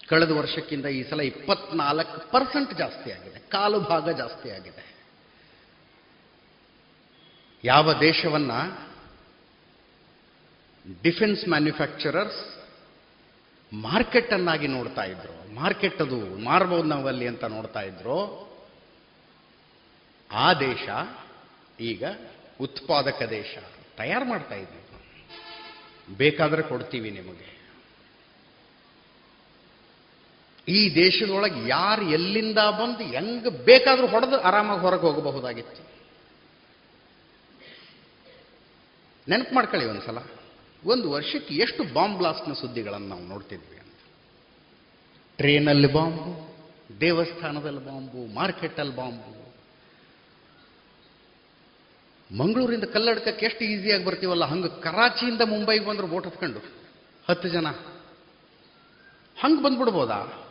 ಕಳೆದ 0.08 0.32
ವರ್ಷಕ್ಕಿಂತ 0.32 0.86
ಈ 0.86 1.04
ಸಲ 1.04 1.20
ಇಪ್ಪತ್ನಾಲ್ಕು 1.20 2.32
ಪರ್ಸೆಂಟ್ 2.32 2.74
ಜಾಸ್ತಿ 2.74 3.12
ಆಗಿದೆ. 3.12 3.50
ಕಾಲು 3.50 3.80
ಭಾಗ 3.80 4.10
ಜಾಸ್ತಿ 4.10 4.50
ಆಗಿದೆ. 4.50 4.93
ಯಾವ 7.64 7.94
ದೇಶವನ್ನ 7.94 8.52
ಡಿಫೆನ್ಸ್ 11.02 11.48
ಮ್ಯಾನುಫ್ಯಾಕ್ಚರರ್ಸ್ 11.48 12.64
ಮಾರ್ಕೆಟ್ 13.74 14.34
ಅನ್ನಾಗಿ 14.34 14.68
ನೋಡ್ತಾ 14.68 15.04
ಇದ್ರು. 15.04 15.56
ಮಾರ್ಕೆಟ್ 15.56 16.02
ಅದು 16.02 16.44
ಮಾರ್ಬೋದು 16.44 16.84
ನಾವಲ್ಲಿ 16.84 17.28
ಅಂತ 17.28 17.44
ನೋಡ್ತಾ 17.44 17.82
ಇದ್ರು. 17.82 18.54
ಆ 20.32 20.54
ದೇಶ 20.54 20.90
ಈಗ 21.80 22.04
ಉತ್ಪಾದಕ 22.62 23.24
ದೇಶ 23.24 23.58
ತಯಾರು 23.98 24.26
ಮಾಡ್ತಾ 24.26 24.56
ಇದ್ವಿ 24.56 25.02
ಬೇಕಾದ್ರೆ 26.18 26.62
ಕೊಡ್ತೀವಿ 26.62 27.12
ನಿಮಗೆ. 27.12 27.54
ಈ 30.68 30.96
ದೇಶದೊಳಗೆ 30.96 31.70
ಯಾರು 31.70 32.10
ಎಲ್ಲಿಂದ 32.10 32.58
ಬಂದು 32.58 33.04
ಹೆಂಗ್ 33.04 33.50
ಬೇಕಾದ್ರೂ 33.50 34.08
ಹೊಡೆದು 34.08 34.42
ಆರಾಮಾಗಿ 34.42 34.82
ಹೊರಗೆ 34.82 35.02
ಹೋಗಬಹುದಾಗಿತ್ತು. 35.02 35.93
ನೆನಪು 39.30 39.56
ಮಾಡ್ಕೊಳ್ಳಿ 39.56 39.88
ಒಂದ್ಸಲ 39.88 40.18
ಒಂದು 40.86 41.12
ವರ್ಷಕ್ಕೆ 41.12 41.56
ಎಷ್ಟು 41.56 41.94
ಬಾಂಬ್ 41.94 42.18
ಬ್ಲಾಸ್ಟ್ನ 42.18 42.54
ಸುದ್ದಿಗಳನ್ನು 42.54 43.08
ನಾವು 43.08 43.22
ನೋಡ್ತಿದ್ವಿ 43.22 43.78
ಅಂತ. 43.78 44.12
ಟ್ರೇನಲ್ಲಿ 45.38 45.94
ಬಾಂಬು, 45.94 46.58
ದೇವಸ್ಥಾನದಲ್ಲಿ 47.00 47.86
ಬಾಂಬು, 47.86 48.34
ಮಾರ್ಕೆಟಲ್ಲಿ 48.34 48.96
ಬಾಂಬು. 48.96 49.44
ಮಂಗಳೂರಿಂದ 52.38 52.84
ಕಲ್ಲಡ್ಕಕ್ಕೆ 52.84 53.46
ಎಷ್ಟು 53.46 53.66
ಈಸಿಯಾಗಿ 53.66 54.06
ಬರ್ತೀವಲ್ಲ, 54.06 54.46
ಹಂಗೆ 54.46 54.82
ಕರಾಚಿಯಿಂದ 54.82 55.42
ಮುಂಬೈಗೆ 55.42 55.86
ಬಂದರು 55.86 56.08
ಬೋಟ್ 56.08 56.26
ಹತ್ಕೊಂಡು 56.26 56.60
ಹತ್ತು 57.30 57.50
ಜನ. 57.50 57.68
ಹಂಗೆ 59.40 59.64
ಬಂದ್ಬಿಡ್ಬೋದಾ? 59.64 60.50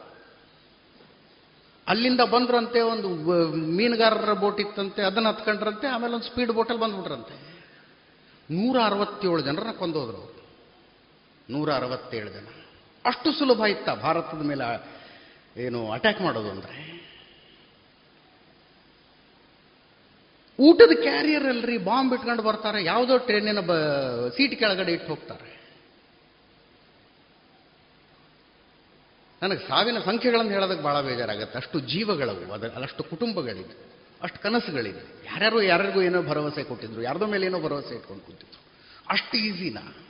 ಅಲ್ಲಿಂದ 1.89 2.20
ಬಂದ್ರಂತೆ 2.20 2.81
ಒಂದು 2.81 3.09
ಮೀನುಗಾರರ 3.51 4.32
ಬೋಟ್ 4.32 4.61
ಇತ್ತಂತೆ, 4.61 5.03
ಅದನ್ನು 5.03 5.28
ಹತ್ಕೊಂಡ್ರಂತೆ, 5.28 5.86
ಆಮೇಲೆ 5.86 6.15
ಒಂದು 6.15 6.24
ಸ್ಪೀಡ್ 6.24 6.53
ಬೋಟಲ್ಲಿ 6.53 6.82
ಬಂದ್ಬಿಟ್ರಂತೆ. 6.82 7.52
ನೂರ 8.51 8.81
ಅರವತ್ತೇಳು 8.85 9.40
ಜನರನ್ನ 9.40 9.70
ಕೊಂದೋದ್ರು. 9.70 10.16
ಅವರು 10.16 10.43
ನೂರ 11.51 11.73
ಅರವತ್ತೇಳು 11.73 12.31
ಜನ. 12.31 12.47
ಅಷ್ಟು 13.05 13.32
ಸುಲಭ 13.32 13.64
ಇತ್ತ 13.64 13.89
ಭಾರತದ 13.90 14.43
ಮೇಲೆ 14.43 14.93
ಏನು 15.56 15.90
ಅಟ್ಯಾಕ್ 15.90 16.20
ಮಾಡೋದು 16.20 16.51
ಅಂದ್ರೆ. 16.51 17.02
ಊಟದ 20.59 21.01
ಕ್ಯಾರಿಯರ್ 21.01 21.44
ಅಲ್ರಿ 21.44 21.78
ಬಾಂಬ್ 21.78 22.14
ಇಟ್ಕೊಂಡು 22.14 22.43
ಬರ್ತಾರೆ. 22.43 22.85
ಯಾವುದೋ 22.85 23.19
ಟ್ರೈನಿನ 23.19 23.60
ಬ 23.60 23.73
ಸೀಟ್ 24.28 24.59
ಕೆಳಗಡೆ 24.59 24.93
ಇಟ್ಟು 24.93 25.09
ಹೋಗ್ತಾರೆ. 25.09 25.62
ನನಗೆ 29.43 29.69
ಸಾವಿನ 29.69 29.98
ಸಂಖ್ಯೆಗಳನ್ನು 29.98 30.52
ಹೇಳೋದಕ್ಕೆ 30.52 30.82
ಬಹಳ 30.82 31.01
ಬೇಜಾರಾಗುತ್ತೆ. 31.01 31.59
ಅಷ್ಟು 31.59 31.81
ಜೀವಗಳವು 31.81 32.52
ಅಷ್ಟು 32.82 33.05
ಕುಟುಂಬಗಳಿದೆ. 33.05 34.02
ಅಷ್ಟು 34.23 34.40
ಕನಸುಗಳಿದೆ. 34.40 35.27
ಯಾರ್ಯಾರು 35.27 35.62
ಯಾರಿಗೂ 35.62 36.03
ಏನೋ 36.03 36.23
ಭರವಸೆ 36.23 36.65
ಕೊಟ್ಟಿದ್ರು, 36.65 37.03
ಯಾರ್ದೋ 37.03 37.27
ಮೇಲೆ 37.27 37.47
ಏನೋ 37.47 37.61
ಭರವಸೆ 37.61 37.94
ಇಟ್ಕೊಂಡು 37.94 38.23
ಕೂತಿದ್ರು. 38.23 38.61
ಅಷ್ಟು 39.09 39.36
ಈಸಿನಾ 39.36 40.07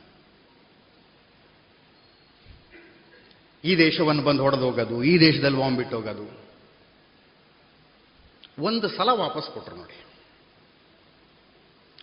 ಈ 3.64 3.76
ದೇಶವನ್ನು 3.76 4.22
ಬಂದು 4.22 4.42
ಹೊಡೆದು 4.42 4.62
ಹೋಗೋದು, 4.62 5.04
ಈ 5.04 5.20
ದೇಶದಲ್ಲಿ 5.20 5.58
ಬಾಂಬ್ 5.58 5.78
ಬಿಟ್ಟು 5.78 5.96
ಹೋಗೋದು. 5.96 6.42
ಒಂದು 8.62 8.88
ಸಲ 8.88 9.08
ವಾಪಸ್ 9.10 9.50
ಕೊಟ್ರು 9.50 9.76
ನೋಡಿ. 9.76 10.04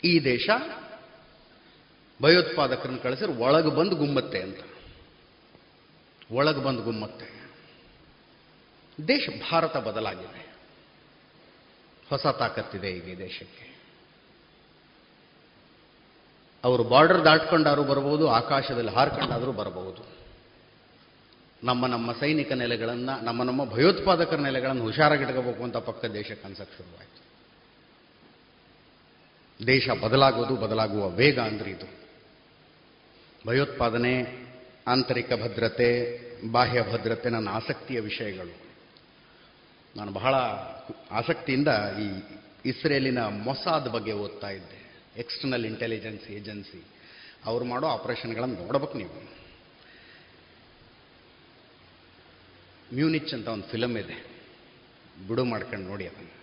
ಈ 0.03 0.23
ದೇಶ 0.23 0.49
ಭಯೋತ್ಪಾದಕರನ್ನು 2.21 2.99
ಕಳಿಸಿದ್ರೆ 2.99 3.33
ಒಳಗೆ 3.33 3.67
ಬಂದು 3.67 3.95
ಗುಮ್ಮತ್ತೆ 3.95 4.41
ಅಂತ. 4.41 4.59
ಒಳಗೆ 6.31 6.63
ಬಂದು 6.63 6.81
ಗುಮ್ಮತ್ತೆ. 6.81 7.39
ದೇಶ 9.07 9.29
ಭಾರತ 9.51 9.77
ಬದಲಾಗಿದೆ. 9.77 10.48
ಹೊಸ 12.09 12.27
ತಾಕತ್ತಿದೆ 12.27 12.89
ಈಗ 12.89 13.03
ಈ 13.03 13.17
ದೇಶಕ್ಕೆ. 13.17 13.69
ಅವರು 16.63 16.83
ಬಾರ್ಡರ್ 16.83 17.25
ದಾಟ್ಕೊಂಡಾರು 17.25 17.83
ಬರಬಹುದು, 17.83 18.29
ಆಕಾಶದಲ್ಲಿ 18.29 18.91
ಹಾರ್ಕೊಂಡಾದರೂ 18.91 19.51
ಬರಬಹುದು. 19.51 20.19
ನಮ್ಮ 21.63 21.87
ನಮ್ಮ 21.87 22.11
ಸೈನಿಕ 22.11 22.51
ನೆಲೆಗಳನ್ನು, 22.51 23.23
ನಮ್ಮ 23.23 23.43
ನಮ್ಮ 23.43 23.65
ಭಯೋತ್ಪಾದಕರ 23.65 24.35
ನೆಲೆಗಳನ್ನು 24.35 24.83
ಹುಷಾರಾಗಿಟ್ಕೋಬೇಕು 24.83 25.63
ಅಂತ 25.63 25.77
ಪಕ್ಕ 25.77 26.05
ದೇಶಕ್ಕೆ 26.05 26.47
ಅನ್ಸಕ್ಕೆ 26.47 26.77
ಶುರುವಾಯಿತು. 26.77 27.19
ದೇಶ 29.67 29.89
ಬದಲಾಗೋದು, 29.89 30.55
ಬದಲಾಗುವ 30.55 31.09
ವೇಗ 31.09 31.39
ಅಂದ್ರೆ 31.39 31.71
ಇದು. 31.71 31.99
ಭಯೋತ್ಪಾದನೆ, 33.47 34.47
ಆಂತರಿಕ 34.87 35.33
ಭದ್ರತೆ, 35.33 36.19
ಬಾಹ್ಯ 36.51 36.83
ಭದ್ರತೆ 36.83 37.29
ನನ್ನ 37.29 37.49
ಆಸಕ್ತಿಯ 37.49 37.99
ವಿಷಯಗಳು. 37.99 38.68
ನಾನು 39.95 40.11
ಬಹಳ 40.11 40.35
ಆಸಕ್ತಿಯಿಂದ 41.11 41.67
ಈ 42.01 42.23
ಇಸ್ರೇಲಿನ 42.65 43.21
ಮೊಸಾದ್ 43.25 43.89
ಬಗ್ಗೆ 43.89 44.11
ಓದ್ತಾ 44.11 44.49
ಇದ್ದೆ. 44.49 45.03
ಎಕ್ಸ್ಟರ್ನಲ್ 45.17 45.65
ಇಂಟೆಲಿಜೆನ್ಸ್ 45.65 46.27
ಏಜೆನ್ಸಿ 46.27 46.83
ಅವ್ರು 47.45 47.65
ಮಾಡೋ 47.65 47.87
ಆಪರೇಷನ್ಗಳನ್ನು 47.87 48.55
ನೋಡ್ಬೇಕು 48.55 48.97
ನೀವು. 48.97 49.39
ಮ್ಯೂನಿಚ್ 52.93 53.33
ಅಂತ 53.33 53.47
ಒಂದು 53.47 53.63
ಫಿಲಮ್ 53.63 53.97
ಇದೆ. 53.97 54.25
ಬಿಡು 55.27 55.43
ಮಾಡ್ಕೊಂಡು 55.43 55.89
ನೋಡಿ 55.89 56.07
ಅದನ್ನು. 56.07 56.39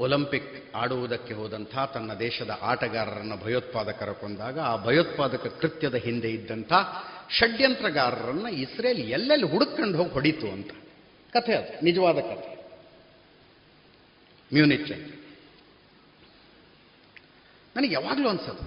ಒಲಿಂಪಿಕ್ 0.00 0.76
ಆಡುವುದಕ್ಕೆ 0.76 1.34
ಹೋದಂಥ 1.34 1.78
ತನ್ನ 1.78 2.14
ದೇಶದ 2.14 2.58
ಆಟಗಾರರನ್ನು 2.62 3.36
ಭಯೋತ್ಪಾದಕರ 3.36 4.12
ಕೊಂದಾಗ 4.12 4.60
ಆ 4.60 4.84
ಭಯೋತ್ಪಾದಕ 4.84 5.46
ಕೃತ್ಯದ 5.46 5.94
ಹಿಂದೆ 5.94 6.30
ಇದ್ದಂಥ 6.30 6.72
ಷಡ್ಯಂತ್ರಗಾರರನ್ನ 7.30 8.46
ಇಸ್ರೇಲ್ 8.46 9.00
ಎಲ್ಲೆಲ್ಲಿ 9.10 9.46
ಹುಡುಕೊಂಡು 9.46 9.98
ಹೋಗಿ 9.98 10.10
ಹೊಡಿತು 10.10 10.46
ಅಂತ. 10.50 10.70
ಕಥೆ 11.32 11.52
ಅದು, 11.54 11.84
ನಿಜವಾದ 11.84 12.18
ಕಥೆ. 12.20 12.52
ಮ್ಯೂನಿಚ್ 14.54 14.92
ಅಂತ 14.92 15.14
ನನಗೆ 17.76 17.94
ಯಾವಾಗಲೂ 17.94 18.28
ಅನ್ಸೋದು, 18.28 18.66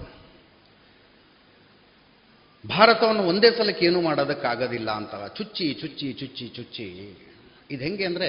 ಭಾರತವನ್ನು 2.64 3.22
ಒಂದೇ 3.22 3.50
ಸಲಕ್ಕೆ 3.50 3.86
ಏನು 3.86 4.00
ಮಾಡೋದಕ್ಕಾಗೋದಿಲ್ಲ 4.00 4.90
ಅಂತ. 4.90 5.14
ಚುಚ್ಚಿ 5.36 5.66
ಚುಚ್ಚಿ 5.74 6.12
ಚುಚ್ಚಿ 6.12 6.48
ಚುಚ್ಚಿ. 6.48 6.86
ಇದು 7.70 7.82
ಹೆಂಗೆ 7.84 8.04
ಅಂದರೆ 8.04 8.28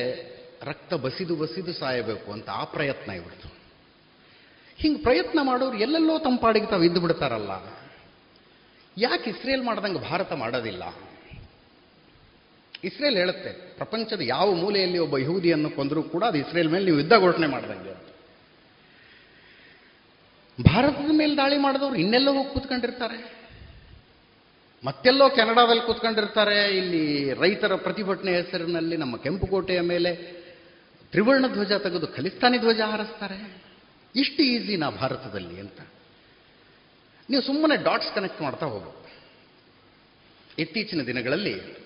ರಕ್ತ 0.63 0.93
ಬಸಿದು 0.93 1.35
ಬಸಿದು 1.35 1.73
ಸಾಯಬೇಕು 1.73 2.31
ಅಂತ 2.31 2.49
ಆ 2.49 2.63
ಪ್ರಯತ್ನ 2.63 3.11
ಇವ್ರದ್ದು. 3.11 3.49
ಹಿಂಗೆ 4.79 5.01
ಪ್ರಯತ್ನ 5.03 5.39
ಮಾಡೋರು 5.43 5.77
ಎಲ್ಲೆಲ್ಲೋ 5.77 6.19
ತಂಪಾಡಿಗೆ 6.19 6.65
ತಾವು 6.65 6.83
ಇದ್ದು 6.83 7.01
ಯಾಕೆ 8.97 9.29
ಇಸ್ರೇಲ್ 9.29 9.63
ಮಾಡ್ದಂಗೆ 9.63 9.99
ಭಾರತ 9.99 10.33
ಮಾಡೋದಿಲ್ಲ? 10.33 10.83
ಇಸ್ರೇಲ್ 12.83 13.17
ಹೇಳುತ್ತೆ, 13.17 13.49
ಪ್ರಪಂಚದ 13.49 14.21
ಯಾವ 14.21 14.53
ಮೂಲೆಯಲ್ಲಿ 14.53 14.97
ಒಬ್ಬ 14.97 15.17
ಯಹೂದಿಯನ್ನು 15.17 15.69
ಕೊಂದರೂ 15.69 16.03
ಕೂಡ 16.03 16.23
ಅದು 16.23 16.37
ಇಸ್ರೇಲ್ 16.37 16.69
ಮೇಲೆ 16.69 16.85
ನೀವು 16.85 16.97
ಯುದ್ಧ 16.97 17.13
ಘೋಷಣೆ 17.13 17.47
ಮಾಡ್ದಂಗೆ 17.47 18.03
ಭಾರತದ 20.63 21.11
ಮೇಲೆ 21.11 21.37
ದಾಳಿ 21.37 21.57
ಮಾಡಿದವರು 21.57 21.95
ಇನ್ನೆಲ್ಲೋ 21.95 22.33
ಹೋಗಿ 22.33 22.53
ಕೂತ್ಕೊಂಡಿರ್ತಾರೆ. 22.53 23.43
ಮತ್ತೆಲ್ಲೋ 24.85 25.29
ಕೆನಡಾದಲ್ಲಿ 25.29 25.85
ಕೂತ್ಕೊಂಡಿರ್ತಾರೆ. 25.85 26.77
ಇಲ್ಲಿ 26.77 27.33
ರೈತರ 27.33 27.75
ಪ್ರತಿಭಟನೆ 27.75 28.33
ಹೆಸರಿನಲ್ಲಿ 28.33 28.97
ನಮ್ಮ 28.97 29.17
ಕೆಂಪುಕೋಟೆಯ 29.17 29.81
ಮೇಲೆ 29.81 30.43
ತ್ರಿವರ್ಣ 31.11 31.47
ಧ್ವಜ 31.47 31.73
ತೆಗೆದು 31.73 32.07
ಖಲಿಸ್ತಾನಿ 32.07 32.57
ಧ್ವಜ 32.57 32.79
ಹಾರಿಸ್ತಾರೆ. 32.79 33.63
ಇಷ್ಟು 34.15 34.43
ಈಸಿನಾ 34.43 34.89
ಭಾರತದಲ್ಲಿ 34.89 35.59
ಅಂತ. 35.59 35.81
ನೀವು 37.29 37.41
ಸುಮ್ಮನೆ 37.41 37.83
ಡಾಟ್ಸ್ 37.83 38.15
ಕನೆಕ್ಟ್ 38.15 38.41
ಮಾಡ್ತಾ 38.41 38.65
ಹೋಗು. 38.65 39.03
ಇತ್ತೀಚಿನ 40.59 41.01
ದಿನಗಳಲ್ಲಿ 41.01 41.83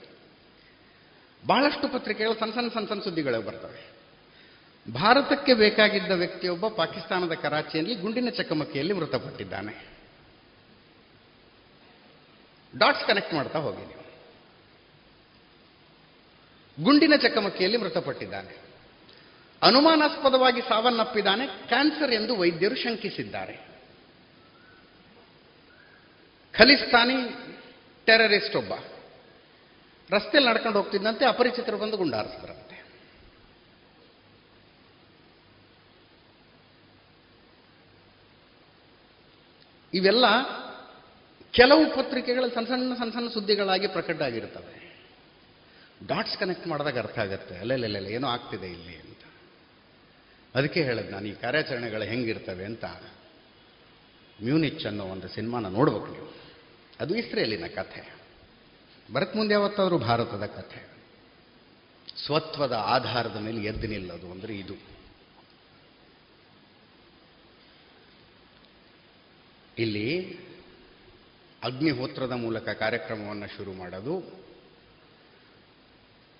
ಬಹಳಷ್ಟು 1.47 1.87
ಪತ್ರಿಕೆಗಳು 1.87 2.39
ಸಣ್ಣ 2.39 2.53
ಸಣ್ಣ 2.53 2.69
ಸಣ್ಣ 2.69 2.87
ಸಣ್ಣ 2.87 3.01
ಸುದ್ದಿಗಳು 3.01 3.41
ಬರ್ತವೆ. 3.41 3.97
ಭಾರತಕ್ಕೆ 4.91 5.53
ಬೇಕಾಗಿದ್ದ 5.53 6.11
ವ್ಯಕ್ತಿಯೊಬ್ಬ 6.11 6.67
ಪಾಕಿಸ್ತಾನದ 6.67 7.33
ಕರಾಚಿಯಲ್ಲಿ 7.33 7.95
ಗುಂಡಿನ 7.95 8.29
ಚಕಮಕಿಯಲ್ಲಿ 8.29 8.93
ಮೃತಪಟ್ಟಿದ್ದಾನೆ. 8.93 9.97
ಡಾಟ್ಸ್ 12.77 13.07
ಕನೆಕ್ಟ್ 13.07 13.33
ಮಾಡ್ತಾ 13.33 13.59
ಹೋಗಿ 13.59 13.77
ನೀವು. 13.77 13.97
ಗುಂಡಿನ 16.83 17.13
ಚಕಮಕಿಯಲ್ಲಿ 17.15 17.77
ಮೃತಪಟ್ಟಿದ್ದಾನೆ. 17.77 18.57
ಅನುಮಾನಾಸ್ಪದವಾಗಿ 19.61 20.61
ಸಾವನ್ನಪ್ಪಿದ್ದಾನೆ, 20.61 21.47
ಕ್ಯಾನ್ಸರ್ 21.47 22.11
ಎಂದು 22.11 22.35
ವೈದ್ಯರು 22.35 22.75
ಶಂಕಿಸಿದ್ದಾರೆ. 22.75 23.66
ಖಲಿಸ್ತಾನಿ 26.57 27.13
ಟೆರರಿಸ್ಟ್ 28.05 28.55
ಒಬ್ಬ. 28.55 28.73
ರಸ್ತೆಯಲ್ಲಿ 30.09 30.49
ನಡ್ಕೊಂಡು 30.49 30.77
ಹೋಗ್ತಿದ್ದಂತೆ 30.77 31.25
ಅಪರಿಚಿತರು 31.25 31.77
ಬಂದು 31.77 31.97
ಗುಂಡಾರಿಸಿದ್ರಂತೆ. 31.97 32.67
ಇವೆಲ್ಲ 39.93 40.25
ಕೆಲವು 41.51 41.95
ಪತ್ರಿಕೆಗಳು 41.95 42.49
ಸಣ್ಣ 42.49 42.67
ಸಣ್ಣ 42.67 42.93
ಸಣ್ಣ 42.93 43.13
ಸಣ್ಣ 43.13 43.27
ಸುದ್ದಿಗಳಾಗಿ 43.27 43.87
ಪ್ರಕಟ 43.87 44.21
ಆಗಿರ್ತವೆ 44.21 44.87
ಡಾಟ್ಸ್ 46.07 46.37
ಕನೆಕ್ಟ್ 46.37 46.67
ಮಾಡಿದಾಗ 46.67 46.99
ಅರ್ಥ 46.99 47.19
ಆಗುತ್ತೆ. 47.19 47.57
ಅಲ್ಲೆಲ್ಲೆಲ್ಲ 47.57 48.07
ಏನೋ 48.07 48.27
ಆಗ್ತಿದೆ 48.27 48.67
ಇಲ್ಲಿ 48.71 48.95
ಅಂತ. 48.95 49.21
ಅದಕ್ಕೆ 50.55 50.83
ಹೇಳಿದ್ 50.83 51.11
ನಾನು, 51.11 51.27
ಈ 51.27 51.33
ಕಾರ್ಯಾಚರಣೆಗಳು 51.33 52.03
ಹೆಂಗಿರ್ತವೆ 52.03 52.65
ಅಂತ. 52.65 52.85
ಮ್ಯೂನಿಚ್ 54.43 54.85
ಅನ್ನೋ 54.85 55.03
ಒಂದು 55.03 55.27
ಸಿನಿಮಾನ 55.27 55.67
ನೋಡ್ಬೇಕು 55.67 56.46
ಅದು 56.99 57.15
ಇಸ್ರೇಲಿನ 57.15 57.67
ಕಥೆ. 57.67 58.15
ಬರಕ್ 59.13 59.35
ಮುಂದೆ 59.35 59.53
ಯಾವತ್ತಾದರೂ 59.53 59.97
ಭಾರತದ 59.97 60.45
ಕಥೆ. 60.45 60.87
ಸ್ವತ್ವದ 62.25 62.71
ಆಧಾರದ 62.71 63.35
ಮೇಲೆ 63.35 63.61
ಎದ್ದು 63.61 63.87
ನಿಲ್ಲೋದು 63.87 64.31
ಅಂದರೆ 64.31 64.57
ಇದು. 64.57 64.73
ಇಲ್ಲಿ 69.77 70.37
ಅಗ್ನಿಹೋತ್ರದ 71.63 72.31
ಮೂಲಕ 72.31 72.69
ಕಾರ್ಯಕ್ರಮವನ್ನು 72.69 73.57
ಶುರು 73.57 73.73
ಮಾಡೋದು. 73.73 74.45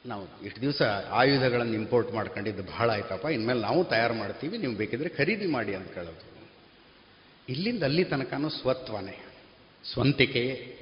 ನಾವು 0.05 0.41
ಇಷ್ಟು 0.41 0.61
ದಿವಸ 0.61 0.81
ಆಯುಧಗಳನ್ನು 1.09 1.73
ಇಂಪೋರ್ಟ್ 1.73 2.11
ಮಾಡ್ಕೊಂಡಿದ್ದು 2.11 2.63
ಬಹಳ 2.63 2.91
ಆಯ್ತಪ್ಪ. 2.91 3.25
ಇನ್ಮೇಲೆ 3.25 3.59
ನಾವು 3.59 3.85
ತಯಾರು 3.85 4.13
ಮಾಡ್ತೀವಿ. 4.13 4.57
ನೀವು 4.57 4.73
ಬೇಕಿದ್ರೆ 4.73 5.09
ಖರೀದಿ 5.09 5.47
ಮಾಡಿ 5.47 5.75
ಅಂತ 5.75 5.91
ಕೇಳೋದು. 5.91 6.38
ಇಲ್ಲಿಂದ 7.49 7.84
ಅಲ್ಲಿ 7.84 8.03
ತನಕನೂ 8.03 8.49
ಸ್ವತ್ವನೇ. 8.49 9.26
ಸ್ವಂತಿಕೆಯೇ 9.83 10.73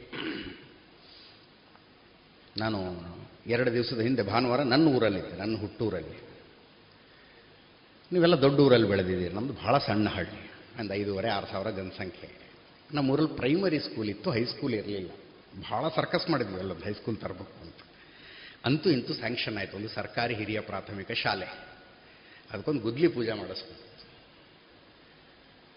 ನಾನು 2.58 2.80
ಎರಡು 3.48 3.74
ದಿವಸದ 3.74 4.00
ಹಿಂದೆ 4.00 4.24
ಭಾನುವಾರ 4.24 4.62
ನನ್ನ 4.64 4.88
ಊರಲ್ಲಿದ್ದೆ, 4.88 5.38
ನನ್ನ 5.38 5.58
ಹುಟ್ಟೂರಲ್ಲಿ. 5.58 6.18
ನೀವೆಲ್ಲ 8.12 8.36
ದೊಡ್ಡ 8.36 8.60
ಊರಲ್ಲಿ 8.60 8.88
ಬೆಳೆದಿದ್ದೀರಿ 8.88 9.34
ನಮ್ಮದು 9.34 9.54
ಭಾಳ 9.54 9.78
ಸಣ್ಣ 9.78 10.10
ಹಳ್ಳಿ, 10.10 10.52
ಒಂದು 10.80 10.94
ಐದೂವರೆ, 10.94 11.30
ಆರು 11.30 11.48
ಸಾವಿರ 11.48 11.70
ಜನಸಂಖ್ಯೆ. 11.70 12.52
ನಮ್ಮ 12.94 13.12
ಊರಲ್ಲಿ 13.12 13.38
ಪ್ರೈಮರಿ 13.38 13.80
ಸ್ಕೂಲ್ 13.80 14.10
ಇತ್ತು 14.10 14.32
ಹೈಸ್ಕೂಲ್ 14.32 14.74
ಇರಲಿಲ್ಲ. 14.74 15.12
ಭಾಳ 15.70 15.90
ಸರ್ಕಸ್ 15.96 16.30
ಮಾಡಿದ್ವಿ 16.30 16.60
ಅಲ್ಲೊಂದು 16.60 16.84
ಹೈಸ್ಕೂಲ್ 16.84 17.18
ತರಬೇಕು 17.18 17.62
ಅಂತ. 17.62 17.76
ಅಂತೂ 18.66 18.90
ಇಂತೂ 18.90 19.14
ಸ್ಯಾಂಕ್ಷನ್ 19.14 19.58
ಆಯಿತು, 19.58 19.78
ಒಂದು 19.78 19.90
ಸರ್ಕಾರಿ 19.90 20.36
ಹಿರಿಯ 20.36 20.60
ಪ್ರಾಥಮಿಕ 20.60 21.12
ಶಾಲೆ. 21.12 21.46
ಅದಕ್ಕೊಂದು 22.52 22.82
ಗುದ್ಲಿ 22.82 23.08
ಪೂಜೆ 23.08 23.34
ಮಾಡಿಸ್ಬೇಕು. 23.34 23.86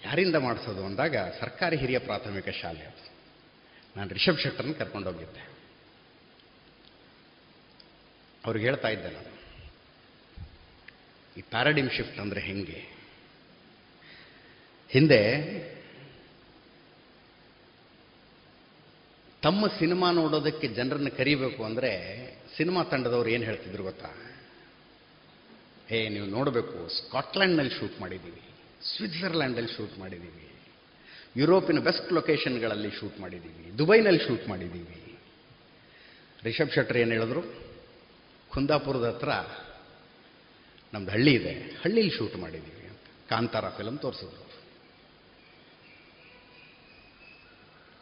ಯಾರಿಂದ 0.05 0.36
ಮಾಡಿಸೋದು 0.36 0.85
ಅಂದಾಗ 0.85 1.16
ಸರ್ಕಾರಿ 1.16 1.77
ಹಿರಿಯ 1.77 1.99
ಪ್ರಾಥಮಿಕ 1.99 2.49
ಶಾಲೆ 2.49 2.81
ಅದು. 2.81 3.08
ನಾನು 3.99 4.11
ರಿಷಬ್ 4.16 4.41
ಶೆಟ್ಟರ್ನ 4.43 4.75
ಕರ್ಕೊಂಡೋಗಿದ್ದೆ 4.81 5.45
ಅವ್ರಿಗೆ 8.45 8.65
ಹೇಳ್ತಾ 8.69 8.89
ಇದ್ದೆ 8.95 9.11
ನಾನು, 9.15 9.33
ಈ 11.37 11.43
ಪ್ಯಾರಡಿಮ್ 11.53 11.91
ಶಿಫ್ಟ್ 11.97 12.20
ಅಂದರೆ 12.23 12.41
ಹೆಂಗೆ? 12.41 12.81
ಹಿಂದೆ, 14.91 15.20
ತಮ್ಮ 19.43 19.66
ಸಿನಿಮಾ 19.81 20.09
ನೋಡೋದಕ್ಕೆ 20.12 20.69
ಜನರನ್ನು 20.79 21.11
ಕರಿಬೇಕು 21.19 21.61
ಅಂದರೆ 21.65 21.91
ಸಿನಿಮಾ 22.57 22.81
ತಂಡದವ್ರು 22.93 23.31
ಏನು 23.35 23.45
ಹೇಳ್ತಿದ್ರು 23.45 23.85
ಗೊತ್ತಾ? 23.91 24.11
ಏ, 25.97 25.99
ನೀವು 26.15 26.27
ನೋಡಬೇಕು, 26.37 26.79
ಸ್ಕಾಟ್ಲ್ಯಾಂಡ್ನಲ್ಲಿ 26.99 27.75
ಶೂಟ್ 27.79 27.97
ಮಾಡಿದ್ದೀವಿ 28.01 28.43
ಸ್ವಿಟ್ಜರ್ಲ್ಯಾಂಡಲ್ಲಿ 28.93 29.73
ಶೂಟ್ 29.77 29.95
ಮಾಡಿದ್ದೀವಿ 29.99 30.48
ಯುರೋಪಿನ 31.39 31.78
ಬೆಸ್ಟ್ 31.78 32.12
ಲೊಕೇಶನ್ಗಳಲ್ಲಿ 32.12 32.90
ಶೂಟ್ 32.90 33.20
ಮಾಡಿದ್ದೀವಿ. 33.20 33.78
ದುಬೈನಲ್ಲಿ 33.78 34.27
ಶೂಟ್ 34.27 34.48
ಮಾಡಿದ್ದೀವಿ. 34.48 35.19
ರಿಷಬ್ 36.44 36.73
ಶೆಟ್ಟರ್ 36.73 36.97
ಏನು 36.97 37.10
ಹೇಳಿದ್ರು? 37.10 37.43
ಕುಂದಾಪುರದ 38.48 39.05
ಹತ್ರ 39.05 39.28
ನಮ್ದು 40.93 41.10
ಹಳ್ಳಿ 41.10 41.35
ಇದೆ. 41.35 41.52
ಹಳ್ಳಿಲಿ 41.52 42.10
ಶೂಟ್ 42.10 42.36
ಮಾಡಿದ್ದೀವಿ 42.36 42.86
ಅಂತ. 42.86 43.31
ಕಾಂತಾರ 43.31 43.69
ಫಿಲಮ್ 43.69 43.98
ತೋರಿಸಿದ್ರು. 43.98 44.48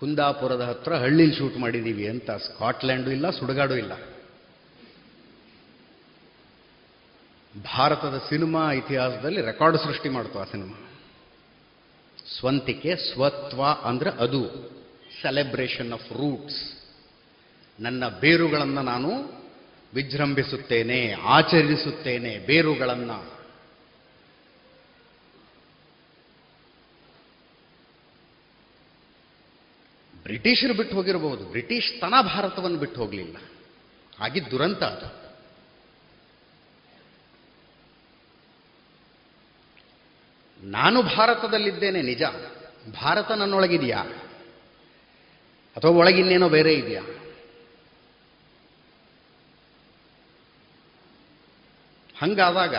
ಕುಂದಾಪುರದ 0.00 0.60
ಹತ್ರ 0.60 0.94
ಹಳ್ಳಿಲಿ 0.94 1.34
ಶೂಟ್ 1.34 1.56
ಮಾಡಿದ್ದೀವಿ 1.56 2.08
ಅಂತ. 2.08 2.30
ಸ್ಕಾಟ್ಲ್ಯಾಂಡು 2.30 3.10
ಇಲ್ಲ, 3.10 3.30
ಸುಡುಗಾಡು 3.30 3.76
ಇಲ್ಲ. 3.76 3.92
ಭಾರತದ 7.76 8.18
ಸಿನಿಮಾ 8.28 8.72
ಇತಿಹಾಸದಲ್ಲಿ 8.72 9.40
ರೆಕಾರ್ಡ್ 9.40 9.78
ಸೃಷ್ಟಿ 9.78 10.08
ಮಾಡ್ತು 10.08 10.38
ಆ 10.38 10.44
ಸಿನಿಮಾ. 10.44 10.85
ಸ್ವಂತಿಕೆ 12.39 12.97
ಸ್ವತ್ವ 12.97 13.65
ಅಂದ್ರೆ 13.65 14.11
ಅದು. 14.11 14.77
ಸೆಲೆಬ್ರೇಷನ್ 15.23 15.93
ಆಫ್ 15.93 16.12
ರೂಟ್ಸ್ 16.12 16.73
ನನ್ನ 17.81 18.09
ಬೇರುಗಳನ್ನು 18.09 18.82
ನಾನು 18.82 19.36
ವಿಜೃಂಭಿಸುತ್ತೇನೆ, 19.94 21.12
ಆಚರಿಸುತ್ತೇನೆ 21.12 22.39
ಬೇರುಗಳನ್ನು. 22.39 23.36
ಬ್ರಿಟಿಷರು 30.23 30.74
ಬಿಟ್ಟು 30.74 30.97
ಹೋಗಿರಬಹುದು. 30.97 31.44
ಬ್ರಿಟಿಷ್ 31.44 32.01
ತನ 32.01 32.15
ಭಾರತವನ್ನು 32.23 32.78
ಬಿಟ್ಟು 32.78 33.01
ಹೋಗಲಿಲ್ಲ. 33.01 33.36
ಆಗಿದ್ದು 34.20 34.51
ದುರಂತ 34.51 34.82
ಅದು. 34.82 35.26
ನಾನು 40.66 41.02
ಭಾರತದಲ್ಲಿದ್ದೇನೆ, 41.02 42.02
ನಿಜ. 42.02 42.22
ಭಾರತ 43.02 43.32
ನನ್ನೊಳಗಿದೆಯಾ? 43.32 43.98
ಅಥವಾ 45.76 45.90
ಒಳಗಿನ್ನೇನೋ 45.90 46.48
ಬೇರೆ 46.48 46.74
ಇದೆಯಾ? 46.74 47.02
ಹಂಗಾದಾಗ 52.18 52.74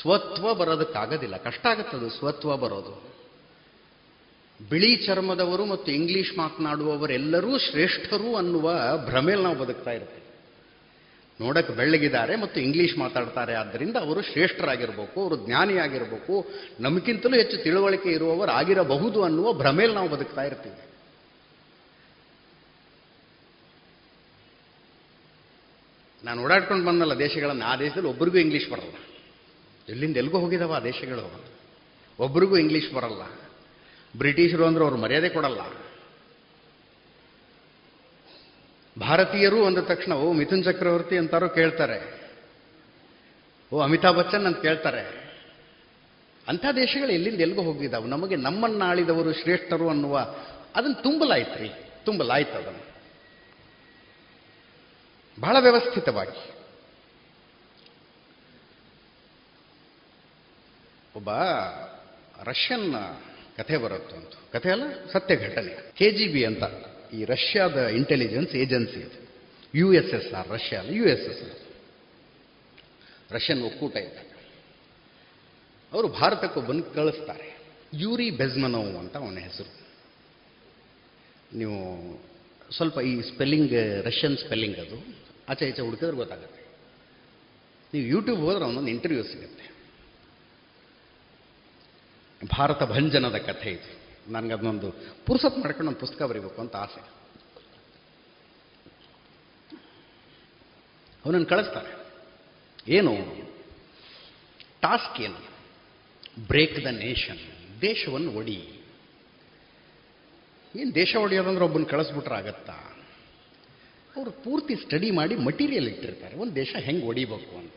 ಸ್ವತ್ವ 0.00 0.54
ಬರೋದಕ್ಕಾಗೋದಿಲ್ಲ. 0.54 1.36
ಕಷ್ಟ 1.36 1.66
ಆಗುತ್ತದು, 1.66 2.10
ಸ್ವತ್ವ 2.10 2.56
ಬರೋದು. 2.56 3.10
ಬಿಳಿ 4.68 4.96
ಚರ್ಮದವರು 4.96 5.66
ಮತ್ತು 5.66 5.92
ಇಂಗ್ಲಿಷ್ 5.92 6.38
ಮಾತನಾಡುವವರೆಲ್ಲರೂ 6.38 7.58
ಶ್ರೇಷ್ಠರು 7.58 8.36
ಅನ್ನುವ 8.36 8.72
ಭ್ರಮೆಯಲ್ಲಿ 8.96 9.44
ನಾವು 9.44 9.58
ಬದುಕ್ತಾ 9.58 9.90
ಇರ್ತೀವಿ. 9.90 10.29
ನೋಡಕ್ಕೆ 11.40 11.72
ಬೆಳ್ಳಗಿದ್ದಾರೆ 11.72 12.36
ಮತ್ತು 12.36 12.60
ಇಂಗ್ಲೀಷ್ 12.60 12.98
ಮಾತಾಡ್ತಾರೆ. 12.98 13.54
ಆದ್ದರಿಂದ 13.54 13.96
ಅವರು 13.96 14.22
ಶ್ರೇಷ್ಠರಾಗಿರಬೇಕು, 14.22 15.22
ಅವರು 15.22 15.46
ಜ್ಞಾನಿಯಾಗಿರಬೇಕು, 15.46 16.48
ನಮಗಿಂತಲೂ 16.80 17.36
ಹೆಚ್ಚು 17.36 17.56
ತಿಳುವಳಿಕೆ 17.56 18.08
ಇರುವವರು 18.08 18.50
ಆಗಿರಬಹುದು 18.50 19.22
ಅನ್ನುವ 19.22 19.52
ಭ್ರಮೆಯಲ್ಲಿ 19.52 19.96
ನಾವು 19.96 20.08
ಬದುಕ್ತಾ 20.08 20.42
ಇರ್ತೀವಿ. 20.42 20.80
ನಾನು 26.24 26.42
ಓಡಾಡ್ಕೊಂಡು 26.42 26.86
ಬಂದಲ್ಲ 26.86 27.14
ದೇಶಗಳನ್ನು, 27.14 27.64
ಆ 27.64 27.76
ದೇಶದಲ್ಲಿ 27.76 28.08
ಒಬ್ರಿಗೂ 28.08 28.38
ಇಂಗ್ಲೀಷ್ 28.38 28.70
ಬರಲ್ಲ. 28.70 28.94
ಎಲ್ಲಿಂದ 29.88 30.16
ಎಲ್ಗೋ 30.16 30.38
ಹೋಗಿದಾವ 30.38 30.74
ಆ 30.74 30.80
ದೇಶಗಳು? 30.80 31.44
ಒಬ್ರಿಗೂ 32.18 32.56
ಇಂಗ್ಲೀಷ್ 32.56 32.92
ಬರಲ್ಲ. 32.94 33.22
ಬ್ರಿಟಿಷರು 34.18 34.64
ಅಂದ್ರೆ 34.64 34.84
ಅವ್ರು 34.84 34.98
ಮರ್ಯಾದೆ 34.98 35.28
ಕೊಡಲ್ಲ. 35.28 35.60
ಭಾರತೀಯರು 39.00 39.66
ಅಂದ 39.66 39.78
ತಕ್ಷಣ, 39.78 40.12
ಓ, 40.12 40.32
ಮಿಥುನ್ 40.32 40.64
ಚಕ್ರವರ್ತಿ 40.64 41.18
ಅಂತಾರೋ 41.18 41.48
ಕೇಳ್ತಾರೆ. 41.48 42.20
ಓ, 43.72 43.80
ಅಮಿತಾಬ್ 43.80 44.16
ಬಚ್ಚನ್ 44.16 44.46
ಅಂತ 44.46 44.62
ಕೇಳ್ತಾರೆ. 44.62 45.20
ಅಂಥ 46.48 46.66
ದೇಶಗಳು 46.76 47.12
ಎಲ್ಲಿಂದ 47.12 47.40
ಎಲ್ಗೋ 47.40 47.62
ಹೋಗಿದ್ದಾವೆ 47.62 48.08
ನಮಗೆ 48.08 48.36
ನಮ್ಮನ್ನಾಳಿದವರು 48.36 49.32
ಶ್ರೇಷ್ಠರು 49.32 49.88
ಅನ್ನುವ 49.88 50.18
ಅದನ್ನು 50.76 51.02
ತುಂಬಲಾಯ್ತು 51.02 51.62
ರೀ 51.62 51.70
ತುಂಬಲಾಯ್ತು 52.04 52.52
ಅದನ್ನು. 52.52 52.90
ಬಹಳ 55.40 55.56
ವ್ಯವಸ್ಥಿತವಾಗಿ. 55.60 56.50
ಒಬ್ಬ 61.16 61.30
ರಷ್ಯನ್ 62.42 62.94
ಕಥೆ 63.56 63.76
ಬರುತ್ತೆ 63.76 64.16
ಅಂತ 64.16 64.32
ಕಥೆ 64.52 64.70
ಅಲ್ಲ 64.70 64.82
ಸತ್ಯ 65.12 65.36
ಘಟನೆ 65.36 65.92
ಕೆ 65.96 66.10
ಜಿ 66.10 66.32
ಬಿ 66.32 66.44
ಅಂತ. 66.44 66.62
ಈ 67.12 67.24
ರಷ್ಯಾದ 67.24 67.76
ಇಂಟೆಲಿಜೆನ್ಸ್ 67.88 68.54
ಏಜೆನ್ಸಿ 68.54 69.00
ಇದು. 69.00 69.28
U 69.74 69.92
S 69.92 70.14
S 70.14 70.34
R 70.34 70.48
Russia 70.48 70.80
ಅಲ್ಲ 70.80 70.90
U 70.90 71.04
S 71.04 71.26
S 71.30 71.42
R 71.42 71.58
Russian 73.30 73.62
ಒಕ್ಕೂಟ 73.62 73.96
ಇದ್ದಾಗ 73.96 74.26
ಅವರು 75.92 76.08
ಭಾರತಕ್ಕೆ 76.08 76.60
ಬಂದು 76.60 76.94
ಕಳಿಸ್ತಾರೆ. 76.94 77.58
ಯೂರಿ 77.94 78.30
ಬೆಜ್ಮನೋವ್ 78.30 78.96
ಅಂತ 78.96 79.16
ಅವನ 79.16 79.38
ಹೆಸರು. 79.38 79.70
ನೀವು 81.54 81.78
ಸ್ವಲ್ಪ 82.72 82.98
ಈ 82.98 83.20
ಸ್ಪೆಲ್ಲಿಂಗ್ 83.20 83.72
ರಷ್ಯನ್ 84.02 84.36
ಸ್ಪೆಲ್ಲಿಂಗ್ 84.36 84.78
ಅದು, 84.78 85.04
ಆಚೆ 85.48 85.68
ಈಚೆ 85.68 85.82
ಹುಡುಕಿದ್ರೆ 85.82 86.16
ಗೊತ್ತಾಗುತ್ತೆ. 86.16 86.60
ನೀವು 87.94 88.06
ಯೂಟ್ಯೂಬ್ 88.06 88.40
ಹೋದ್ರೆ 88.40 88.64
ಅವನೊಂದು 88.64 88.90
ಇಂಟರ್ವ್ಯೂ 88.90 89.22
ಸಿಗುತ್ತೆ. 89.22 89.72
ಭಾರತ 92.56 92.82
ಭಂಜನದ 92.82 93.36
ಕಥೆ 93.36 93.70
ಇದು. 93.70 93.99
ನನಗೆ 94.28 94.52
ಅದನ್ನೊಂದು 94.52 94.92
ಪುರ್ಸತ್ 95.26 95.58
ಮಾಡ್ಕೊಂಡು 95.58 95.90
ಒಂದು 95.90 96.00
ಪುಸ್ತಕ 96.00 96.22
ಬರೀಬೇಕು 96.22 96.60
ಅಂತ 96.60 96.76
ಆಸೆ. 96.76 97.00
ಅವನನ್ನು 101.24 101.46
ಕಳಿಸ್ತಾರೆ. 101.46 102.06
ಏನು 102.88 103.16
ಟಾಸ್ಕ್ 104.80 105.20
ಏನು? 105.20 105.50
ಬ್ರೇಕ್ 106.46 106.84
ದ 106.84 106.86
ನೇಷನ್ 106.86 107.38
ದೇಶವನ್ನು 107.80 108.32
ಒಡಿ. 108.32 108.80
ಏನು 110.76 110.94
ದೇಶ 110.94 111.16
ಒಡೆಯೋದಂದ್ರೆ 111.16 111.64
ಒಬ್ಬನ 111.64 111.82
ಕಳಿಸ್ಬಿಟ್ರೆ 111.82 112.34
ಆಗತ್ತಾ? 112.34 112.72
ಅವರು 114.16 114.30
ಪೂರ್ತಿ 114.30 114.74
ಸ್ಟಡಿ 114.74 115.10
ಮಾಡಿ 115.10 115.36
ಮಟೀರಿಯಲ್ 115.36 115.88
ಇಟ್ಟಿರ್ತಾರೆ. 115.88 116.36
ಒಂದು 116.36 116.54
ದೇಶ 116.54 116.76
ಹೆಂಗೆ 116.76 117.06
ಒಡಿಬೇಕು 117.06 117.58
ಅಂತ. 117.58 117.74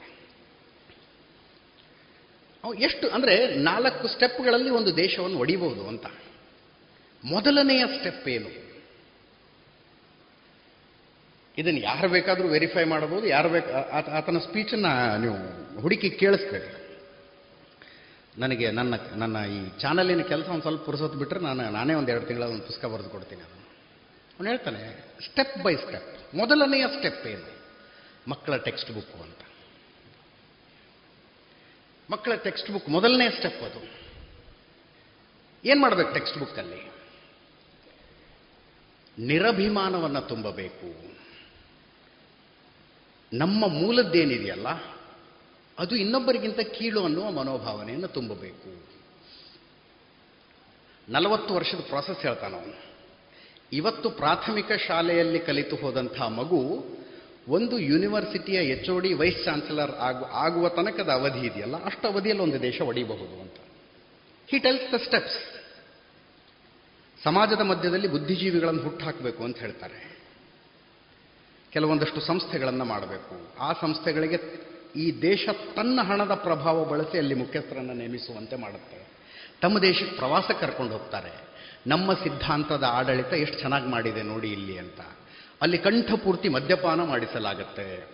ಎಷ್ಟು 2.80 3.10
ಅಂದರೆ 3.10 3.56
ನಾಲ್ಕು 3.56 4.08
ಸ್ಟೆಪ್ಗಳಲ್ಲಿ 4.08 4.70
ಒಂದು 4.70 4.96
ದೇಶವನ್ನು 4.98 5.38
ಒಡಿಬಹುದು 5.38 5.88
ಅಂತ. 5.88 6.06
ಮೊದಲನೆಯ 7.24 7.86
ಸ್ಟೆಪ್ 7.88 8.28
ಏನು? 8.28 8.64
ಇದನ್ನು 11.58 11.80
ಯಾರು 11.80 12.10
ಬೇಕಾದರೂ 12.10 12.48
ವೆರಿಫೈ 12.48 12.84
ಮಾಡಬಹುದು. 12.84 13.28
ಯಾರು 13.28 13.50
ಬೇಕು 13.50 13.72
ಆತನ 14.18 14.38
ಸ್ಪೀಚನ್ನು 14.38 15.18
ನೀವು 15.18 15.36
ಹುಡುಕಿ 15.82 16.10
ಕೇಳಿಸ್ಬೇಕು 16.10 16.84
ನನಗೆ 18.40 18.72
ನನ್ನ 18.72 18.94
ನನ್ನ 19.16 19.38
ಈ 19.46 19.80
ಚಾನಲಿನ 19.80 20.22
ಕೆಲಸ 20.22 20.48
ಒಂದು 20.50 20.62
ಸ್ವಲ್ಪ 20.62 20.86
ಪುರುಸೊತ್ತು 20.86 21.20
ಬಿಟ್ಟರೆ 21.20 21.40
ನಾನು, 21.40 21.70
ನಾನೇ 21.70 21.94
ಒಂದು 21.94 22.12
ಎರಡು 22.12 22.26
ತಿಂಗಳ 22.26 22.44
ಒಂದು 22.44 22.64
ಪುಸ್ತಕ 22.64 22.86
ಬರೆದು 22.86 23.10
ಕೊಡ್ತೀನಿ 23.10 23.42
ಅದನ್ನು. 23.42 23.68
ಅವನು 24.38 24.48
ಹೇಳ್ತಾನೆ 24.50 24.82
ಸ್ಟೆಪ್ 25.26 25.64
ಬೈ 25.64 25.76
ಸ್ಟೆಪ್ 25.76 26.36
ಮೊದಲನೆಯ 26.36 26.88
ಸ್ಟೆಪ್ 26.88 27.28
ಏನು? 27.28 27.62
ಮಕ್ಕಳ 28.30 28.58
ಟೆಕ್ಸ್ಟ್ 28.58 28.92
ಬುಕ್ 28.92 29.22
ಅಂತ. 29.22 29.42
ಮಕ್ಕಳ 32.10 32.36
ಟೆಕ್ಸ್ಟ್ 32.36 32.72
ಬುಕ್ 32.72 32.90
ಮೊದಲನೇ 32.90 33.30
ಸ್ಟೆಪ್ 33.30 33.64
ಅದು. 33.64 33.82
ಏನು 35.66 35.82
ಮಾಡಬೇಕು 35.82 36.14
ಟೆಕ್ಸ್ಟ್ 36.14 36.38
ಬುಕ್ಕಲ್ಲಿ 36.38 36.93
ನಿರಭಿಮಾನವನ್ನು 39.18 40.28
ತುಂಬಬೇಕು. 40.28 41.14
ನಮ್ಮ 43.34 43.68
ಮೂಲದ್ದೇನಿದೆಯಲ್ಲ, 43.68 44.68
ಅದು 45.80 45.96
ಇನ್ನೊಬ್ಬರಿಗಿಂತ 45.96 46.60
ಕೀಳು 46.60 47.06
ಅನ್ನುವ 47.06 47.32
ಮನೋಭಾವನೆಯನ್ನು 47.32 48.08
ತುಂಬಬೇಕು. 48.08 48.94
ನಲವತ್ತು 51.10 51.54
ವರ್ಷದ 51.54 51.80
ಪ್ರಾಸೆಸ್ 51.80 52.22
ಹೇಳ್ತಾನ 52.22 52.54
ಇವತ್ತು 53.74 54.10
ಪ್ರಾಥಮಿಕ 54.10 54.72
ಶಾಲೆಯಲ್ಲಿ 54.72 55.40
ಕಲಿತು 55.40 55.76
ಹೋದಂಥ 55.76 56.22
ಮಗು 56.22 56.60
ಒಂದು 57.48 57.80
ಯೂನಿವರ್ಸಿಟಿಯ 57.80 58.56
H 58.56 58.90
O 58.90 59.00
D 59.00 59.14
vice 59.14 59.44
chancellor 59.46 59.92
ಆಗು, 59.92 60.26
ಆಗುವ 60.26 60.70
ತನಕದ 60.70 61.10
ಅವಧಿ 61.10 61.48
ಇದೆಯಲ್ಲ, 61.48 61.84
ಅಷ್ಟು 61.84 62.08
ಅವಧಿಯಲ್ಲಿ 62.08 62.44
ಒಂದು 62.44 62.62
ದೇಶ 62.62 62.82
ಒಡಿಬಹುದು 62.82 63.42
ಅಂತ. 63.42 63.58
ಹಿ 64.52 64.60
ಟೆಲ್ಸ್ 64.60 64.94
ದ 64.94 64.96
ಸ್ಟೆಪ್ಸ್ 64.96 65.53
ಸಮಾಜದ 67.24 67.62
ಮಧ್ಯದಲ್ಲಿ 67.62 68.08
ಬುದ್ಧಿಜೀವಿಗಳನ್ನು 68.08 68.82
ಹುಟ್ಟುಹಾಕಬೇಕು 68.82 69.44
ಅಂತ 69.44 69.58
ಹೇಳ್ತಾರೆ. 69.58 70.18
ಕೆಲವೊಂದಷ್ಟು 71.72 72.22
ಸಂಸ್ಥೆಗಳನ್ನು 72.22 72.86
ಮಾಡಬೇಕು. 72.86 73.56
ಆ 73.60 73.74
ಸಂಸ್ಥೆಗಳಿಗೆ 73.74 74.40
ಈ 74.96 75.22
ದೇಶ 75.22 75.50
ತನ್ನ 75.76 76.00
ಹಣದ 76.02 76.34
ಪ್ರಭಾವ 76.34 76.86
ಬಳಸಿ 76.86 77.18
ಅಲ್ಲಿ 77.18 77.34
ಮುಖ್ಯಸ್ಥರನ್ನು 77.34 77.94
ನೇಮಿಸುವಂತೆ 77.94 78.56
ಮಾಡುತ್ತೆ. 78.56 79.08
ತಮ್ಮ 79.62 79.80
ದೇಶಕ್ಕೆ 79.80 80.16
ಪ್ರವಾಸ 80.16 80.52
ಕರ್ಕೊಂಡು 80.60 80.94
ಹೋಗ್ತಾರೆ. 80.94 81.32
ನಮ್ಮ 81.88 82.14
ಸಿದ್ಧಾಂತದ 82.14 82.84
ಆಡಳಿತ 82.84 83.34
ಎಷ್ಟು 83.34 83.60
ಚೆನ್ನಾಗಿ 83.60 83.88
ಮಾಡಿದೆ 83.88 84.22
ನೋಡಿ 84.22 84.52
ಇಲ್ಲಿ 84.52 84.78
ಅಂತ. 84.78 85.02
ಅಲ್ಲಿ 85.62 85.78
ಕಂಠಪೂರ್ತಿ 85.78 86.50
ಮದ್ಯಪಾನ 86.50 87.04
ಮಾಡಿಸಲಾಗುತ್ತೆ. 87.04 88.08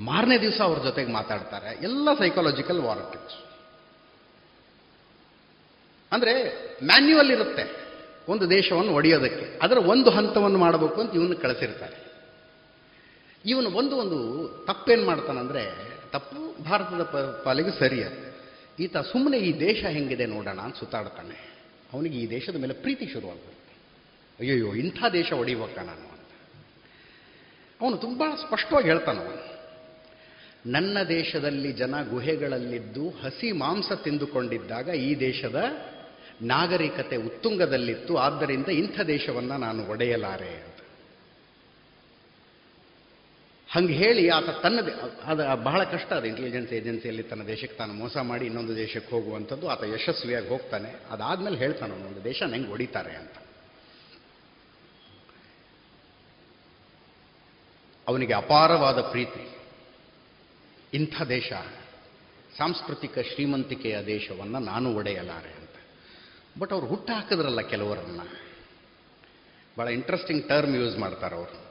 ಮಾರನೇ 0.00 0.38
ದಿವಸ 0.38 0.60
ಅವ್ರ 0.60 0.82
ಜೊತೆಗೆ 0.82 1.12
ಮಾತಾಡ್ತಾರೆ. 1.12 1.82
ಎಲ್ಲ 1.82 2.14
ಸೈಕಾಲಜಿಕಲ್ 2.18 2.80
ವಾರಂಟಿಕ್ಸ್ 2.80 3.36
ಅಂದರೆ 6.12 6.69
ಮ್ಯಾನ್ಯುವಲ್ 6.84 7.30
ಇರುತ್ತೆ. 7.30 7.90
ಒಂದು 8.28 8.50
ದೇಶವನ್ನು 8.50 8.92
ಒಡೆಯೋದಕ್ಕೆ. 8.92 9.58
ಅದರ 9.62 9.78
ಒಂದು 9.78 10.10
ಹಂತವನ್ನು 10.10 10.58
ಮಾಡಬೇಕು 10.58 11.00
ಅಂತ 11.00 11.14
ಇವನು 11.14 11.36
ಕಳಿಸಿರ್ತಾರೆ 11.36 12.10
ಇವನು 13.46 13.70
ಒಂದು 13.70 13.96
ಒಂದು 13.96 14.48
ತಪ್ಪೇನು 14.66 15.04
ಮಾಡ್ತಾನಂದ್ರೆ, 15.04 15.90
ತಪ್ಪು 16.12 16.64
ಭಾರತದ 16.64 17.02
ಪಾಲಿಗೆ 17.44 17.78
ಸರಿ 17.78 18.02
ಈತ 18.80 18.96
ಸುಮ್ಮನೆ 18.96 19.38
ಈ 19.38 19.60
ದೇಶ 19.60 19.84
ಹೆಂಗಿದೆ 19.84 20.26
ನೋಡೋಣ 20.26 20.58
ಅಂತ 20.58 20.76
ಸುತ್ತಾಡ್ತಾನೆ. 20.76 21.50
ಅವನಿಗೆ 21.92 22.18
ಈ 22.18 22.30
ದೇಶದ 22.30 22.56
ಮೇಲೆ 22.56 22.74
ಪ್ರೀತಿ 22.74 23.06
ಶುರುವಾಗ್ಬಿಡುತ್ತೆ. 23.06 23.76
ಅಯ್ಯಯ್ಯೋ, 24.40 24.74
ಇಂಥ 24.74 25.04
ದೇಶ 25.12 25.32
ಒಡಿಬೇಕ 25.32 25.78
ನಾನು 25.78 26.12
ಅಂತ. 26.12 26.30
ಅವನು 27.80 27.96
ತುಂಬ 27.96 28.22
ಸ್ಪಷ್ಟವಾಗಿ 28.40 28.88
ಹೇಳ್ತಾನವನು 28.88 29.50
ನನ್ನ 30.66 30.98
ದೇಶದಲ್ಲಿ 31.08 31.72
ಜನ 31.72 31.94
ಗುಹೆಗಳಲ್ಲಿದ್ದು 32.10 33.08
ಹಸಿ 33.08 33.52
ಮಾಂಸ 33.52 33.92
ತಿಂದುಕೊಂಡಿದ್ದಾಗ 33.92 34.88
ಈ 34.88 35.20
ದೇಶದ 35.20 35.62
ನಾಗರಿಕತೆ 36.42 37.16
ಉತ್ತುಂಗದಲ್ಲಿತ್ತು, 37.16 38.16
ಆದ್ದರಿಂದ 38.16 38.66
ಇಂಥ 38.66 39.00
ದೇಶವನ್ನು 39.00 39.56
ನಾನು 39.56 39.86
ಒಡೆಯಲಾರೆ 39.86 40.48
ಅಂತ. 40.48 40.76
ಹಂಗೆ 43.72 43.92
ಹೇಳಿ 43.92 44.28
ಆತ 44.28 44.44
ತನ್ನ 44.44 44.78
ಅದು 45.24 45.64
ಬಹಳ 45.64 45.84
ಕಷ್ಟ 45.84 46.12
ಅದು 46.12 46.26
ಇಂಟೆಲಿಜೆನ್ಸ್ 46.26 46.72
ಏಜೆನ್ಸಿಯಲ್ಲಿ 46.72 47.22
ತನ್ನ 47.22 47.42
ದೇಶಕ್ಕೆ 47.42 47.78
ತಾನು 47.78 47.92
ಮೋಸ 47.92 48.16
ಮಾಡಿ 48.16 48.46
ಇನ್ನೊಂದು 48.46 48.76
ದೇಶಕ್ಕೆ 48.76 49.16
ಹೋಗುವಂಥದ್ದು, 49.16 49.68
ಆತ 49.68 49.82
ಯಶಸ್ವಿಯಾಗಿ 49.82 50.48
ಹೋಗ್ತಾನೆ. 50.48 50.94
ಅದಾದ್ಮೇಲೆ 51.10 51.58
ಹೇಳ್ತಾನೆ 51.58 51.92
ಒಂದು 51.92 52.24
ದೇಶ 52.24 52.42
ನಂಗೆ 52.42 52.68
ಹೊಡಿತಾರೆ 52.68 53.16
ಅಂತ. 53.16 53.32
ಅವನಿಗೆ 58.08 58.34
ಅಪಾರವಾದ 58.34 59.00
ಪ್ರೀತಿ. 59.00 59.56
ಇಂಥ 60.94 61.22
ದೇಶ, 61.22 61.52
ಸಾಂಸ್ಕೃತಿಕ 62.58 63.18
ಶ್ರೀಮಂತಿಕೆಯ 63.18 64.02
ದೇಶವನ್ನು 64.02 64.58
ನಾನು 64.58 64.94
ಒಡೆಯಲಾರೆ 64.94 65.59
ಬಟ್ 66.58 66.72
ಅವ್ರು 66.72 66.86
ಹುಟ್ಟು 66.86 67.12
ಹಾಕಿದ್ರಲ್ಲ 67.12 67.60
ಕೆಲವರನ್ನ. 67.60 68.20
ಭಾಳ 69.78 69.88
ಇಂಟ್ರೆಸ್ಟಿಂಗ್ 69.88 70.48
ಟರ್ಮ್ 70.48 70.76
ಯೂಸ್ 70.76 70.98
ಮಾಡ್ತಾರೆ 70.98 71.36
ಅವರು. 71.36 71.70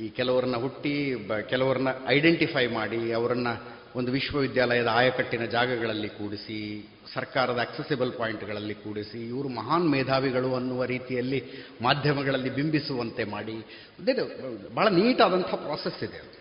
ಈ 0.00 0.08
ಕೆಲವರನ್ನ 0.08 0.56
ಹುಟ್ಟಿ 0.56 1.14
ಕೆಲವರನ್ನ 1.48 1.88
ಐಡೆಂಟಿಫೈ 2.06 2.66
ಮಾಡಿ, 2.66 3.12
ಅವರನ್ನು 3.12 3.78
ಒಂದು 3.96 4.12
ವಿಶ್ವವಿದ್ಯಾಲಯದ 4.12 4.86
ಆಯಕಟ್ಟಿನ 4.86 5.44
ಜಾಗಗಳಲ್ಲಿ 5.44 6.08
ಕೂಡಿಸಿ, 6.08 6.88
ಸರ್ಕಾರದ 7.14 7.58
ಅಕ್ಸೆಸಿಬಲ್ 7.58 8.12
ಪಾಯಿಂಟ್ಗಳಲ್ಲಿ 8.12 8.74
ಕೂಡಿಸಿ, 8.74 9.28
ಇವರು 9.28 9.48
ಮಹಾನ್ 9.48 9.88
ಮೇಧಾವಿಗಳು 9.88 10.54
ಅನ್ನುವ 10.54 10.84
ರೀತಿಯಲ್ಲಿ 10.84 11.42
ಮಾಧ್ಯಮಗಳಲ್ಲಿ 11.82 12.50
ಬಿಂಬಿಸುವಂತೆ 12.50 13.24
ಮಾಡಿ. 13.24 13.56
ಭಾಳ 14.74 14.88
ನೀಟಾದಂಥ 14.88 15.46
ಪ್ರಾಸೆಸ್ 15.46 16.04
ಇದೆ 16.04 16.38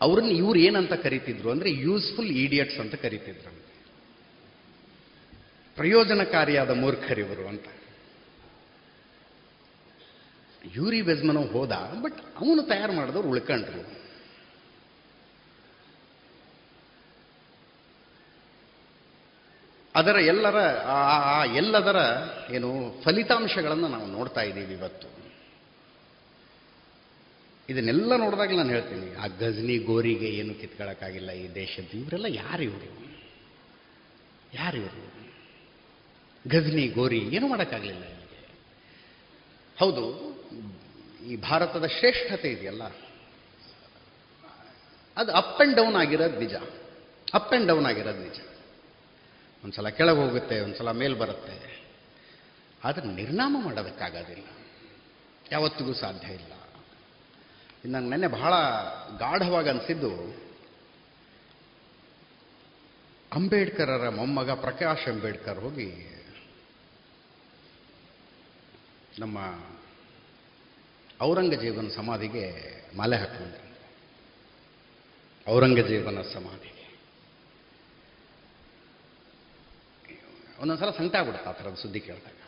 ಅವ್ರನ್ನ 0.00 0.30
ಇವ್ರು 0.30 0.58
ಏನಂತ 0.58 0.92
ಕರಿತಿದ್ರು 0.92 1.50
ಅಂದರೆ 1.50 1.70
ಯೂಸ್ಫುಲ್ 1.70 2.30
ಈಡಿಯಟ್ಸ್ 2.30 2.78
ಅಂತ 2.78 2.94
ಕರಿತಿದ್ರು 2.94 3.71
ಪ್ರಯೋಜನಕಾರಿಯಾದ 5.76 6.70
ಮೂರ್ಖರಿವರು 6.70 7.48
ಅಂತ. 7.48 7.66
ಯೂರಿ 10.74 11.02
ಬೆಜ್ಮನೋ 11.02 11.42
ಹೋದ, 11.42 11.72
ಬಟ್ 12.02 12.20
ಅವನು 12.36 12.62
ತಯಾರು 12.62 12.92
ಮಾಡಿದವ್ರು 12.92 13.28
ಉಳ್ಕೊಂಡ್ರು. 13.28 14.02
ಅದರ 19.94 20.16
ಎಲ್ಲರ, 20.16 20.58
ಆ 20.86 21.44
ಎಲ್ಲದರ 21.44 21.96
ಏನು 22.54 23.02
ಫಲಿತಾಂಶಗಳನ್ನು 23.02 23.88
ನಾವು 23.88 24.06
ನೋಡ್ತಾ 24.06 24.42
ಇದ್ದೀವಿ 24.42 24.74
ಇವತ್ತು. 24.74 25.08
ಇದನ್ನೆಲ್ಲ 27.68 28.16
ನೋಡಿದಾಗ 28.16 28.56
ನಾನು 28.56 28.68
ಹೇಳ್ತೀನಿ. 28.68 29.16
ಆ 29.16 29.26
ಗಜನಿ 29.26 29.78
ಗೋರಿಗೆ 29.78 30.28
ಏನು 30.28 30.54
ಕಿತ್ಕೊಳ್ಳೋಕ್ಕಾಗಿಲ್ಲ 30.54 31.30
ಈ 31.30 31.54
ದೇಶದ್ದು, 31.54 31.98
ಇವರೆಲ್ಲ 31.98 32.26
ಯಾರು 32.28 32.62
ಇವರು 32.62 33.18
ಯಾರು 34.54 34.76
ಇವರು 34.76 35.21
ಗಜನಿ 36.50 36.88
ಗೋರಿ 36.88 37.18
ಏನು 37.18 37.48
ಮಾಡೋಕ್ಕಾಗಲಿಲ್ಲ 37.48 38.04
ಹೌದು, 39.78 40.04
ಈ 41.26 41.36
ಭಾರತದ 41.36 41.86
ಶ್ರೇಷ್ಠತೆ 41.86 42.48
ಇದೆಯಲ್ಲ. 42.48 42.82
ಅದು 45.16 45.32
ಅಪ್ 45.32 45.60
ಆ್ಯಂಡ್ 45.60 45.76
ಡೌನ್ 45.76 45.96
ಆಗಿರೋದು 45.96 46.40
ನಿಜ. 46.40 46.54
ಅಪ್ 47.34 47.52
ಆ್ಯಂಡ್ 47.52 47.68
ಡೌನ್ 47.68 47.86
ಆಗಿರೋದು 47.86 48.22
ನಿಜ. 48.22 48.40
ಒಂದ್ಸಲ 49.64 49.88
ಕೆಳಗೆ 49.88 50.16
ಹೋಗುತ್ತೆ, 50.16 50.60
ಒಂದ್ಸಲ 50.60 50.90
ಮೇಲ್ 50.90 51.14
ಬರುತ್ತೆ. 51.14 51.82
ಆದರೆ 52.84 53.06
ನಿರ್ನಾಮ 53.06 53.56
ಮಾಡೋದಕ್ಕಾಗೋದಿಲ್ಲ. 53.64 54.46
ಯಾವತ್ತಿಗೂ 55.52 55.92
ಸಾಧ್ಯ 55.92 56.28
ಇಲ್ಲ. 56.28 56.52
ನಂಗೆ 57.86 58.10
ನೆನ್ನೆ 58.10 58.26
ಬಹಳ 58.26 58.52
ಗಾಢವಾಗಿ 59.18 59.68
ಅನಿಸಿದ್ದು, 59.68 60.42
ಅಂಬೇಡ್ಕರರ 63.32 64.08
ಮೊಮ್ಮಗ 64.08 64.50
ಪ್ರಕಾಶ್ 64.50 65.08
ಅಂಬೇಡ್ಕರ್ 65.08 65.60
ಹೋಗಿ 65.60 66.11
ನಮ್ಮ 69.18 69.38
ಔರಂಗಜೇಬನ 71.20 71.88
ಸಮಾಧಿಗೆ 71.88 72.44
ಮಾಲೆ 72.96 73.16
ಹಾಕೊಂಡ್ರು 73.16 73.62
ಔರಂಗಜೇಬನ 75.48 76.22
ಸಮಾಧಿಗೆ. 76.22 76.98
ಒಂದೊಂದ್ಸಲ 80.60 80.90
ಸಂಕಟ 80.90 81.16
ಆಗ್ಬಿಡುತ್ತೆ 81.16 81.48
ಆ 81.48 81.52
ಥರದ 81.52 81.74
ಸುದ್ದಿ 81.74 82.00
ಕೇಳಿದಾಗ. 82.00 82.38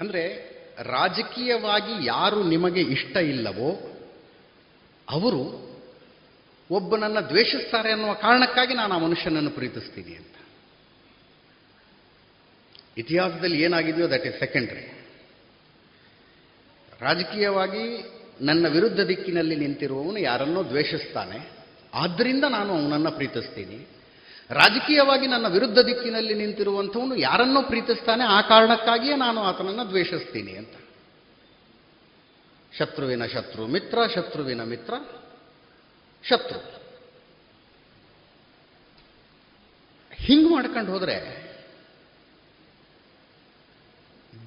ಅಂದರೆ 0.00 0.22
ರಾಜಕೀಯವಾಗಿ 0.82 2.06
ಯಾರು 2.06 2.44
ನಿಮಗೆ 2.44 2.80
ಇಷ್ಟ 2.80 3.16
ಇಲ್ಲವೋ 3.16 3.98
ಅವರು 5.10 5.68
ಒಬ್ಬನನ್ನು 6.70 7.28
ದ್ವೇಷಿಸ್ತಾರೆ 7.28 7.92
ಅನ್ನುವ 7.92 8.14
ಕಾರಣಕ್ಕಾಗಿ 8.14 8.74
ನಾನು 8.74 8.94
ಆ 8.94 8.98
ಮನುಷ್ಯನನ್ನು 8.98 9.50
ಪ್ರೀತಿಸ್ತೀನಿ 9.50 10.16
ಅಂತ. 10.16 10.47
ಇತಿಹಾಸದಲ್ಲಿ 12.98 13.62
ಏನಾಗಿದೆಯೋ 13.62 14.10
ದಟ್ 14.10 14.26
ಇಸ್ 14.26 14.38
ಸೆಕೆಂಡ್ರಿ 14.38 14.98
ರಾಜಕೀಯವಾಗಿ 17.00 18.04
ನನ್ನ 18.40 18.68
ವಿರುದ್ಧ 18.68 19.00
ದಿಕ್ಕಿನಲ್ಲಿ 19.00 19.56
ನಿಂತಿರುವವನು 19.56 20.18
ಯಾರನ್ನೋ 20.18 20.64
ದ್ವೇಷಿಸ್ತಾನೆ. 20.64 21.50
ಆದ್ದರಿಂದ 21.94 22.44
ನಾನು 22.48 22.72
ಅವನನ್ನು 22.72 23.10
ಪ್ರೀತಿಸ್ತೀನಿ. 23.10 23.86
ರಾಜಕೀಯವಾಗಿ 24.50 25.26
ನನ್ನ 25.26 25.48
ವಿರುದ್ಧ 25.48 25.78
ದಿಕ್ಕಿನಲ್ಲಿ 25.78 26.34
ನಿಂತಿರುವಂಥವನು 26.34 27.14
ಯಾರನ್ನೋ 27.16 27.62
ಪ್ರೀತಿಸ್ತಾನೆ, 27.62 28.24
ಆ 28.24 28.40
ಕಾರಣಕ್ಕಾಗಿಯೇ 28.40 29.16
ನಾನು 29.16 29.42
ಆತನನ್ನು 29.42 29.88
ದ್ವೇಷಿಸ್ತೀನಿ 29.88 30.52
ಅಂತ. 30.52 30.74
ಶತ್ರುವಿನ 32.78 33.26
ಶತ್ರು 33.26 33.66
ಮಿತ್ರ, 33.66 33.98
ಶತ್ರುವಿನ 34.14 34.62
ಮಿತ್ರ, 34.62 34.94
ಶತ್ರು. 36.24 36.60
ಹಿಂಗೆ 40.14 40.54
ಮಾಡ್ಕೊಂಡು 40.54 40.92
ಹೋದರೆ 40.92 41.47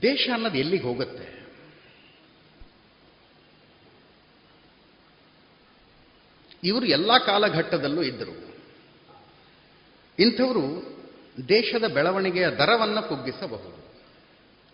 ದೇಶ 0.01 0.29
ಅನ್ನೋದು 0.33 0.57
ಎಲ್ಲಿಗೆ 0.57 0.83
ಹೋಗುತ್ತೆ? 0.83 1.41
ಇವರು 6.63 6.85
ಎಲ್ಲ 6.85 7.17
ಕಾಲಘಟ್ಟದಲ್ಲೂ 7.25 8.03
ಇದ್ದರು. 8.03 8.55
ಇಂಥವರು 10.19 10.97
ದೇಶದ 11.49 11.87
ಬೆಳವಣಿಗೆಯ 11.93 12.47
ದರವನ್ನು 12.47 13.09
ಕುಗ್ಗಿಸಬಹುದು. 13.09 13.81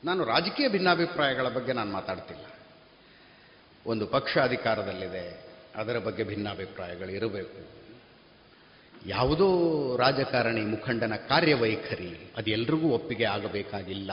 ನಾನು 0.03 0.25
ರಾಜಕೀಯ 0.25 0.69
ಭಿನ್ನಾಭಿಪ್ರಾಯಗಳ 0.69 1.49
ಬಗ್ಗೆ 1.49 1.73
ನಾನು 1.73 1.91
ಮಾತಾಡ್ತಿಲ್ಲ. 1.91 2.45
ಒಂದು 3.85 4.07
ಪಕ್ಷ 4.07 4.37
ಅಧಿಕಾರದಲ್ಲಿದೆ, 4.37 5.47
ಅದರ 5.75 5.99
ಬಗ್ಗೆ 5.99 6.23
ಭಿನ್ನಾಭಿಪ್ರಾಯಗಳು 6.23 7.09
ಇರಬೇಕು. 7.09 7.77
ಯಾವುದೋ 9.05 9.47
ರಾಜಕಾರಣಿ 9.97 10.61
ಮುಖಂಡನ 10.61 11.15
ಕಾರ್ಯವೈಖರಿ, 11.15 12.31
ಅದು 12.37 12.49
ಒಪ್ಪಿಗೆ 12.87 13.25
ಆಗಬೇಕಾಗಿಲ್ಲ. 13.25 14.11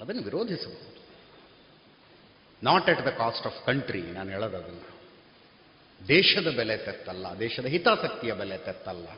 ಅದನ್ನು 0.00 0.22
ವಿರೋಧಿಸಬಹುದು. 0.22 0.96
Not 2.62 2.88
at 2.88 3.06
the 3.06 3.08
cost 3.08 3.46
of 3.46 3.66
country 3.66 4.02
ನಾನು 4.02 4.30
ಹೇಳೋದು 4.30 4.56
ಅದನ್ನು 4.56 4.96
ದೇಶದ 6.08 6.56
ಬೆಲೆ 6.56 6.76
ತೆತ್ತಲ್ಲ, 6.76 7.26
ದೇಶದ 7.38 7.64
ಹಿತಾಸಕ್ತಿಯ 7.64 8.34
ಬೆಲೆ 8.34 8.58
ತೆತ್ತಲ್ಲ. 8.58 9.08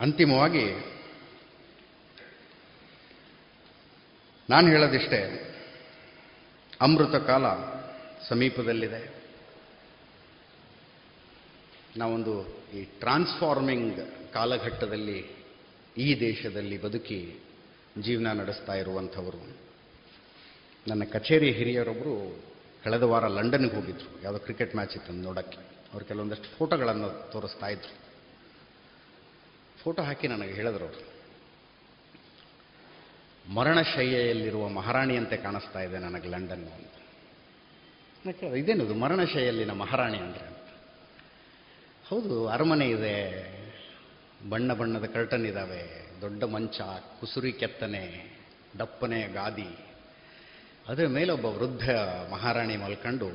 ಅಂತಿಮವಾಗಿ, 0.00 0.64
ನಾನು 4.50 4.68
ಹೇಳೋದಿಷ್ಟೇ, 4.68 5.46
ಅಮೃತ 6.80 7.14
ಕಾಲ 7.14 7.46
ಸಮೀಪದಲ್ಲಿದೆ. 8.28 9.20
ನಾವೊಂದು 11.96 12.62
ಈ 12.72 12.84
ಟ್ರಾನ್ಸ್ಫಾರ್ಮಿಂಗ್ 12.84 13.98
ಕಾಲಘಟ್ಟದಲ್ಲಿ 14.32 15.39
ಈ 15.96 16.20
ದೇಶದಲ್ಲಿ 16.20 16.82
ಬದುಕಿ 16.82 17.40
ಜೀವನ 18.00 18.32
ನಡೆಸ್ತಾ 18.32 18.74
ಇರುವಂಥವರು. 18.74 19.58
ನನ್ನ 20.88 21.04
ಕಚೇರಿ 21.04 21.52
ಹಿರಿಯರೊಬ್ಬರು 21.52 22.42
ಕಳೆದ 22.84 23.02
ವಾರ 23.02 23.26
ಲಂಡನ್ಗೆ 23.26 23.74
ಹೋಗಿದ್ರು. 23.76 24.22
ಯಾವುದೋ 24.22 24.40
ಕ್ರಿಕೆಟ್ 24.40 24.74
ಮ್ಯಾಚ್ 24.74 24.96
ಇತ್ತು 24.96 25.12
ನೋಡೋಕ್ಕೆ. 25.12 25.58
ಅವ್ರು 25.92 26.04
ಕೆಲವೊಂದಷ್ಟು 26.04 26.56
ಫೋಟೋಗಳನ್ನು 26.58 27.32
ತೋರಿಸ್ತಾ 27.32 27.66
ಇದ್ರು. 27.66 27.98
ಫೋಟೋ 29.82 30.02
ಹಾಕಿ 30.02 30.28
ನನಗೆ 30.28 30.52
ಹೇಳಿದ್ರು 30.52 30.84
ಅವರು. 30.84 31.20
ಮರಣಶಯ್ಯೆಯಲ್ಲಿರುವ 33.54 34.68
ಮಹಾರಾಣಿಯಂತೆ 34.68 35.36
ಕಾಣಿಸ್ತಾ 35.36 35.80
ಇದೆ 35.80 35.98
ನನಗೆ 35.98 36.28
ಲಂಡನ್ 36.28 36.68
ಅಂತ. 36.68 36.94
ಕೇಳಿದೆ, 38.40 38.58
ಇದೇನದು 38.58 38.94
ಮರಣಶೈಯಲ್ಲಿನ 38.94 39.70
ಮಹಾರಾಣಿ 39.70 40.18
ಅಂದರೆ 40.18 40.46
ಅಂತ. 40.46 40.56
ಹೌದು 42.08 42.48
ಅರಮನೆ 42.48 42.88
ಇದೆ. 42.88 43.59
ಬಣ್ಣ 44.48 44.72
ಬಣ್ಣದ 44.72 45.04
ಕರ್ಟನ್ 45.04 45.46
ಇದ್ದಾವೆ 45.46 46.10
ದೊಡ್ಡ 46.20 46.44
ಮಂಚ, 46.44 46.80
ಕುಸುರಿ 47.20 47.52
ಕೆತ್ತನೆ, 47.52 48.36
ದಪ್ಪನೆ 48.78 49.26
ಗಾದಿ. 49.26 49.86
ಅದರ 50.88 51.06
ಮೇಲೆ 51.06 51.32
ಒಬ್ಬ 51.32 51.44
ವೃದ್ಧ 51.44 51.90
ಮಹಾರಾಣಿ 52.30 52.76
ಮಲ್ಕೊಂಡು 52.76 53.30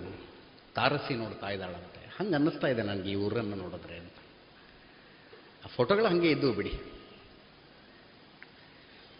ತಾರಸಿ 0.76 1.14
ನೋಡ್ತಾ 1.14 1.50
ಇದ್ದಾಳಂತೆ. 1.50 2.10
ಹಂಗೆ 2.18 2.34
ಅನ್ನಿಸ್ತಾ 2.34 2.68
ಇದೆ 2.68 2.82
ನನಗೆ 2.82 3.12
ಈ 3.12 3.16
ಊರನ್ನು 3.16 3.56
ನೋಡಿದ್ರೆ 3.56 3.98
ಅಂತ. 3.98 4.14
ಆ 5.66 5.68
ಫೋಟೋಗಳು 5.68 6.08
ಹಾಗೆ 6.08 6.32
ಇದ್ದು 6.32 6.54
ಬಿಡಿ. 6.54 6.74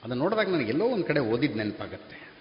ಅದನ್ನು 0.04 0.24
ನೋಡಿದಾಗ 0.24 0.50
ನನಗೆ 0.50 0.70
ಎಲ್ಲೋ 0.70 0.86
ಒಂದು 0.86 1.04
ಕಡೆ 1.04 1.20
ಓದಿದ 1.20 1.56
ನೆನಪಾಗತ್ತೆ. 1.56 2.32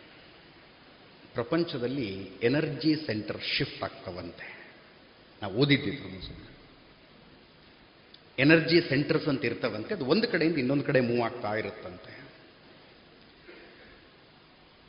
ಪ್ರಪಂಚದಲ್ಲಿ 1.34 2.30
ಎನರ್ಜಿ 2.42 3.06
ಸೆಂಟರ್ 3.06 3.42
ಶಿಫ್ಟ್ 3.42 3.82
ಆಗ್ತವಂತೆ. 3.82 4.72
ನಾವು 5.42 5.54
ಓದಿದ್ದೀವಿ 5.54 5.96
ಸುಮ್ಮನೆ 5.96 6.53
ಎನರ್ಜಿ 8.38 8.80
ಸೆಂಟರ್ಸ್ 8.80 9.28
ಅಂತ 9.28 9.44
ಇರ್ತವಂತೆ, 9.44 9.94
ಅದು 9.94 10.04
ಒಂದು 10.04 10.28
ಕಡೆಯಿಂದ 10.28 10.58
ಇನ್ನೊಂದು 10.58 10.84
ಕಡೆ 10.84 11.00
ಮೂವ್ 11.00 11.20
ಆಗ್ತಾ 11.20 11.54
ಇರುತ್ತಂತೆ. 11.54 12.24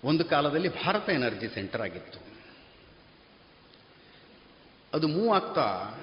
ಒಂದು 0.03 0.26
ಕಾಲದಲ್ಲಿ 0.26 0.84
ಭಾರತ 0.84 1.09
ಎನರ್ಜಿ 1.09 1.47
ಸೆಂಟರ್ 1.47 1.81
ಆಗಿತ್ತು. 1.81 2.19
ಅದು 4.93 5.07
ಮೂವ್ 5.07 5.35
ಆಗ್ತಾ, 5.35 5.95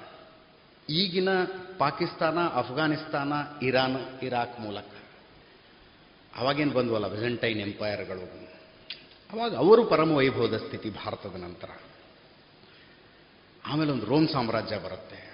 ಈಗಿನ 0.89 1.29
ಪಾಕಿಸ್ತಾನ, 1.77 2.37
ಅಫ್ಘಾನಿಸ್ತಾನ, 2.39 3.33
ಇರಾನ್, 3.61 4.23
ಇರಾಕ್ 4.23 4.59
ಮೂಲಕ. 4.59 4.85
ಅವಾಗೇನು 6.35 6.71
ಬಂದ್ವಲ್ಲ 6.71 7.05
ವೆಜೆಂಟೈನ್ 7.05 7.59
ಎಂಪೈರ್ಗಳು. 7.59 8.43
ಅವಾಗ 9.31 9.55
ಅವರು 9.55 9.85
ಪರಮ 9.85 10.11
ವೈಭವದ 10.11 10.57
ಸ್ಥಿತಿ 10.57 10.89
ಭಾರತದ 10.89 11.35
ನಂತರ. 11.35 11.69
ಆಮೇಲೆ 13.65 13.91
ಒಂದು 13.91 14.05
ರೋಮ್ 14.05 14.27
ಸಾಮ್ರಾಜ್ಯ 14.27 14.77
ಬರುತ್ತೆ. 14.77 15.32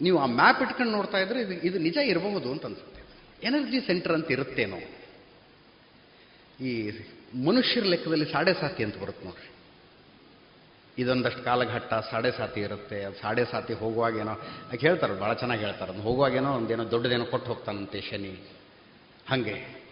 ನೀವು 0.00 0.18
ಆ 0.18 0.26
ಮ್ಯಾಪ್ 0.26 0.62
ಇಟ್ಕೊಂಡು 0.62 0.92
ನೋಡ್ತಾ 0.92 1.18
ಇದ್ರೆ 1.18 1.40
ಇದು 1.40 1.52
ಇದು 1.52 1.78
ನಿಜ 1.78 1.96
ಇರಬಹುದು 2.04 2.52
ಅಂತ 2.52 2.64
ಅನ್ಸುತ್ತೆ. 2.66 3.02
ಎನರ್ಜಿ 3.46 3.80
ಸೆಂಟರ್ 3.80 4.12
ಅಂತ 4.12 4.30
ಇರುತ್ತೇನೋ. 4.30 4.76
ಈ 6.64 6.90
ಮನುಷ್ಯರ 7.44 7.84
ಲೆಕ್ಕದಲ್ಲಿ 7.84 8.32
ಸಾಡೆ 8.32 8.52
ಸಾತಿ 8.52 8.84
ಅಂತ 8.84 8.96
ಬರುತ್ತೆ 8.96 9.24
ನೋಡ್ರಿ. 9.26 9.50
ಇದೊಂದಷ್ಟು 10.98 11.42
ಕಾಲಘಟ್ಟ 11.42 11.94
ಸಾಡೆ 11.94 12.30
ಸಾತಿ 12.30 12.60
ಇರುತ್ತೆ. 12.60 13.04
ಅದು 13.04 13.16
ಸಾಡೆ 13.16 13.44
ಸಾತಿ 13.44 13.72
ಹೋಗುವಾಗ 13.72 14.16
ಏನೋ 14.16 14.40
ಹೇಳ್ತಾರೆ 14.80 15.14
ಭಾಳ 15.14 15.34
ಚೆನ್ನಾಗಿ 15.34 15.64
ಹೇಳ್ತಾರೆ. 15.64 15.92
ಅದು 15.92 16.02
ಹೋಗುವಾಗೇನೋ 16.02 16.52
ಒಂದೇನೋ 16.52 16.90
ದೊಡ್ಡದೇನೋ 16.90 17.24
ಕೊಟ್ಟು 17.24 17.48
ಹೋಗ್ತಾನಂತೆ 17.48 18.00
ಶನಿ. 18.00 18.48
ಹಾಗೆ. 19.28 19.86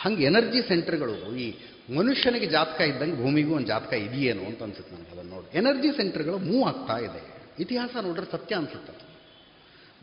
ಹಂಗೆ 0.00 0.24
ಎನರ್ಜಿ 0.24 0.68
ಸೆಂಟರ್ಗಳು, 0.68 1.36
ಈ 1.36 1.54
ಮನುಷ್ಯನಿಗೆ 1.96 2.46
ಜಾತಕ 2.46 2.80
ಇದ್ದಂಗೆ 2.80 3.16
ಭೂಮಿಗೂ 3.16 3.54
ಒಂದು 3.54 3.66
ಜಾತಕ 3.66 3.92
ಇದೆಯೇನೋ 3.92 4.44
ಅಂತ 4.44 4.62
ಅನ್ಸುತ್ತೆ 4.62 4.96
ನನಗೆ 4.96 5.10
ಅದನ್ನು 5.10 5.30
ನೋಡಿ. 5.30 5.58
ಎನರ್ಜಿ 5.58 5.96
ಸೆಂಟರ್ಗಳು 5.96 6.38
ಮೂವ್ 6.38 6.68
ಆಗ್ತಾ 6.68 6.98
ಇದೆ. 6.98 7.34
ಇತಿಹಾಸ 7.58 7.96
ನೋಡ್ರೆ 8.02 8.32
ಸತ್ಯ 8.32 8.54
ಅನ್ಸುತ್ತೆ. 8.54 9.13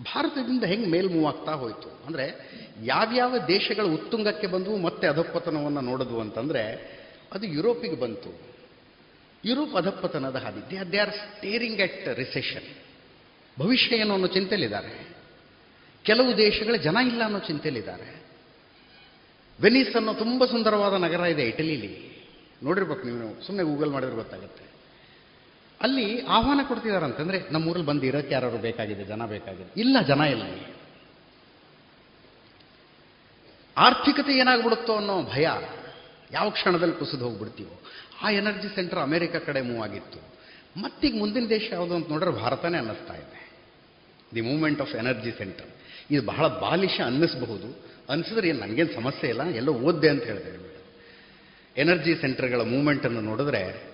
ಭಾರತದಿಂದ 0.04 0.64
ಹೆಂಗೆ 0.64 0.88
ಮೇಲ್ಮೂವ್ 0.88 1.26
ಆಗ್ತಾ 1.26 1.52
ಹೋಯಿತು? 1.52 2.06
ಅಂದರೆ 2.06 2.26
ಯಾವ್ಯಾವ 2.84 3.36
ದೇಶಗಳ 3.48 3.84
ಉತ್ತುಂಗಕ್ಕೆ 3.84 4.48
ಬಂದವು, 4.48 4.78
ಮತ್ತೆ 4.78 5.08
ಅಧಪ್ಪತನವನ್ನು 5.08 5.82
ನೋಡೋದು 5.82 6.20
ಅಂತಂದರೆ 6.20 6.92
ಅದು 7.34 7.48
ಯುರೋಪಿಗೆ 7.48 7.96
ಬಂತು. 7.96 8.40
ಯುರೋಪ್ 9.46 9.76
ಅಧಪ್ಪತನದ 9.76 10.36
ಹಾದಿ. 10.36 10.92
They 10.92 10.98
are 10.98 11.12
staring 11.12 11.80
at 11.80 12.08
recession 12.08 12.76
ಭವಿಷ್ಯ 13.60 13.96
ಏನು 13.96 14.14
ಅನ್ನೋ 14.14 14.28
ಚಿಂತೆಯಲ್ಲಿದ್ದಾರೆ. 14.28 15.16
ಕೆಲವು 16.04 16.38
ದೇಶಗಳ 16.38 16.76
ಜನ 16.76 16.98
ಇಲ್ಲ 17.08 17.24
ಅನ್ನೋ 17.24 17.40
ಚಿಂತೆಯಲ್ಲಿದ್ದಾರೆ. 17.40 18.24
ವೆನಿಸ್ 19.62 19.96
ಅನ್ನೋ 19.96 20.14
ತುಂಬ 20.14 20.46
ಸುಂದರವಾದ 20.46 20.94
ನಗರ 20.94 21.20
ಇದೆ 21.20 21.44
ಇಟಲಿಲಿ. 21.44 22.12
ನೋಡಿರ್ಬೇಕು 22.64 23.04
ನೀವು 23.04 23.42
ಸುಮ್ಮನೆ 23.42 23.68
ಗೂಗಲ್ 23.68 23.90
ಮಾಡಿದ್ರೆ 23.90 24.16
ಗೊತ್ತಾಗುತ್ತೆ. 24.16 24.71
ಅಲ್ಲಿ 25.82 26.22
ಆಹ್ವಾನ 26.22 26.60
ಕೊಡ್ತಿದಾರಂತಂದ್ರೆ 26.68 27.50
ನಮ್ಮೂರಲ್ಲಿ 27.52 27.88
ಬಂದು 27.88 28.06
ಇರೋಕ್ಕೆ 28.06 28.34
ಯಾರು 28.34 28.58
ಬೇಕಾಗಿದೆ, 28.58 29.04
ಜನ 29.04 29.26
ಬೇಕಾಗಿದೆ. 29.26 29.82
ಇಲ್ಲ, 29.82 29.98
ಜನ 30.08 30.20
ಇಲ್ಲ. 30.22 30.76
ಆರ್ಥಿಕತೆ 33.78 34.40
ಏನಾಗ್ಬಿಡುತ್ತೋ 34.40 34.96
ಅನ್ನೋ 34.96 35.24
ಭಯ 35.24 35.50
ಯಾವ 36.32 36.50
ಕ್ಷಣದಲ್ಲಿ 36.50 37.00
ಕುಸಿದು 37.00 37.26
ಹೋಗ್ಬಿಡ್ತೀವೋ, 37.26 37.82
ಆ 38.22 38.30
ಎನರ್ಜಿ 38.30 38.76
ಸೆಂಟರ್ 38.76 39.00
ಅಮೆರಿಕ 39.00 39.36
ಕಡೆ 39.36 39.62
ಮೂವ್ 39.62 39.84
ಆಗಿತ್ತು. 39.84 40.20
ಮತ್ತೀಗ 40.82 41.16
ಮುಂದಿನ 41.20 41.46
ದೇಶ 41.50 41.70
ಯಾವುದು 41.72 41.96
ಅಂತ 41.96 42.10
ನೋಡಿದ್ರೆ 42.10 42.36
ಭಾರತನೇ 42.36 42.78
ಅನ್ನಿಸ್ತಾ 42.78 43.14
ಇದೆ. 43.14 43.52
The 44.36 44.42
movement 44.42 44.82
of 44.82 44.96
energy 44.96 45.32
centre. 45.32 45.68
ಇದು 46.12 46.26
ಬಹಳ 46.26 46.48
ಬಾಲಿಶ 46.48 47.02
ಅನ್ನಿಸಬಹುದು. 47.06 47.92
ಅನ್ಸಿದ್ರೆ 48.10 48.48
ಏನು, 48.48 48.60
ನನಗೇನು 48.60 48.96
ಸಮಸ್ಯೆ 48.96 49.30
ಇಲ್ಲ? 49.30 49.44
ಎಲ್ಲೋ 49.44 49.74
ಓದ್ದೆ 49.74 50.10
ಅಂತ 50.10 50.24
ಹೇಳಿದೆ 50.24 50.72
ಎನರ್ಜಿ 51.78 52.16
ಸೆಂಟರ್ಗಳ 52.16 52.62
ಮೂವ್ಮೆಂಟನ್ನು 52.62 53.22
ನೋಡಿದ್ರೆ 53.22 53.91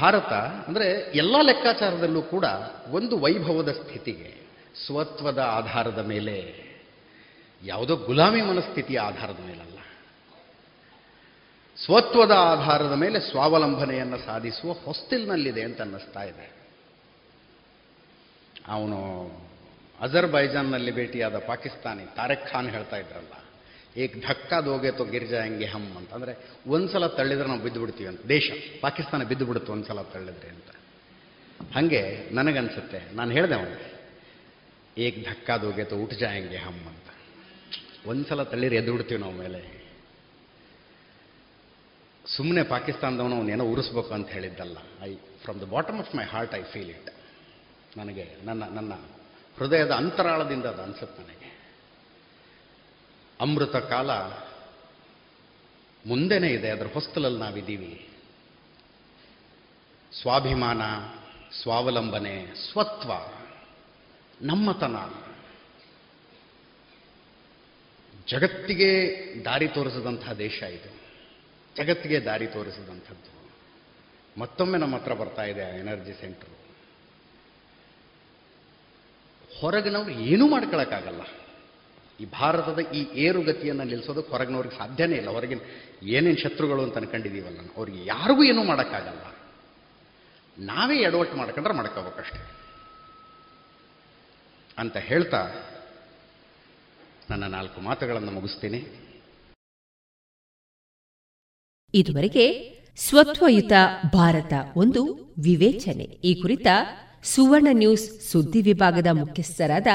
ಭಾರತ 0.00 0.32
ಅಂದರೆ 0.32 0.88
ಎಲ್ಲ 1.14 1.36
ಲೆಕ್ಕಾಚಾರದಲ್ಲೂ 1.42 2.22
ಕೂಡ 2.22 2.44
ಒಂದು 2.90 3.18
ವೈಭವದ 3.18 3.72
ಸ್ಥಿತಿಗೆ, 3.72 4.46
ಸ್ವತ್ವದ 4.86 5.38
ಆಧಾರದ 5.38 5.98
ಮೇಲೆ. 5.98 6.68
ಯಾವುದೋ 7.62 7.96
ಗುಲಾಮಿ 7.96 8.42
ಮನಸ್ಥಿತಿಯ 8.42 9.00
ಆಧಾರದ 9.00 9.38
ಮೇಲಲ್ಲ. 9.46 9.78
ಸ್ವತ್ವದ 11.84 12.30
ಆಧಾರದ 12.30 12.92
ಮೇಲೆ 12.92 13.20
ಸ್ವಾವಲಂಬನೆಯನ್ನು 13.20 14.18
ಸಾಧಿಸುವ 14.18 14.72
ಹೊಸ್ತಿಲ್ನಲ್ಲಿದೆ 14.72 15.62
ಅಂತ 15.62 15.80
ಅನ್ನಿಸ್ತಾ 15.80 16.22
ಇದೆ. 16.22 16.58
ಅವನು 18.68 19.26
ಅಜರ್ಬೈಜಾನ್ನಲ್ಲಿ 20.00 20.90
ಭೇಟಿಯಾದ 20.90 21.38
ಪಾಕಿಸ್ತಾನಿ 21.38 22.16
ತಾರೆಕ್ 22.16 22.52
ಖಾನ್ 22.52 22.70
ಹೇಳ್ತಾ 22.70 22.96
ಇದ್ರಲ್ಲ 22.96 23.37
ಏಕ್ 23.98 24.16
ಧಕ್ಕ 24.26 24.52
ದೋಗೆ 24.52 24.90
ತೋ 24.90 25.04
ಗಿರ್ಜಾಯಂಗೆ 25.04 25.66
ಹಮ್ 25.66 25.96
ಅಂತ. 25.96 26.12
ಅಂದರೆ 26.12 26.32
ಒಂದ್ಸಲ 26.66 27.06
ತಳ್ಳಿದ್ರೆ 27.06 27.48
ನಾವು 27.48 27.62
ಬಿದ್ದು 27.62 27.80
ಬಿಡ್ತೀವಿ 27.80 28.08
ಅಂತ. 28.08 28.26
ದೇಶ, 28.26 28.50
ಪಾಕಿಸ್ತಾನ 28.80 29.22
ಬಿದ್ದು 29.22 29.46
ಬಿಡುತ್ತೆ 29.46 29.72
ಒಂದ್ಸಲ 29.72 30.02
ತಳ್ಳಿದ್ರೆ 30.02 30.48
ಅಂತ. 30.48 30.70
ಹಾಗೆ 31.74 32.30
ನನಗನ್ಸುತ್ತೆ, 32.32 33.14
ನಾನು 33.14 33.30
ಹೇಳಿದೆ 33.30 33.54
ಅವನಿಗೆ, 33.54 33.88
ಏಕ್ 34.98 35.18
ಧಕ್ಕ 35.24 35.50
ದೋಗೆ 35.50 35.84
ತೋ 35.84 35.96
ಉಟ್ 35.96 36.14
ಜಾಯಂಗೆ 36.14 36.56
ಹಮ್ 36.56 36.86
ಅಂತ. 36.86 37.08
ಒಂದ್ಸಲ 38.06 38.42
ತಳ್ಳಿದ್ರೆ 38.42 38.76
ಎದ್ದು 38.76 38.92
ಬಿಡ್ತೀವಿ 38.92 39.20
ನಾವು 39.20 39.32
ಮೇಲೆ. 39.32 39.78
ಸುಮ್ಮನೆ 42.26 42.62
ಪಾಕಿಸ್ತಾನದವನು 42.62 43.36
ಅವನೇನೋ 43.36 43.64
ಉರಿಸ್ಬೇಕು 43.64 44.14
ಅಂತ 44.14 44.28
ಹೇಳಿದ್ದಲ್ಲ. 44.28 44.76
I 45.02 45.14
from 45.14 45.60
the 45.60 45.64
bottom 45.64 45.98
of 45.98 46.14
my 46.14 46.24
heart 46.24 46.54
I 46.54 46.62
feel 46.62 46.90
it 46.90 47.10
ನನಗೆ, 47.96 48.36
ನನ್ನ 48.44 48.64
ನನ್ನ 48.64 48.92
ಹೃದಯದ 49.58 49.90
ಅಂತರಾಳದಿಂದ 49.90 50.64
ಅದು 50.64 50.82
ಅನ್ಸುತ್ತೆ 50.82 51.22
ನನಗೆ. 51.22 51.47
ಅಮೃತ 53.40 53.76
ಕಾಲ 53.76 54.10
ಮುಂದೆನೇ 56.06 56.48
ಇದೆ, 56.48 56.70
ಅದರ 56.70 56.86
ಹೊಸ್ತಲಲ್ಲಿ 56.94 57.38
ನಾವಿದ್ದೀವಿ. 57.38 58.08
ಸ್ವಾಭಿಮಾನ, 60.20 60.80
ಸ್ವಾವಲಂಬನೆ, 61.62 62.46
ಸ್ವತ್ವ, 62.72 63.12
ನಮ್ಮತನ. 64.42 64.96
ಜಗತ್ತಿಗೆ 68.28 69.24
ದಾರಿ 69.44 69.68
ತೋರಿಸಿದಂತಹ 69.68 70.32
ದೇಶ 70.32 70.62
ಇದು. 70.62 70.98
ಜಗತ್ತಿಗೆ 71.76 72.20
ದಾರಿ 72.20 72.46
ತೋರಿಸಿದಂಥದ್ದು. 72.46 73.38
ಮತ್ತೊಮ್ಮೆ 74.40 74.78
ನಮ್ಮ 74.78 74.96
ಹತ್ರ 74.96 75.12
ಬರ್ತಾ 75.12 75.42
ಇದೆ 75.42 75.78
ಎನರ್ಜಿ 75.78 76.12
ಸೆಂಟ್ರು. 76.12 76.58
ಹೊರಗಿನವ್ರು 79.60 80.10
ಏನೂ 80.10 80.48
ಮಾಡ್ಕೊಳಕ್ಕಾಗಲ್ಲ. 80.48 81.20
ಈ 82.20 82.24
ಭಾರತದ 82.24 82.78
ಈ 82.78 83.18
ಏರುಗತಿಯನ್ನು 83.18 83.84
ನಿಲ್ಲಿಸೋದಕ್ಕೆ 83.84 84.30
ಹೊರಗಿನವ್ರಿಗೆ 84.30 84.78
ಸಾಧ್ಯನೇ 84.78 85.16
ಇಲ್ಲ. 85.16 85.28
ಹೊರಗಿನ 85.30 85.58
ಏನೇನು 86.02 86.42
ಶತ್ರುಗಳು 86.42 86.82
ಅಂತ 86.82 86.96
ಅನ್ಕೊಂಡಿದ್ದೀವಲ್ಲ 86.96 87.58
ಅವ್ರಿಗೆ 87.76 88.04
ಯಾರಿಗೂ 88.06 88.44
ಏನೂ 88.44 88.64
ಮಾಡೋಕ್ಕಾಗಲ್ಲ. 88.64 89.36
ನಾವೇ 90.58 90.96
ಎಡವಟ್ಟು 90.96 91.36
ಮಾಡ್ಕೊಂಡ್ರೆ 91.36 91.74
ಮಾಡ್ಕೋಬೇಕಷ್ಟೆ. 91.74 92.58
ಅಂತ 94.78 94.96
ಹೇಳ್ತಾ 94.96 95.50
ನನ್ನ 97.30 97.44
ನಾಲ್ಕು 97.44 97.80
ಮಾತುಗಳನ್ನು 97.80 98.30
ಮುಗಿಸ್ತೀನಿ. 98.30 98.84
ಇದುವರೆಗೆ 101.94 102.78
ಸ್ವತ್ವಯುತ 102.96 103.72
ಭಾರತ 104.12 104.52
ಒಂದು 104.76 105.14
ವಿವೇಚನೆ. 105.44 106.04
ಈ 106.04 106.40
ಕುರಿತ 106.40 106.66
ಸುವರ್ಣ 107.22 107.68
ನ್ಯೂಸ್ 107.72 108.20
ಸುದ್ದಿ 108.20 108.62
ವಿಭಾಗದ 108.62 109.06
ಮುಖ್ಯಸ್ಥರಾದ 109.12 109.86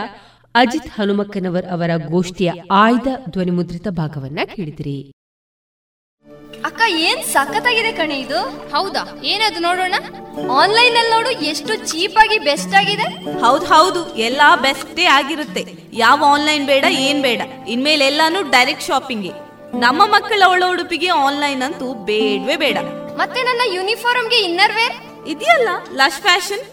ಅಜಿತ್ 0.55 0.87
ಹನುಮಕ್ಕನವರ್ 0.87 1.65
ಅವರ 1.65 1.89
ಗೋಷ್ಠಿಯ 2.09 2.51
ಆಯ್ದ 2.71 3.07
ಧ್ವನಿಮುದ್ರಿತ 3.29 3.87
ಭಾಗವನ್ನ 3.87 4.39
ಕೇಳಿದಿರಿ. 4.55 5.11
ಅಕ್ಕ 6.65 6.81
ಏನ್ 6.87 7.23
ಸಖತ್ತಾಗಿದೆ 7.23 7.91
ಕಣೆ 7.91 8.19
ಇದು? 8.19 8.39
ಹೌದಾ? 8.69 9.21
ಏನದು 9.23 9.59
ನೋಡೋಣ? 9.59 9.93
ಆನ್ಲೈನ್ 10.51 10.95
ಅಲ್ಲಿ 10.95 11.11
ನೋಡು 11.11 11.31
ಎಷ್ಟು 11.31 11.75
ಚೀಪ್ 11.75 12.17
ಆಗಿ 12.17 12.37
ಬೆಸ್ಟ್ 12.39 12.75
ಆಗಿದೆ. 12.75 13.39
ಹೌದು 13.39 13.65
ಹೌದು 13.65 14.15
ಎಲ್ಲಾ 14.15 14.55
ಬೆಸ್ಟೇ 14.55 15.05
ಆಗಿರುತ್ತೆ. 15.05 15.65
ಯಾವ 15.93 16.23
ಆನ್ಲೈನ್ 16.27 16.65
ಬೇಡ 16.65 16.83
ಏನ್ 16.89 17.21
ಬೇಡ. 17.21 17.41
ಇನ್ಮೇಲೆ 17.67 18.05
ಎಲ್ಲಾನು 18.05 18.41
ಡೈರೆಕ್ಟ್ 18.49 18.83
ಶಾಪಿಂಗ್. 18.83 19.31
ನಮ್ಮ 19.79 20.05
ಮಕ್ಕಳ 20.05 20.41
ಒಳ 20.49 20.63
ಉಡುಪಿಗೆ 20.69 21.07
ಆನ್ಲೈನ್ 21.07 21.61
ಅಂತೂ 21.61 21.93
ಬೇಡವೇ 21.93 22.55
ಬೇಡ. 22.55 22.77
ಮತ್ತೆ 23.17 23.43
ನನ್ನ 23.43 23.75
ಯೂನಿಫಾರ್ಮ್ಗೆ 23.75 24.35
ಇನ್ನರ್ 24.35 24.73
ವೇರ್ 24.73 25.27
ಇದೆಯಲ್ಲ 25.27 25.69
ಲಶ್ 25.93 26.21
ಫ್ಯಾಷನ್? 26.21 26.72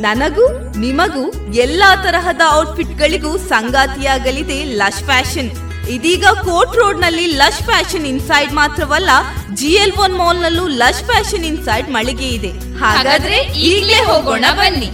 ನನಗೂ 0.00 0.46
ನಿಮಗೂ 0.78 1.52
ಎಲ್ಲಾ 1.52 1.96
ತರಹದ 1.96 2.40
ಔಟ್ಫಿಟ್ 2.52 2.98
ಗಳಿಗೂ 2.98 3.38
ಸಂಗಾತಿಯಾಗಲಿದೆ 3.38 4.64
ಲಶ್ 4.64 5.04
ಫ್ಯಾಷನ್. 5.04 5.50
ಇದೀಗ 5.88 6.24
ಕೋರ್ಟ್ 6.24 6.76
ರೋಡ್ನಲ್ಲಿ 6.76 7.26
ಲಶ್ 7.26 7.62
ಫ್ಯಾಷನ್ 7.62 8.06
ಇನ್ಸೈಡ್ 8.06 8.52
ಮಾತ್ರವಲ್ಲ 8.52 9.10
ಜಿ 9.54 9.66
ಎಲ್ 9.66 9.92
ಒನ್ 9.92 10.14
ಮಾಲ್ 10.16 10.42
ನಲ್ಲೂ 10.42 10.68
ಲಶ್ 10.68 11.04
ಫ್ಯಾಷನ್ 11.04 11.44
ಇನ್ಸೈಡ್ 11.44 11.90
ಮಳಿಗೆ 11.90 12.28
ಇದೆ. 12.28 12.52
ಹಾಗಾದ್ರೆ 12.78 13.40
ಈಗಲೇ 13.42 13.98
ಹೋಗೋಣ 14.04 14.44
ಬನ್ನಿ. 14.52 14.90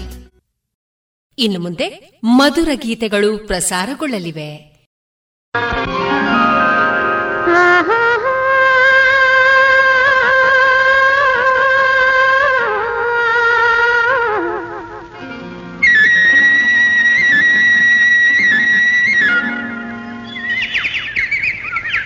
ಇನ್ನು 1.38 1.60
ಮುಂದೆ 1.60 1.88
ಮಧುರ 2.24 2.68
ಗೀತೆಗಳು 2.74 3.38
ಪ್ರಸಾರಗೊಳ್ಳಲಿವೆ. 3.46 4.50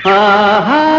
Ah. 0.03 0.65
ha 0.69 0.90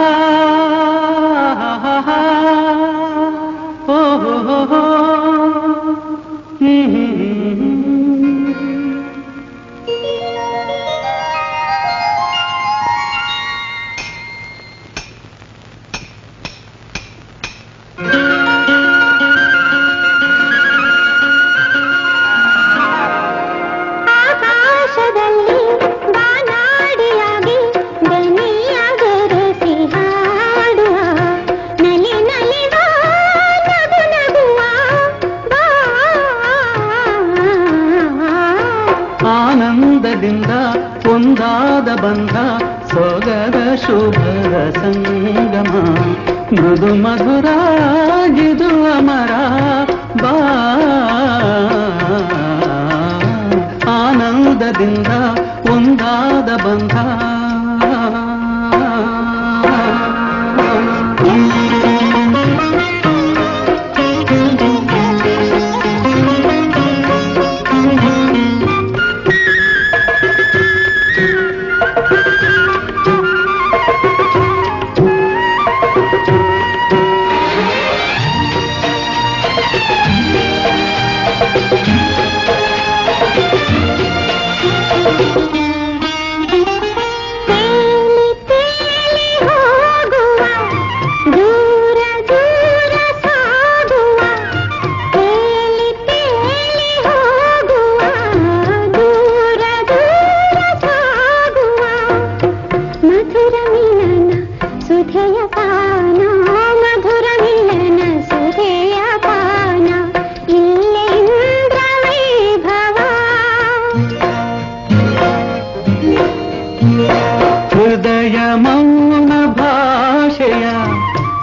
ಹೃದಯ 118.21 118.39
ಮೌನ 118.57 119.33
ಭಾಷೆಯ 119.59 120.65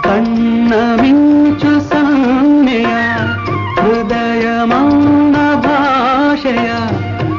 ಕಣ್ಣ 0.04 0.72
ಮಿಂಚು 1.00 1.72
ಸನ್ನೆಯ 1.88 2.92
ಹೃದಯ 3.78 4.44
ಮೌನ 4.64 5.36
ಭಾಷೆಯ 5.64 6.68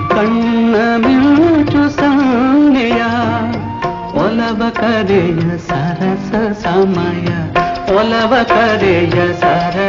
ಕಣ್ಣ 0.10 0.76
ಮಿಂಚು 1.06 1.84
ಸನ್ನೆಯ 1.90 3.00
ಒಲವ 4.18 4.62
ಕರೆಯ 4.76 5.48
ಸರಸ 5.70 6.32
ಸಮಯ 6.66 7.30
ಒಲವ 7.96 8.34
ಕರೆಯ 8.48 9.18
ಸರಸ 9.42 9.89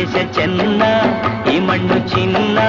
దేశ 0.00 0.16
చెన్న 0.36 0.82
ఈ 1.52 1.56
మన్ను 1.60 1.96
చిన్నా. 2.10 2.68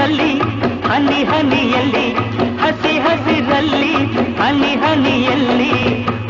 ಹಸಿರಲ್ಲಿ 0.00 0.34
ಹನಿ 0.88 1.18
ಹನಿಯಲ್ಲಿ 1.22 2.04
ಹಸಿ 2.62 2.92
ಹಸಿರಲ್ಲಿ 2.98 3.92
ಹನಿ 4.40 4.70
ಹನಿಯಲ್ಲಿ 4.74 5.72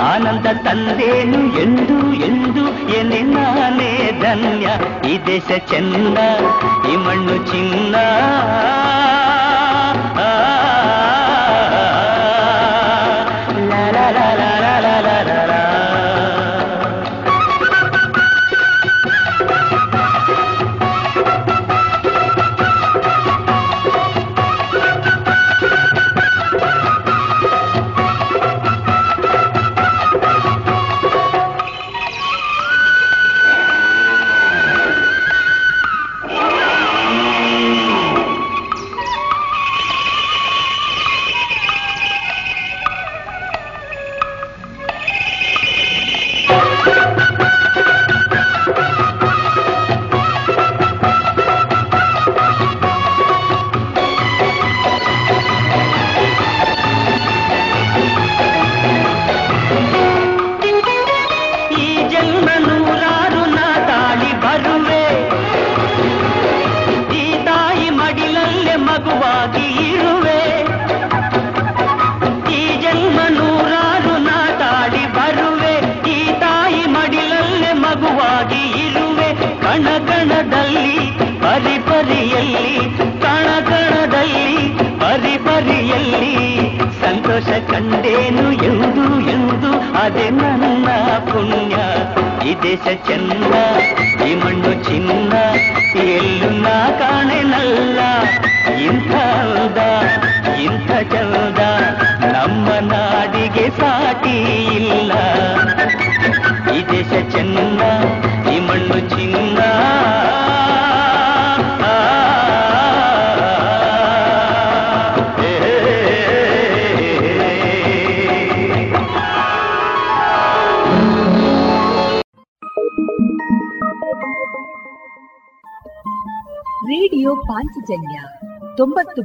ಆನಂದ 0.03 0.47
ತಂದೇನು 0.65 1.41
ಎಂದು 1.63 1.99
ಎಂದು 2.29 2.65
ಎನೆ 2.99 3.23
ನಾನೇ 3.31 3.93
ಧನ್ಯ 4.23 4.67
ಈ 5.11 5.15
ದೇಶ 5.27 5.59
ಚೆನ್ನ 5.71 6.19
ಈ 6.91 6.97
ಮಣ್ಣು 6.97 7.37
ಚಿನ್ನ 7.47 7.95